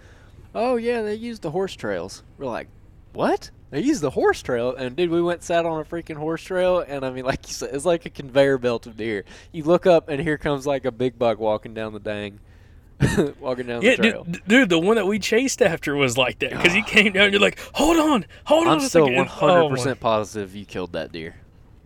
oh 0.53 0.75
yeah, 0.77 1.01
they 1.01 1.15
use 1.15 1.39
the 1.39 1.51
horse 1.51 1.73
trails. 1.73 2.23
We're 2.37 2.47
like, 2.47 2.67
what? 3.13 3.51
They 3.71 3.81
use 3.81 3.99
the 3.99 4.11
horse 4.11 4.41
trail, 4.41 4.73
and 4.75 4.95
dude, 4.95 5.09
we 5.09 5.21
went 5.21 5.43
sat 5.43 5.65
on 5.65 5.81
a 5.81 5.83
freaking 5.83 6.15
horse 6.15 6.41
trail, 6.43 6.79
and 6.87 7.03
I 7.03 7.09
mean, 7.09 7.25
like 7.25 7.47
you 7.47 7.53
said, 7.53 7.73
it's 7.73 7.83
like 7.83 8.05
a 8.05 8.09
conveyor 8.09 8.57
belt 8.59 8.87
of 8.87 8.95
deer. 8.95 9.25
You 9.51 9.63
look 9.63 9.85
up, 9.85 10.07
and 10.07 10.21
here 10.21 10.37
comes 10.37 10.65
like 10.65 10.85
a 10.85 10.91
big 10.91 11.19
buck 11.19 11.39
walking 11.39 11.73
down 11.73 11.91
the 11.91 11.99
dang, 11.99 12.39
walking 13.39 13.65
down 13.67 13.81
Yeah, 13.81 13.91
the 13.91 13.97
trail. 13.97 14.23
dude, 14.23 14.41
dude, 14.47 14.69
the 14.69 14.79
one 14.79 14.95
that 14.95 15.07
we 15.07 15.19
chased 15.19 15.61
after 15.61 15.95
was 15.95 16.17
like 16.17 16.39
that 16.39 16.51
because 16.51 16.73
he 16.73 16.81
came 16.87 17.11
down. 17.13 17.31
You're 17.31 17.41
like, 17.41 17.59
hold 17.73 17.97
on, 17.97 18.25
hold 18.45 18.67
on. 18.67 18.79
I'm 18.79 18.87
still 18.87 19.11
100 19.11 19.51
oh 19.51 19.69
percent 19.69 19.99
positive 19.99 20.55
you 20.55 20.65
killed 20.65 20.93
that 20.93 21.11
deer. 21.11 21.35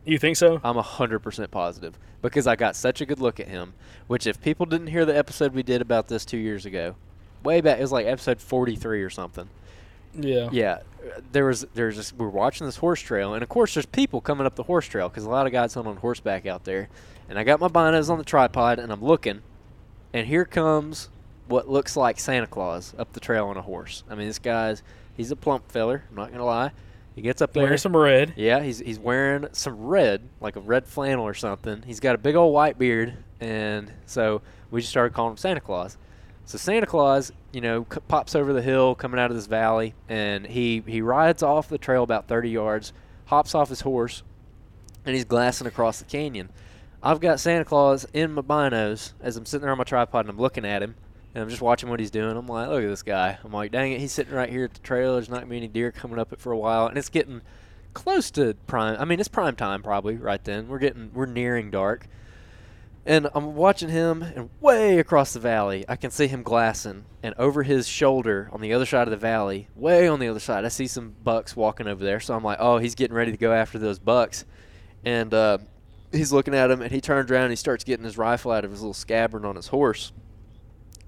You 0.09 0.17
think 0.17 0.37
so? 0.37 0.59
I'm 0.63 0.75
100% 0.75 1.51
positive 1.51 1.99
because 2.23 2.47
I 2.47 2.55
got 2.55 2.75
such 2.75 2.99
a 2.99 3.05
good 3.05 3.19
look 3.19 3.39
at 3.39 3.47
him. 3.47 3.73
Which, 4.07 4.25
if 4.25 4.41
people 4.41 4.65
didn't 4.65 4.87
hear 4.87 5.05
the 5.05 5.15
episode 5.15 5.53
we 5.53 5.61
did 5.61 5.81
about 5.81 6.07
this 6.07 6.25
two 6.25 6.37
years 6.37 6.65
ago, 6.65 6.95
way 7.43 7.61
back, 7.61 7.77
it 7.77 7.81
was 7.81 7.91
like 7.91 8.07
episode 8.07 8.41
43 8.41 9.03
or 9.03 9.11
something. 9.11 9.49
Yeah. 10.15 10.49
Yeah, 10.51 10.79
there 11.31 11.45
was 11.45 11.67
there's 11.75 11.97
this, 11.97 12.11
we're 12.11 12.27
watching 12.27 12.65
this 12.65 12.77
horse 12.77 12.99
trail, 12.99 13.35
and 13.35 13.43
of 13.43 13.49
course 13.49 13.75
there's 13.75 13.85
people 13.85 14.19
coming 14.19 14.47
up 14.47 14.55
the 14.55 14.63
horse 14.63 14.87
trail 14.87 15.09
because 15.09 15.25
a 15.25 15.29
lot 15.29 15.45
of 15.45 15.51
guys 15.51 15.75
hunt 15.75 15.85
on 15.85 15.97
horseback 15.97 16.47
out 16.47 16.63
there. 16.63 16.89
And 17.29 17.37
I 17.37 17.43
got 17.43 17.59
my 17.59 17.67
binos 17.67 18.09
on 18.09 18.17
the 18.17 18.23
tripod, 18.23 18.79
and 18.79 18.91
I'm 18.91 19.03
looking, 19.03 19.43
and 20.11 20.25
here 20.25 20.45
comes 20.45 21.09
what 21.47 21.69
looks 21.69 21.95
like 21.95 22.19
Santa 22.19 22.47
Claus 22.47 22.95
up 22.97 23.13
the 23.13 23.19
trail 23.19 23.45
on 23.45 23.57
a 23.57 23.61
horse. 23.61 24.03
I 24.09 24.15
mean, 24.15 24.27
this 24.27 24.39
guy's 24.39 24.81
he's 25.15 25.29
a 25.29 25.35
plump 25.35 25.71
feller. 25.71 26.05
I'm 26.09 26.15
not 26.15 26.31
gonna 26.31 26.45
lie. 26.45 26.71
He 27.19 27.23
gets 27.23 27.41
up 27.41 27.51
there. 27.51 27.63
Wearing 27.63 27.77
some 27.77 27.97
red. 27.97 28.31
Yeah, 28.37 28.63
he's 28.63 28.79
he's 28.79 28.97
wearing 28.97 29.47
some 29.51 29.77
red, 29.77 30.21
like 30.39 30.55
a 30.55 30.61
red 30.61 30.87
flannel 30.87 31.25
or 31.25 31.33
something. 31.33 31.81
He's 31.85 31.99
got 31.99 32.15
a 32.15 32.17
big 32.17 32.37
old 32.37 32.53
white 32.53 32.79
beard, 32.79 33.17
and 33.41 33.91
so 34.05 34.41
we 34.71 34.79
just 34.79 34.89
started 34.89 35.13
calling 35.13 35.31
him 35.31 35.37
Santa 35.37 35.59
Claus. 35.59 35.97
So 36.45 36.57
Santa 36.57 36.85
Claus, 36.85 37.33
you 37.51 37.59
know, 37.59 37.85
c- 37.93 37.99
pops 38.07 38.35
over 38.35 38.53
the 38.53 38.61
hill 38.61 38.95
coming 38.95 39.19
out 39.19 39.31
of 39.31 39.35
this 39.35 39.47
valley, 39.47 39.95
and 40.07 40.47
he 40.47 40.81
he 40.87 41.01
rides 41.01 41.43
off 41.43 41.67
the 41.67 41.77
trail 41.77 42.03
about 42.03 42.29
30 42.29 42.51
yards, 42.51 42.93
hops 43.25 43.53
off 43.53 43.67
his 43.67 43.81
horse, 43.81 44.23
and 45.03 45.13
he's 45.13 45.25
glassing 45.25 45.67
across 45.67 45.99
the 45.99 46.05
canyon. 46.05 46.47
I've 47.03 47.19
got 47.19 47.41
Santa 47.41 47.65
Claus 47.65 48.05
in 48.13 48.31
my 48.31 48.43
binos 48.43 49.11
as 49.19 49.35
I'm 49.35 49.45
sitting 49.45 49.63
there 49.63 49.71
on 49.73 49.77
my 49.77 49.83
tripod 49.83 50.21
and 50.21 50.29
I'm 50.29 50.39
looking 50.39 50.63
at 50.63 50.81
him, 50.81 50.95
and 51.39 51.45
I'm 51.45 51.49
just 51.49 51.61
watching 51.61 51.89
what 51.89 52.01
he's 52.01 52.11
doing. 52.11 52.35
I'm 52.35 52.47
like, 52.47 52.67
look 52.67 52.83
at 52.83 52.89
this 52.89 53.01
guy. 53.01 53.37
I'm 53.45 53.53
like, 53.53 53.71
dang 53.71 53.93
it, 53.93 54.01
he's 54.01 54.11
sitting 54.11 54.33
right 54.33 54.49
here 54.49 54.65
at 54.65 54.73
the 54.73 54.81
trail. 54.81 55.13
There's 55.13 55.29
not 55.29 55.37
gonna 55.37 55.49
be 55.49 55.55
any 55.55 55.69
deer 55.69 55.89
coming 55.89 56.19
up 56.19 56.33
it 56.33 56.41
for 56.41 56.51
a 56.51 56.57
while, 56.57 56.87
and 56.87 56.97
it's 56.97 57.07
getting 57.07 57.41
close 57.93 58.29
to 58.31 58.55
prime. 58.67 58.97
I 58.99 59.05
mean, 59.05 59.21
it's 59.21 59.29
prime 59.29 59.55
time 59.55 59.81
probably 59.81 60.17
right 60.17 60.43
then. 60.43 60.67
We're 60.67 60.79
getting 60.79 61.11
we're 61.13 61.25
nearing 61.25 61.71
dark. 61.71 62.07
And 63.05 63.29
I'm 63.33 63.55
watching 63.55 63.87
him, 63.87 64.21
and 64.21 64.49
way 64.59 64.99
across 64.99 65.31
the 65.31 65.39
valley, 65.39 65.85
I 65.87 65.95
can 65.95 66.11
see 66.11 66.27
him 66.27 66.43
glassing. 66.43 67.05
And 67.23 67.33
over 67.37 67.63
his 67.63 67.87
shoulder, 67.87 68.49
on 68.51 68.59
the 68.59 68.73
other 68.73 68.85
side 68.85 69.07
of 69.07 69.11
the 69.11 69.17
valley, 69.17 69.69
way 69.75 70.07
on 70.09 70.19
the 70.19 70.27
other 70.27 70.41
side, 70.41 70.65
I 70.65 70.67
see 70.67 70.87
some 70.87 71.15
bucks 71.23 71.55
walking 71.55 71.87
over 71.87 72.03
there. 72.03 72.19
So 72.19 72.35
I'm 72.35 72.43
like, 72.43 72.57
oh, 72.59 72.77
he's 72.77 72.95
getting 72.95 73.15
ready 73.15 73.31
to 73.31 73.37
go 73.37 73.53
after 73.53 73.79
those 73.79 73.97
bucks. 73.97 74.43
And 75.05 75.33
uh, 75.33 75.59
he's 76.11 76.33
looking 76.33 76.53
at 76.53 76.69
him, 76.69 76.81
and 76.81 76.91
he 76.91 76.99
turns 76.99 77.31
around 77.31 77.43
and 77.43 77.51
he 77.51 77.55
starts 77.55 77.85
getting 77.85 78.03
his 78.03 78.17
rifle 78.17 78.51
out 78.51 78.65
of 78.65 78.71
his 78.71 78.81
little 78.81 78.93
scabbard 78.93 79.45
on 79.45 79.55
his 79.55 79.67
horse. 79.67 80.11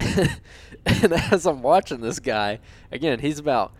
and 0.86 1.12
as 1.12 1.46
I'm 1.46 1.62
watching 1.62 2.00
this 2.00 2.18
guy, 2.18 2.60
again, 2.90 3.20
he's 3.20 3.38
about 3.38 3.72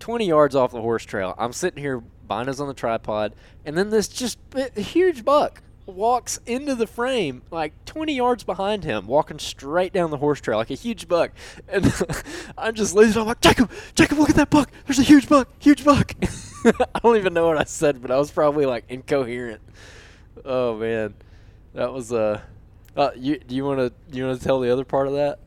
20 0.00 0.26
yards 0.26 0.54
off 0.54 0.72
the 0.72 0.80
horse 0.80 1.04
trail. 1.04 1.34
I'm 1.38 1.52
sitting 1.52 1.82
here, 1.82 2.02
binos 2.28 2.60
on 2.60 2.68
the 2.68 2.74
tripod, 2.74 3.34
and 3.64 3.76
then 3.76 3.90
this 3.90 4.08
just 4.08 4.38
huge 4.76 5.24
buck 5.24 5.62
walks 5.88 6.38
into 6.44 6.74
the 6.74 6.86
frame 6.86 7.42
like 7.50 7.72
20 7.86 8.14
yards 8.14 8.44
behind 8.44 8.84
him, 8.84 9.06
walking 9.06 9.38
straight 9.38 9.92
down 9.92 10.10
the 10.10 10.18
horse 10.18 10.40
trail 10.40 10.58
like 10.58 10.70
a 10.70 10.74
huge 10.74 11.08
buck. 11.08 11.32
And 11.68 11.92
I'm 12.58 12.74
just 12.74 12.94
losing. 12.94 13.20
I'm 13.20 13.28
like, 13.28 13.40
Jacob, 13.40 13.70
Jacob, 13.94 14.18
look 14.18 14.30
at 14.30 14.36
that 14.36 14.50
buck. 14.50 14.70
There's 14.86 14.98
a 14.98 15.02
huge 15.02 15.28
buck, 15.28 15.48
huge 15.58 15.84
buck. 15.84 16.14
I 16.64 16.98
don't 17.02 17.16
even 17.16 17.34
know 17.34 17.46
what 17.46 17.58
I 17.58 17.64
said, 17.64 18.00
but 18.00 18.10
I 18.10 18.16
was 18.16 18.30
probably 18.30 18.64
like 18.66 18.84
incoherent. 18.88 19.60
Oh 20.44 20.76
man, 20.76 21.14
that 21.74 21.92
was 21.92 22.12
uh. 22.12 22.40
Uh, 22.96 23.10
you 23.14 23.38
do 23.38 23.54
you 23.54 23.64
want 23.64 23.78
to 23.78 23.92
you 24.16 24.26
want 24.26 24.38
to 24.38 24.44
tell 24.44 24.58
the 24.58 24.72
other 24.72 24.84
part 24.84 25.06
of 25.06 25.12
that? 25.12 25.38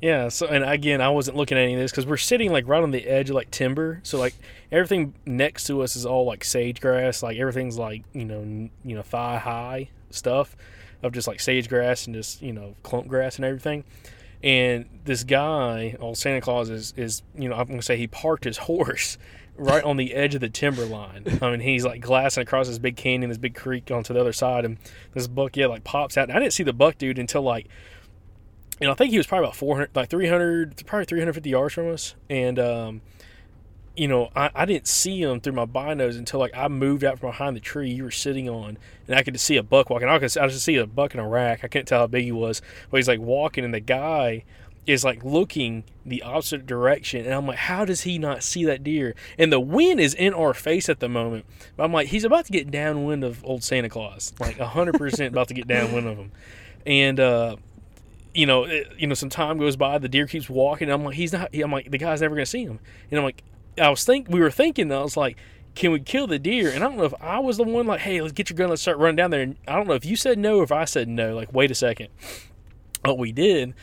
Yeah. 0.00 0.28
So, 0.28 0.46
and 0.46 0.64
again, 0.64 1.00
I 1.00 1.08
wasn't 1.08 1.36
looking 1.36 1.56
at 1.56 1.62
any 1.62 1.74
of 1.74 1.80
this 1.80 1.90
because 1.90 2.06
we're 2.06 2.16
sitting 2.16 2.52
like 2.52 2.68
right 2.68 2.82
on 2.82 2.90
the 2.90 3.06
edge 3.06 3.30
of 3.30 3.36
like 3.36 3.50
timber. 3.50 4.00
So 4.02 4.18
like 4.18 4.34
everything 4.70 5.14
next 5.24 5.64
to 5.68 5.82
us 5.82 5.96
is 5.96 6.04
all 6.04 6.24
like 6.24 6.44
sage 6.44 6.80
grass. 6.80 7.22
Like 7.22 7.38
everything's 7.38 7.78
like 7.78 8.02
you 8.12 8.24
know 8.24 8.40
n- 8.40 8.70
you 8.84 8.94
know 8.94 9.02
thigh 9.02 9.38
high 9.38 9.88
stuff 10.10 10.56
of 11.02 11.12
just 11.12 11.26
like 11.26 11.40
sage 11.40 11.68
grass 11.68 12.06
and 12.06 12.14
just 12.14 12.42
you 12.42 12.52
know 12.52 12.74
clump 12.82 13.08
grass 13.08 13.36
and 13.36 13.44
everything. 13.44 13.84
And 14.42 14.86
this 15.04 15.24
guy, 15.24 15.96
old 15.98 16.18
Santa 16.18 16.40
Claus, 16.40 16.68
is 16.68 16.92
is 16.96 17.22
you 17.34 17.48
know 17.48 17.56
I'm 17.56 17.66
gonna 17.66 17.82
say 17.82 17.96
he 17.96 18.06
parked 18.06 18.44
his 18.44 18.58
horse 18.68 19.16
right 19.58 19.82
on 19.84 19.96
the 19.96 20.14
edge 20.14 20.34
of 20.34 20.40
the 20.40 20.48
timber 20.48 20.84
line. 20.84 21.24
I 21.42 21.50
mean, 21.50 21.60
he's 21.60 21.84
like 21.84 22.00
glassing 22.00 22.42
across 22.42 22.68
this 22.68 22.78
big 22.78 22.96
canyon, 22.96 23.30
this 23.30 23.38
big 23.38 23.54
creek 23.54 23.90
onto 23.90 24.12
the 24.12 24.20
other 24.20 24.32
side, 24.32 24.64
and 24.64 24.76
this 25.14 25.26
buck, 25.26 25.56
yeah, 25.56 25.66
like 25.66 25.84
pops 25.84 26.16
out. 26.16 26.28
And 26.28 26.36
I 26.36 26.40
didn't 26.40 26.52
see 26.52 26.62
the 26.62 26.72
buck 26.72 26.98
dude 26.98 27.18
until 27.18 27.42
like, 27.42 27.66
know, 28.80 28.92
I 28.92 28.94
think 28.94 29.10
he 29.10 29.16
was 29.16 29.26
probably 29.26 29.46
about 29.46 29.56
400, 29.56 29.90
like 29.94 30.10
300, 30.10 30.84
probably 30.86 31.06
350 31.06 31.48
yards 31.48 31.74
from 31.74 31.92
us. 31.92 32.14
And, 32.28 32.58
um, 32.58 33.00
you 33.96 34.06
know, 34.06 34.30
I, 34.36 34.50
I 34.54 34.64
didn't 34.66 34.86
see 34.86 35.22
him 35.22 35.40
through 35.40 35.54
my 35.54 35.64
binos 35.64 36.18
until 36.18 36.38
like 36.38 36.54
I 36.54 36.68
moved 36.68 37.02
out 37.02 37.18
from 37.18 37.30
behind 37.30 37.56
the 37.56 37.60
tree 37.60 37.90
you 37.90 38.04
were 38.04 38.10
sitting 38.10 38.48
on, 38.48 38.78
and 39.06 39.16
I 39.16 39.22
could 39.22 39.40
see 39.40 39.56
a 39.56 39.62
buck 39.62 39.88
walking. 39.90 40.08
I 40.08 40.18
could 40.18 40.36
I 40.36 40.48
just 40.48 40.64
see 40.64 40.76
a 40.76 40.86
buck 40.86 41.14
in 41.14 41.20
a 41.20 41.26
rack. 41.26 41.64
I 41.64 41.68
couldn't 41.68 41.86
tell 41.86 42.00
how 42.00 42.06
big 42.06 42.24
he 42.24 42.32
was, 42.32 42.60
but 42.90 42.98
he's 42.98 43.08
like 43.08 43.20
walking, 43.20 43.64
and 43.64 43.72
the 43.72 43.80
guy 43.80 44.44
is 44.86 45.02
like 45.04 45.24
looking 45.24 45.84
the 46.04 46.22
opposite 46.22 46.64
direction 46.64 47.24
and 47.24 47.34
I'm 47.34 47.46
like 47.46 47.58
how 47.58 47.84
does 47.84 48.02
he 48.02 48.18
not 48.18 48.44
see 48.44 48.64
that 48.66 48.84
deer 48.84 49.16
and 49.36 49.52
the 49.52 49.58
wind 49.58 49.98
is 49.98 50.14
in 50.14 50.32
our 50.32 50.54
face 50.54 50.88
at 50.88 51.00
the 51.00 51.08
moment 51.08 51.44
but 51.76 51.82
I'm 51.82 51.92
like 51.92 52.06
he's 52.08 52.22
about 52.22 52.46
to 52.46 52.52
get 52.52 52.70
downwind 52.70 53.24
of 53.24 53.44
old 53.44 53.64
Santa 53.64 53.88
Claus 53.88 54.32
like 54.38 54.58
100% 54.58 55.26
about 55.26 55.48
to 55.48 55.54
get 55.54 55.66
downwind 55.66 56.06
of 56.06 56.16
him 56.16 56.30
and 56.86 57.18
uh 57.18 57.56
you 58.36 58.46
know 58.46 58.64
it, 58.64 58.92
you 58.98 59.06
know 59.06 59.14
some 59.14 59.30
time 59.30 59.58
goes 59.58 59.76
by 59.76 59.98
the 59.98 60.08
deer 60.08 60.26
keeps 60.26 60.48
walking 60.48 60.90
I'm 60.90 61.04
like 61.04 61.14
he's 61.14 61.32
not 61.32 61.54
I'm 61.54 61.72
like 61.72 61.90
the 61.90 61.98
guy's 61.98 62.20
never 62.20 62.34
gonna 62.34 62.46
see 62.46 62.64
him. 62.64 62.78
And 63.10 63.18
I'm 63.18 63.24
like 63.24 63.42
I 63.78 63.88
was 63.88 64.04
think 64.04 64.28
we 64.28 64.40
were 64.40 64.50
thinking 64.50 64.92
I 64.92 65.02
was 65.02 65.16
like 65.16 65.36
can 65.74 65.92
we 65.92 66.00
kill 66.00 66.26
the 66.26 66.38
deer? 66.38 66.70
And 66.70 66.82
I 66.82 66.88
don't 66.88 66.96
know 66.96 67.04
if 67.04 67.14
I 67.20 67.38
was 67.38 67.58
the 67.58 67.64
one 67.64 67.86
like 67.86 68.00
hey 68.00 68.20
let's 68.20 68.32
get 68.32 68.50
your 68.50 68.56
gun 68.56 68.70
let's 68.70 68.82
start 68.82 68.98
running 68.98 69.16
down 69.16 69.30
there. 69.30 69.42
And 69.42 69.56
I 69.66 69.74
don't 69.74 69.88
know 69.88 69.94
if 69.94 70.04
you 70.04 70.16
said 70.16 70.38
no 70.38 70.58
or 70.58 70.64
if 70.64 70.72
I 70.72 70.84
said 70.84 71.08
no 71.08 71.34
like 71.34 71.52
wait 71.52 71.70
a 71.70 71.74
second. 71.74 72.08
What 73.04 73.18
we 73.18 73.32
did 73.32 73.74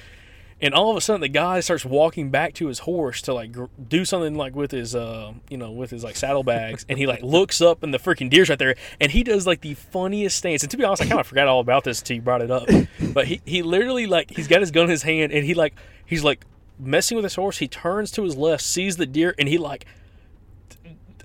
and 0.63 0.73
all 0.73 0.89
of 0.89 0.95
a 0.95 1.01
sudden 1.01 1.19
the 1.19 1.27
guy 1.27 1.59
starts 1.59 1.83
walking 1.83 2.29
back 2.29 2.53
to 2.53 2.67
his 2.67 2.79
horse 2.79 3.21
to 3.21 3.33
like 3.33 3.51
gr- 3.51 3.65
do 3.87 4.05
something 4.05 4.35
like 4.35 4.55
with 4.55 4.71
his 4.71 4.95
uh 4.95 5.33
you 5.49 5.57
know 5.57 5.71
with 5.71 5.91
his 5.91 6.03
like 6.03 6.15
saddlebags 6.15 6.85
and 6.87 6.97
he 6.97 7.05
like 7.05 7.21
looks 7.21 7.61
up 7.61 7.83
and 7.83 7.93
the 7.93 7.99
freaking 7.99 8.29
deer's 8.29 8.49
right 8.49 8.57
there 8.57 8.75
and 8.99 9.11
he 9.11 9.23
does 9.23 9.45
like 9.45 9.61
the 9.61 9.73
funniest 9.73 10.37
stance 10.37 10.63
and 10.63 10.71
to 10.71 10.77
be 10.77 10.83
honest 10.83 11.01
i 11.01 11.05
kind 11.05 11.19
of 11.19 11.27
forgot 11.27 11.47
all 11.47 11.59
about 11.59 11.83
this 11.83 11.99
until 11.99 12.15
you 12.15 12.21
brought 12.21 12.41
it 12.41 12.49
up 12.49 12.67
but 13.13 13.27
he, 13.27 13.41
he 13.45 13.61
literally 13.61 14.07
like 14.07 14.31
he's 14.31 14.47
got 14.47 14.61
his 14.61 14.71
gun 14.71 14.85
in 14.85 14.89
his 14.89 15.03
hand 15.03 15.31
and 15.33 15.45
he 15.45 15.53
like 15.53 15.75
he's 16.05 16.23
like 16.23 16.45
messing 16.79 17.17
with 17.17 17.23
his 17.23 17.35
horse 17.35 17.57
he 17.57 17.67
turns 17.67 18.09
to 18.09 18.23
his 18.23 18.37
left 18.37 18.63
sees 18.63 18.95
the 18.95 19.05
deer 19.05 19.35
and 19.37 19.49
he 19.49 19.57
like 19.57 19.85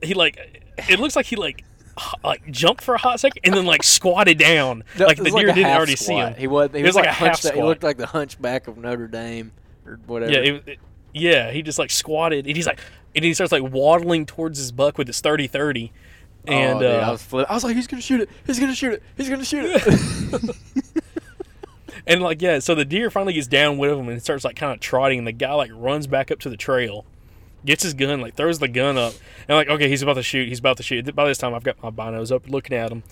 he 0.03 0.15
like 0.15 0.65
it 0.89 0.99
looks 0.99 1.15
like 1.15 1.27
he 1.27 1.37
like 1.37 1.65
like 2.25 2.51
jumped 2.51 2.83
for 2.83 2.95
a 2.95 2.99
hot 2.99 3.21
second 3.21 3.41
and 3.45 3.55
then 3.55 3.67
like 3.67 3.83
squatted 3.83 4.39
down 4.39 4.85
No, 4.99 5.07
like 5.07 5.17
the 5.17 5.25
deer 5.31 5.49
a 5.51 5.55
didn't 5.55 5.71
already 5.77 5.97
see 5.97 6.05
squat. 6.07 6.33
him 6.35 6.41
He 6.41 6.47
was. 6.47 6.71
He 6.73 6.83
was, 6.83 6.91
was 6.91 6.97
like 6.97 7.05
like 7.07 7.11
a 7.11 7.15
half 7.15 7.43
hunched. 7.43 7.55
He 7.55 7.63
looked 7.63 7.83
like 7.83 7.97
the 7.97 8.07
hunchback 8.07 8.69
of 8.69 8.77
Notre 8.79 9.07
Dame 9.09 9.53
or 9.87 9.99
whatever. 10.07 10.33
Yeah, 10.33 10.39
it, 10.41 10.63
it- 10.69 10.79
yeah. 11.15 11.51
He 11.51 11.63
just 11.63 11.79
like 11.79 11.91
squatted, 11.91 12.47
and 12.47 12.55
he's 12.57 12.67
like, 12.67 12.81
and 13.17 13.25
he 13.25 13.33
starts 13.35 13.53
like 13.53 13.63
waddling 13.63 14.27
towards 14.27 14.59
his 14.59 14.71
buck 14.73 14.99
with 14.99 15.07
his 15.07 15.21
30-30. 15.23 15.91
and 16.47 16.77
oh, 16.77 16.81
dude, 16.81 16.91
uh, 16.91 16.99
I 17.07 17.11
was 17.11 17.35
I 17.49 17.55
was 17.55 17.65
like, 17.65 17.75
he's 17.77 17.87
gonna 17.87 18.03
shoot 18.03 18.21
it. 18.21 18.31
He's 18.47 18.61
gonna 18.61 18.75
shoot 18.75 18.93
it. 18.95 19.03
He's 19.17 19.29
gonna 19.29 19.45
shoot 19.45 19.65
it. 19.67 20.57
and 22.07 22.23
like 22.23 22.41
yeah, 22.41 22.59
so 22.59 22.75
the 22.75 22.85
deer 22.85 23.11
finally 23.11 23.33
gets 23.33 23.47
down 23.47 23.79
with 23.79 23.91
him 23.93 24.09
and 24.09 24.23
starts 24.23 24.45
like 24.45 24.57
kind 24.57 24.73
of 24.73 24.81
trotting, 24.81 25.19
and 25.19 25.27
the 25.27 25.33
guy 25.33 25.53
like 25.55 25.71
runs 25.75 26.07
back 26.07 26.31
up 26.31 26.39
to 26.41 26.51
the 26.51 26.57
trail, 26.57 27.05
gets 27.65 27.83
his 27.83 27.95
gun, 27.95 28.21
like 28.21 28.35
throws 28.35 28.59
the 28.59 28.69
gun 28.69 28.97
up, 28.97 29.15
and 29.49 29.57
like 29.57 29.69
okay, 29.69 29.89
he's 29.89 30.03
about 30.03 30.15
to 30.15 30.23
shoot. 30.23 30.49
He's 30.49 30.59
about 30.59 30.77
to 30.79 30.83
shoot. 30.83 31.15
By 31.15 31.27
this 31.27 31.39
time, 31.39 31.55
I've 31.55 31.65
got 31.65 31.83
my 31.83 31.91
binos 31.91 32.35
up, 32.35 32.49
looking 32.49 32.77
at 32.77 32.93
him, 32.93 33.03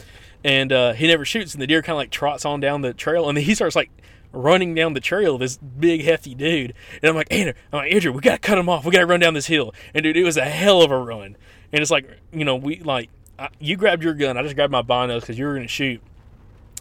and 0.45 0.73
uh, 0.73 0.93
he 0.93 1.07
never 1.07 1.25
shoots, 1.25 1.55
and 1.55 1.63
the 1.63 1.67
deer 1.67 1.83
kind 1.83 1.95
of 1.95 1.99
like 1.99 2.11
trots 2.11 2.45
on 2.45 2.61
down 2.61 2.83
the 2.83 2.95
trail, 2.95 3.29
and 3.29 3.37
then 3.37 3.45
he 3.45 3.55
starts 3.55 3.77
like 3.77 3.91
running 4.33 4.75
down 4.75 4.95
the 4.95 5.01
trail. 5.01 5.39
This 5.39 5.57
big 5.57 6.03
hefty 6.03 6.35
dude, 6.35 6.75
and 7.03 7.11
I'm 7.11 7.17
like, 7.17 7.33
Andrew, 7.33 7.55
I'm 7.73 7.79
like 7.79 7.93
Andrew, 7.93 8.13
we 8.13 8.21
gotta 8.21 8.39
cut 8.39 8.59
him 8.59 8.69
off. 8.69 8.85
We 8.85 8.93
gotta 8.93 9.07
run 9.07 9.21
down 9.21 9.35
this 9.35 9.47
hill, 9.47 9.75
and 9.95 10.03
dude, 10.03 10.17
it 10.17 10.25
was 10.25 10.37
a 10.37 10.45
hell 10.45 10.83
of 10.83 10.91
a 10.91 10.99
run, 10.99 11.37
and 11.73 11.83
it's 11.83 11.91
like 11.91 12.09
you 12.33 12.45
know 12.45 12.57
we 12.57 12.81
like. 12.81 13.11
I, 13.39 13.51
you 13.59 13.77
grabbed 13.77 14.03
your 14.03 14.15
gun. 14.15 14.39
I 14.39 14.43
just 14.43 14.55
grabbed 14.55 14.73
my 14.73 14.81
binos 14.81 15.21
because 15.21 15.39
you 15.39 15.45
were 15.45 15.55
gonna 15.55 15.69
shoot, 15.69 16.01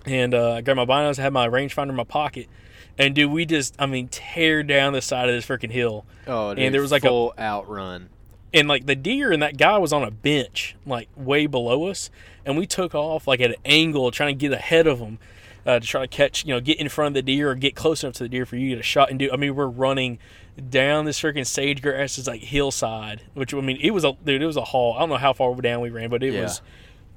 and 0.05 0.34
uh, 0.34 0.53
I 0.53 0.61
grabbed 0.61 0.78
my 0.78 0.86
binos. 0.86 1.18
Had 1.18 1.34
my 1.34 1.49
rangefinder 1.49 1.89
in 1.89 1.95
my 1.95 2.05
pocket, 2.05 2.47
and 2.98 3.14
dude, 3.16 3.32
we 3.32 3.46
just, 3.46 3.76
I 3.80 3.86
mean, 3.86 4.08
tear 4.10 4.64
down 4.64 4.93
the 4.93 5.02
side 5.02 5.30
of 5.30 5.36
this 5.36 5.46
freaking 5.46 5.72
hill. 5.72 6.06
oh, 6.28 6.54
dude, 6.54 6.64
And 6.64 6.74
there 6.74 6.82
was, 6.82 6.91
like, 6.91 7.04
a- 7.04 7.08
full 7.08 7.34
outrun. 7.38 8.10
And 8.54 8.70
like 8.70 8.86
the 8.86 8.96
deer 8.96 9.34
and 9.34 9.41
that 9.43 9.58
guy 9.58 9.78
was 9.80 9.91
on 9.91 10.04
a 10.04 10.12
bench, 10.12 10.78
like 10.86 11.10
way 11.18 11.46
below 11.46 11.88
us, 11.88 12.10
and 12.46 12.58
we 12.58 12.66
took 12.66 12.96
off 12.96 13.28
like 13.28 13.41
at 13.41 13.50
an 13.50 13.58
angle, 13.66 14.12
trying 14.12 14.34
to 14.38 14.39
get 14.39 14.54
ahead 14.58 14.88
of 14.88 15.00
them 15.00 15.20
uh, 15.66 15.80
to 15.80 15.86
try 15.86 16.00
to 16.04 16.08
catch, 16.08 16.46
you 16.46 16.54
know, 16.54 16.62
get 16.62 16.80
in 16.80 16.88
front 16.88 17.08
of 17.08 17.14
the 17.16 17.22
deer 17.22 17.52
or 17.52 17.56
get 17.56 17.76
close 17.76 18.02
enough 18.02 18.14
to 18.14 18.24
the 18.24 18.30
deer 18.30 18.46
for 18.46 18.56
you 18.56 18.70
to 18.70 18.76
get 18.76 18.80
a 18.80 18.84
shot. 18.84 19.10
And 19.10 19.20
do, 19.20 19.30
I 19.30 19.36
mean, 19.36 19.56
we're 19.56 19.68
running 19.68 20.20
down 20.70 21.04
this 21.04 21.20
freaking 21.20 21.46
sage 21.46 21.82
grass, 21.82 22.18
is 22.18 22.28
like 22.28 22.43
hillside, 22.43 23.24
which 23.34 23.54
I 23.54 23.60
mean, 23.60 23.78
it 23.82 23.91
was 23.91 24.06
a 24.06 24.14
dude, 24.24 24.41
it 24.41 24.46
was 24.46 24.56
a 24.56 24.64
haul. 24.64 24.93
I 24.93 25.00
don't 25.00 25.10
know 25.10 25.18
how 25.18 25.34
far 25.34 25.54
down 25.60 25.82
we 25.82 25.89
ran, 25.89 26.10
but 26.10 26.24
it 26.24 26.34
Yeah. 26.34 26.43
was. 26.43 26.62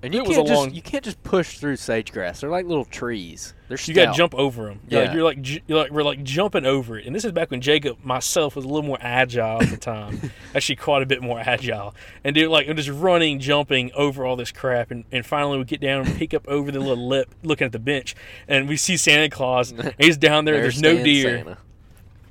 And 0.01 0.15
you 0.15 0.21
It 0.21 0.29
was 0.29 0.37
can't 0.37 0.47
a 0.47 0.51
just 0.51 0.61
long- 0.61 0.75
you 0.75 0.81
can't 0.83 1.03
just 1.05 1.21
push 1.25 1.59
through 1.59 1.75
sage 1.75 2.13
grass. 2.13 2.41
They're 2.41 2.51
like 2.51 2.67
little 2.67 2.85
trees. 2.85 3.53
They're 3.67 3.77
You 3.85 3.95
got 3.95 4.13
to 4.13 4.17
jump 4.17 4.33
over 4.37 4.67
them. 4.67 4.81
Yeah, 4.89 5.03
Yeah. 5.03 5.15
you're 5.15 5.25
like 5.25 5.39
you're 5.69 5.77
like 5.79 5.91
we're 5.91 6.05
like 6.05 6.23
jumping 6.23 6.65
over 6.65 6.97
it. 6.99 7.05
And 7.05 7.17
this 7.17 7.25
is 7.25 7.33
back 7.33 7.51
when 7.51 7.61
Jacob 7.61 7.99
myself 8.05 8.55
was 8.55 8.65
a 8.65 8.69
little 8.69 8.85
more 8.85 8.99
agile 9.01 9.61
at 9.61 9.71
the 9.71 9.77
time. 9.95 10.31
Actually, 10.55 10.77
quite 10.77 11.03
a 11.03 11.07
bit 11.07 11.21
more 11.21 11.41
agile. 11.41 11.97
And 12.23 12.33
dude, 12.37 12.49
like 12.49 12.69
I'm 12.69 12.77
just 12.77 12.89
running, 12.91 13.41
jumping 13.41 13.91
over 13.95 14.25
all 14.25 14.37
this 14.37 14.53
crap, 14.53 14.93
and, 14.93 15.05
and 15.11 15.27
finally 15.27 15.59
we 15.59 15.65
get 15.65 15.81
down 15.81 16.07
and 16.07 16.17
peek 16.17 16.33
up 16.33 16.47
over 16.47 16.71
the 16.71 16.79
little 16.79 17.09
lip, 17.09 17.35
looking 17.43 17.65
at 17.65 17.73
the 17.73 17.81
bench, 17.81 18.15
and 18.47 18.69
we 18.69 18.77
see 18.77 18.97
Santa 18.97 19.29
Claus. 19.29 19.75
he's 19.99 20.17
down 20.17 20.45
there. 20.45 20.55
There 20.55 20.63
there's 20.63 20.81
no 20.81 20.95
deer. 21.03 21.39
Santa. 21.39 21.59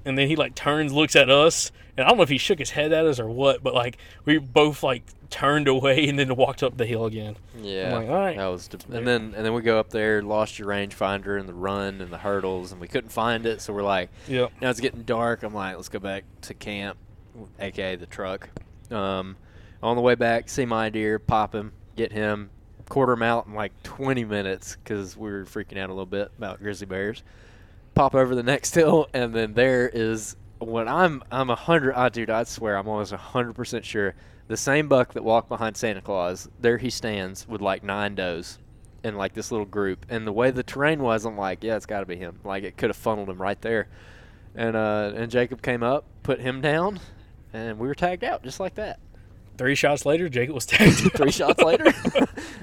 and 0.05 0.18
then 0.18 0.30
he 0.30 0.38
like 0.38 0.55
turns, 0.55 0.93
looks 0.93 1.18
at 1.18 1.30
us, 1.30 1.74
and 1.98 2.06
I 2.06 2.10
don't 2.10 2.18
know 2.18 2.24
if 2.24 2.30
he 2.30 2.38
shook 2.38 2.60
his 2.60 2.70
head 2.70 2.93
at 2.93 3.06
us 3.06 3.20
or 3.20 3.28
what, 3.28 3.64
but 3.64 3.74
like 3.74 3.98
we 4.24 4.38
both 4.38 4.84
like 4.84 5.04
turned 5.30 5.68
away 5.68 6.08
and 6.08 6.18
then 6.18 6.36
walked 6.36 6.62
up 6.62 6.78
the 6.78 6.86
hill 6.86 7.06
again. 7.06 7.36
Yeah, 7.60 7.95
like, 7.95 8.08
all 8.08 8.16
right. 8.16 8.38
that 8.38 8.45
was, 8.45 8.68
de- 8.68 8.95
and 8.95 9.08
then 9.08 9.34
and 9.36 9.45
then 9.45 9.54
we 9.54 9.62
go 9.62 9.80
up 9.80 9.89
there, 9.89 10.22
lost 10.22 10.60
your 10.60 10.68
rangefinder 10.68 11.39
and 11.39 11.50
the 11.50 11.54
run 11.54 12.00
and 12.00 12.12
the 12.12 12.20
hurdles, 12.20 12.72
and 12.72 12.80
we 12.80 12.88
couldn't 12.88 13.10
find 13.10 13.45
it. 13.45 13.62
So 13.62 13.74
we're 13.74 13.84
like, 13.84 14.10
yeah. 14.28 14.48
now 14.62 14.70
it's 14.70 14.80
getting 14.80 15.04
dark. 15.04 15.43
I'm 15.43 15.54
like, 15.54 15.76
let's 15.76 15.89
go 15.89 16.00
back 16.00 16.24
to 16.41 16.54
camp, 16.54 16.98
aka 17.60 17.95
the 17.95 18.06
truck. 18.06 18.50
Um, 18.91 19.36
on 19.82 19.95
the 19.95 20.02
way 20.02 20.16
back, 20.16 20.50
see 20.50 20.66
my 20.66 20.89
deer, 20.89 21.20
pop 21.20 21.54
him, 21.54 21.74
get 21.95 22.12
him, 22.12 22.52
quarter 22.89 23.14
him 23.14 23.24
out 23.24 23.48
in 23.48 23.54
like 23.54 23.72
20 23.84 24.24
minutes 24.26 24.76
because 24.76 25.18
we 25.18 25.30
were 25.32 25.45
freaking 25.45 25.78
out 25.78 25.89
a 25.89 25.93
little 25.93 26.06
bit 26.06 26.32
about 26.38 26.60
grizzly 26.60 26.88
bears. 26.88 27.24
Pop 27.95 28.14
over 28.14 28.36
the 28.36 28.43
next 28.43 28.76
hill, 28.76 29.08
and 29.14 29.34
then 29.34 29.54
there 29.54 29.89
is 29.89 30.36
when 30.60 30.88
I'm 30.88 31.24
I'm 31.32 31.49
a 31.49 31.55
hundred. 31.55 31.95
I 31.95 32.10
dude, 32.10 32.30
I 32.30 32.43
swear 32.43 32.78
I'm 32.78 32.88
almost 32.88 33.12
a 33.12 33.18
hundred 33.18 33.53
percent 33.53 33.86
sure 33.86 34.16
the 34.47 34.58
same 34.58 34.88
buck 34.88 35.14
that 35.14 35.24
walked 35.24 35.49
behind 35.49 35.78
Santa 35.78 36.01
Claus. 36.01 36.47
There 36.60 36.78
he 36.78 36.89
stands 36.89 37.47
with 37.47 37.62
like 37.62 37.84
nine 37.84 38.16
does. 38.16 38.60
In 39.03 39.16
like 39.16 39.34
this 39.34 39.51
little 39.51 39.66
group, 39.66 40.05
and 40.10 40.28
the 40.28 40.34
way 40.34 40.51
the 40.51 40.64
terrain 40.64 41.01
was, 41.01 41.24
I'm 41.24 41.38
like, 41.38 41.64
yeah, 41.64 41.78
it's 41.78 41.86
got 41.86 42.01
to 42.01 42.05
be 42.05 42.18
him. 42.18 42.39
Like 42.43 42.64
it 42.64 42.76
could 42.76 42.89
have 42.89 42.97
funneled 42.97 43.30
him 43.30 43.41
right 43.41 43.62
there, 43.62 43.88
and 44.55 44.76
uh, 44.76 45.14
and 45.16 45.32
Jacob 45.32 45.62
came 45.62 45.84
up, 45.84 46.03
put 46.24 46.41
him 46.41 46.62
down, 46.62 46.99
and 47.53 47.78
we 47.78 47.88
were 47.88 47.95
tagged 47.95 48.24
out 48.24 48.43
just 48.43 48.60
like 48.60 48.74
that. 48.76 48.99
Three 49.58 49.76
shots 49.76 50.05
later, 50.05 50.30
Jacob 50.30 50.53
was 50.55 50.66
tagged. 50.66 51.12
Three 51.16 51.32
shots 51.32 51.62
later. 51.64 51.91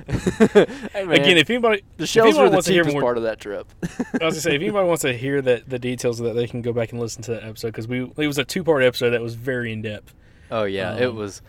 hey, 0.08 1.04
man, 1.04 1.10
Again, 1.12 1.36
if 1.38 1.50
anybody 1.50 1.82
the 1.96 2.06
shells 2.06 2.28
anybody 2.28 2.42
were 2.44 2.48
the 2.50 2.54
wants 2.54 2.66
to 2.66 2.72
hear 2.72 2.82
cheapest 2.84 2.94
more, 2.94 3.02
part 3.02 3.16
of 3.16 3.24
that 3.24 3.40
trip. 3.40 3.66
I 3.82 3.92
was 3.92 4.18
gonna 4.20 4.32
say 4.34 4.54
if 4.54 4.62
anybody 4.62 4.86
wants 4.86 5.02
to 5.02 5.12
hear 5.16 5.42
that 5.42 5.68
the 5.68 5.78
details 5.78 6.20
of 6.20 6.26
that, 6.26 6.34
they 6.34 6.46
can 6.46 6.62
go 6.62 6.72
back 6.72 6.92
and 6.92 7.00
listen 7.00 7.22
to 7.24 7.32
that 7.32 7.44
episode 7.44 7.68
because 7.68 7.88
we 7.88 8.02
it 8.16 8.26
was 8.26 8.38
a 8.38 8.44
two 8.44 8.62
part 8.64 8.82
episode 8.82 9.10
that 9.10 9.20
was 9.20 9.34
very 9.34 9.72
in 9.72 9.82
depth. 9.82 10.14
oh 10.50 10.64
yeah, 10.64 10.96
it 10.96 11.06
Um, 11.08 11.16
was 11.16 11.42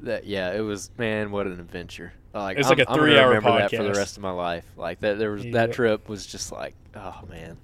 that. 0.00 0.24
Yeah, 0.26 0.52
it 0.52 0.60
was. 0.60 0.90
Man, 0.98 1.30
what 1.32 1.46
an 1.46 1.52
adventure! 1.58 2.12
Like 2.34 2.58
It's 2.58 2.66
I'm, 2.68 2.78
like 2.78 2.86
a 2.86 2.90
I'm 2.90 2.96
gonna 2.96 3.08
three-hour 3.10 3.28
remember 3.28 3.58
that 3.58 3.70
for 3.70 3.82
the 3.82 3.92
rest 3.94 4.16
of 4.16 4.22
my 4.22 4.30
life. 4.30 4.64
Like 4.76 5.00
that, 5.00 5.18
there 5.18 5.32
was 5.32 5.44
Yep. 5.44 5.52
that 5.54 5.72
trip 5.72 6.08
was 6.08 6.26
just 6.26 6.52
like, 6.52 6.74
oh 6.94 7.20
man, 7.28 7.56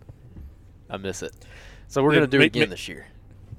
I 0.91 0.97
miss 0.97 1.23
it. 1.23 1.35
So 1.87 2.03
we're 2.03 2.13
Yeah, 2.15 2.19
gonna 2.21 2.27
do 2.27 2.41
it 2.41 2.47
again 2.47 2.71
this 2.71 2.89
year. 2.89 3.07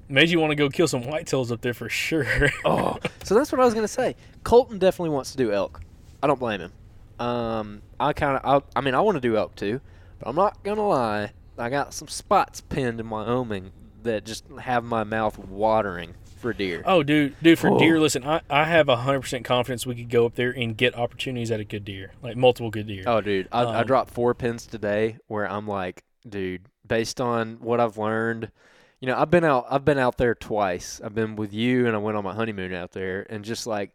Made 0.10 0.30
you 0.30 0.40
want 0.40 0.52
to 0.52 0.56
go 0.56 0.70
kill 0.70 0.88
some 0.88 1.04
whitetails 1.04 1.52
up 1.52 1.62
there 1.62 1.74
for 1.74 1.88
sure. 1.90 2.26
Oh, 2.66 2.98
so 3.24 3.36
that's 3.36 3.52
what 3.52 3.62
I 3.62 3.66
was 3.66 3.74
gonna 3.74 3.88
say. 3.88 4.16
Colton 4.44 4.80
definitely 4.80 5.12
wants 5.12 5.32
to 5.32 5.38
do 5.38 5.52
elk. 5.52 5.82
I 6.22 6.28
don't 6.28 6.40
blame 6.40 6.62
him. 6.62 6.74
Um, 7.20 7.82
I 8.00 8.14
kind 8.14 8.38
of, 8.44 8.64
I, 8.76 8.80
I 8.80 8.82
mean, 8.82 8.96
I 8.96 9.02
want 9.02 9.16
to 9.18 9.22
do 9.22 9.38
elk 9.38 9.56
too, 9.56 9.80
but 10.20 10.28
I'm 10.30 10.36
not 10.36 10.64
gonna 10.64 10.88
lie. 10.88 11.32
I 11.58 11.70
got 11.70 11.94
some 11.94 12.08
spots 12.08 12.62
pinned 12.62 13.00
in 13.00 13.10
Wyoming 13.10 13.72
that 14.04 14.26
just 14.26 14.46
have 14.62 14.84
my 14.84 15.04
mouth 15.04 15.38
watering 15.38 16.16
for 16.38 16.54
deer. 16.54 16.82
Oh, 16.86 17.04
dude, 17.04 17.36
dude, 17.44 17.60
for 17.60 17.70
Oh. 17.70 17.78
deer, 17.78 18.00
listen, 18.00 18.24
I, 18.24 18.40
I 18.50 18.64
have 18.64 18.88
hundred 18.88 19.22
percent 19.22 19.44
confidence 19.46 19.86
we 19.86 19.96
could 19.96 20.10
go 20.10 20.26
up 20.26 20.36
there 20.36 20.52
and 20.52 20.76
get 20.78 20.96
opportunities 20.96 21.52
at 21.52 21.60
a 21.60 21.66
good 21.66 21.84
deer, 21.86 22.14
like 22.24 22.36
multiple 22.38 22.72
good 22.72 22.88
deer. 22.88 23.04
Oh, 23.06 23.20
dude, 23.22 23.48
I, 23.52 23.64
I 23.64 23.82
Um, 23.82 23.86
dropped 23.88 24.12
four 24.12 24.34
pins 24.34 24.66
today 24.66 25.18
where 25.28 25.50
I'm 25.50 25.68
like, 25.68 26.04
dude, 26.28 26.62
based 26.88 27.20
on 27.22 27.58
what 27.60 27.80
I've 27.82 27.98
learned, 27.98 28.52
you 29.00 29.08
know, 29.08 29.18
I've 29.18 29.32
been 29.32 29.44
out, 29.44 29.66
I've 29.70 29.86
been 29.86 29.98
out 29.98 30.18
there 30.18 30.36
twice. 30.36 31.00
I've 31.04 31.16
been 31.16 31.36
with 31.36 31.54
you, 31.54 31.88
and 31.88 31.96
I 31.96 32.00
went 32.00 32.18
on 32.18 32.24
my 32.24 32.34
honeymoon 32.34 32.74
out 32.74 32.92
there, 32.92 33.26
and 33.30 33.46
just 33.46 33.66
like, 33.66 33.92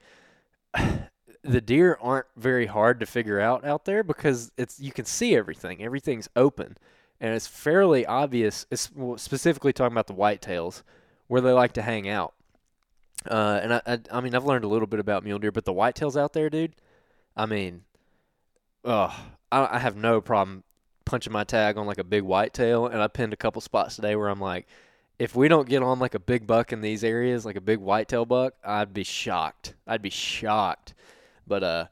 the 1.43 1.61
deer 1.61 1.99
aren't 2.01 2.27
very 2.37 2.67
hard 2.67 3.01
to 3.01 3.07
figure 3.07 3.39
out 3.39 3.65
out 3.67 3.85
there 3.85 4.03
because 4.03 4.51
it's 4.57 4.81
you 4.81 4.93
can 4.93 5.05
see 5.05 5.37
everything, 5.37 5.83
everything's 5.83 6.29
open, 6.35 6.79
and 7.21 7.35
it's 7.35 7.47
fairly 7.47 8.07
obvious. 8.07 8.67
It's 8.71 8.91
specifically 9.17 9.73
talking 9.73 9.93
about 9.93 10.07
the 10.07 10.15
whitetails 10.15 10.83
where 11.27 11.41
they 11.41 11.53
like 11.53 11.73
to 11.75 11.83
hang 11.83 12.09
out. 12.09 12.35
Uh, 13.29 13.61
and 13.63 13.75
I, 13.75 13.83
I, 13.87 13.99
I 14.11 14.21
mean, 14.21 14.35
I've 14.35 14.45
learned 14.45 14.65
a 14.65 14.69
little 14.69 14.87
bit 14.87 15.01
about 15.01 15.25
mule 15.25 15.39
deer, 15.39 15.53
but 15.53 15.65
the 15.65 15.73
whitetails 15.73 16.19
out 16.21 16.33
there, 16.33 16.51
dude. 16.51 16.77
I 17.37 17.47
mean, 17.47 17.83
oh, 18.85 19.15
I, 19.51 19.77
I 19.77 19.79
have 19.79 19.97
no 19.97 20.21
problem 20.21 20.63
punching 21.05 21.33
my 21.33 21.45
tag 21.45 21.77
on 21.77 21.87
like 21.87 21.99
a 21.99 22.05
big 22.05 22.23
whitetail, 22.23 22.87
and 22.87 23.03
I 23.03 23.09
pinned 23.09 23.33
a 23.33 23.37
couple 23.37 23.61
spots 23.61 23.97
today 23.97 24.17
where 24.17 24.29
I'm 24.29 24.41
like, 24.41 24.67
if 25.19 25.37
we 25.37 25.49
don't 25.49 25.69
get 25.69 25.83
on 25.83 25.99
like 25.99 26.15
a 26.15 26.19
big 26.19 26.47
buck 26.47 26.73
in 26.73 26.81
these 26.81 27.05
areas, 27.05 27.45
like 27.45 27.57
a 27.57 27.61
big 27.61 27.79
whitetail 27.79 28.27
buck, 28.27 28.55
I'd 28.65 28.93
be 28.93 29.05
shocked. 29.05 29.75
I'd 29.87 30.03
be 30.03 30.11
shocked. 30.11 30.95
But 31.47 31.63
uh, 31.63 31.87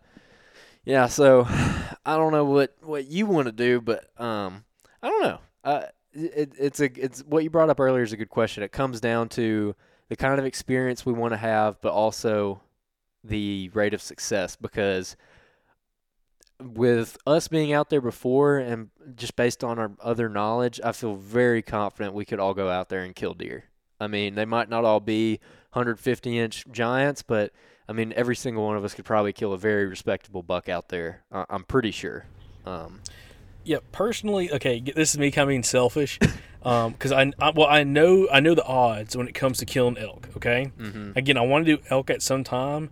yeah. 0.84 1.06
So 1.06 1.46
I 1.48 2.16
don't 2.16 2.32
know 2.32 2.44
what 2.44 2.76
what 2.82 3.06
you 3.06 3.26
want 3.26 3.46
to 3.46 3.52
do, 3.52 3.80
but 3.80 4.08
um, 4.20 4.64
I 5.02 5.08
don't 5.08 5.22
know. 5.22 5.38
Uh, 5.64 5.82
it, 6.12 6.52
it's 6.58 6.80
a 6.80 6.90
it's 7.02 7.20
what 7.20 7.44
you 7.44 7.50
brought 7.50 7.70
up 7.70 7.80
earlier 7.80 8.02
is 8.02 8.12
a 8.12 8.16
good 8.16 8.30
question. 8.30 8.62
It 8.62 8.72
comes 8.72 9.00
down 9.00 9.28
to 9.30 9.74
the 10.08 10.16
kind 10.16 10.38
of 10.38 10.44
experience 10.44 11.06
we 11.06 11.12
want 11.12 11.32
to 11.32 11.38
have, 11.38 11.80
but 11.80 11.92
also 11.92 12.60
the 13.24 13.70
rate 13.72 13.94
of 13.94 14.02
success 14.02 14.56
because 14.56 15.16
with 16.64 17.16
us 17.26 17.48
being 17.48 17.72
out 17.72 17.90
there 17.90 18.00
before 18.00 18.58
and 18.58 18.90
just 19.16 19.36
based 19.36 19.62
on 19.64 19.78
our 19.78 19.92
other 20.00 20.28
knowledge, 20.28 20.80
I 20.82 20.92
feel 20.92 21.14
very 21.14 21.62
confident 21.62 22.14
we 22.14 22.24
could 22.24 22.38
all 22.40 22.54
go 22.54 22.68
out 22.70 22.88
there 22.88 23.02
and 23.02 23.14
kill 23.14 23.34
deer. 23.34 23.64
I 24.00 24.06
mean, 24.06 24.34
they 24.34 24.44
might 24.44 24.68
not 24.68 24.84
all 24.84 25.00
be 25.00 25.38
150 25.72 26.38
inch 26.38 26.64
giants, 26.70 27.22
but 27.22 27.52
I 27.88 27.92
mean, 27.92 28.12
every 28.16 28.36
single 28.36 28.64
one 28.64 28.76
of 28.76 28.84
us 28.84 28.94
could 28.94 29.04
probably 29.04 29.32
kill 29.32 29.52
a 29.52 29.58
very 29.58 29.86
respectable 29.86 30.42
buck 30.42 30.68
out 30.68 30.88
there. 30.88 31.22
I- 31.32 31.46
I'm 31.50 31.64
pretty 31.64 31.90
sure. 31.90 32.26
Um, 32.66 33.00
Yeah, 33.64 33.78
personally, 33.92 34.50
okay, 34.52 34.80
this 34.80 35.12
is 35.14 35.18
me 35.18 35.30
kind 35.30 35.44
of 35.44 35.48
being 35.50 35.62
selfish, 35.62 36.18
because 36.62 37.12
I, 37.12 37.32
I 37.38 37.50
well 37.50 37.68
I 37.68 37.84
know 37.84 38.28
I 38.32 38.40
know 38.40 38.54
the 38.56 38.64
odds 38.64 39.16
when 39.16 39.28
it 39.28 39.34
comes 39.34 39.58
to 39.58 39.66
killing 39.66 39.96
elk. 39.98 40.28
Okay, 40.36 40.72
mhm. 40.78 41.16
again, 41.16 41.36
I 41.36 41.42
want 41.42 41.64
to 41.66 41.76
do 41.76 41.82
elk 41.90 42.10
at 42.10 42.22
some 42.22 42.42
time, 42.42 42.90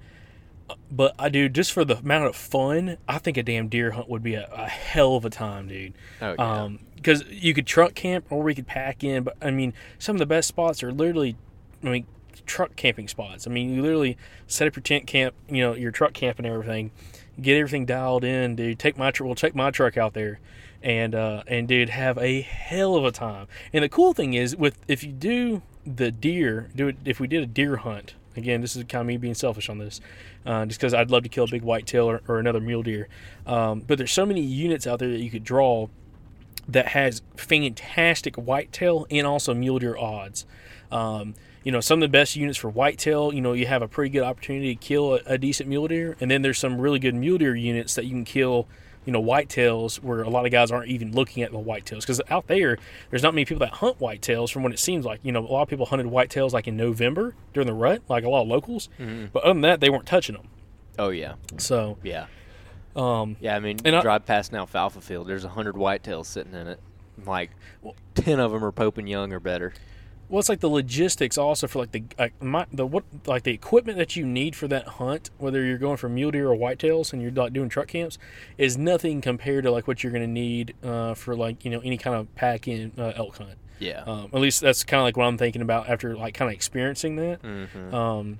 but 0.90 1.14
I 1.18 1.28
do 1.28 1.48
just 1.48 1.72
for 1.72 1.84
the 1.84 1.98
amount 1.98 2.26
of 2.26 2.36
fun. 2.36 2.96
I 3.08 3.18
think 3.18 3.36
a 3.36 3.42
damn 3.42 3.68
deer 3.68 3.92
hunt 3.92 4.08
would 4.08 4.22
be 4.22 4.34
a, 4.34 4.48
a 4.52 4.68
hell 4.68 5.16
of 5.16 5.24
a 5.24 5.30
time, 5.30 5.68
dude. 5.68 5.94
Oh, 6.20 6.34
yeah. 6.38 6.62
Um, 6.62 6.80
because 6.96 7.24
you 7.30 7.54
could 7.54 7.66
truck 7.66 7.94
camp 7.94 8.26
or 8.28 8.42
we 8.42 8.54
could 8.54 8.66
pack 8.66 9.02
in, 9.02 9.22
but 9.22 9.34
I 9.40 9.50
mean, 9.50 9.72
some 9.98 10.16
of 10.16 10.20
the 10.20 10.26
best 10.26 10.48
spots 10.48 10.82
are 10.82 10.92
literally, 10.92 11.34
I 11.82 11.88
mean, 11.88 12.06
truck 12.44 12.76
camping 12.76 13.08
spots. 13.08 13.46
I 13.46 13.50
mean, 13.50 13.74
you 13.74 13.80
literally 13.80 14.18
set 14.46 14.68
up 14.68 14.76
your 14.76 14.82
tent 14.82 15.06
camp, 15.06 15.34
you 15.48 15.62
know, 15.62 15.74
your 15.74 15.92
truck 15.92 16.12
camp 16.12 16.38
and 16.38 16.46
everything, 16.46 16.90
get 17.40 17.56
everything 17.56 17.86
dialed 17.86 18.24
in, 18.24 18.56
dude. 18.56 18.78
Take 18.78 18.98
my 18.98 19.10
truck, 19.10 19.26
we'll 19.26 19.34
take 19.34 19.54
my 19.54 19.70
truck 19.70 19.96
out 19.96 20.12
there, 20.12 20.40
and 20.82 21.14
uh, 21.14 21.42
and 21.46 21.66
dude, 21.68 21.88
have 21.88 22.18
a 22.18 22.42
hell 22.42 22.96
of 22.96 23.04
a 23.04 23.12
time. 23.12 23.46
And 23.72 23.84
the 23.84 23.88
cool 23.88 24.12
thing 24.12 24.34
is, 24.34 24.54
with 24.56 24.78
if 24.88 25.02
you 25.02 25.12
do 25.12 25.62
the 25.86 26.10
deer, 26.10 26.68
do 26.74 26.88
it 26.88 26.96
if 27.04 27.20
we 27.20 27.26
did 27.26 27.42
a 27.42 27.46
deer 27.46 27.76
hunt. 27.76 28.14
Again, 28.37 28.61
this 28.61 28.76
is 28.76 28.85
kind 28.85 29.01
of 29.01 29.07
me 29.07 29.16
being 29.16 29.35
selfish 29.35 29.68
on 29.68 29.78
this, 29.78 30.01
uh, 30.47 30.64
just 30.66 30.78
because 30.78 30.95
I'd 30.95 31.11
love 31.11 31.24
to 31.24 31.28
kill 31.28 31.45
a 31.45 31.49
big 31.49 31.62
whitetail 31.62 32.09
or, 32.09 32.22
or 32.28 32.39
another 32.39 32.61
mule 32.61 32.83
deer. 32.83 33.09
Um, 33.47 33.81
but 33.81 33.99
there's 33.99 34.12
so 34.12 34.24
many 34.24 34.41
units 34.41 34.87
out 34.87 34.99
there 34.99 35.11
that 35.11 35.20
you 35.20 35.31
could 35.31 35.45
draw 35.45 35.89
that 36.68 36.89
has 36.89 37.22
fantastic 37.37 38.37
whitetail 38.37 39.07
and 39.11 39.26
also 39.26 39.55
mule 39.55 39.78
deer 39.78 39.97
odds. 39.97 40.47
Um, 40.93 41.35
you 41.64 41.72
know, 41.72 41.81
some 41.81 41.99
of 41.99 42.09
the 42.09 42.12
best 42.12 42.37
units 42.37 42.59
for 42.59 42.70
whitetail, 42.70 43.35
you 43.35 43.41
know, 43.41 43.53
you 43.53 43.66
have 43.66 43.83
a 43.83 43.89
pretty 43.89 44.11
good 44.11 44.22
opportunity 44.22 44.74
to 44.74 44.81
kill 44.81 45.14
a, 45.14 45.20
a 45.26 45.39
decent 45.39 45.68
mule 45.68 45.89
deer. 45.89 46.16
And 46.20 46.31
then 46.31 46.43
there's 46.43 46.59
some 46.59 46.81
really 46.81 46.99
good 46.99 47.14
mule 47.14 47.39
deer 47.39 47.55
units 47.55 47.95
that 47.97 48.05
you 48.05 48.12
can 48.12 48.24
kill, 48.24 48.66
you 49.07 49.12
know, 49.12 49.22
whitetails 49.22 49.96
where 50.03 50.22
a 50.22 50.28
lot 50.28 50.44
of 50.44 50.53
guys 50.53 50.70
aren't 50.70 50.88
even 50.88 51.12
looking 51.12 51.42
at 51.42 51.51
the 51.53 51.59
whitetails. 51.59 52.01
Because 52.01 52.20
out 52.28 52.46
there, 52.48 52.76
there's 53.11 53.22
not 53.22 53.34
many 53.34 53.44
people 53.44 53.61
that 53.61 53.74
hunt 53.74 53.98
whitetails 53.98 54.53
from 54.53 54.62
what 54.62 54.72
it 54.72 54.78
seems 54.78 55.05
like. 55.05 55.20
You 55.22 55.32
know, 55.32 55.40
a 55.40 55.48
lot 55.51 55.62
of 55.62 55.68
people 55.68 55.86
hunted 55.86 56.07
whitetails 56.07 56.53
like 56.53 56.68
in 56.68 56.76
November 56.76 57.34
during 57.55 57.66
the 57.66 57.72
rut, 57.74 58.03
like 58.09 58.24
a 58.24 58.28
lot 58.28 58.42
of 58.42 58.48
locals. 58.48 58.88
But 58.98 59.42
other 59.42 59.55
than 59.55 59.62
that, 59.62 59.80
they 59.80 59.88
weren't 59.90 60.07
touching 60.07 60.36
them. 60.36 60.48
oh 60.98 61.09
yeah, 61.11 61.34
So, 61.57 61.96
yeah, 62.02 62.27
um, 62.94 63.36
yeah. 63.40 63.56
I 63.56 63.60
mean, 63.60 63.78
And 63.85 63.97
I- 63.97 64.02
drive 64.02 64.27
past 64.27 64.51
an 64.52 64.59
alfalfa 64.59 65.01
field. 65.01 65.27
There's 65.28 65.44
a 65.44 65.48
hundred 65.51 65.74
whitetails 65.77 66.27
sitting 66.27 66.52
in 66.55 66.66
it. 66.68 66.81
Like, 67.27 67.51
ten 68.14 68.39
of 68.40 68.52
them 68.52 68.64
are 68.64 68.72
Pope 68.72 68.98
and 68.98 69.09
Young 69.09 69.32
or 69.32 69.40
better. 69.40 69.72
Well, 70.31 70.39
it's 70.39 70.48
like 70.48 70.61
the 70.61 70.70
logistics 70.70 71.36
also 71.36 71.66
for 71.66 71.81
like 71.81 71.90
the 71.90 72.05
like 72.16 72.40
my, 72.40 72.65
the 72.73 72.86
what 72.86 73.02
like 73.27 73.43
the 73.43 73.52
equipment 73.52 73.98
that 73.98 74.15
you 74.15 74.24
need 74.24 74.55
for 74.55 74.69
that 74.69 74.86
hunt, 74.86 75.31
whether 75.39 75.65
you're 75.65 75.77
going 75.77 75.97
for 75.97 76.09
mule 76.09 76.31
deer 76.31 76.48
or 76.48 76.57
whitetails, 76.57 77.12
and 77.12 77.20
you're 77.20 77.32
like 77.32 77.52
doing 77.52 77.69
truck 77.69 77.89
camps, 77.89 78.16
is 78.57 78.78
nothing 78.78 79.20
compared 79.20 79.65
to 79.65 79.73
like 79.73 79.89
what 79.89 80.05
you're 80.05 80.12
going 80.12 80.23
to 80.23 80.32
need 80.32 80.74
uh, 80.85 81.15
for 81.15 81.35
like 81.35 81.65
you 81.65 81.70
know 81.73 81.81
any 81.81 81.98
kind 81.98 82.15
of 82.15 82.32
pack 82.36 82.69
in 82.69 82.93
uh, 82.97 83.12
elk 83.16 83.39
hunt. 83.39 83.59
Yeah. 83.81 84.05
Um, 84.07 84.31
at 84.32 84.40
least 84.40 84.61
that's 84.61 84.85
kind 84.85 85.01
of 85.01 85.05
like 85.05 85.16
what 85.16 85.24
I'm 85.24 85.36
thinking 85.36 85.62
about 85.62 85.90
after 85.90 86.16
like 86.16 86.35
kind 86.35 86.48
of 86.48 86.55
experiencing 86.55 87.16
that. 87.16 87.43
mm-hmm. 87.43 87.93
Um, 87.93 88.39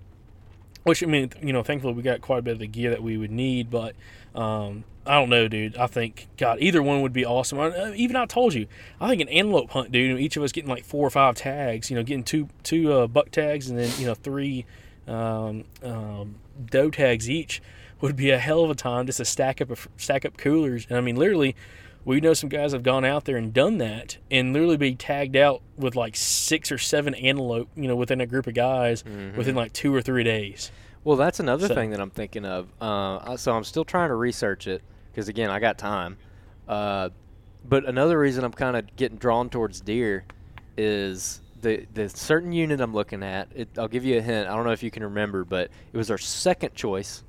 which 0.85 1.03
I 1.03 1.07
mean, 1.07 1.33
you 1.43 1.53
know, 1.53 1.63
thankfully 1.63 1.93
we 1.93 2.03
got 2.03 2.21
quite 2.21 2.39
a 2.39 2.43
bit 2.43 2.53
of 2.53 2.59
the 2.61 2.67
gear 2.67 2.91
that 2.91 3.03
we 3.03 3.17
would 3.17 3.31
need, 3.31 3.69
but 3.69 3.95
um, 4.35 4.85
I 5.07 5.15
don't 5.15 5.31
know, 5.31 5.49
dude. 5.49 5.77
I 5.77 5.87
think 5.87 6.29
God, 6.37 6.59
either 6.61 6.83
one 6.83 7.03
would 7.03 7.13
be 7.13 7.25
awesome. 7.25 7.59
I, 7.59 7.69
uh, 7.69 7.93
even 7.97 8.17
I 8.17 8.27
told 8.27 8.55
you, 8.55 8.67
I 9.01 9.09
think 9.09 9.23
an 9.23 9.29
antelope 9.29 9.71
hunt, 9.71 9.91
dude. 9.93 10.21
Each 10.21 10.37
of 10.37 10.43
us 10.43 10.53
getting 10.53 10.71
like 10.71 10.85
four 10.85 11.07
or 11.07 11.11
five 11.11 11.35
tags. 11.35 11.91
You 11.91 11.97
know, 11.97 12.03
getting 12.03 12.25
two 12.25 12.49
two 12.63 12.93
uh, 12.93 13.07
buck 13.07 13.31
tags 13.31 13.71
and 13.71 13.79
then 13.79 13.91
you 13.99 14.07
know 14.07 14.15
three 14.15 14.67
um, 15.09 15.65
um, 15.83 16.37
doe 16.65 16.91
tags 16.91 17.29
each 17.29 17.63
would 18.01 18.17
be 18.17 18.31
a 18.31 18.39
hell 18.39 18.65
of 18.65 18.71
a 18.71 18.75
time 18.75 19.07
just 19.07 19.19
to 19.19 19.25
stack 19.25 19.61
up 19.61 19.71
a, 19.71 19.77
stack 19.97 20.25
up 20.25 20.37
coolers. 20.37 20.87
And 20.89 20.97
I 20.97 21.01
mean, 21.01 21.17
literally, 21.17 21.57
we 22.05 22.21
know 22.21 22.33
some 22.35 22.49
guys 22.49 22.73
have 22.73 22.83
gone 22.83 23.05
out 23.05 23.25
there 23.25 23.37
and 23.37 23.53
done 23.53 23.79
that 23.79 24.19
and 24.31 24.53
literally 24.53 24.77
be 24.77 24.95
tagged 24.95 25.37
out 25.37 25.63
with 25.77 25.97
like 25.97 26.17
six 26.17 26.71
or 26.71 26.79
seven 26.79 27.15
antelope, 27.15 27.69
you 27.75 27.89
know, 27.89 27.97
within 27.97 28.21
a 28.21 28.27
group 28.27 28.47
of 28.47 28.55
guys 28.55 29.03
within 29.37 29.55
like 29.55 29.73
two 29.73 29.95
or 29.95 30.01
three 30.03 30.25
days. 30.25 30.71
Well, 31.05 31.17
that's 31.17 31.41
another 31.41 31.69
So- 31.69 31.75
thing 31.75 31.91
that 31.91 32.01
I'm 32.01 32.11
thinking 32.11 32.45
of. 32.45 32.69
Uh, 32.81 33.37
so 33.37 33.53
I'm 33.55 33.65
still 33.65 33.85
trying 33.85 34.09
to 34.11 34.15
research 34.15 34.67
it 34.67 34.83
because 35.11 35.29
again, 35.29 35.51
I 35.51 35.59
got 35.61 35.79
time. 35.79 36.17
Uh, 36.69 37.11
but 37.69 37.85
another 37.87 38.19
reason 38.19 38.45
I'm 38.45 38.53
kind 38.53 38.77
of 38.77 38.95
getting 38.97 39.19
drawn 39.19 39.51
towards 39.51 39.81
deer 39.81 40.25
is 40.77 41.43
the 41.61 41.87
the 41.93 42.09
certain 42.09 42.53
unit 42.53 42.81
I'm 42.81 42.95
looking 42.95 43.23
at. 43.23 43.49
It, 43.55 43.69
I'll 43.79 43.89
give 43.89 44.05
you 44.05 44.19
a 44.19 44.23
hint. 44.23 44.49
I 44.49 44.55
don't 44.57 44.65
know 44.65 44.73
if 44.73 44.83
you 44.83 44.91
can 44.91 45.03
remember, 45.03 45.45
but 45.45 45.71
it 45.93 45.97
was 45.97 46.11
our 46.11 46.19
second 46.19 46.75
choice. 46.75 47.23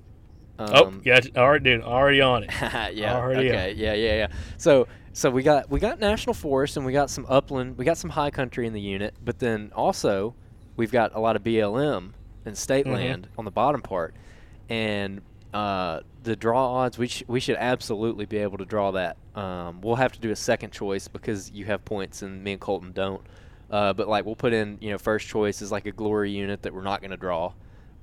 oh, 0.59 0.85
Um, 0.87 1.01
yeah, 1.03 1.19
all 1.35 1.49
right, 1.51 1.61
dude, 1.61 1.81
already 1.83 2.21
on 2.21 2.43
it. 2.43 2.51
yeah. 2.93 3.15
Already 3.17 3.49
okay. 3.49 3.73
Yeah, 3.75 3.93
yeah, 3.93 4.13
yeah. 4.15 4.27
So, 4.57 4.87
so 5.13 5.29
we 5.29 5.43
got 5.43 5.69
we 5.69 5.79
got 5.79 5.99
national 5.99 6.33
forest 6.33 6.77
and 6.77 6.85
we 6.85 6.93
got 6.93 7.09
some 7.09 7.25
upland. 7.27 7.77
We 7.77 7.83
got 7.83 7.97
some 7.97 8.09
high 8.11 8.31
country 8.31 8.67
in 8.67 8.73
the 8.73 8.81
unit, 8.81 9.15
but 9.25 9.39
then 9.39 9.71
also 9.75 10.33
we've 10.77 10.91
got 10.91 11.13
a 11.15 11.19
lot 11.19 11.35
of 11.35 11.43
BLM 11.43 12.11
and 12.45 12.57
state 12.57 12.85
Mhm. 12.85 12.93
land 12.93 13.27
on 13.37 13.45
the 13.45 13.51
bottom 13.51 13.81
part, 13.81 14.13
and 14.69 15.21
uh, 15.53 15.99
the 16.23 16.35
draw 16.35 16.75
odds 16.75 16.97
we 16.97 17.07
sh- 17.07 17.23
we 17.27 17.39
should 17.39 17.57
absolutely 17.57 18.25
be 18.25 18.37
able 18.37 18.57
to 18.57 18.65
draw 18.65 18.91
that. 18.91 19.17
Um, 19.35 19.81
we'll 19.81 19.95
have 19.95 20.13
to 20.13 20.19
do 20.19 20.31
a 20.31 20.35
second 20.35 20.71
choice 20.71 21.07
because 21.09 21.51
you 21.51 21.65
have 21.65 21.83
points 21.83 22.21
and 22.21 22.43
me 22.43 22.53
and 22.53 22.61
Colton 22.61 22.91
don't. 22.93 23.21
Uh, 23.69 23.91
but 23.93 24.07
like 24.07 24.25
we'll 24.25 24.35
put 24.35 24.53
in 24.53 24.77
you 24.81 24.91
know 24.91 24.97
first 24.97 25.27
choice 25.27 25.61
is 25.61 25.71
like 25.71 25.85
a 25.85 25.91
glory 25.91 26.31
unit 26.31 26.61
that 26.63 26.73
we're 26.73 26.81
not 26.81 27.01
going 27.01 27.11
to 27.11 27.17
draw. 27.17 27.51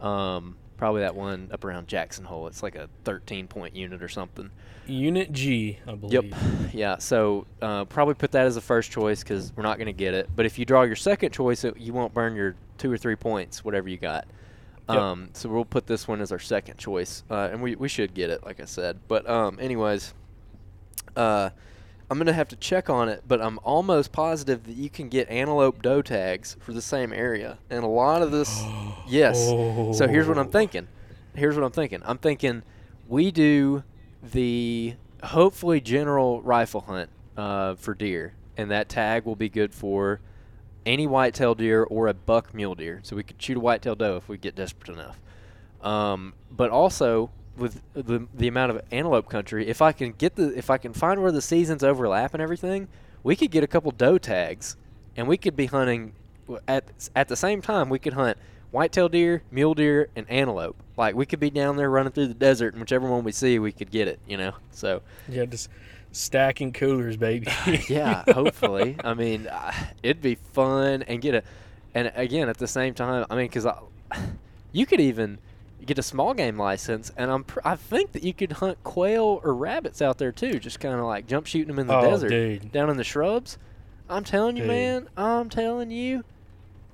Um, 0.01 0.57
probably 0.79 1.03
that 1.03 1.15
one 1.15 1.51
up 1.53 1.65
around 1.65 1.89
Jackson 1.89 2.25
Hole. 2.25 2.47
It's 2.47 2.63
like 2.63 2.77
a 2.77 2.89
13 3.05 3.49
point 3.49 3.77
unit 3.77 4.03
or 4.03 4.09
something. 4.09 4.51
Unit 4.87 5.31
G, 5.33 5.79
I 5.87 5.95
believe. 5.95 6.33
Yep. 6.33 6.41
Yeah. 6.73 6.97
So 6.99 7.47
uh, 7.61 7.85
probably 7.85 8.15
put 8.15 8.33
that 8.33 8.47
as 8.47 8.57
a 8.57 8.61
first 8.63 8.91
choice 8.91 9.23
because 9.23 9.53
we're 9.55 9.65
not 9.65 9.77
going 9.77 9.87
to 9.87 9.93
get 9.93 10.15
it. 10.15 10.31
But 10.35 10.47
if 10.47 10.59
you 10.59 10.65
draw 10.65 10.83
your 10.83 10.97
second 10.97 11.33
choice, 11.33 11.65
it, 11.65 11.77
you 11.77 11.93
won't 11.93 12.15
burn 12.15 12.35
your 12.35 12.55
two 12.79 12.91
or 12.91 12.97
three 12.97 13.17
points, 13.17 13.65
whatever 13.65 13.89
you 13.89 13.99
got. 13.99 14.27
Yep. 14.89 14.99
Um, 14.99 15.31
so 15.35 15.51
we'll 15.51 15.67
put 15.67 15.87
this 15.87 16.09
one 16.09 16.23
as 16.23 16.33
our 16.33 16.39
second 16.39 16.79
choice, 16.79 17.23
uh, 17.31 17.51
and 17.53 17.61
we, 17.61 17.75
we 17.75 17.89
should 17.89 18.15
get 18.15 18.31
it, 18.31 18.43
like 18.47 18.59
I 18.59 18.65
said. 18.65 19.01
But 19.07 19.29
um, 19.29 19.59
anyways, 19.61 20.15
uh, 21.15 21.51
I'm 22.11 22.17
gonna 22.19 22.33
have 22.33 22.49
to 22.49 22.57
check 22.57 22.89
on 22.89 23.09
it, 23.09 23.23
but 23.29 23.41
I'm 23.43 23.59
almost 23.63 24.13
positive 24.13 24.65
that 24.65 24.77
you 24.77 24.89
can 24.89 25.09
get 25.09 25.29
antelope 25.29 25.83
doe 25.83 26.01
tags 26.03 26.57
for 26.61 26.73
the 26.73 26.81
same 26.83 27.13
area, 27.13 27.59
and 27.69 27.85
a 27.85 27.89
lot 27.89 28.23
of 28.23 28.31
this, 28.33 28.63
yes. 29.09 29.39
So 29.49 30.07
here's 30.09 30.27
what 30.27 30.39
I'm 30.39 30.47
Oh. 30.49 30.51
thinking. 30.51 30.89
Here's 31.35 31.55
what 31.55 31.65
I'm 31.65 31.71
thinking. 31.73 32.01
I'm 32.05 32.19
thinking 32.19 32.63
we 33.07 33.31
do 33.31 33.83
the 34.23 34.95
hopefully 35.23 35.81
general 35.81 36.41
rifle 36.43 36.81
hunt 36.83 37.11
uh, 37.37 37.75
for 37.75 37.95
deer, 37.95 38.35
and 38.57 38.71
that 38.71 38.89
tag 38.89 39.25
will 39.25 39.37
be 39.37 39.49
good 39.49 39.75
for 39.75 40.21
any 40.87 41.07
whitetail 41.07 41.55
deer 41.55 41.85
or 41.85 42.09
a 42.09 42.15
buck 42.15 42.55
mule 42.55 42.75
deer. 42.75 43.01
So 43.03 43.15
we 43.17 43.23
could 43.23 43.41
shoot 43.41 43.57
a 43.57 43.61
whitetail 43.61 43.95
doe 43.95 44.17
if 44.17 44.29
we 44.29 44.39
get 44.39 44.55
desperate 44.55 44.95
enough. 44.95 45.21
Um, 45.83 46.33
but 46.51 46.71
also 46.71 47.31
with 47.59 47.81
the 47.95 48.27
the 48.35 48.49
amount 48.49 48.71
of 48.71 48.83
antelope 48.91 49.29
country, 49.29 49.67
if 49.67 49.83
I 49.83 49.93
can 49.93 50.13
get 50.13 50.37
the 50.37 50.57
if 50.57 50.71
I 50.71 50.79
can 50.79 50.93
find 50.93 51.23
where 51.23 51.33
the 51.33 51.43
seasons 51.43 51.83
overlap 51.83 52.35
and 52.35 52.43
everything, 52.43 52.89
we 53.23 53.37
could 53.37 53.51
get 53.51 53.65
a 53.65 53.67
couple 53.67 53.91
doe 53.91 54.19
tags, 54.19 54.77
and 55.17 55.29
we 55.29 55.37
could 55.37 55.57
be 55.57 55.67
hunting 55.67 56.13
at 56.67 56.85
at 57.15 57.29
the 57.29 57.37
same 57.37 57.61
time. 57.61 57.89
We 57.89 57.99
could 57.99 58.15
hunt 58.15 58.39
whitetail 58.71 59.09
deer, 59.09 59.43
mule 59.51 59.75
deer, 59.75 60.09
and 60.17 60.29
antelope. 60.31 60.77
Like 60.97 61.15
we 61.15 61.27
could 61.27 61.41
be 61.41 61.51
down 61.51 61.77
there 61.77 61.91
running 61.91 62.13
through 62.13 62.29
the 62.29 62.35
desert, 62.35 62.75
and 62.75 62.81
whichever 62.81 63.09
one 63.09 63.25
we 63.25 63.33
see, 63.33 63.59
we 63.59 63.73
could 63.73 63.91
get 63.91 64.09
it. 64.09 64.21
You 64.27 64.37
know, 64.37 64.53
so 64.71 65.03
Yeah, 65.29 65.45
just 65.45 65.69
stacking 66.13 66.73
coolers, 66.73 67.17
baby. 67.17 67.49
yeah, 67.89 68.25
hopefully. 68.33 68.97
I 69.03 69.15
mean, 69.15 69.47
uh, 69.47 69.73
it'd 70.03 70.23
be 70.23 70.37
fun 70.37 71.03
and 71.03 71.21
get 71.21 71.35
a, 71.35 71.43
and 71.95 72.13
again 72.15 72.49
at 72.49 72.59
the 72.59 72.69
same 72.69 72.95
time, 72.95 73.27
I 73.31 73.37
mean, 73.37 73.47
because 73.47 73.67
you 74.73 74.87
could 74.87 75.01
even 75.01 75.39
get 75.89 75.99
a 75.99 76.03
small 76.03 76.35
game 76.35 76.57
license, 76.59 77.11
and 77.17 77.31
I'm 77.31 77.43
pr- 77.45 77.61
I 77.65 77.75
think 77.77 78.13
that 78.13 78.23
you 78.23 78.33
could 78.33 78.53
hunt 78.53 78.83
quail 78.85 79.41
or 79.43 79.55
rabbits 79.55 80.01
out 80.01 80.19
there 80.19 80.31
too, 80.33 80.59
just 80.61 80.79
kind 80.79 80.95
of 80.95 81.05
like 81.07 81.27
jump 81.27 81.47
shooting 81.47 81.69
them 81.69 81.79
in 81.81 81.87
the 81.89 81.97
Oh, 81.97 82.03
desert, 82.11 82.29
dude. 82.29 82.71
down 82.73 82.91
in 82.91 82.97
the 82.97 83.05
shrubs. 83.05 83.59
I'm 84.09 84.25
telling 84.25 84.57
you, 84.57 84.63
Dude. 84.63 84.71
man. 84.71 85.09
I'm 85.17 85.49
telling 85.51 85.91
you, 85.91 86.25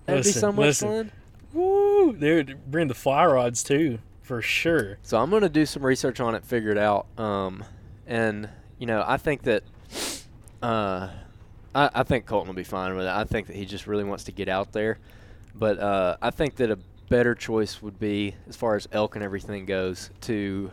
that'd 0.06 0.22
be 0.24 0.28
Listen, 0.28 0.40
so 0.40 0.52
much 0.52 0.58
listen. 0.66 0.88
fun. 0.88 1.12
Woo! 1.52 2.12
Dude, 2.12 2.58
bring 2.70 2.88
the 2.88 2.94
fly 2.94 3.24
rods 3.26 3.62
too, 3.62 3.98
for 4.22 4.40
sure. 4.42 4.98
So 5.02 5.18
I'm 5.18 5.30
gonna 5.30 5.48
do 5.48 5.66
some 5.66 5.84
research 5.84 6.18
on 6.20 6.34
it, 6.34 6.44
figure 6.44 6.70
it 6.70 6.78
out. 6.78 7.06
Um, 7.18 7.62
and 8.06 8.48
you 8.78 8.86
know, 8.86 9.04
I 9.06 9.16
think 9.18 9.42
that, 9.42 9.62
uh, 10.62 11.08
I, 11.74 11.90
I 11.94 12.02
think 12.02 12.26
Colton 12.26 12.48
will 12.48 12.54
be 12.54 12.64
fine 12.64 12.96
with 12.96 13.06
it. 13.06 13.10
I 13.10 13.24
think 13.24 13.46
that 13.48 13.56
he 13.56 13.64
just 13.64 13.86
really 13.86 14.04
wants 14.04 14.24
to 14.24 14.32
get 14.32 14.48
out 14.48 14.72
there. 14.72 14.98
But 15.54 15.78
uh, 15.78 16.16
I 16.20 16.30
think 16.30 16.56
that 16.56 16.70
a 16.70 16.78
better 17.08 17.34
choice 17.34 17.82
would 17.82 17.98
be, 17.98 18.34
as 18.48 18.56
far 18.56 18.76
as 18.76 18.88
elk 18.92 19.14
and 19.14 19.24
everything 19.24 19.66
goes, 19.66 20.10
to 20.22 20.70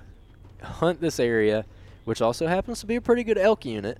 hunt 0.63 1.01
this 1.01 1.19
area, 1.19 1.65
which 2.05 2.21
also 2.21 2.47
happens 2.47 2.79
to 2.81 2.85
be 2.85 2.95
a 2.95 3.01
pretty 3.01 3.23
good 3.23 3.37
elk 3.37 3.65
unit. 3.65 3.97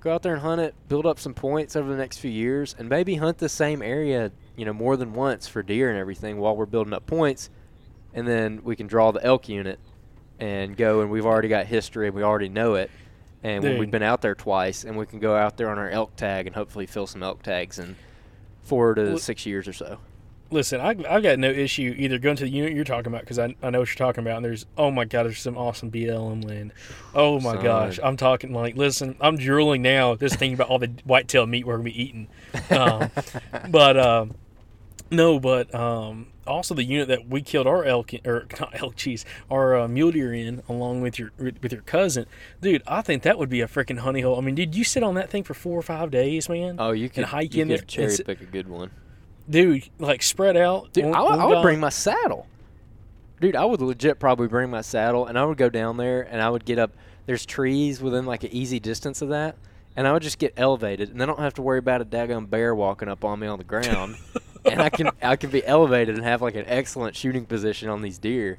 Go 0.00 0.12
out 0.12 0.22
there 0.22 0.34
and 0.34 0.42
hunt 0.42 0.60
it, 0.60 0.74
build 0.88 1.06
up 1.06 1.18
some 1.18 1.34
points 1.34 1.76
over 1.76 1.90
the 1.90 1.96
next 1.96 2.18
few 2.18 2.30
years, 2.30 2.74
and 2.78 2.88
maybe 2.88 3.14
hunt 3.16 3.38
the 3.38 3.48
same 3.48 3.80
area, 3.80 4.32
you 4.56 4.64
know, 4.64 4.72
more 4.72 4.96
than 4.96 5.14
once 5.14 5.46
for 5.46 5.62
deer 5.62 5.88
and 5.90 5.98
everything 5.98 6.38
while 6.38 6.56
we're 6.56 6.66
building 6.66 6.92
up 6.92 7.06
points 7.06 7.50
and 8.14 8.26
then 8.26 8.60
we 8.62 8.76
can 8.76 8.86
draw 8.86 9.10
the 9.10 9.22
elk 9.24 9.48
unit 9.48 9.78
and 10.38 10.76
go 10.76 11.00
and 11.00 11.10
we've 11.10 11.26
already 11.26 11.48
got 11.48 11.66
history 11.66 12.06
and 12.06 12.14
we 12.16 12.22
already 12.22 12.48
know 12.48 12.74
it 12.74 12.90
and 13.42 13.62
Dude. 13.62 13.78
we've 13.78 13.90
been 13.90 14.02
out 14.02 14.22
there 14.22 14.34
twice 14.34 14.84
and 14.84 14.96
we 14.96 15.04
can 15.04 15.18
go 15.18 15.34
out 15.36 15.56
there 15.56 15.68
on 15.68 15.78
our 15.78 15.90
elk 15.90 16.16
tag 16.16 16.46
and 16.46 16.54
hopefully 16.54 16.86
fill 16.86 17.06
some 17.06 17.22
elk 17.22 17.42
tags 17.42 17.78
in 17.78 17.96
four 18.62 18.94
to 18.94 19.02
Well- 19.02 19.18
six 19.18 19.44
years 19.44 19.68
or 19.68 19.72
so 19.72 19.98
Listen, 20.50 20.80
I, 20.80 20.90
I've 21.08 21.22
got 21.22 21.38
no 21.38 21.50
issue 21.50 21.94
either 21.96 22.18
going 22.18 22.36
to 22.36 22.44
the 22.44 22.50
unit 22.50 22.74
you're 22.74 22.84
talking 22.84 23.08
about 23.08 23.22
because 23.22 23.38
I, 23.38 23.56
I 23.62 23.70
know 23.70 23.80
what 23.80 23.88
you're 23.88 24.06
talking 24.06 24.22
about. 24.22 24.36
And 24.36 24.44
there's, 24.44 24.66
oh 24.76 24.90
my 24.90 25.04
God, 25.04 25.24
there's 25.24 25.40
some 25.40 25.56
awesome 25.56 25.90
BLM 25.90 26.44
land. 26.44 26.72
Oh 27.14 27.40
my 27.40 27.54
Son. 27.54 27.62
gosh. 27.62 27.98
I'm 28.02 28.16
talking 28.16 28.52
like, 28.52 28.76
listen, 28.76 29.16
I'm 29.20 29.36
drooling 29.36 29.82
now 29.82 30.14
just 30.14 30.36
thinking 30.36 30.54
about 30.54 30.68
all 30.68 30.78
the 30.78 30.92
whitetail 31.04 31.46
meat 31.46 31.66
we're 31.66 31.78
going 31.78 31.86
to 31.86 31.92
be 31.92 32.02
eating. 32.02 32.28
Um, 32.70 33.10
but, 33.70 33.96
um, 33.96 34.34
no, 35.10 35.38
but 35.38 35.74
um, 35.74 36.28
also 36.46 36.74
the 36.74 36.84
unit 36.84 37.08
that 37.08 37.28
we 37.28 37.42
killed 37.42 37.66
our 37.66 37.84
elk, 37.84 38.14
in, 38.14 38.20
or 38.24 38.46
not 38.60 38.80
elk, 38.80 38.96
cheese, 38.96 39.24
our 39.50 39.76
uh, 39.76 39.88
mule 39.88 40.12
deer 40.12 40.32
in, 40.32 40.62
along 40.68 41.00
with 41.00 41.18
your 41.18 41.30
with 41.38 41.72
your 41.72 41.82
cousin, 41.82 42.26
dude. 42.60 42.82
I 42.86 43.02
think 43.02 43.22
that 43.22 43.38
would 43.38 43.48
be 43.48 43.60
a 43.60 43.66
freaking 43.66 43.98
honey 43.98 44.22
hole. 44.22 44.38
I 44.38 44.40
mean, 44.40 44.54
did 44.54 44.74
you 44.74 44.84
sit 44.84 45.02
on 45.02 45.14
that 45.14 45.30
thing 45.30 45.44
for 45.44 45.54
four 45.54 45.78
or 45.78 45.82
five 45.82 46.10
days, 46.10 46.48
man? 46.48 46.76
oh 46.78 46.92
you 46.92 47.08
can 47.08 47.24
hike 47.24 47.54
you 47.54 47.62
in 47.62 47.68
could 47.68 47.78
there 47.78 47.84
cherry 47.84 48.16
pick 48.24 48.40
a 48.40 48.46
good 48.46 48.68
one 48.68 48.90
dude, 49.48 49.88
like 49.98 50.22
spread 50.22 50.56
out. 50.56 50.92
dude 50.92 51.06
One- 51.06 51.14
I, 51.14 51.20
I 51.44 51.46
would 51.46 51.62
bring 51.62 51.80
my 51.80 51.88
saddle 51.90 52.46
dude 53.40 53.56
i 53.56 53.64
would 53.64 53.80
legit 53.80 54.18
probably 54.20 54.46
bring 54.46 54.70
my 54.70 54.80
saddle 54.80 55.26
and 55.26 55.38
i 55.38 55.44
would 55.44 55.58
go 55.58 55.68
down 55.68 55.96
there 55.96 56.22
and 56.22 56.40
i 56.40 56.48
would 56.48 56.64
get 56.64 56.78
up 56.78 56.92
there's 57.26 57.44
trees 57.44 58.00
within 58.00 58.24
like 58.26 58.44
an 58.44 58.50
easy 58.52 58.78
distance 58.78 59.20
of 59.22 59.30
that 59.30 59.56
and 59.96 60.06
i 60.06 60.12
would 60.12 60.22
just 60.22 60.38
get 60.38 60.54
elevated 60.56 61.10
and 61.10 61.20
i 61.22 61.26
don't 61.26 61.40
have 61.40 61.52
to 61.52 61.60
worry 61.60 61.78
about 61.80 62.00
a 62.00 62.04
daggone 62.04 62.48
bear 62.48 62.74
walking 62.74 63.08
up 63.08 63.24
on 63.24 63.38
me 63.40 63.46
on 63.46 63.58
the 63.58 63.64
ground 63.64 64.16
and 64.64 64.80
I 64.80 64.88
can 64.88 65.10
I 65.20 65.36
can 65.36 65.50
be 65.50 65.62
elevated 65.66 66.14
and 66.14 66.24
have 66.24 66.40
like 66.40 66.54
an 66.54 66.64
excellent 66.68 67.14
shooting 67.16 67.44
position 67.44 67.90
on 67.90 68.00
these 68.00 68.16
deer. 68.16 68.56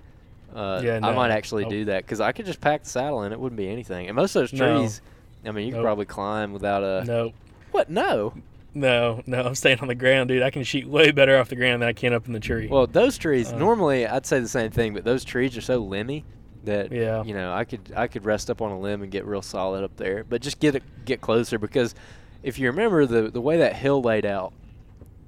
Uh, 0.53 0.79
Yeah, 0.83 0.99
I 1.01 1.11
might 1.15 1.31
actually 1.31 1.63
Nope. 1.63 1.71
do 1.71 1.85
that 1.85 2.03
because 2.03 2.21
I 2.21 2.31
could 2.31 2.45
just 2.45 2.61
pack 2.61 2.83
the 2.83 2.89
saddle 2.91 3.21
and 3.23 3.33
it 3.33 3.39
wouldn't 3.39 3.57
be 3.57 3.67
anything. 3.67 4.05
And 4.07 4.15
most 4.15 4.35
of 4.35 4.41
those 4.43 4.53
No. 4.53 4.77
trees, 4.81 5.01
I 5.45 5.49
mean, 5.51 5.65
you 5.65 5.71
could 5.71 5.77
Nope. 5.77 5.85
probably 5.85 6.05
climb 6.05 6.53
without 6.53 6.83
a 6.83 7.03
No, 7.05 7.33
what? 7.71 7.89
No. 7.89 8.33
No, 8.75 9.23
no. 9.25 9.41
I'm 9.43 9.55
staying 9.55 9.79
on 9.79 9.87
the 9.87 9.95
ground, 9.95 10.27
dude. 10.27 10.43
I 10.43 10.51
can 10.51 10.63
shoot 10.63 10.87
way 10.87 11.09
better 11.11 11.37
off 11.37 11.49
the 11.49 11.55
ground 11.55 11.81
than 11.81 11.89
I 11.89 11.93
can 11.93 12.13
up 12.13 12.27
in 12.27 12.33
the 12.33 12.39
tree. 12.39 12.67
Well, 12.67 12.85
those 12.85 13.17
trees 13.17 13.51
Uh. 13.51 13.57
normally 13.57 14.05
I'd 14.05 14.25
say 14.27 14.39
the 14.39 14.47
same 14.47 14.69
thing, 14.71 14.93
but 14.93 15.03
those 15.03 15.23
trees 15.23 15.57
are 15.57 15.61
so 15.61 15.81
limby 15.83 16.23
that 16.65 16.91
Yeah. 16.91 17.23
you 17.23 17.33
know 17.33 17.53
I 17.53 17.63
could 17.63 17.91
I 17.95 18.07
could 18.07 18.25
rest 18.25 18.49
up 18.49 18.61
on 18.61 18.71
a 18.71 18.79
limb 18.79 19.01
and 19.01 19.11
get 19.11 19.25
real 19.25 19.41
solid 19.41 19.83
up 19.83 19.95
there, 19.97 20.23
but 20.23 20.41
just 20.41 20.59
get 20.59 20.75
it 20.75 20.83
get 21.05 21.21
closer 21.21 21.57
because 21.57 21.95
if 22.43 22.59
you 22.59 22.67
remember 22.67 23.05
the 23.05 23.29
the 23.31 23.41
way 23.41 23.57
that 23.57 23.75
hill 23.75 24.01
laid 24.01 24.25
out, 24.25 24.53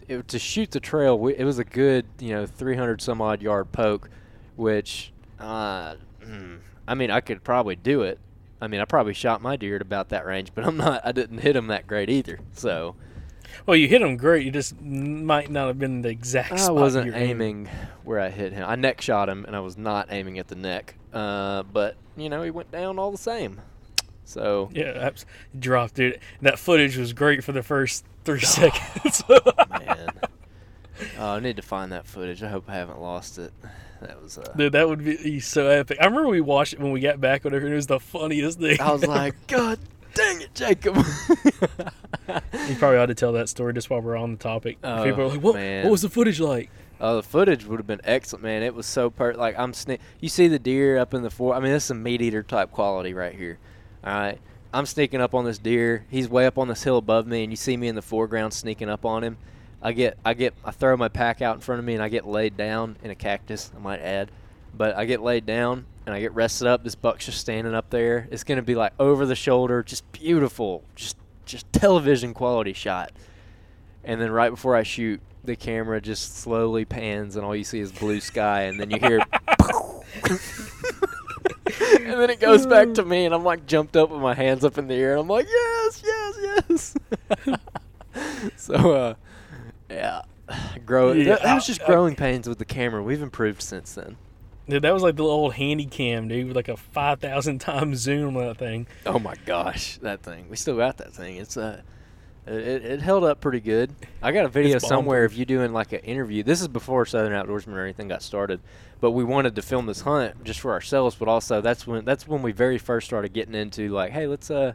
it, 0.07 0.27
to 0.29 0.39
shoot 0.39 0.71
the 0.71 0.79
trail, 0.79 1.17
we, 1.17 1.35
it 1.35 1.43
was 1.45 1.57
a 1.59 1.63
good 1.63 2.05
you 2.19 2.29
know 2.33 2.45
300 2.45 3.01
some 3.01 3.21
odd 3.21 3.41
yard 3.41 3.71
poke, 3.71 4.09
which 4.55 5.11
uh, 5.39 5.95
mm, 6.23 6.57
I 6.87 6.95
mean 6.95 7.11
I 7.11 7.21
could 7.21 7.43
probably 7.43 7.75
do 7.75 8.01
it. 8.01 8.19
I 8.59 8.67
mean 8.67 8.81
I 8.81 8.85
probably 8.85 9.13
shot 9.13 9.41
my 9.41 9.55
deer 9.55 9.75
at 9.75 9.81
about 9.81 10.09
that 10.09 10.25
range, 10.25 10.51
but 10.55 10.65
I'm 10.65 10.77
not 10.77 11.01
I 11.05 11.11
didn't 11.11 11.37
hit 11.39 11.55
him 11.55 11.67
that 11.67 11.85
great 11.87 12.09
either. 12.09 12.39
So 12.53 12.95
well, 13.65 13.75
you 13.77 13.87
hit 13.87 14.01
him 14.01 14.17
great. 14.17 14.45
You 14.45 14.51
just 14.51 14.79
might 14.81 15.49
not 15.49 15.67
have 15.67 15.79
been 15.79 16.01
the 16.01 16.09
exact. 16.09 16.53
I 16.53 16.57
spot 16.57 16.75
wasn't 16.75 17.15
aiming 17.15 17.69
where 18.03 18.19
I 18.19 18.29
hit 18.29 18.53
him. 18.53 18.65
I 18.67 18.75
neck 18.75 19.01
shot 19.01 19.29
him, 19.29 19.45
and 19.45 19.55
I 19.55 19.59
was 19.59 19.77
not 19.77 20.07
aiming 20.11 20.39
at 20.39 20.47
the 20.47 20.55
neck. 20.55 20.95
Uh, 21.13 21.63
but 21.63 21.95
you 22.15 22.29
know, 22.29 22.43
he 22.43 22.51
went 22.51 22.71
down 22.71 22.99
all 22.99 23.11
the 23.11 23.17
same. 23.17 23.61
So 24.25 24.69
Yeah, 24.73 25.09
dropped, 25.57 25.95
dude. 25.95 26.19
That 26.41 26.59
footage 26.59 26.97
was 26.97 27.13
great 27.13 27.43
for 27.43 27.53
the 27.53 27.63
first 27.63 28.03
three 28.25 28.39
Oh, 28.43 28.45
seconds. 28.45 29.23
man, 29.69 30.09
oh, 31.17 31.29
I 31.35 31.39
need 31.39 31.55
to 31.55 31.61
find 31.61 31.91
that 31.93 32.05
footage. 32.05 32.43
I 32.43 32.49
hope 32.49 32.65
I 32.67 32.75
haven't 32.75 32.99
lost 32.99 33.37
it. 33.37 33.53
That 34.01 34.21
was. 34.21 34.37
Uh, 34.37 34.53
Dude, 34.55 34.73
that 34.73 34.87
would 34.87 35.03
be 35.03 35.39
so 35.39 35.67
epic. 35.67 35.97
I 35.99 36.05
remember 36.05 36.27
we 36.29 36.41
watched 36.41 36.73
it 36.73 36.79
when 36.79 36.91
we 36.91 36.99
got 36.99 37.19
back, 37.19 37.43
whatever. 37.43 37.65
It 37.67 37.73
was 37.73 37.87
the 37.87 37.99
funniest 37.99 38.59
thing. 38.59 38.79
I 38.79 38.91
was 38.91 39.05
like, 39.05 39.33
God 39.47 39.79
Dang 40.17 40.41
it, 40.41 40.53
Jacob. 40.53 40.97
You 42.67 42.75
probably 42.75 42.97
ought 42.97 43.05
to 43.05 43.15
tell 43.15 43.31
that 43.33 43.47
story 43.47 43.73
just 43.73 43.89
while 43.89 44.01
we're 44.01 44.17
on 44.17 44.31
the 44.31 44.37
topic. 44.37 44.77
Oh, 44.83 45.05
People 45.05 45.21
are 45.21 45.23
oh, 45.23 45.27
like, 45.29 45.41
"What? 45.41 45.55
man. 45.55 45.85
What 45.85 45.91
was 45.91 46.01
the 46.01 46.09
footage 46.09 46.41
like?" 46.41 46.69
Oh, 46.99 47.15
the 47.15 47.23
footage 47.23 47.65
would 47.65 47.79
have 47.79 47.87
been 47.87 48.01
excellent, 48.03 48.43
man. 48.43 48.63
It 48.63 48.75
was 48.75 48.85
so 48.85 49.09
per 49.09 49.33
like 49.33 49.57
I'm 49.57 49.71
sne- 49.71 49.99
you 50.19 50.27
see 50.27 50.49
the 50.49 50.59
deer 50.59 50.97
up 50.97 51.13
in 51.13 51.21
the 51.21 51.29
fore. 51.29 51.55
I 51.55 51.59
mean, 51.59 51.71
this 51.71 51.83
is 51.83 51.87
some 51.87 52.03
MeatEater 52.03 52.45
type 52.45 52.71
quality 52.71 53.13
right 53.13 53.33
here. 53.33 53.59
All 54.03 54.13
right, 54.13 54.39
I'm 54.73 54.85
sneaking 54.85 55.21
up 55.21 55.33
on 55.33 55.45
this 55.45 55.57
deer. 55.57 56.05
He's 56.09 56.27
way 56.27 56.45
up 56.45 56.57
on 56.57 56.67
this 56.67 56.83
hill 56.83 56.97
above 56.97 57.27
me, 57.27 57.43
and 57.43 57.53
you 57.53 57.57
see 57.57 57.77
me 57.77 57.87
in 57.87 57.95
the 57.95 58.01
foreground 58.01 58.53
sneaking 58.53 58.89
up 58.89 59.05
on 59.05 59.23
him. 59.23 59.37
I 59.81 59.93
get, 59.93 60.17
I 60.25 60.33
get, 60.33 60.53
I 60.65 60.71
throw 60.71 60.97
my 60.97 61.07
pack 61.07 61.41
out 61.41 61.55
in 61.55 61.61
front 61.61 61.79
of 61.79 61.85
me, 61.85 61.93
and 61.93 62.03
I 62.03 62.09
get 62.09 62.27
laid 62.27 62.57
down 62.57 62.97
in 63.03 63.11
a 63.11 63.15
cactus. 63.15 63.71
I 63.75 63.79
might 63.79 64.01
add, 64.01 64.31
but 64.75 64.95
I 64.95 65.05
get 65.05 65.21
laid 65.21 65.45
down 65.45 65.85
and 66.05 66.15
I 66.15 66.19
get 66.19 66.33
rested 66.33 66.67
up. 66.67 66.83
This 66.83 66.95
buck's 66.95 67.25
just 67.25 67.39
standing 67.39 67.73
up 67.73 67.89
there. 67.89 68.27
It's 68.31 68.43
gonna 68.43 68.61
be 68.61 68.75
like 68.75 68.93
over 68.99 69.25
the 69.25 69.35
shoulder, 69.35 69.83
just 69.83 70.09
beautiful, 70.11 70.83
just, 70.95 71.17
just 71.45 71.71
television 71.73 72.33
quality 72.33 72.73
shot. 72.73 73.11
And 74.03 74.21
then 74.21 74.31
right 74.31 74.49
before 74.49 74.75
I 74.75 74.83
shoot, 74.83 75.21
the 75.43 75.55
camera 75.55 75.99
just 75.99 76.37
slowly 76.37 76.85
pans, 76.85 77.35
and 77.35 77.45
all 77.45 77.55
you 77.55 77.63
see 77.63 77.79
is 77.79 77.91
blue 77.91 78.19
sky, 78.19 78.63
and 78.63 78.79
then 78.79 78.91
you 78.91 78.99
hear, 78.99 79.19
and 81.99 82.13
then 82.13 82.29
it 82.29 82.39
goes 82.39 82.65
back 82.65 82.93
to 82.95 83.03
me, 83.03 83.25
and 83.25 83.33
I'm 83.33 83.43
like 83.43 83.65
jumped 83.65 83.97
up 83.97 84.09
with 84.09 84.21
my 84.21 84.33
hands 84.33 84.63
up 84.63 84.77
in 84.77 84.87
the 84.87 84.95
air, 84.95 85.13
and 85.13 85.21
I'm 85.21 85.27
like, 85.27 85.47
yes, 85.47 86.03
yes, 86.05 86.37
yes. 86.69 86.95
so, 88.55 88.93
uh, 88.93 89.13
yeah, 89.89 90.21
grow. 90.85 91.13
Yeah, 91.13 91.35
that, 91.35 91.43
that 91.43 91.55
was 91.55 91.65
just 91.65 91.83
growing 91.85 92.15
pains 92.15 92.47
with 92.47 92.59
the 92.59 92.65
camera. 92.65 93.01
We've 93.01 93.21
improved 93.21 93.61
since 93.61 93.93
then. 93.93 94.17
Dude, 94.69 94.81
that 94.81 94.93
was 94.93 95.03
like 95.03 95.15
the 95.15 95.23
old 95.23 95.53
handy 95.53 95.85
cam, 95.85 96.27
dude, 96.27 96.47
with 96.47 96.55
like 96.55 96.67
a 96.67 96.77
five 96.77 97.19
thousand 97.19 97.59
times 97.59 97.99
zoom 97.99 98.35
on 98.37 98.47
that 98.47 98.57
thing. 98.57 98.87
Oh 99.05 99.19
my 99.19 99.35
gosh, 99.45 99.97
that 99.99 100.21
thing. 100.21 100.49
We 100.49 100.57
still 100.57 100.77
got 100.77 100.97
that 100.97 101.13
thing. 101.13 101.37
It's 101.37 101.55
uh 101.55 101.81
it, 102.47 102.85
it 102.85 103.01
held 103.01 103.23
up 103.23 103.41
pretty 103.41 103.59
good. 103.59 103.93
I 104.21 104.31
got 104.31 104.45
a 104.45 104.49
video 104.49 104.77
somewhere 104.79 105.25
of 105.25 105.33
you 105.33 105.45
doing 105.45 105.73
like 105.73 105.91
an 105.91 105.99
interview. 105.99 106.43
This 106.43 106.61
is 106.61 106.67
before 106.67 107.05
Southern 107.05 107.33
Outdoorsman 107.33 107.73
or 107.73 107.83
anything 107.83 108.07
got 108.07 108.21
started, 108.21 108.61
but 109.01 109.11
we 109.11 109.23
wanted 109.23 109.55
to 109.55 109.61
film 109.61 109.85
this 109.85 110.01
hunt 110.01 110.43
just 110.43 110.59
for 110.61 110.71
ourselves. 110.71 111.15
But 111.15 111.27
also 111.27 111.61
that's 111.61 111.85
when 111.85 112.05
that's 112.05 112.27
when 112.27 112.41
we 112.41 112.51
very 112.51 112.77
first 112.77 113.07
started 113.07 113.33
getting 113.33 113.55
into 113.55 113.89
like, 113.89 114.11
hey, 114.11 114.27
let's 114.27 114.49
uh 114.49 114.73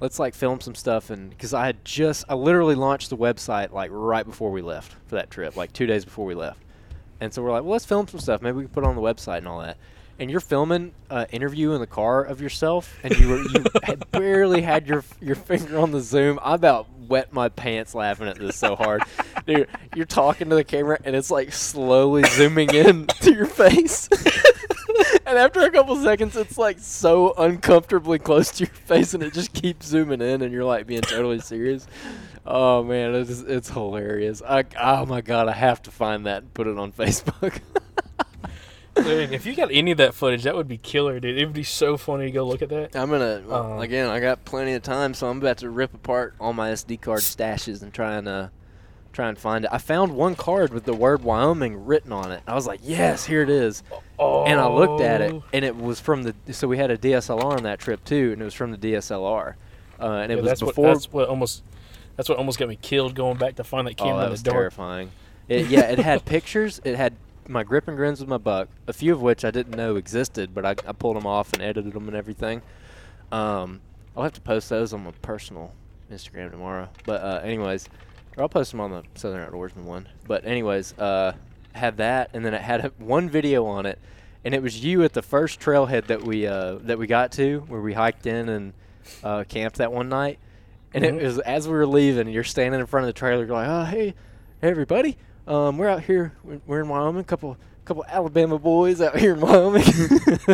let's 0.00 0.18
like 0.18 0.34
film 0.34 0.60
some 0.60 0.74
stuff 0.74 1.10
and 1.10 1.30
because 1.30 1.52
I 1.52 1.66
had 1.66 1.84
just 1.84 2.24
I 2.28 2.34
literally 2.34 2.74
launched 2.74 3.10
the 3.10 3.16
website 3.16 3.72
like 3.72 3.90
right 3.92 4.24
before 4.24 4.50
we 4.50 4.62
left 4.62 4.94
for 5.06 5.16
that 5.16 5.30
trip, 5.30 5.56
like 5.56 5.72
two 5.72 5.86
days 5.86 6.04
before 6.04 6.24
we 6.24 6.34
left. 6.34 6.62
And 7.20 7.32
so 7.32 7.42
we're 7.42 7.52
like, 7.52 7.62
well, 7.62 7.72
let's 7.72 7.84
film 7.84 8.06
some 8.06 8.20
stuff. 8.20 8.42
Maybe 8.42 8.56
we 8.56 8.62
can 8.64 8.70
put 8.70 8.84
it 8.84 8.86
on 8.86 8.96
the 8.96 9.02
website 9.02 9.38
and 9.38 9.48
all 9.48 9.60
that. 9.60 9.76
And 10.20 10.30
you're 10.30 10.40
filming 10.40 10.92
an 11.10 11.26
interview 11.30 11.72
in 11.72 11.80
the 11.80 11.86
car 11.86 12.24
of 12.24 12.40
yourself, 12.40 12.98
and 13.04 13.16
you 13.18 13.28
were 13.28 13.38
you 13.40 13.64
had 13.84 14.10
barely 14.10 14.62
had 14.62 14.88
your 14.88 15.04
your 15.20 15.36
finger 15.36 15.78
on 15.78 15.92
the 15.92 16.00
zoom. 16.00 16.40
I 16.42 16.54
about 16.56 16.88
wet 17.08 17.32
my 17.32 17.48
pants 17.48 17.94
laughing 17.94 18.26
at 18.28 18.38
this 18.38 18.56
so 18.56 18.76
hard. 18.76 19.02
Dude, 19.46 19.68
you're 19.94 20.06
talking 20.06 20.50
to 20.50 20.56
the 20.56 20.64
camera, 20.64 20.98
and 21.04 21.14
it's 21.14 21.30
like 21.30 21.52
slowly 21.52 22.24
zooming 22.24 22.74
in 22.74 23.06
to 23.20 23.32
your 23.32 23.46
face. 23.46 24.08
and 25.24 25.38
after 25.38 25.60
a 25.60 25.70
couple 25.70 25.96
seconds, 25.96 26.36
it's 26.36 26.58
like 26.58 26.78
so 26.80 27.32
uncomfortably 27.38 28.18
close 28.18 28.50
to 28.52 28.64
your 28.64 28.74
face, 28.74 29.14
and 29.14 29.22
it 29.22 29.32
just 29.32 29.52
keeps 29.52 29.86
zooming 29.86 30.20
in, 30.20 30.42
and 30.42 30.52
you're 30.52 30.64
like 30.64 30.86
being 30.86 31.02
totally 31.02 31.38
serious. 31.40 31.86
Oh 32.50 32.82
man, 32.82 33.14
it's 33.14 33.40
it's 33.42 33.68
hilarious. 33.68 34.40
I 34.42 34.64
oh 34.80 35.04
my 35.04 35.20
god, 35.20 35.48
I 35.48 35.52
have 35.52 35.82
to 35.82 35.90
find 35.90 36.24
that 36.24 36.42
and 36.44 36.54
put 36.54 36.66
it 36.66 36.78
on 36.78 36.92
Facebook. 36.98 37.60
Dude, 38.94 39.32
if 39.32 39.46
you 39.46 39.54
got 39.54 39.68
any 39.70 39.92
of 39.92 39.98
that 39.98 40.12
footage, 40.14 40.42
that 40.42 40.56
would 40.56 40.66
be 40.66 40.78
killer, 40.78 41.20
dude. 41.20 41.38
It 41.38 41.44
would 41.44 41.54
be 41.54 41.62
so 41.62 41.96
funny 41.96 42.24
to 42.26 42.30
go 42.32 42.44
look 42.46 42.62
at 42.62 42.68
that. 42.70 42.96
I'm 42.96 43.10
gonna 43.10 43.42
well, 43.46 43.74
Um, 43.74 43.78
again. 43.80 44.08
I 44.08 44.18
got 44.18 44.44
plenty 44.44 44.72
of 44.72 44.82
time, 44.82 45.14
so 45.14 45.28
I'm 45.28 45.38
about 45.38 45.58
to 45.58 45.70
rip 45.70 45.94
apart 45.94 46.34
all 46.40 46.52
my 46.52 46.70
SD 46.70 47.00
card 47.00 47.20
stashes 47.20 47.82
and 47.82 47.92
try 47.94 48.14
and 48.14 48.26
uh, 48.26 48.48
try 49.12 49.28
and 49.28 49.38
find 49.38 49.66
it. 49.66 49.70
I 49.72 49.78
found 49.78 50.16
one 50.16 50.34
card 50.34 50.72
with 50.72 50.84
the 50.84 50.94
word 50.94 51.22
Wyoming 51.22 51.84
written 51.86 52.12
on 52.12 52.32
it. 52.32 52.42
I 52.46 52.54
was 52.54 52.66
like, 52.66 52.80
yes, 52.82 53.26
here 53.26 53.42
it 53.42 53.50
is. 53.50 53.84
Oh, 54.18 54.46
And 54.46 54.58
I 54.58 54.66
looked 54.66 55.00
at 55.02 55.20
it, 55.20 55.42
and 55.52 55.64
it 55.64 55.76
was 55.76 56.00
from 56.00 56.24
the. 56.24 56.34
So 56.52 56.66
we 56.66 56.78
had 56.78 56.90
a 56.90 56.98
DSLR 56.98 57.56
on 57.58 57.62
that 57.64 57.78
trip 57.78 58.04
too, 58.04 58.30
and 58.32 58.40
it 58.42 58.44
was 58.44 58.54
from 58.54 58.72
the 58.72 58.78
DSLR, 58.78 59.54
uh, 60.00 60.04
and 60.06 60.32
it 60.32 60.36
Yeah, 60.36 60.40
was 60.40 60.50
that's 60.50 60.60
before. 60.60 60.86
What, 60.86 60.92
that's 60.94 61.12
what 61.12 61.28
almost. 61.28 61.62
That's 62.18 62.28
what 62.28 62.36
almost 62.36 62.58
got 62.58 62.68
me 62.68 62.76
killed 62.82 63.14
going 63.14 63.38
back 63.38 63.54
to 63.54 63.64
find 63.64 63.86
that 63.86 63.96
camera 63.96 64.14
oh, 64.14 64.18
that 64.18 64.24
in 64.24 64.30
was 64.32 64.42
the 64.42 64.50
dark. 64.50 64.62
terrifying. 64.62 65.12
It, 65.48 65.68
yeah, 65.68 65.82
it 65.82 66.00
had 66.00 66.24
pictures. 66.26 66.80
It 66.84 66.96
had 66.96 67.14
my 67.46 67.62
grip 67.62 67.86
and 67.86 67.96
grins 67.96 68.18
with 68.18 68.28
my 68.28 68.38
buck, 68.38 68.68
a 68.88 68.92
few 68.92 69.12
of 69.12 69.22
which 69.22 69.44
I 69.44 69.52
didn't 69.52 69.76
know 69.76 69.94
existed, 69.94 70.52
but 70.52 70.66
I, 70.66 70.70
I 70.70 70.92
pulled 70.92 71.14
them 71.14 71.26
off 71.26 71.52
and 71.52 71.62
edited 71.62 71.92
them 71.92 72.08
and 72.08 72.16
everything. 72.16 72.60
Um, 73.30 73.82
I'll 74.16 74.24
have 74.24 74.32
to 74.32 74.40
post 74.40 74.68
those 74.68 74.92
on 74.92 75.04
my 75.04 75.12
personal 75.22 75.72
Instagram 76.10 76.50
tomorrow. 76.50 76.88
But 77.06 77.22
uh, 77.22 77.40
anyways, 77.44 77.88
or 78.36 78.42
I'll 78.42 78.48
post 78.48 78.72
them 78.72 78.80
on 78.80 78.90
the 78.90 79.04
Southern 79.14 79.48
Outdoorsman 79.48 79.84
one. 79.84 80.08
But 80.26 80.44
anyways, 80.44 80.98
uh, 80.98 81.34
had 81.72 81.98
that, 81.98 82.30
and 82.34 82.44
then 82.44 82.52
it 82.52 82.62
had 82.62 82.84
a, 82.84 82.88
one 82.98 83.30
video 83.30 83.64
on 83.64 83.86
it, 83.86 84.00
and 84.44 84.54
it 84.54 84.62
was 84.62 84.84
you 84.84 85.04
at 85.04 85.12
the 85.12 85.22
first 85.22 85.60
trailhead 85.60 86.08
that 86.08 86.24
we 86.24 86.48
uh, 86.48 86.78
that 86.82 86.98
we 86.98 87.06
got 87.06 87.30
to, 87.32 87.60
where 87.68 87.80
we 87.80 87.92
hiked 87.92 88.26
in 88.26 88.48
and 88.48 88.72
uh, 89.22 89.44
camped 89.48 89.78
that 89.78 89.92
one 89.92 90.08
night. 90.08 90.40
And 91.04 91.18
Mhm. 91.18 91.20
it 91.22 91.24
was 91.26 91.38
as 91.40 91.66
we 91.68 91.74
were 91.74 91.86
leaving, 91.86 92.28
you're 92.28 92.44
standing 92.44 92.80
in 92.80 92.86
front 92.86 93.04
of 93.04 93.08
the 93.08 93.12
trailer, 93.18 93.44
you're 93.44 93.54
like, 93.54 93.68
"Oh, 93.68 93.84
hey, 93.84 94.14
hey 94.60 94.68
everybody, 94.70 95.16
um, 95.46 95.78
we're 95.78 95.88
out 95.88 96.02
here. 96.02 96.32
We're- 96.44 96.60
We're 96.66 96.80
in 96.80 96.88
Wyoming. 96.88 97.20
A 97.20 97.24
couple, 97.24 97.56
couple 97.84 98.04
Alabama 98.08 98.58
boys 98.58 99.00
out 99.00 99.16
here 99.18 99.34
in 99.34 99.40
Wyoming." 99.40 99.82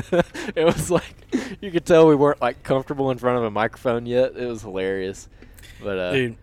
it 0.54 0.64
was 0.64 0.90
like 0.90 1.14
you 1.60 1.70
could 1.70 1.84
tell 1.84 2.06
we 2.06 2.14
weren't 2.14 2.40
like 2.40 2.62
comfortable 2.62 3.10
in 3.10 3.18
front 3.18 3.38
of 3.38 3.44
a 3.44 3.50
microphone 3.50 4.06
yet. 4.06 4.32
It 4.36 4.46
was 4.46 4.62
hilarious, 4.62 5.28
but 5.82 5.98
uh, 5.98 6.12
Dude, 6.12 6.36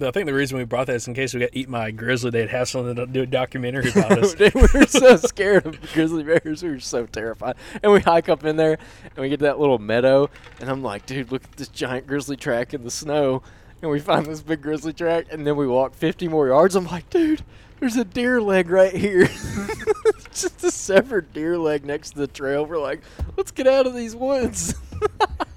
I 0.00 0.10
think 0.10 0.26
the 0.26 0.32
reason 0.32 0.56
we 0.56 0.64
brought 0.64 0.86
that 0.86 0.96
is 0.96 1.06
in 1.06 1.14
case 1.14 1.34
we 1.34 1.40
got 1.40 1.50
eat 1.52 1.70
by 1.70 1.88
a 1.88 1.92
grizzly, 1.92 2.30
they'd 2.30 2.48
have 2.48 2.68
something 2.68 2.96
to 2.96 3.06
do 3.06 3.22
a 3.22 3.26
documentary 3.26 3.90
about 3.90 4.12
us. 4.18 4.34
Dude, 4.34 4.54
we 4.54 4.62
were 4.62 4.86
so 4.86 5.16
scared 5.16 5.66
of 5.66 5.80
grizzly 5.92 6.22
bears. 6.22 6.62
We 6.62 6.70
were 6.70 6.80
so 6.80 7.04
terrified. 7.06 7.56
And 7.82 7.92
we 7.92 8.00
hike 8.00 8.30
up 8.30 8.44
in 8.44 8.56
there 8.56 8.78
and 9.04 9.18
we 9.18 9.28
get 9.28 9.40
to 9.40 9.44
that 9.44 9.60
little 9.60 9.78
meadow. 9.78 10.30
And 10.60 10.70
I'm 10.70 10.82
like, 10.82 11.04
dude, 11.04 11.30
look 11.30 11.44
at 11.44 11.52
this 11.52 11.68
giant 11.68 12.06
grizzly 12.06 12.36
track 12.36 12.72
in 12.72 12.84
the 12.84 12.90
snow. 12.90 13.42
And 13.82 13.90
we 13.90 14.00
find 14.00 14.24
this 14.24 14.40
big 14.40 14.62
grizzly 14.62 14.94
track. 14.94 15.26
And 15.30 15.46
then 15.46 15.56
we 15.56 15.66
walk 15.66 15.94
50 15.94 16.26
more 16.28 16.48
yards. 16.48 16.74
I'm 16.74 16.86
like, 16.86 17.10
dude, 17.10 17.42
there's 17.78 17.96
a 17.96 18.04
deer 18.04 18.40
leg 18.40 18.70
right 18.70 18.94
here. 18.94 19.26
Just 20.32 20.64
a 20.64 20.70
severed 20.70 21.34
deer 21.34 21.58
leg 21.58 21.84
next 21.84 22.12
to 22.12 22.18
the 22.18 22.26
trail. 22.26 22.64
We're 22.64 22.78
like, 22.80 23.02
let's 23.36 23.50
get 23.50 23.66
out 23.66 23.86
of 23.86 23.94
these 23.94 24.16
woods. 24.16 24.74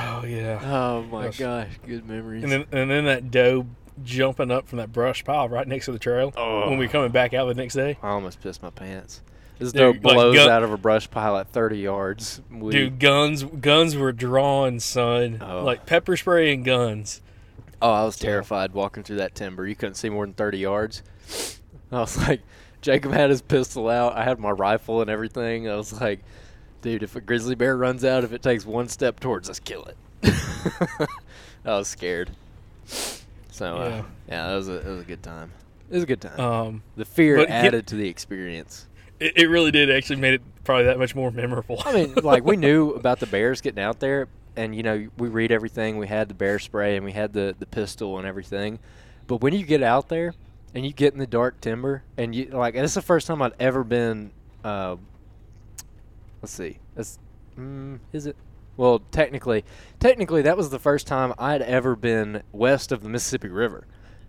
oh 0.00 0.24
yeah. 0.26 0.60
oh 0.64 1.02
my 1.04 1.24
Gosh. 1.26 1.38
gosh, 1.38 1.68
good 1.86 2.06
memories. 2.08 2.42
And 2.44 2.52
then 2.52 2.64
and 2.72 2.90
then 2.90 3.04
that 3.06 3.30
doe 3.30 3.66
jumping 4.04 4.50
up 4.50 4.68
from 4.68 4.78
that 4.78 4.92
brush 4.92 5.24
pile 5.24 5.48
right 5.48 5.66
next 5.66 5.86
to 5.86 5.92
the 5.92 5.98
trail 5.98 6.32
Oh. 6.36 6.70
when 6.70 6.78
we 6.78 6.86
oh. 6.86 6.90
coming 6.90 7.10
back 7.10 7.34
out 7.34 7.46
the 7.46 7.54
next 7.54 7.74
day. 7.74 7.98
I 8.02 8.10
almost 8.10 8.40
pissed 8.40 8.62
my 8.62 8.70
pants. 8.70 9.22
This 9.58 9.72
doe 9.72 9.90
like 9.90 10.02
blows 10.02 10.36
gun- 10.36 10.48
out 10.50 10.62
of 10.62 10.70
a 10.70 10.76
brush 10.76 11.10
pile 11.10 11.36
at 11.36 11.48
30 11.48 11.78
yards. 11.78 12.40
We- 12.50 12.70
Dude, 12.72 13.00
guns 13.00 13.42
guns 13.42 13.96
were 13.96 14.12
drawn, 14.12 14.78
son. 14.80 15.42
Oh. 15.44 15.64
Like 15.64 15.84
pepper 15.84 16.16
spray 16.16 16.52
and 16.54 16.64
guns. 16.64 17.20
Oh, 17.82 17.90
I 17.92 18.04
was 18.04 18.16
terrified 18.16 18.72
walking 18.72 19.02
through 19.02 19.16
that 19.16 19.34
timber. 19.34 19.66
You 19.66 19.74
couldn't 19.76 19.94
see 19.96 20.08
more 20.10 20.24
than 20.26 20.34
30 20.34 20.58
yards. 20.58 21.02
I 21.92 22.00
was 22.00 22.16
like, 22.16 22.40
Jacob 22.82 23.12
had 23.12 23.30
his 23.30 23.40
pistol 23.42 23.88
out. 23.88 24.16
I 24.16 24.24
had 24.24 24.38
my 24.38 24.50
rifle 24.50 25.00
and 25.00 25.08
everything. 25.10 25.68
I 25.68 25.76
was 25.76 26.00
like, 26.00 26.20
dude, 26.82 27.02
if 27.02 27.16
a 27.16 27.20
grizzly 27.20 27.54
bear 27.54 27.76
runs 27.76 28.04
out, 28.04 28.24
if 28.24 28.32
it 28.32 28.42
takes 28.42 28.64
one 28.64 28.88
step 28.88 29.20
towards 29.20 29.48
us, 29.50 29.58
kill 29.60 29.84
it. 29.84 29.96
I 31.64 31.70
was 31.78 31.88
scared. 31.88 32.30
So, 32.86 33.76
uh, 33.76 33.88
Yeah. 33.88 34.02
yeah, 34.28 34.48
that 34.48 34.54
was 34.56 34.68
a, 34.68 34.74
it 34.78 34.86
was 34.86 35.00
a 35.02 35.04
good 35.04 35.22
time. 35.22 35.50
It 35.90 35.94
was 35.94 36.02
a 36.02 36.06
good 36.06 36.20
time. 36.20 36.38
Um, 36.40 36.82
the 36.96 37.04
fear 37.04 37.36
but 37.36 37.48
get- 37.48 37.64
added 37.66 37.86
to 37.88 37.96
the 37.96 38.08
experience. 38.08 38.86
it, 39.20 39.32
it 39.36 39.46
really 39.48 39.70
did 39.70 39.90
actually 39.90 40.16
made 40.16 40.34
it 40.34 40.42
probably 40.64 40.84
that 40.84 40.98
much 40.98 41.14
more 41.14 41.30
memorable. 41.30 41.82
I 41.84 41.92
mean, 41.92 42.14
like 42.22 42.44
we 42.44 42.56
knew 42.56 42.90
about 42.94 43.20
the 43.20 43.26
bears 43.26 43.60
getting 43.60 43.82
out 43.82 44.00
there, 44.00 44.28
and 44.56 44.74
you 44.74 44.82
know 44.82 45.08
we 45.16 45.28
read 45.28 45.50
everything. 45.50 45.98
We 45.98 46.06
had 46.06 46.28
the 46.28 46.34
bear 46.34 46.58
spray 46.58 46.96
and 46.96 47.04
we 47.04 47.12
had 47.12 47.32
the 47.32 47.54
the 47.58 47.66
pistol 47.66 48.18
and 48.18 48.26
everything. 48.26 48.78
But 49.26 49.40
when 49.40 49.54
you 49.54 49.64
get 49.64 49.82
out 49.82 50.08
there 50.08 50.34
and 50.74 50.84
you 50.84 50.92
get 50.92 51.12
in 51.14 51.18
the 51.18 51.26
dark 51.26 51.60
timber, 51.60 52.02
and 52.16 52.34
you 52.34 52.46
like, 52.46 52.74
is 52.74 52.94
the 52.94 53.02
first 53.02 53.26
time 53.26 53.40
I'd 53.42 53.52
ever 53.58 53.82
been. 53.84 54.30
Uh, 54.62 54.96
let's 56.42 56.52
see, 56.52 56.78
mm, 57.58 57.98
is 58.12 58.26
it? 58.26 58.36
Well, 58.76 59.00
technically, 59.10 59.64
technically 59.98 60.42
that 60.42 60.56
was 60.56 60.70
the 60.70 60.78
first 60.78 61.06
time 61.06 61.34
I'd 61.38 61.62
ever 61.62 61.96
been 61.96 62.42
west 62.52 62.92
of 62.92 63.02
the 63.02 63.08
Mississippi 63.08 63.48
River, 63.48 63.86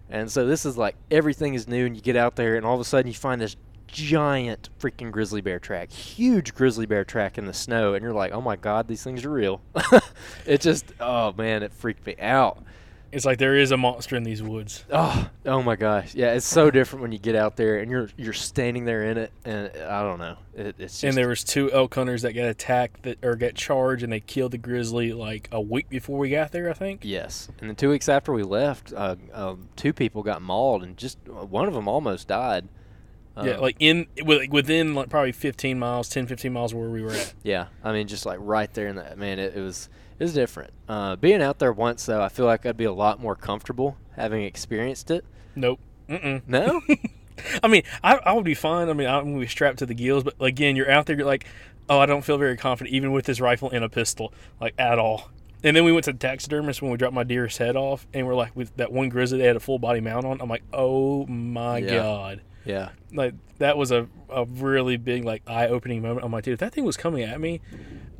and 0.09 0.31
so 0.31 0.45
this 0.45 0.65
is 0.65 0.77
like 0.77 0.95
everything 1.11 1.53
is 1.53 1.67
new, 1.67 1.85
and 1.85 1.95
you 1.95 2.01
get 2.01 2.15
out 2.15 2.35
there, 2.35 2.55
and 2.55 2.65
all 2.65 2.73
of 2.73 2.81
a 2.81 2.85
sudden 2.85 3.07
you 3.07 3.13
find 3.13 3.39
this 3.39 3.55
giant 3.91 4.69
freaking 4.79 5.11
grizzly 5.11 5.41
bear 5.41 5.59
track, 5.59 5.91
huge 5.91 6.53
grizzly 6.53 6.85
bear 6.85 7.03
track 7.03 7.37
in 7.37 7.45
the 7.45 7.53
snow, 7.53 7.93
and 7.93 8.03
you're 8.03 8.13
like, 8.13 8.31
oh 8.31 8.41
my 8.41 8.55
god, 8.55 8.87
these 8.87 9.03
things 9.03 9.25
are 9.25 9.29
real. 9.29 9.61
it 10.45 10.61
just, 10.61 10.93
oh 10.99 11.33
man, 11.33 11.63
it 11.63 11.73
freaked 11.73 12.05
me 12.05 12.15
out. 12.19 12.63
It's 13.11 13.25
like 13.25 13.37
there 13.39 13.55
is 13.55 13.71
a 13.71 13.77
monster 13.77 14.15
in 14.15 14.23
these 14.23 14.43
woods. 14.43 14.85
Oh, 14.91 15.29
oh 15.45 15.63
my 15.63 15.75
gosh, 15.75 16.13
yeah, 16.13 16.33
it's 16.33 16.45
so 16.45 16.69
different 16.69 17.01
when 17.01 17.11
you 17.11 17.17
get 17.19 17.35
out 17.35 17.55
there 17.55 17.79
and 17.79 17.89
you're 17.89 18.09
you're 18.17 18.33
standing 18.33 18.85
there 18.85 19.03
in 19.03 19.17
it, 19.17 19.31
and 19.45 19.71
I 19.77 20.01
don't 20.03 20.19
know, 20.19 20.37
it, 20.55 20.75
it's 20.77 20.93
just 20.93 21.03
and 21.03 21.17
there 21.17 21.27
was 21.27 21.43
two 21.43 21.71
elk 21.71 21.95
hunters 21.95 22.21
that 22.21 22.33
got 22.33 22.45
attacked 22.45 23.03
that 23.03 23.23
or 23.23 23.35
got 23.35 23.55
charged, 23.55 24.03
and 24.03 24.13
they 24.13 24.19
killed 24.19 24.51
the 24.51 24.57
grizzly 24.59 25.11
like 25.13 25.49
a 25.51 25.59
week 25.59 25.89
before 25.89 26.17
we 26.19 26.29
got 26.29 26.51
there. 26.51 26.69
I 26.69 26.73
think. 26.73 27.01
yes, 27.03 27.49
and 27.59 27.69
then 27.69 27.75
two 27.75 27.89
weeks 27.89 28.07
after 28.09 28.31
we 28.31 28.43
left, 28.43 28.93
uh, 28.93 29.15
uh, 29.33 29.55
two 29.75 29.91
people 29.93 30.21
got 30.21 30.41
mauled, 30.41 30.83
and 30.83 30.95
just 30.95 31.17
uh, 31.27 31.45
one 31.45 31.67
of 31.67 31.73
them 31.73 31.87
almost 31.87 32.27
died. 32.27 32.67
yeah, 33.41 33.53
Um, 33.53 33.61
like 33.61 33.77
in 33.79 34.05
within 34.23 34.93
like 34.93 35.09
probably 35.09 35.31
15 35.31 35.79
miles, 35.79 36.09
10, 36.09 36.27
15 36.27 36.53
miles 36.53 36.73
where 36.75 36.89
we 36.89 37.01
were 37.01 37.11
at. 37.11 37.33
Yeah, 37.43 37.67
I 37.83 37.91
mean, 37.91 38.07
just 38.07 38.25
like 38.25 38.37
right 38.41 38.71
there 38.73 38.87
in 38.87 38.97
that 38.97 39.17
man, 39.17 39.39
it, 39.39 39.55
it 39.55 39.61
was 39.61 39.89
was 40.23 40.33
different. 40.33 40.71
Uh, 40.87 41.15
being 41.15 41.41
out 41.41 41.59
there 41.59 41.71
once 41.73 42.05
though, 42.05 42.21
I 42.21 42.29
feel 42.29 42.45
like 42.45 42.65
I'd 42.65 42.77
be 42.77 42.85
a 42.85 42.93
lot 42.93 43.19
more 43.19 43.35
comfortable 43.35 43.97
having 44.15 44.43
experienced 44.43 45.11
it. 45.11 45.23
Nope. 45.55 45.79
Mm-mm. 46.09 46.41
No, 46.47 46.81
I 47.63 47.67
mean, 47.67 47.83
I, 48.03 48.15
I 48.17 48.33
would 48.33 48.43
be 48.45 48.55
fine. 48.55 48.89
I 48.89 48.93
mean, 48.93 49.07
I'm 49.07 49.25
gonna 49.25 49.39
be 49.39 49.47
strapped 49.47 49.79
to 49.79 49.85
the 49.85 49.93
gills, 49.93 50.23
but 50.23 50.33
again, 50.41 50.75
you're 50.75 50.89
out 50.89 51.05
there. 51.05 51.15
You're 51.15 51.25
like, 51.25 51.45
oh, 51.87 51.99
I 51.99 52.05
don't 52.05 52.23
feel 52.23 52.37
very 52.37 52.57
confident, 52.57 52.93
even 52.95 53.11
with 53.11 53.25
this 53.25 53.39
rifle 53.39 53.69
and 53.69 53.83
a 53.83 53.89
pistol, 53.89 54.33
like 54.59 54.73
at 54.77 54.97
all. 54.99 55.29
And 55.63 55.75
then 55.75 55.83
we 55.83 55.91
went 55.91 56.05
to 56.05 56.13
the 56.13 56.17
taxidermist 56.17 56.81
when 56.81 56.89
we 56.89 56.97
dropped 56.97 57.13
my 57.13 57.23
deer's 57.23 57.57
head 57.57 57.75
off, 57.75 58.07
and 58.13 58.25
we're 58.25 58.33
like, 58.35 58.55
with 58.55 58.75
that 58.77 58.91
one 58.91 59.09
grizzly, 59.09 59.37
they 59.39 59.45
had 59.45 59.55
a 59.55 59.59
full 59.59 59.77
body 59.77 59.99
mount 59.99 60.25
on. 60.25 60.41
I'm 60.41 60.49
like, 60.49 60.63
oh 60.73 61.25
my 61.27 61.77
Yeah. 61.79 61.95
god, 61.97 62.41
yeah, 62.65 62.89
like 63.13 63.33
that 63.59 63.77
was 63.77 63.91
a, 63.91 64.07
a 64.29 64.45
really 64.45 64.97
big 64.97 65.23
like 65.25 65.43
eye 65.47 65.67
opening 65.67 66.01
moment. 66.01 66.25
I'm 66.25 66.31
like, 66.31 66.43
dude, 66.43 66.53
if 66.53 66.59
that 66.59 66.73
thing 66.73 66.85
was 66.85 66.97
coming 66.97 67.23
at 67.23 67.39
me, 67.41 67.61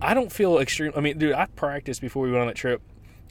I 0.01 0.13
don't 0.13 0.31
feel 0.31 0.57
extreme. 0.59 0.91
I 0.95 0.99
mean, 1.01 1.17
dude, 1.17 1.33
I 1.33 1.45
practiced 1.47 2.01
before 2.01 2.23
we 2.23 2.31
went 2.31 2.41
on 2.41 2.47
that 2.47 2.55
trip, 2.55 2.81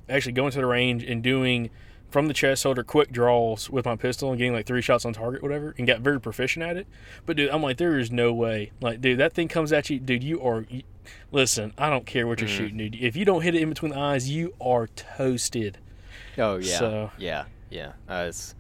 actually 0.08 0.32
going 0.32 0.50
to 0.52 0.58
the 0.58 0.66
range 0.66 1.02
and 1.04 1.22
doing 1.22 1.70
from 2.10 2.26
the 2.26 2.32
chest 2.32 2.62
holder 2.62 2.82
quick 2.82 3.12
draws 3.12 3.68
with 3.68 3.84
my 3.84 3.94
pistol 3.94 4.30
and 4.30 4.38
getting 4.38 4.54
like 4.54 4.64
three 4.64 4.80
shots 4.80 5.04
on 5.04 5.12
target, 5.12 5.42
whatever, 5.42 5.74
and 5.76 5.86
got 5.86 6.00
very 6.00 6.18
proficient 6.18 6.64
at 6.64 6.76
it. 6.78 6.86
But 7.26 7.36
dude, 7.36 7.50
I'm 7.50 7.62
like, 7.62 7.76
there 7.76 7.98
is 7.98 8.10
no 8.10 8.32
way. 8.32 8.72
Like, 8.80 9.02
dude, 9.02 9.18
that 9.18 9.34
thing 9.34 9.48
comes 9.48 9.72
at 9.72 9.90
you, 9.90 9.98
dude. 10.00 10.24
You 10.24 10.40
are. 10.42 10.64
You, 10.70 10.82
listen, 11.32 11.74
I 11.76 11.90
don't 11.90 12.06
care 12.06 12.26
what 12.26 12.40
you're 12.40 12.48
shooting, 12.48 12.78
dude. 12.78 12.94
If 12.94 13.14
you 13.16 13.24
don't 13.26 13.42
hit 13.42 13.54
it 13.54 13.60
in 13.62 13.68
between 13.68 13.92
the 13.92 13.98
eyes, 13.98 14.30
you 14.30 14.54
are 14.60 14.86
toasted. 14.88 15.76
oh 16.38 16.56
yeah, 16.56 16.78
So- 16.78 17.10
yeah, 17.18 17.44
yeah. 17.70 17.92
Uh, 18.08 18.26
it's 18.28 18.54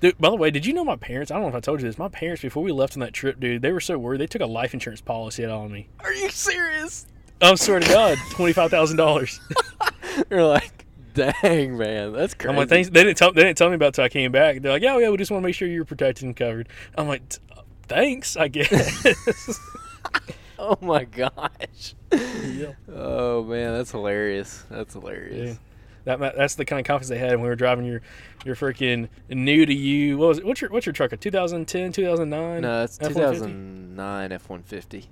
Dude, 0.00 0.18
by 0.18 0.30
the 0.30 0.36
way, 0.36 0.50
did 0.50 0.66
you 0.66 0.72
know 0.72 0.84
my 0.84 0.96
parents? 0.96 1.30
I 1.30 1.34
don't 1.34 1.42
know 1.42 1.48
if 1.48 1.54
I 1.54 1.60
told 1.60 1.80
you 1.80 1.86
this. 1.86 1.98
My 1.98 2.08
parents, 2.08 2.42
before 2.42 2.62
we 2.62 2.72
left 2.72 2.94
on 2.94 3.00
that 3.00 3.12
trip, 3.12 3.40
dude, 3.40 3.62
they 3.62 3.72
were 3.72 3.80
so 3.80 3.98
worried. 3.98 4.20
They 4.20 4.26
took 4.26 4.42
a 4.42 4.46
life 4.46 4.74
insurance 4.74 5.00
policy 5.00 5.44
out 5.44 5.50
on 5.50 5.72
me. 5.72 5.88
are 6.00 6.12
you 6.12 6.28
serious? 6.30 7.06
I 7.40 7.54
swear 7.56 7.80
to 7.80 7.88
God, 7.88 8.18
twenty 8.30 8.52
five 8.52 8.70
thousand 8.70 8.96
dollars. 8.98 9.40
You're 10.30 10.44
like, 10.44 10.86
dang 11.14 11.76
man, 11.76 12.12
that's 12.12 12.34
crazy. 12.34 12.50
I'm 12.50 12.56
like, 12.56 12.68
thanks. 12.68 12.88
They 12.88 13.02
didn't 13.02 13.18
tell. 13.18 13.32
They 13.32 13.42
didn't 13.42 13.58
tell 13.58 13.68
me 13.68 13.74
about 13.74 13.88
it 13.88 13.94
till 13.94 14.04
I 14.04 14.08
came 14.08 14.30
back. 14.30 14.62
They're 14.62 14.72
like, 14.72 14.82
yeah, 14.82 14.94
oh, 14.94 14.98
yeah, 14.98 15.10
we 15.10 15.16
just 15.16 15.30
want 15.30 15.42
to 15.42 15.46
make 15.46 15.54
sure 15.54 15.66
you're 15.66 15.84
protected 15.84 16.24
and 16.24 16.36
covered. 16.36 16.68
I'm 16.96 17.08
like, 17.08 17.22
uh, 17.56 17.62
thanks, 17.88 18.36
I 18.36 18.46
guess. 18.48 19.58
oh 20.58 20.78
my 20.80 21.04
gosh. 21.04 21.94
yeah. 22.12 22.72
Oh 22.94 23.42
man, 23.42 23.72
that's 23.72 23.90
hilarious. 23.90 24.64
That's 24.70 24.94
hilarious. 24.94 25.58
That 26.04 26.18
that's 26.18 26.56
the 26.56 26.64
kind 26.64 26.80
of 26.80 26.86
confidence 26.86 27.10
they 27.10 27.18
had 27.18 27.30
when 27.32 27.42
we 27.42 27.48
were 27.48 27.56
driving 27.56 27.84
your 27.84 28.02
your 28.44 28.56
freaking 28.56 29.08
new 29.28 29.64
to 29.64 29.72
you. 29.74 30.18
What 30.18 30.28
was 30.28 30.38
it? 30.38 30.44
What's 30.44 30.60
your 30.60 30.70
what's 30.70 30.86
your 30.86 30.92
truck? 30.92 31.12
A 31.12 31.16
2010, 31.16 31.92
2009? 31.92 32.62
No, 32.62 32.82
it's 32.82 32.98
F-150? 33.00 33.14
2009 33.14 34.32
F-150. 34.32 35.06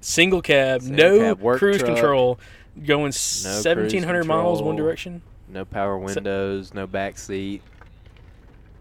Single 0.00 0.42
cab, 0.42 0.82
Single 0.82 0.96
no 0.96 1.18
cab, 1.18 1.58
cruise 1.58 1.78
truck. 1.78 1.92
control, 1.92 2.40
going 2.84 3.12
cruise 3.12 3.44
1700 3.44 4.24
miles 4.24 4.62
one 4.62 4.76
direction. 4.76 5.22
No 5.48 5.64
power 5.64 5.98
windows, 5.98 6.72
no 6.72 6.86
back 6.86 7.18
seat. 7.18 7.62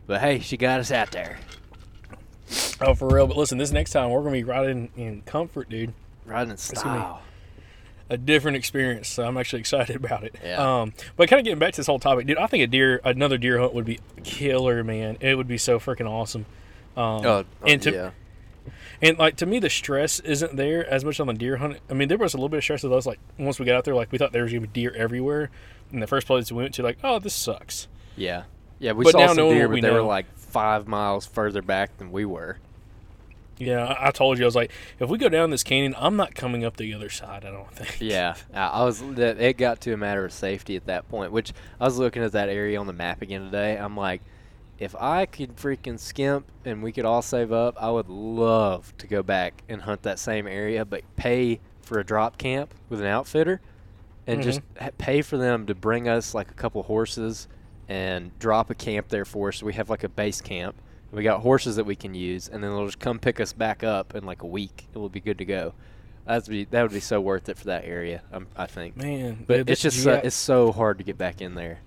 But 0.08 0.22
hey, 0.22 0.40
she 0.40 0.58
got 0.58 0.80
us 0.80 0.92
out 0.92 1.12
there. 1.12 1.38
Oh, 2.80 2.96
for 2.96 3.08
real. 3.08 3.28
But 3.28 3.38
listen, 3.38 3.58
this 3.58 3.72
next 3.72 3.92
time 3.92 4.10
we're 4.10 4.22
gonna 4.22 4.32
be 4.32 4.44
riding 4.44 4.90
in 4.96 5.22
comfort, 5.24 5.70
dude. 5.70 5.94
Riding 6.26 6.52
in 6.52 6.58
style. 6.58 7.22
A 8.12 8.18
different 8.18 8.58
experience. 8.58 9.08
So 9.08 9.24
I'm 9.24 9.38
actually 9.38 9.60
excited 9.62 9.96
about 9.96 10.24
it. 10.24 10.36
Yeah. 10.44 10.82
Um, 10.82 10.94
but 11.16 11.30
kind 11.30 11.40
of 11.40 11.46
getting 11.46 11.58
back 11.60 11.74
to 11.74 11.78
this 11.78 11.88
whole 11.88 11.98
topic, 12.00 12.28
dude. 12.28 12.38
I 12.38 12.46
think 12.48 12.62
a 12.64 12.68
deer, 12.68 13.02
another 13.04 13.38
deer 13.40 13.58
hunt 13.60 13.74
would 13.74 13.86
be 13.86 14.00
killer, 14.24 14.84
man. 14.84 15.18
It 15.22 15.36
would 15.36 15.48
be 15.48 15.58
so 15.58 15.80
freaking 15.80 16.10
awesome. 16.10 16.46
Um, 16.96 17.26
Oh, 17.26 17.28
oh, 17.30 17.46
and 17.66 17.82
to, 17.84 17.92
yeah. 17.92 18.12
and 19.02 19.18
like 19.18 19.38
to 19.38 19.46
me, 19.46 19.60
the 19.60 19.70
stress 19.70 20.20
isn't 20.20 20.56
there 20.58 20.86
as 20.86 21.06
much 21.06 21.20
on 21.22 21.28
the 21.28 21.34
deer 21.34 21.58
hunt. 21.58 21.78
I 21.90 21.94
mean, 21.94 22.10
there 22.10 22.18
was 22.18 22.34
a 22.34 22.38
little 22.38 22.50
bit 22.50 22.58
of 22.58 22.64
stress 22.64 22.84
with 22.84 22.92
us. 22.94 23.06
Like 23.06 23.20
once 23.40 23.60
we 23.60 23.66
got 23.66 23.76
out 23.76 23.86
there, 23.86 23.96
like 23.96 24.12
we 24.12 24.18
thought 24.18 24.34
there 24.34 24.44
was 24.44 24.52
gonna 24.52 24.62
be 24.62 24.82
deer 24.82 24.94
everywhere. 24.96 25.50
In 25.94 26.00
the 26.02 26.08
first 26.08 26.28
place 26.28 26.52
we 26.52 26.58
went 26.62 26.74
to, 26.76 26.84
like, 26.84 26.98
oh, 27.04 27.20
this 27.20 27.34
sucks. 27.34 27.88
Yeah. 28.18 28.44
Yeah, 28.80 28.94
we 28.94 29.04
But 29.04 29.12
saw 29.12 29.28
some 29.28 29.38
deer, 29.50 29.68
we 29.70 29.80
but 29.80 29.88
they 29.88 29.94
were 29.94 30.02
like 30.02 30.26
five 30.38 30.88
miles 30.88 31.26
further 31.26 31.62
back 31.62 31.98
than 31.98 32.12
we 32.12 32.26
were. 32.26 32.58
Yeah, 33.62 33.96
I, 34.00 34.12
told 34.12 34.40
you, 34.40 34.46
I 34.46 34.48
was 34.48 34.56
like, 34.56 34.72
if 35.00 35.08
we 35.08 35.18
go 35.18 35.30
down 35.30 35.52
this 35.52 35.64
canyon, 35.64 35.94
I'm 35.98 36.16
not 36.16 36.34
coming 36.34 36.66
up 36.66 36.78
the 36.78 36.94
other 36.94 37.10
side. 37.10 37.46
I 37.46 37.52
don't 37.52 37.72
think. 37.76 38.02
Yeah, 38.02 38.36
I 38.54 38.68
I 38.68 38.84
was. 38.86 39.02
It 39.02 39.58
got 39.58 39.82
to 39.82 39.94
a 39.94 39.98
matter 39.98 40.26
of 40.26 40.34
safety 40.34 40.76
at 40.76 40.86
that 40.88 41.08
point. 41.10 41.32
Which 41.32 41.54
I 41.80 41.86
was 41.86 41.98
looking 41.98 42.24
at 42.24 42.32
that 42.32 42.50
area 42.50 42.80
on 42.80 42.88
the 42.88 42.94
map 42.94 43.22
again 43.22 43.46
today. 43.46 43.78
I'm 43.78 43.96
like, 43.96 44.22
if 44.80 44.96
I 44.96 45.28
could 45.28 45.58
freaking 45.58 46.00
skimp 46.00 46.52
and 46.66 46.82
we 46.82 46.92
could 46.92 47.06
all 47.06 47.22
save 47.22 47.52
up, 47.52 47.76
I 47.80 47.92
would 47.92 48.10
love 48.10 48.98
to 48.98 49.06
go 49.06 49.22
back 49.22 49.62
and 49.70 49.84
hunt 49.84 50.02
that 50.04 50.18
same 50.18 50.48
area, 50.48 50.84
but 50.84 51.04
pay 51.16 51.60
for 51.82 52.00
a 52.00 52.04
drop 52.04 52.40
camp 52.40 52.74
with 52.90 53.00
an 53.00 53.06
outfitter, 53.06 53.62
and 54.26 54.42
just 54.42 54.62
mm-hmm. 54.62 54.88
pay 54.98 55.22
for 55.22 55.38
them 55.38 55.68
to 55.68 55.76
bring 55.76 56.08
us 56.08 56.34
like 56.34 56.50
a 56.50 56.56
couple 56.56 56.82
horses 56.82 57.48
and 57.88 58.32
drop 58.40 58.72
a 58.72 58.76
camp 58.76 59.10
there 59.10 59.26
for 59.26 59.50
us. 59.50 59.58
So 59.58 59.68
we 59.68 59.74
have 59.74 59.90
like 59.90 60.04
a 60.04 60.10
base 60.10 60.42
camp. 60.42 60.76
We 61.12 61.24
got 61.24 61.42
horses 61.42 61.76
that 61.76 61.84
we 61.86 61.96
can 61.96 62.14
use, 62.14 62.48
and 62.48 62.64
then 62.64 62.72
they'll 62.72 62.86
just 62.86 63.00
come 63.00 63.20
pick 63.20 63.40
us 63.40 63.52
back 63.54 63.84
up 63.84 64.16
in 64.16 64.26
like 64.26 64.44
a 64.44 64.48
week. 64.48 64.88
It 64.94 64.98
will 64.98 65.10
be 65.10 65.20
good 65.20 65.38
to 65.40 65.46
go. 65.46 65.74
That'd 66.26 66.50
be 66.50 66.66
that 66.66 66.82
would 66.84 66.94
be 66.94 67.00
so 67.02 67.20
worth 67.20 67.50
it 67.50 67.58
for 67.58 67.66
that 67.66 67.84
area. 67.86 68.22
Um, 68.32 68.48
I 68.56 68.66
think. 68.68 68.96
Man, 68.96 69.44
But 69.48 69.58
dude, 69.58 69.70
it's 69.72 69.82
just 69.82 70.02
so, 70.04 70.16
GI 70.20 70.28
it's 70.28 70.36
so 70.36 70.72
hard 70.72 71.00
to 71.00 71.04
get 71.04 71.18
back 71.18 71.42
in 71.42 71.56
there. 71.56 71.80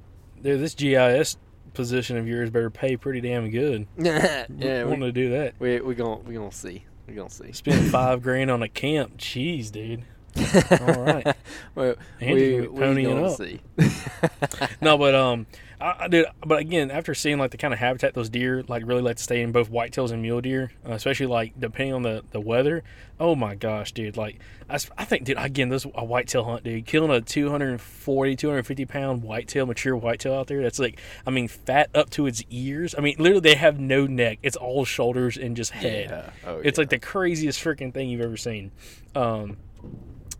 dude, 0.43 0.61
this 0.61 0.75
GIS 0.75 1.37
position 1.73 2.17
of 2.19 2.29
yours 2.29 2.51
better 2.51 2.71
pay 2.71 2.97
pretty 2.97 3.21
damn 3.21 3.51
good. 3.51 3.87
yeah, 3.97 4.47
I 4.51 4.85
want 4.85 5.01
to 5.01 5.13
do 5.13 5.31
that. 5.31 5.55
we 5.59 5.81
we 5.81 5.95
gonna 5.95 6.21
we 6.21 6.35
gonna 6.35 6.53
see. 6.53 6.85
We 7.07 7.15
gonna 7.15 7.31
see. 7.31 7.53
Spend 7.53 7.91
five 7.91 8.23
grand 8.23 8.51
on 8.51 8.63
a 8.63 8.69
camp. 8.69 9.17
Jeez, 9.17 9.71
dude. 9.73 10.05
All 10.37 11.03
right. 11.03 11.37
well, 11.75 11.95
Andrew's 12.21 12.69
we 12.71 12.79
gonna 12.79 12.95
we 12.95 13.05
ponying 13.05 13.25
up. 13.25 13.37
see. 13.37 13.61
No, 14.81 14.99
but 14.99 15.15
um, 15.15 15.47
I, 15.81 15.97
I 16.01 16.09
did. 16.09 16.27
But 16.45 16.59
again, 16.59 16.91
after 16.91 17.15
seeing 17.15 17.39
like 17.39 17.51
the 17.51 17.57
kind 17.57 17.73
of 17.73 17.81
habitat 17.81 18.15
those 18.15 18.29
deer 18.29 18.63
like 18.69 18.87
really 18.87 19.03
like 19.03 19.17
to 19.17 19.23
stay 19.23 19.41
in, 19.43 19.53
both 19.53 19.71
whitetails 19.71 20.11
and 20.11 20.21
mule 20.23 20.41
deer, 20.41 20.73
uh, 20.89 20.93
especially 20.93 21.27
like 21.27 21.59
depending 21.59 21.95
on 21.95 22.03
the 22.03 22.23
the 22.33 22.41
weather. 22.41 22.83
Oh 23.21 23.35
my 23.35 23.55
gosh, 23.55 23.93
dude! 23.93 24.17
Like 24.17 24.39
I, 24.69 24.79
I 24.99 25.05
think, 25.05 25.25
dude, 25.25 25.39
again, 25.39 25.69
this 25.69 25.87
a 25.95 26.05
whitetail 26.05 26.45
hunt, 26.45 26.65
dude, 26.65 26.85
killing 26.87 27.11
a 27.11 27.21
240, 27.21 28.37
250 28.37 28.85
pound 28.87 29.23
whitetail, 29.23 29.67
mature 29.67 29.97
whitetail 29.97 30.35
out 30.35 30.47
there. 30.49 30.63
That's 30.63 30.79
like, 30.79 31.01
I 31.27 31.31
mean, 31.31 31.49
fat 31.49 31.91
up 31.95 32.11
to 32.11 32.27
its 32.27 32.43
ears. 32.51 32.95
I 32.97 33.01
mean, 33.01 33.17
literally, 33.19 33.41
they 33.41 33.55
have 33.55 33.79
no 33.79 34.07
neck. 34.07 34.39
It's 34.43 34.57
all 34.57 34.85
shoulders 34.85 35.37
and 35.37 35.57
just 35.57 35.71
head. 35.73 36.11
Yeah. 36.11 36.31
Oh, 36.51 36.59
It's 36.59 36.77
yeah. 36.79 36.83
like 36.83 36.91
the 36.91 36.99
craziest 36.99 37.63
freaking 37.63 37.93
thing 37.95 38.09
you've 38.09 38.21
ever 38.21 38.37
seen. 38.37 38.73
Um, 39.15 39.59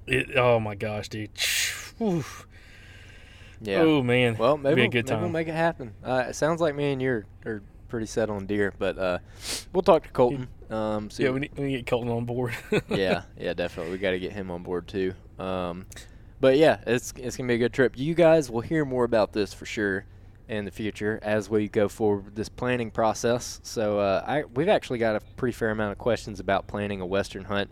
it, 0.07 0.37
oh 0.37 0.61
my 0.61 0.75
gosh, 0.75 1.09
dude. 1.09 1.31
Oof. 2.01 2.47
yeah. 3.61 3.81
Oh 3.81 4.03
man. 4.03 4.37
Well, 4.37 4.57
maybe 4.57 4.87
be 4.89 4.99
a 4.99 5.03
we'll, 5.03 5.11
maybe 5.11 5.21
we'll 5.21 5.31
make 5.31 5.49
it 5.49 5.55
happen. 5.55 5.93
Uh, 6.03 6.25
it 6.29 6.35
sounds 6.35 6.61
like 6.61 6.75
me 6.75 6.93
and 6.93 7.03
you 7.03 7.25
are, 7.47 7.63
pretty 7.89 8.07
set 8.07 8.29
on 8.29 8.45
deer, 8.45 8.75
but 8.77 8.99
uh, 8.99 9.19
we'll 9.73 9.83
talk 9.83 10.03
to 10.03 10.09
Colton. 10.09 10.49
Um, 10.69 11.11
see 11.11 11.23
yeah, 11.23 11.31
we 11.31 11.41
need, 11.41 11.57
we 11.57 11.65
need 11.65 11.73
to 11.73 11.79
get 11.79 11.87
Colton 11.87 12.11
on 12.11 12.25
board. 12.25 12.53
yeah, 12.89 13.23
yeah, 13.39 13.55
definitely. 13.55 13.93
We 13.93 13.99
got 13.99 14.11
to 14.11 14.19
get 14.19 14.33
him 14.33 14.51
on 14.51 14.65
board 14.65 14.89
too. 14.89 15.15
Um, 15.39 15.87
but 16.41 16.59
yeah, 16.59 16.81
it's 16.87 17.13
it's 17.17 17.37
gonna 17.37 17.47
be 17.47 17.55
a 17.55 17.59
good 17.59 17.73
trip. 17.73 17.97
You 17.97 18.15
guys 18.15 18.51
will 18.51 18.63
hear 18.63 18.85
more 18.85 19.05
about 19.05 19.33
this 19.33 19.55
for 19.55 19.65
sure 19.65 20.07
in 20.49 20.65
the 20.65 20.71
future 20.71 21.19
as 21.23 21.49
we 21.49 21.69
go 21.69 21.89
forward 21.89 22.27
with 22.27 22.35
this 22.35 22.49
planning 22.49 22.91
process. 22.91 23.61
So 23.63 23.99
uh, 23.99 24.25
I 24.27 24.45
we've 24.45 24.69
actually 24.69 24.99
got 24.99 25.17
a 25.17 25.21
pretty 25.37 25.53
fair 25.53 25.71
amount 25.71 25.93
of 25.93 25.99
questions 25.99 26.41
about 26.41 26.67
planning 26.67 27.01
a 27.01 27.07
western 27.07 27.45
hunt. 27.45 27.71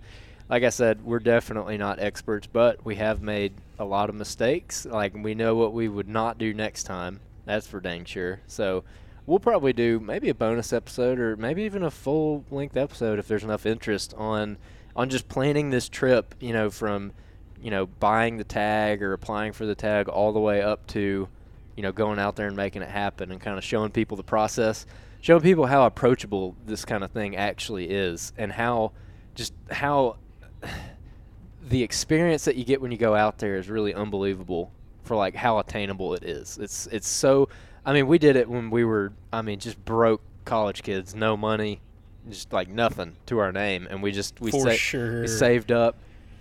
Like 0.52 0.64
I 0.64 0.68
said, 0.68 1.02
we're 1.02 1.18
definitely 1.18 1.78
not 1.78 1.98
experts, 1.98 2.46
but 2.46 2.84
we 2.84 2.96
have 2.96 3.22
made 3.22 3.54
a 3.78 3.86
lot 3.86 4.10
of 4.10 4.14
mistakes. 4.14 4.84
Like 4.84 5.14
we 5.14 5.34
know 5.34 5.54
what 5.54 5.72
we 5.72 5.88
would 5.88 6.10
not 6.10 6.36
do 6.36 6.52
next 6.52 6.82
time. 6.82 7.20
That's 7.46 7.66
for 7.66 7.80
dang 7.80 8.04
sure. 8.04 8.38
So 8.48 8.84
we'll 9.24 9.38
probably 9.38 9.72
do 9.72 9.98
maybe 9.98 10.28
a 10.28 10.34
bonus 10.34 10.74
episode 10.74 11.18
or 11.18 11.38
maybe 11.38 11.62
even 11.62 11.82
a 11.82 11.90
full 11.90 12.44
length 12.50 12.76
episode 12.76 13.18
if 13.18 13.26
there's 13.26 13.44
enough 13.44 13.64
interest 13.64 14.12
on 14.18 14.58
on 14.94 15.08
just 15.08 15.26
planning 15.26 15.70
this 15.70 15.88
trip, 15.88 16.34
you 16.38 16.52
know, 16.52 16.68
from 16.68 17.14
you 17.62 17.70
know, 17.70 17.86
buying 17.86 18.36
the 18.36 18.44
tag 18.44 19.02
or 19.02 19.14
applying 19.14 19.54
for 19.54 19.64
the 19.64 19.74
tag 19.74 20.06
all 20.06 20.34
the 20.34 20.38
way 20.38 20.60
up 20.60 20.86
to, 20.88 21.30
you 21.76 21.82
know, 21.82 21.92
going 21.92 22.18
out 22.18 22.36
there 22.36 22.48
and 22.48 22.56
making 22.56 22.82
it 22.82 22.90
happen 22.90 23.32
and 23.32 23.40
kind 23.40 23.56
of 23.56 23.64
showing 23.64 23.90
people 23.90 24.18
the 24.18 24.22
process, 24.22 24.84
showing 25.22 25.40
people 25.40 25.64
how 25.64 25.86
approachable 25.86 26.54
this 26.66 26.84
kind 26.84 27.02
of 27.02 27.10
thing 27.10 27.36
actually 27.36 27.88
is 27.88 28.34
and 28.36 28.52
how 28.52 28.92
just 29.34 29.54
how 29.70 30.16
the 31.68 31.82
experience 31.82 32.44
that 32.44 32.56
you 32.56 32.64
get 32.64 32.80
when 32.80 32.90
you 32.92 32.98
go 32.98 33.14
out 33.14 33.38
there 33.38 33.56
is 33.56 33.68
really 33.68 33.94
unbelievable 33.94 34.72
for 35.04 35.16
like 35.16 35.34
how 35.34 35.58
attainable 35.58 36.14
it 36.14 36.22
is. 36.24 36.58
It's 36.58 36.86
it's 36.88 37.08
so 37.08 37.48
I 37.84 37.92
mean, 37.92 38.06
we 38.06 38.18
did 38.18 38.36
it 38.36 38.48
when 38.48 38.70
we 38.70 38.84
were, 38.84 39.12
I 39.32 39.42
mean, 39.42 39.58
just 39.58 39.82
broke 39.84 40.22
college 40.44 40.82
kids, 40.82 41.14
no 41.14 41.36
money, 41.36 41.80
just 42.28 42.52
like 42.52 42.68
nothing 42.68 43.16
to 43.26 43.38
our 43.38 43.50
name, 43.50 43.88
and 43.90 44.02
we 44.02 44.12
just 44.12 44.40
we, 44.40 44.50
For 44.52 44.70
sa- 44.70 44.76
sure. 44.76 45.22
we 45.22 45.26
saved 45.26 45.72
up, 45.72 45.96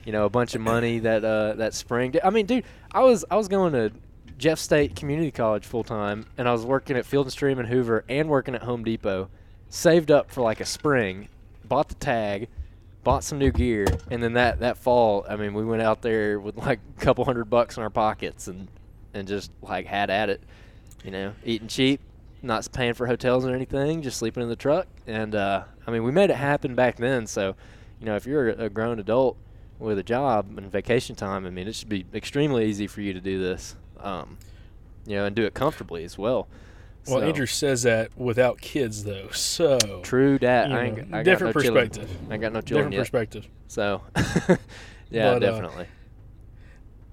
you 0.06 0.12
know, 0.12 0.26
a 0.26 0.30
bunch 0.30 0.54
of 0.54 0.62
money 0.62 1.00
that 1.00 1.26
uh, 1.26 1.54
that 1.54 1.74
spring. 1.74 2.16
I 2.24 2.30
mean, 2.30 2.46
dude, 2.46 2.64
I 2.92 3.02
was 3.02 3.26
I 3.32 3.38
was 3.38 3.48
going 3.48 3.74
to 3.74 3.92
Jeff 4.38 4.60
State 4.60 4.96
Community 4.96 5.32
College 5.32 5.66
full 5.66 5.84
time, 5.84 6.28
and 6.38 6.48
I 6.48 6.52
was 6.52 6.66
working 6.66 6.96
at 6.96 7.06
Field 7.06 7.26
and 7.26 7.32
Stream 7.34 7.58
in 7.60 7.66
Hoover 7.66 8.06
and 8.08 8.30
working 8.30 8.54
at 8.54 8.64
Home 8.64 8.84
Depot. 8.84 9.30
Saved 9.70 10.12
up 10.12 10.30
for 10.30 10.42
like 10.42 10.60
a 10.60 10.66
spring, 10.66 11.30
bought 11.64 11.88
the 11.88 11.96
tag, 11.96 12.50
bought 13.04 13.24
some 13.24 13.40
new 13.40 13.52
gear, 13.52 13.86
and 14.10 14.22
then 14.22 14.34
that 14.34 14.60
that 14.60 14.78
fall, 14.78 15.26
I 15.28 15.36
mean, 15.36 15.54
we 15.54 15.66
went 15.66 15.82
out 15.82 16.02
there 16.02 16.40
with 16.40 16.58
like 16.58 16.80
a 16.98 17.02
couple 17.02 17.26
hundred 17.26 17.46
bucks 17.46 17.78
in 17.78 17.84
our 17.84 17.90
pockets 17.90 18.48
and 18.48 18.68
and 19.14 19.28
just 19.28 19.52
like 19.62 19.86
had 19.86 20.10
at 20.10 20.30
it, 20.30 20.42
you 21.04 21.12
know, 21.12 21.34
eating 21.44 21.68
cheap, 21.68 22.00
not 22.42 22.68
paying 22.72 22.94
for 22.94 23.08
hotels 23.08 23.46
or 23.46 23.54
anything, 23.54 24.02
just 24.02 24.18
sleeping 24.18 24.44
in 24.44 24.50
the 24.50 24.56
truck. 24.56 24.88
And 25.08 25.36
uh, 25.36 25.64
I 25.86 25.92
mean, 25.92 26.04
we 26.04 26.12
made 26.12 26.30
it 26.30 26.38
happen 26.38 26.76
back 26.76 26.98
then. 26.98 27.28
So, 27.28 27.56
you 28.00 28.06
know, 28.06 28.16
if 28.16 28.26
you're 28.26 28.50
a 28.50 28.70
grown 28.70 29.00
adult 29.00 29.38
with 29.80 29.98
a 29.98 30.04
job 30.04 30.58
and 30.58 30.72
vacation 30.72 31.16
time, 31.16 31.46
I 31.46 31.50
mean, 31.50 31.68
it 31.68 31.76
should 31.76 31.90
be 31.90 32.06
extremely 32.14 32.66
easy 32.66 32.88
for 32.88 33.02
you 33.02 33.14
to 33.14 33.22
do 33.22 33.42
this, 33.42 33.76
um, 34.00 34.38
you 35.06 35.16
know, 35.16 35.26
and 35.26 35.36
do 35.36 35.44
it 35.44 35.54
comfortably 35.54 36.04
as 36.04 36.18
well. 36.18 36.48
Well, 37.08 37.20
So, 37.20 37.26
Andrew 37.26 37.46
says 37.48 37.84
that 37.84 38.16
without 38.18 38.62
kids, 38.62 39.04
though. 39.04 39.30
So 39.32 39.80
True 40.04 40.38
you 40.42 40.48
I 40.48 40.84
ain't, 40.86 41.10
know, 41.10 41.18
I 41.18 41.24
got 41.24 41.24
different 41.24 41.56
no 41.56 41.62
children. 41.62 41.90
perspective. 41.90 42.18
I 42.30 42.38
got 42.38 42.54
no 42.54 42.62
children 42.62 42.92
different 42.92 42.94
yet. 42.94 43.00
perspective. 43.00 43.48
So, 43.68 44.02
yeah, 45.10 45.34
But, 45.34 45.36
uh, 45.36 45.40
definitely. 45.40 45.86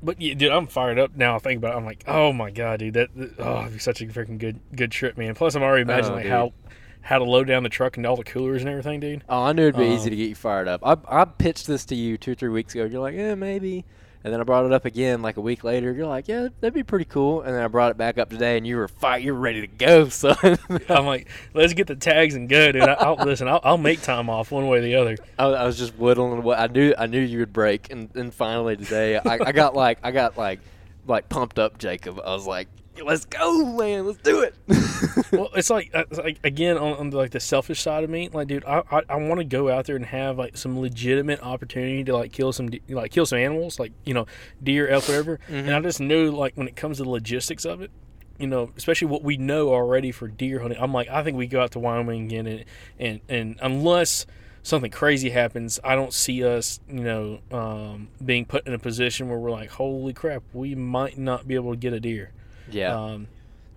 But 0.02 0.20
yeah, 0.20 0.34
dude, 0.34 0.52
I'm 0.52 0.66
fired 0.68 0.98
up 0.98 1.16
now. 1.16 1.34
I 1.36 1.38
think 1.40 1.58
about. 1.58 1.74
it. 1.74 1.78
I'm 1.78 1.84
like, 1.84 2.04
oh 2.06 2.32
my 2.32 2.50
god, 2.50 2.78
dude, 2.80 2.94
that, 2.94 3.08
that- 3.16 3.34
oh, 3.40 3.60
it'd 3.62 3.72
be 3.72 3.78
such 3.80 4.00
a 4.00 4.06
freaking 4.06 4.38
good 4.38 4.60
good 4.74 4.92
trip, 4.92 5.16
man. 5.18 5.34
Plus, 5.34 5.54
I'm 5.56 5.62
already 5.62 5.82
imagining 5.82 6.12
Oh, 6.12 6.16
like 6.16 6.26
how 6.26 6.52
how 7.00 7.18
to 7.18 7.24
load 7.24 7.46
down 7.48 7.62
the 7.64 7.68
truck 7.68 7.96
and 7.96 8.06
all 8.06 8.16
the 8.16 8.22
coolers 8.24 8.60
and 8.62 8.68
everything, 8.70 9.00
dude. 9.00 9.24
Oh, 9.28 9.42
I 9.42 9.52
knew 9.52 9.62
it'd 9.62 9.76
be 9.76 9.86
easy 9.86 10.04
Um, 10.04 10.10
to 10.10 10.16
get 10.16 10.28
you 10.28 10.34
fired 10.36 10.68
up. 10.68 10.82
I 10.86 10.96
I 11.22 11.24
pitched 11.24 11.66
this 11.66 11.84
to 11.86 11.96
you 11.96 12.16
two 12.16 12.32
or 12.32 12.34
three 12.36 12.48
weeks 12.50 12.74
ago. 12.74 12.84
You're 12.84 13.00
like, 13.00 13.14
yeah, 13.16 13.34
maybe. 13.34 13.84
And 14.24 14.32
then 14.32 14.40
I 14.40 14.44
brought 14.44 14.66
it 14.66 14.72
up 14.72 14.84
again 14.84 15.22
like 15.22 15.36
a 15.36 15.40
week 15.40 15.62
later. 15.62 15.92
You're 15.92 16.06
like, 16.06 16.26
yeah, 16.26 16.48
that'd 16.60 16.74
be 16.74 16.82
pretty 16.82 17.04
cool. 17.04 17.42
And 17.42 17.54
then 17.54 17.62
I 17.62 17.68
brought 17.68 17.92
it 17.92 17.96
back 17.96 18.18
up 18.18 18.30
today, 18.30 18.56
and 18.56 18.66
you 18.66 18.76
were 18.76 18.88
fight. 18.88 19.22
You're 19.22 19.34
ready 19.34 19.60
to 19.60 19.66
go, 19.66 20.08
son. 20.08 20.36
I'm 20.88 21.06
like, 21.06 21.28
let's 21.54 21.72
get 21.72 21.86
the 21.86 21.96
tags 21.96 22.34
and 22.34 22.48
go, 22.48 22.72
dude. 22.72 22.82
I, 22.82 22.94
I'll 22.94 23.16
listen. 23.16 23.48
I'll, 23.48 23.60
I'll 23.62 23.78
make 23.78 24.02
time 24.02 24.28
off 24.28 24.50
one 24.50 24.66
way 24.66 24.78
or 24.78 24.82
the 24.82 24.96
other. 24.96 25.16
I, 25.38 25.44
I 25.44 25.64
was 25.64 25.78
just 25.78 25.96
whittling 25.96 26.42
what 26.42 26.58
I 26.58 26.66
knew. 26.66 26.94
I 26.98 27.06
knew 27.06 27.20
you 27.20 27.38
would 27.38 27.52
break, 27.52 27.90
and 27.92 28.10
then 28.10 28.30
finally 28.30 28.76
today, 28.76 29.18
I, 29.18 29.38
I 29.46 29.52
got 29.52 29.74
like 29.74 29.98
I 30.02 30.10
got 30.10 30.36
like 30.36 30.60
like 31.06 31.28
pumped 31.28 31.58
up, 31.58 31.78
Jacob. 31.78 32.20
I 32.24 32.30
was 32.34 32.46
like, 32.46 32.68
let's 33.04 33.24
go, 33.24 33.64
man, 33.64 34.06
let's 34.06 34.18
do 34.18 34.42
it. 34.42 34.54
well, 35.32 35.50
it's 35.54 35.70
like, 35.70 35.90
uh, 35.94 36.04
it's 36.10 36.18
like 36.18 36.38
again 36.44 36.76
on, 36.76 36.98
on 36.98 37.10
the, 37.10 37.16
like 37.16 37.30
the 37.30 37.40
selfish 37.40 37.80
side 37.80 38.04
of 38.04 38.10
me, 38.10 38.28
like 38.32 38.48
dude, 38.48 38.64
I 38.64 38.82
I, 38.90 39.02
I 39.08 39.16
want 39.16 39.38
to 39.38 39.44
go 39.44 39.70
out 39.70 39.86
there 39.86 39.96
and 39.96 40.06
have 40.06 40.38
like 40.38 40.56
some 40.56 40.78
legitimate 40.80 41.42
opportunity 41.42 42.04
to 42.04 42.16
like 42.16 42.32
kill 42.32 42.52
some 42.52 42.70
de- 42.70 42.82
like 42.88 43.10
kill 43.10 43.26
some 43.26 43.38
animals, 43.38 43.78
like 43.78 43.92
you 44.04 44.14
know 44.14 44.26
deer, 44.62 44.88
elk, 44.88 45.08
whatever. 45.08 45.40
And 45.48 45.74
I 45.74 45.80
just 45.80 46.00
know 46.00 46.30
like 46.30 46.54
when 46.56 46.68
it 46.68 46.76
comes 46.76 46.98
to 46.98 47.04
the 47.04 47.10
logistics 47.10 47.64
of 47.64 47.80
it, 47.82 47.90
you 48.38 48.46
know, 48.46 48.70
especially 48.76 49.08
what 49.08 49.22
we 49.22 49.36
know 49.36 49.70
already 49.70 50.12
for 50.12 50.28
deer 50.28 50.60
hunting, 50.60 50.80
I'm 50.80 50.92
like, 50.92 51.08
I 51.08 51.22
think 51.22 51.36
we 51.36 51.46
go 51.46 51.60
out 51.60 51.72
to 51.72 51.78
Wyoming 51.78 52.24
again, 52.26 52.46
and 52.46 52.64
and 52.98 53.20
and 53.28 53.58
unless 53.60 54.26
something 54.62 54.90
crazy 54.90 55.30
happens, 55.30 55.80
I 55.82 55.94
don't 55.94 56.12
see 56.12 56.44
us, 56.44 56.78
you 56.88 57.02
know, 57.02 57.40
um, 57.50 58.08
being 58.24 58.44
put 58.44 58.66
in 58.66 58.74
a 58.74 58.78
position 58.78 59.28
where 59.28 59.38
we're 59.38 59.50
like, 59.50 59.70
holy 59.70 60.12
crap, 60.12 60.42
we 60.52 60.74
might 60.74 61.18
not 61.18 61.48
be 61.48 61.54
able 61.54 61.72
to 61.72 61.76
get 61.76 61.92
a 61.92 62.00
deer. 62.00 62.32
Yeah, 62.70 62.94
Um, 62.94 63.28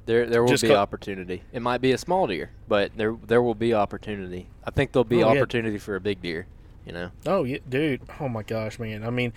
there 0.06 0.26
there 0.28 0.44
will 0.44 0.58
be 0.58 0.68
co- 0.68 0.76
opportunity. 0.76 1.44
It 1.54 1.62
might 1.62 1.80
be 1.82 1.92
a 1.92 1.98
small 1.98 2.28
deer, 2.28 2.50
but 2.68 2.92
there 2.98 3.16
there 3.28 3.42
will 3.42 3.56
be 3.56 3.74
opportunity. 3.74 4.48
I 4.66 4.72
think 4.72 4.92
there'll 4.92 5.04
be 5.04 5.24
Oh, 5.24 5.32
yeah. 5.34 5.40
opportunity 5.40 5.78
for 5.78 5.96
a 5.96 6.02
big 6.02 6.22
deer. 6.22 6.48
You 6.86 6.94
know. 6.94 7.12
Oh 7.26 7.44
yeah, 7.44 7.60
dude. 7.70 8.02
Oh 8.20 8.28
my 8.28 8.42
gosh, 8.44 8.80
man. 8.80 9.04
I 9.04 9.12
mean, 9.12 9.34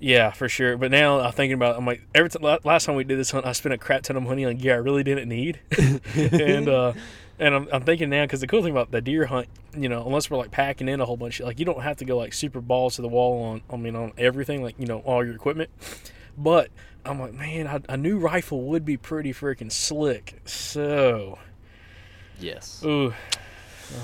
yeah, 0.00 0.30
for 0.30 0.48
sure. 0.48 0.76
But 0.78 0.90
now 0.90 1.20
I'm 1.20 1.32
thinking 1.32 1.54
about. 1.54 1.76
I'm 1.76 1.84
like, 1.86 2.02
every 2.14 2.30
time 2.30 2.58
last 2.64 2.86
time 2.86 2.96
we 2.96 3.04
did 3.04 3.18
this 3.18 3.30
hunt, 3.30 3.44
I 3.46 3.52
spent 3.52 3.74
a 3.74 3.78
crap 3.78 4.02
ton 4.02 4.16
of 4.16 4.22
money 4.22 4.44
on 4.44 4.56
gear 4.56 4.74
I 4.74 4.78
really 4.78 5.02
didn't 5.04 5.28
need, 5.28 5.60
and 6.16 6.68
uh, 6.68 6.92
and 7.38 7.54
I'm, 7.54 7.68
I'm 7.72 7.82
thinking 7.82 8.08
now 8.08 8.24
because 8.24 8.40
the 8.40 8.46
cool 8.46 8.62
thing 8.62 8.70
about 8.72 8.90
the 8.90 9.00
deer 9.02 9.26
hunt, 9.26 9.48
you 9.76 9.88
know, 9.90 10.04
unless 10.06 10.30
we're 10.30 10.38
like 10.38 10.50
packing 10.50 10.88
in 10.88 11.00
a 11.00 11.04
whole 11.04 11.16
bunch, 11.18 11.40
like 11.40 11.58
you 11.58 11.64
don't 11.66 11.82
have 11.82 11.98
to 11.98 12.04
go 12.06 12.16
like 12.16 12.32
super 12.32 12.60
balls 12.62 12.96
to 12.96 13.02
the 13.02 13.08
wall 13.08 13.42
on. 13.44 13.62
I 13.70 13.76
mean, 13.76 13.94
on 13.94 14.12
everything, 14.16 14.62
like 14.62 14.76
you 14.78 14.86
know, 14.86 15.00
all 15.00 15.22
your 15.24 15.34
equipment. 15.34 15.68
But 16.36 16.70
I'm 17.04 17.20
like, 17.20 17.34
man, 17.34 17.66
a, 17.66 17.82
a 17.90 17.96
new 17.96 18.18
rifle 18.18 18.62
would 18.68 18.84
be 18.84 18.96
pretty 18.96 19.32
freaking 19.32 19.70
slick. 19.72 20.40
So, 20.44 21.38
Yes. 22.40 22.82
ooh. 22.84 23.12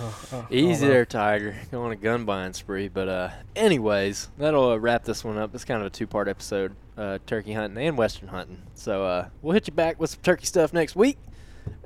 Oh, 0.00 0.18
oh, 0.32 0.46
Easy 0.50 0.86
there, 0.86 1.06
Tiger. 1.06 1.56
Go 1.70 1.82
on 1.82 1.92
a 1.92 1.96
gun 1.96 2.24
buying 2.24 2.52
spree. 2.52 2.88
But 2.88 3.08
uh, 3.08 3.30
anyways, 3.56 4.28
that'll 4.38 4.72
uh, 4.72 4.76
wrap 4.76 5.04
this 5.04 5.24
one 5.24 5.38
up. 5.38 5.54
It's 5.54 5.64
kind 5.64 5.80
of 5.80 5.86
a 5.86 5.90
two-part 5.90 6.28
episode: 6.28 6.74
uh, 6.96 7.18
turkey 7.26 7.54
hunting 7.54 7.86
and 7.86 7.96
western 7.96 8.28
hunting. 8.28 8.58
So 8.74 9.04
uh, 9.04 9.28
we'll 9.40 9.54
hit 9.54 9.66
you 9.66 9.72
back 9.72 9.98
with 9.98 10.10
some 10.10 10.20
turkey 10.22 10.46
stuff 10.46 10.72
next 10.72 10.94
week. 10.94 11.16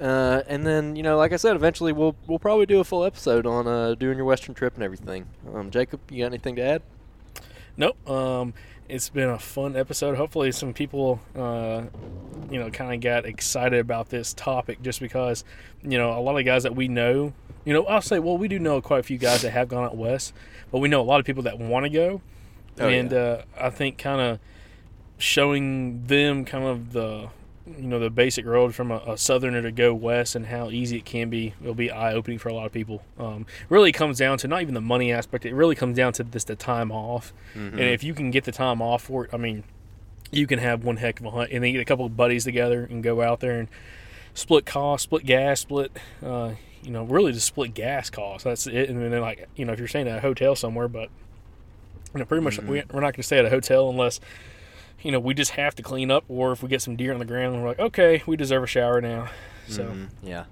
Uh, 0.01 0.43
and 0.47 0.65
then, 0.67 0.95
you 0.97 1.03
know, 1.03 1.17
like 1.17 1.33
I 1.33 1.37
said, 1.37 1.55
eventually 1.57 1.93
we'll 1.93 2.17
we'll 2.27 2.39
probably 2.39 2.67
do 2.67 2.81
a 2.81 2.85
full 2.85 3.05
episode 3.05 3.47
on 3.47 3.67
uh, 3.67 3.95
doing 3.95 4.17
your 4.17 4.27
western 4.27 4.55
trip 4.55 4.75
and 4.75 4.83
everything. 4.83 5.27
Um, 5.55 5.71
Jacob, 5.71 6.01
you 6.11 6.21
got 6.21 6.27
anything 6.27 6.57
to 6.57 6.63
add? 6.63 6.83
Nope. 7.77 8.09
Um, 8.09 8.55
it's 8.89 9.09
been 9.09 9.29
a 9.29 9.39
fun 9.39 9.77
episode. 9.77 10.17
Hopefully, 10.17 10.53
some 10.53 10.73
people, 10.75 11.21
uh, 11.37 11.83
you 12.51 12.59
know, 12.59 12.71
kind 12.71 12.93
of 12.95 13.01
got 13.01 13.25
excited 13.27 13.79
about 13.81 14.11
this 14.11 14.35
topic 14.35 14.83
just 14.83 15.01
because, 15.01 15.45
you 15.83 15.97
know, 15.99 16.17
a 16.17 16.21
lot 16.21 16.39
of 16.39 16.45
guys 16.45 16.63
that 16.65 16.75
we 16.77 16.89
know, 16.89 17.33
you 17.65 17.73
know, 17.73 17.85
I'll 17.87 18.03
say, 18.03 18.19
well, 18.19 18.37
we 18.37 18.49
do 18.49 18.59
know 18.59 18.81
quite 18.81 19.01
a 19.01 19.03
few 19.05 19.19
guys 19.19 19.43
that 19.43 19.51
have 19.53 19.69
gone 19.69 19.85
out 19.85 19.97
west, 19.97 20.35
but 20.71 20.79
we 20.79 20.89
know 20.89 21.01
a 21.01 21.05
lot 21.05 21.21
of 21.21 21.27
people 21.27 21.45
that 21.45 21.59
want 21.59 21.85
to 21.85 21.91
go, 21.91 22.21
Oh, 22.81 22.89
and 22.89 23.13
yeah. 23.13 23.19
uh, 23.19 23.45
I 23.59 23.71
think 23.71 23.99
kind 23.99 24.21
of 24.21 24.39
showing 25.19 26.07
them 26.07 26.45
kind 26.45 26.65
of 26.65 26.93
the 26.93 27.29
you 27.67 27.85
know 27.85 27.99
the 27.99 28.11
basic 28.11 28.45
road 28.45 28.75
from 28.75 28.91
a, 28.91 28.97
a 29.07 29.19
southerner 29.19 29.63
to 29.63 29.71
go 29.71 29.95
west 29.95 30.35
and 30.35 30.47
how 30.47 30.71
easy 30.71 30.97
it 30.97 31.05
can 31.05 31.31
be 31.31 31.55
it'll 31.61 31.75
be 31.75 31.91
eye 31.91 32.13
opening 32.13 32.39
for 32.39 32.49
a 32.49 32.55
lot 32.55 32.67
of 32.67 32.73
people. 32.73 33.03
Um, 33.19 33.47
really 33.69 33.93
comes 33.93 34.19
down 34.19 34.39
to 34.39 34.49
not 34.49 34.63
even 34.63 34.75
the 34.75 34.81
money 34.81 35.13
aspect; 35.13 35.47
it 35.47 35.55
really 35.55 35.75
comes 35.75 35.97
down 35.97 36.13
to 36.15 36.25
just 36.25 36.49
the 36.49 36.57
time 36.57 36.91
off. 36.91 37.33
Mm-hmm. 37.55 37.79
And 37.79 37.89
if 37.89 38.03
you 38.03 38.15
can 38.15 38.31
get 38.31 38.45
the 38.45 38.53
time 38.53 38.83
off 38.83 39.03
for 39.03 39.27
it, 39.27 39.31
I 39.33 39.37
mean, 39.37 39.65
you 40.31 40.47
can 40.47 40.59
have 40.59 40.85
one 40.85 40.97
heck 40.97 41.21
of 41.21 41.27
a 41.27 41.31
hunt, 41.31 41.51
and 41.53 41.63
then 41.63 41.73
get 41.73 41.81
a 41.81 41.85
couple 41.85 42.05
of 42.05 42.17
buddies 42.17 42.45
together 42.45 42.85
and 42.85 43.03
go 43.03 43.23
out 43.23 43.41
there 43.41 43.59
and 43.59 43.69
split 44.35 44.67
cost 44.67 45.05
split 45.05 45.25
gas, 45.25 45.61
split. 45.61 45.93
Uh, 46.23 46.53
you 46.83 46.91
know, 46.91 47.05
really 47.05 47.33
just 47.33 47.47
split 47.47 47.75
gas 47.75 48.11
costs. 48.11 48.45
That's 48.45 48.67
it. 48.67 48.91
And 48.91 49.01
then 49.01 49.21
like 49.21 49.49
you 49.55 49.65
know, 49.65 49.73
if 49.73 49.79
you're 49.79 49.89
staying 49.89 50.09
at 50.09 50.19
a 50.19 50.21
hotel 50.21 50.57
somewhere, 50.57 50.89
but 50.89 51.11
you 52.13 52.19
know, 52.19 52.25
pretty 52.25 52.43
much 52.43 52.59
we, 52.61 52.83
we're 52.93 53.01
not 53.01 53.13
going 53.13 53.15
to 53.15 53.23
stay 53.23 53.39
at 53.39 53.45
a 53.45 53.51
hotel 53.51 53.89
unless 53.89 54.21
you 55.03 55.13
know 55.13 55.21
we 55.21 55.35
just 55.35 55.53
have 55.53 55.75
to 55.77 55.83
clean 55.83 56.11
up, 56.11 56.25
or 56.29 56.53
if 56.53 56.63
we 56.63 56.69
get 56.69 56.83
some 56.83 56.97
deer 56.97 57.13
on 57.13 57.19
the 57.19 57.25
ground, 57.25 57.61
we're 57.63 57.69
like, 57.69 57.79
okay, 57.79 58.23
we 58.27 58.37
deserve 58.37 58.63
a 58.63 58.67
shower 58.67 59.01
now. 59.01 59.29
So 59.69 59.85
Mhm, 59.85 60.09
yeah, 60.23 60.45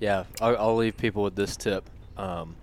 yeah. 0.00 0.24
I'll, 0.40 0.56
I'll 0.56 0.76
leave 0.76 0.96
people 0.96 1.22
with 1.22 1.36
this 1.36 1.56
tip. 1.56 1.88
Um, 2.16 2.56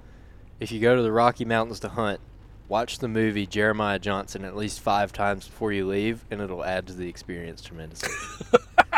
if 0.60 0.72
you 0.72 0.80
go 0.80 0.96
to 0.96 1.02
the 1.02 1.12
Rocky 1.12 1.46
Mountains 1.46 1.80
to 1.82 1.90
hunt, 1.90 2.20
watch 2.68 3.00
the 3.00 3.08
movie 3.08 3.46
Jeremiah 3.46 4.00
Johnson 4.00 4.44
at 4.46 4.56
least 4.56 4.80
five 4.80 5.14
times 5.14 5.48
before 5.48 5.72
you 5.72 5.88
leave, 5.88 6.26
and 6.32 6.42
it'll 6.42 6.64
add 6.66 6.88
to 6.88 6.94
the 6.94 7.08
experience 7.08 7.62
tremendously. 7.62 8.10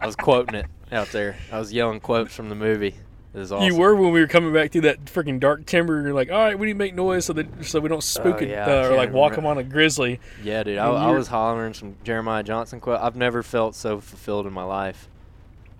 I 0.00 0.06
was 0.06 0.16
quoting 0.16 0.54
it 0.54 0.66
out 0.90 1.08
there. 1.08 1.36
I 1.52 1.58
was 1.58 1.72
yelling 1.72 2.00
quotes 2.00 2.34
from 2.34 2.48
the 2.48 2.54
movie. 2.54 2.94
It 3.32 3.38
awesome. 3.38 3.62
You 3.62 3.76
were 3.76 3.94
when 3.94 4.12
we 4.12 4.20
were 4.20 4.26
coming 4.26 4.52
back 4.52 4.72
through 4.72 4.80
that 4.82 5.04
freaking 5.04 5.38
dark 5.38 5.64
timber. 5.64 6.02
You're 6.02 6.12
like, 6.14 6.30
all 6.32 6.38
right, 6.38 6.58
we 6.58 6.66
need 6.66 6.72
to 6.72 6.78
make 6.78 6.94
noise 6.96 7.24
so 7.26 7.32
that 7.34 7.64
so 7.64 7.78
we 7.78 7.88
don't 7.88 8.02
spook 8.02 8.36
Oh, 8.40 8.44
it 8.44 8.48
yeah, 8.50 8.66
I 8.66 8.84
uh, 8.84 8.88
or 8.88 8.96
like 8.96 9.12
walk 9.12 9.30
remember. 9.32 9.36
them 9.36 9.46
on 9.46 9.58
a 9.58 9.62
grizzly. 9.64 10.18
Yeah, 10.42 10.62
dude. 10.64 10.78
I, 10.78 10.86
I 10.88 11.10
was 11.12 11.28
hollering 11.28 11.74
some 11.74 11.96
Jeremiah 12.02 12.42
Johnson 12.42 12.80
quote. 12.80 13.00
I've 13.00 13.14
never 13.16 13.42
felt 13.44 13.74
so 13.76 14.00
fulfilled 14.00 14.46
in 14.48 14.52
my 14.52 14.64
life 14.64 15.08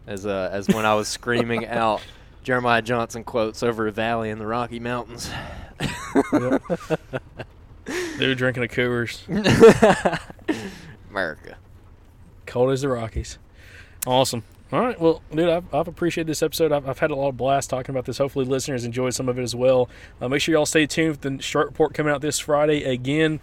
as 0.07 0.27
uh, 0.27 0.49
as 0.53 0.69
when 0.69 0.87
I 0.87 0.95
was 0.95 1.09
screaming 1.09 1.67
out 1.69 2.03
Jeremiah 2.45 2.83
Johnson 2.83 3.25
quotes 3.25 3.63
over 3.65 3.89
a 3.89 3.93
valley 3.93 4.31
in 4.31 4.39
the 4.39 4.47
Rocky 4.47 4.79
Mountains. 4.79 5.29
They 8.19 8.27
were 8.29 8.35
drinking 8.35 8.63
a 8.63 8.69
Coors, 8.69 9.27
America. 11.11 11.57
cold 12.47 12.71
as 12.71 12.83
the 12.83 12.89
Rockies. 12.89 13.39
Awesome. 14.07 14.45
All 14.73 14.81
right, 14.81 15.01
well, 15.01 15.21
dude, 15.35 15.49
I've, 15.49 15.75
I've 15.75 15.89
appreciated 15.89 16.29
this 16.29 16.45
episode. 16.45 16.71
I've, 16.71 16.89
I've 16.89 17.01
had 17.01 17.11
a 17.11 17.17
lot 17.17 17.31
of 17.31 17.37
blast 17.37 17.71
talking 17.71 17.93
about 17.93 18.05
this. 18.05 18.19
Hopefully, 18.19 18.45
listeners 18.45 18.85
enjoyed 18.85 19.15
some 19.15 19.29
of 19.29 19.37
it 19.37 19.43
as 19.43 19.53
well. 19.53 19.89
Uh, 20.21 20.29
make 20.29 20.41
sure 20.41 20.55
y'all 20.55 20.65
stay 20.65 20.87
tuned 20.87 21.21
for 21.21 21.29
the 21.29 21.43
Strut 21.43 21.67
Report 21.67 21.93
coming 21.93 22.13
out 22.13 22.21
this 22.21 22.39
Friday 22.39 22.85
again. 22.85 23.41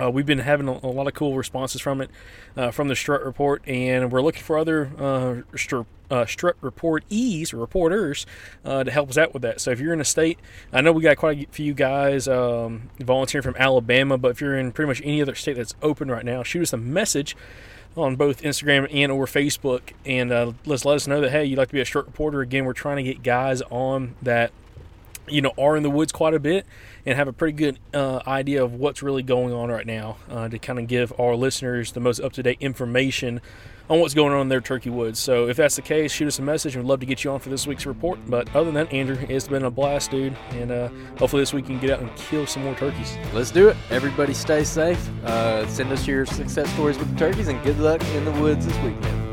Uh, 0.00 0.10
we've 0.10 0.26
been 0.26 0.40
having 0.40 0.68
a, 0.68 0.72
a, 0.82 0.86
lot 0.86 1.06
of 1.06 1.14
cool 1.14 1.34
responses 1.36 1.80
from 1.80 2.02
it, 2.02 2.10
uh, 2.58 2.70
from 2.70 2.88
the 2.88 2.96
Strut 2.96 3.24
Report, 3.24 3.66
and 3.66 4.12
we're 4.12 4.20
looking 4.20 4.42
for 4.42 4.58
other 4.58 4.90
uh, 4.98 5.56
Strut, 5.56 5.86
uh, 6.10 6.26
Strut 6.26 6.60
reportees 6.60 7.54
or 7.54 7.56
reporters 7.56 8.26
uh, 8.62 8.84
to 8.84 8.90
help 8.90 9.08
us 9.08 9.16
out 9.16 9.32
with 9.32 9.40
that. 9.42 9.62
So 9.62 9.70
if 9.70 9.80
you're 9.80 9.94
in 9.94 10.00
a 10.00 10.04
state, 10.04 10.38
I 10.74 10.82
know 10.82 10.92
we 10.92 11.02
got 11.02 11.16
quite 11.16 11.48
a 11.48 11.50
few 11.52 11.72
guys 11.72 12.28
um, 12.28 12.90
volunteering 12.98 13.42
from 13.42 13.56
Alabama, 13.56 14.18
but 14.18 14.32
if 14.32 14.42
you're 14.42 14.58
in 14.58 14.72
pretty 14.72 14.88
much 14.88 15.00
any 15.04 15.22
other 15.22 15.34
state 15.34 15.56
that's 15.56 15.74
open 15.80 16.10
right 16.10 16.24
now, 16.24 16.42
shoot 16.42 16.62
us 16.62 16.74
a 16.74 16.78
message 16.78 17.34
on 17.96 18.16
both 18.16 18.42
Instagram 18.42 18.88
and 18.92 19.10
or 19.10 19.26
Facebook, 19.26 19.92
and 20.06 20.32
uh, 20.32 20.52
let's 20.64 20.84
let 20.84 20.96
us 20.96 21.06
know 21.06 21.20
that 21.20 21.30
hey, 21.30 21.44
you'd 21.44 21.58
like 21.58 21.68
to 21.68 21.74
be 21.74 21.80
a 21.80 21.84
Strut 21.84 22.06
reporter. 22.06 22.40
Again, 22.40 22.64
we're 22.64 22.72
trying 22.72 22.96
to 22.96 23.02
get 23.02 23.22
guys 23.22 23.62
on 23.70 24.14
that 24.22 24.52
you 25.28 25.40
know 25.40 25.52
are 25.58 25.76
in 25.76 25.82
the 25.82 25.90
woods 25.90 26.12
quite 26.12 26.34
a 26.34 26.40
bit 26.40 26.66
and 27.06 27.16
have 27.16 27.28
a 27.28 27.32
pretty 27.32 27.56
good 27.56 27.78
uh, 27.94 28.20
idea 28.26 28.62
of 28.62 28.74
what's 28.74 29.02
really 29.02 29.22
going 29.22 29.52
on 29.52 29.70
right 29.70 29.86
now 29.86 30.16
uh, 30.28 30.48
to 30.48 30.58
kind 30.58 30.78
of 30.78 30.86
give 30.86 31.12
our 31.18 31.34
listeners 31.34 31.92
the 31.92 32.00
most 32.00 32.20
up-to-date 32.20 32.58
information 32.60 33.40
on 33.90 33.98
what's 33.98 34.14
going 34.14 34.32
on 34.32 34.42
in 34.42 34.48
their 34.48 34.60
turkey 34.60 34.88
woods. 34.88 35.18
So 35.18 35.48
if 35.48 35.56
that's 35.56 35.76
the 35.76 35.82
case 35.82 36.12
shoot 36.12 36.28
us 36.28 36.38
a 36.38 36.42
message. 36.42 36.76
And 36.76 36.84
we'd 36.84 36.88
love 36.88 37.00
to 37.00 37.06
get 37.06 37.24
you 37.24 37.32
on 37.32 37.40
for 37.40 37.50
this 37.50 37.66
week's 37.66 37.84
report. 37.84 38.18
But 38.26 38.48
other 38.54 38.66
than 38.66 38.74
that 38.74 38.92
andrew 38.92 39.18
it's 39.28 39.48
been 39.48 39.64
a 39.64 39.70
blast 39.70 40.12
dude. 40.12 40.36
And 40.52 40.70
uh, 40.70 40.88
hopefully 41.18 41.42
this 41.42 41.52
week 41.52 41.68
you 41.68 41.78
can 41.78 41.86
get 41.86 41.90
out 41.90 42.00
and 42.00 42.16
kill 42.16 42.46
some 42.46 42.64
more 42.64 42.74
turkeys. 42.76 43.18
Let's 43.34 43.50
do 43.50 43.68
it. 43.68 43.76
Everybody 43.90 44.32
stay 44.32 44.64
safe. 44.64 45.08
Uh, 45.24 45.66
send 45.66 45.90
us 45.92 46.06
your 46.06 46.24
success 46.24 46.72
stories 46.72 46.98
with 46.98 47.10
the 47.12 47.18
turkeys 47.18 47.48
and 47.48 47.62
good 47.64 47.78
luck 47.78 48.02
in 48.14 48.24
the 48.24 48.32
woods 48.32 48.64
this 48.66 48.76
weekend 48.78 49.29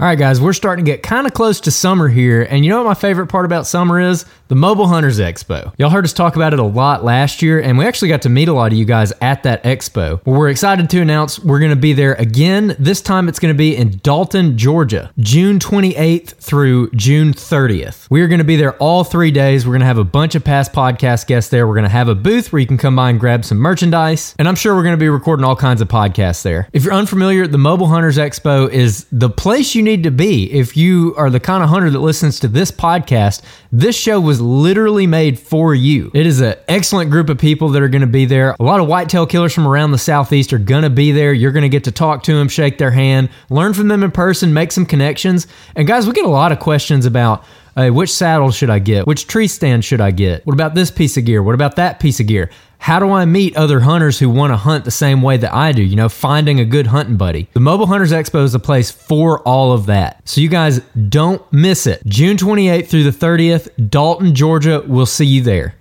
All 0.00 0.06
right, 0.06 0.16
guys, 0.16 0.40
we're 0.40 0.52
starting 0.52 0.84
to 0.84 0.90
get 0.92 1.02
kind 1.02 1.26
of 1.26 1.34
close 1.34 1.60
to 1.62 1.72
summer 1.72 2.06
here. 2.06 2.46
And 2.48 2.64
you 2.64 2.70
know 2.70 2.76
what 2.76 2.86
my 2.86 2.94
favorite 2.94 3.26
part 3.26 3.44
about 3.44 3.66
summer 3.66 3.98
is? 3.98 4.24
The 4.48 4.54
Mobile 4.54 4.86
Hunters 4.86 5.18
Expo. 5.18 5.74
Y'all 5.76 5.90
heard 5.90 6.06
us 6.06 6.14
talk 6.14 6.34
about 6.34 6.54
it 6.54 6.58
a 6.58 6.64
lot 6.64 7.04
last 7.04 7.42
year, 7.42 7.60
and 7.60 7.76
we 7.76 7.84
actually 7.84 8.08
got 8.08 8.22
to 8.22 8.30
meet 8.30 8.48
a 8.48 8.54
lot 8.54 8.72
of 8.72 8.78
you 8.78 8.86
guys 8.86 9.12
at 9.20 9.42
that 9.42 9.62
expo. 9.62 10.24
Well, 10.24 10.38
we're 10.38 10.48
excited 10.48 10.88
to 10.88 11.02
announce 11.02 11.38
we're 11.38 11.58
going 11.58 11.68
to 11.68 11.76
be 11.76 11.92
there 11.92 12.14
again. 12.14 12.74
This 12.78 13.02
time 13.02 13.28
it's 13.28 13.38
going 13.38 13.52
to 13.52 13.58
be 13.58 13.76
in 13.76 13.98
Dalton, 14.02 14.56
Georgia, 14.56 15.12
June 15.18 15.58
28th 15.58 16.36
through 16.36 16.88
June 16.92 17.34
30th. 17.34 18.08
We 18.08 18.22
are 18.22 18.26
going 18.26 18.38
to 18.38 18.44
be 18.44 18.56
there 18.56 18.72
all 18.78 19.04
three 19.04 19.30
days. 19.30 19.66
We're 19.66 19.72
going 19.72 19.80
to 19.80 19.86
have 19.86 19.98
a 19.98 20.04
bunch 20.04 20.34
of 20.34 20.44
past 20.44 20.72
podcast 20.72 21.26
guests 21.26 21.50
there. 21.50 21.68
We're 21.68 21.74
going 21.74 21.82
to 21.82 21.90
have 21.90 22.08
a 22.08 22.14
booth 22.14 22.50
where 22.50 22.60
you 22.60 22.66
can 22.66 22.78
come 22.78 22.96
by 22.96 23.10
and 23.10 23.20
grab 23.20 23.44
some 23.44 23.58
merchandise. 23.58 24.34
And 24.38 24.48
I'm 24.48 24.56
sure 24.56 24.74
we're 24.74 24.82
going 24.82 24.96
to 24.96 24.98
be 24.98 25.10
recording 25.10 25.44
all 25.44 25.56
kinds 25.56 25.82
of 25.82 25.88
podcasts 25.88 26.42
there. 26.42 26.70
If 26.72 26.84
you're 26.84 26.94
unfamiliar, 26.94 27.46
the 27.46 27.58
Mobile 27.58 27.88
Hunters 27.88 28.16
Expo 28.16 28.70
is 28.70 29.04
the 29.12 29.28
place 29.28 29.74
you 29.74 29.82
need 29.82 30.04
to 30.04 30.10
be 30.10 30.50
if 30.50 30.74
you 30.74 31.14
are 31.18 31.28
the 31.28 31.38
kind 31.38 31.62
of 31.62 31.68
hunter 31.68 31.90
that 31.90 31.98
listens 31.98 32.40
to 32.40 32.48
this 32.48 32.70
podcast. 32.70 33.42
This 33.70 33.94
show 33.94 34.18
was 34.38 34.46
literally 34.46 35.06
made 35.06 35.38
for 35.38 35.74
you. 35.74 36.10
It 36.14 36.26
is 36.26 36.40
an 36.40 36.54
excellent 36.68 37.10
group 37.10 37.28
of 37.28 37.38
people 37.38 37.70
that 37.70 37.82
are 37.82 37.88
going 37.88 38.02
to 38.02 38.06
be 38.06 38.24
there. 38.24 38.54
A 38.60 38.62
lot 38.62 38.78
of 38.78 38.86
whitetail 38.86 39.26
killers 39.26 39.52
from 39.52 39.66
around 39.66 39.90
the 39.90 39.98
southeast 39.98 40.52
are 40.52 40.58
going 40.58 40.84
to 40.84 40.90
be 40.90 41.10
there. 41.10 41.32
You're 41.32 41.52
going 41.52 41.62
to 41.62 41.68
get 41.68 41.84
to 41.84 41.92
talk 41.92 42.22
to 42.24 42.34
them, 42.34 42.48
shake 42.48 42.78
their 42.78 42.92
hand, 42.92 43.30
learn 43.50 43.74
from 43.74 43.88
them 43.88 44.02
in 44.04 44.12
person, 44.12 44.54
make 44.54 44.70
some 44.70 44.86
connections. 44.86 45.46
And 45.74 45.88
guys, 45.88 46.06
we 46.06 46.12
get 46.12 46.24
a 46.24 46.28
lot 46.28 46.52
of 46.52 46.60
questions 46.60 47.04
about 47.06 47.44
Hey, 47.78 47.90
which 47.90 48.12
saddle 48.12 48.50
should 48.50 48.70
I 48.70 48.80
get? 48.80 49.06
Which 49.06 49.28
tree 49.28 49.46
stand 49.46 49.84
should 49.84 50.00
I 50.00 50.10
get? 50.10 50.44
What 50.44 50.52
about 50.52 50.74
this 50.74 50.90
piece 50.90 51.16
of 51.16 51.24
gear? 51.24 51.44
What 51.44 51.54
about 51.54 51.76
that 51.76 52.00
piece 52.00 52.18
of 52.18 52.26
gear? 52.26 52.50
How 52.78 52.98
do 52.98 53.10
I 53.10 53.24
meet 53.24 53.56
other 53.56 53.80
hunters 53.80 54.18
who 54.18 54.30
want 54.30 54.52
to 54.52 54.56
hunt 54.56 54.84
the 54.84 54.90
same 54.90 55.20
way 55.20 55.36
that 55.36 55.52
I 55.52 55.72
do? 55.72 55.82
You 55.82 55.96
know, 55.96 56.08
finding 56.08 56.58
a 56.60 56.64
good 56.64 56.86
hunting 56.86 57.16
buddy. 57.16 57.48
The 57.52 57.60
Mobile 57.60 57.86
Hunters 57.86 58.12
Expo 58.12 58.42
is 58.44 58.54
a 58.54 58.58
place 58.58 58.90
for 58.90 59.40
all 59.40 59.72
of 59.72 59.86
that. 59.86 60.26
So 60.26 60.40
you 60.40 60.48
guys 60.48 60.80
don't 61.08 61.42
miss 61.52 61.86
it. 61.86 62.02
June 62.06 62.36
28th 62.36 62.86
through 62.86 63.04
the 63.04 63.10
30th, 63.10 63.90
Dalton, 63.90 64.34
Georgia. 64.34 64.82
We'll 64.86 65.06
see 65.06 65.26
you 65.26 65.42
there. 65.42 65.74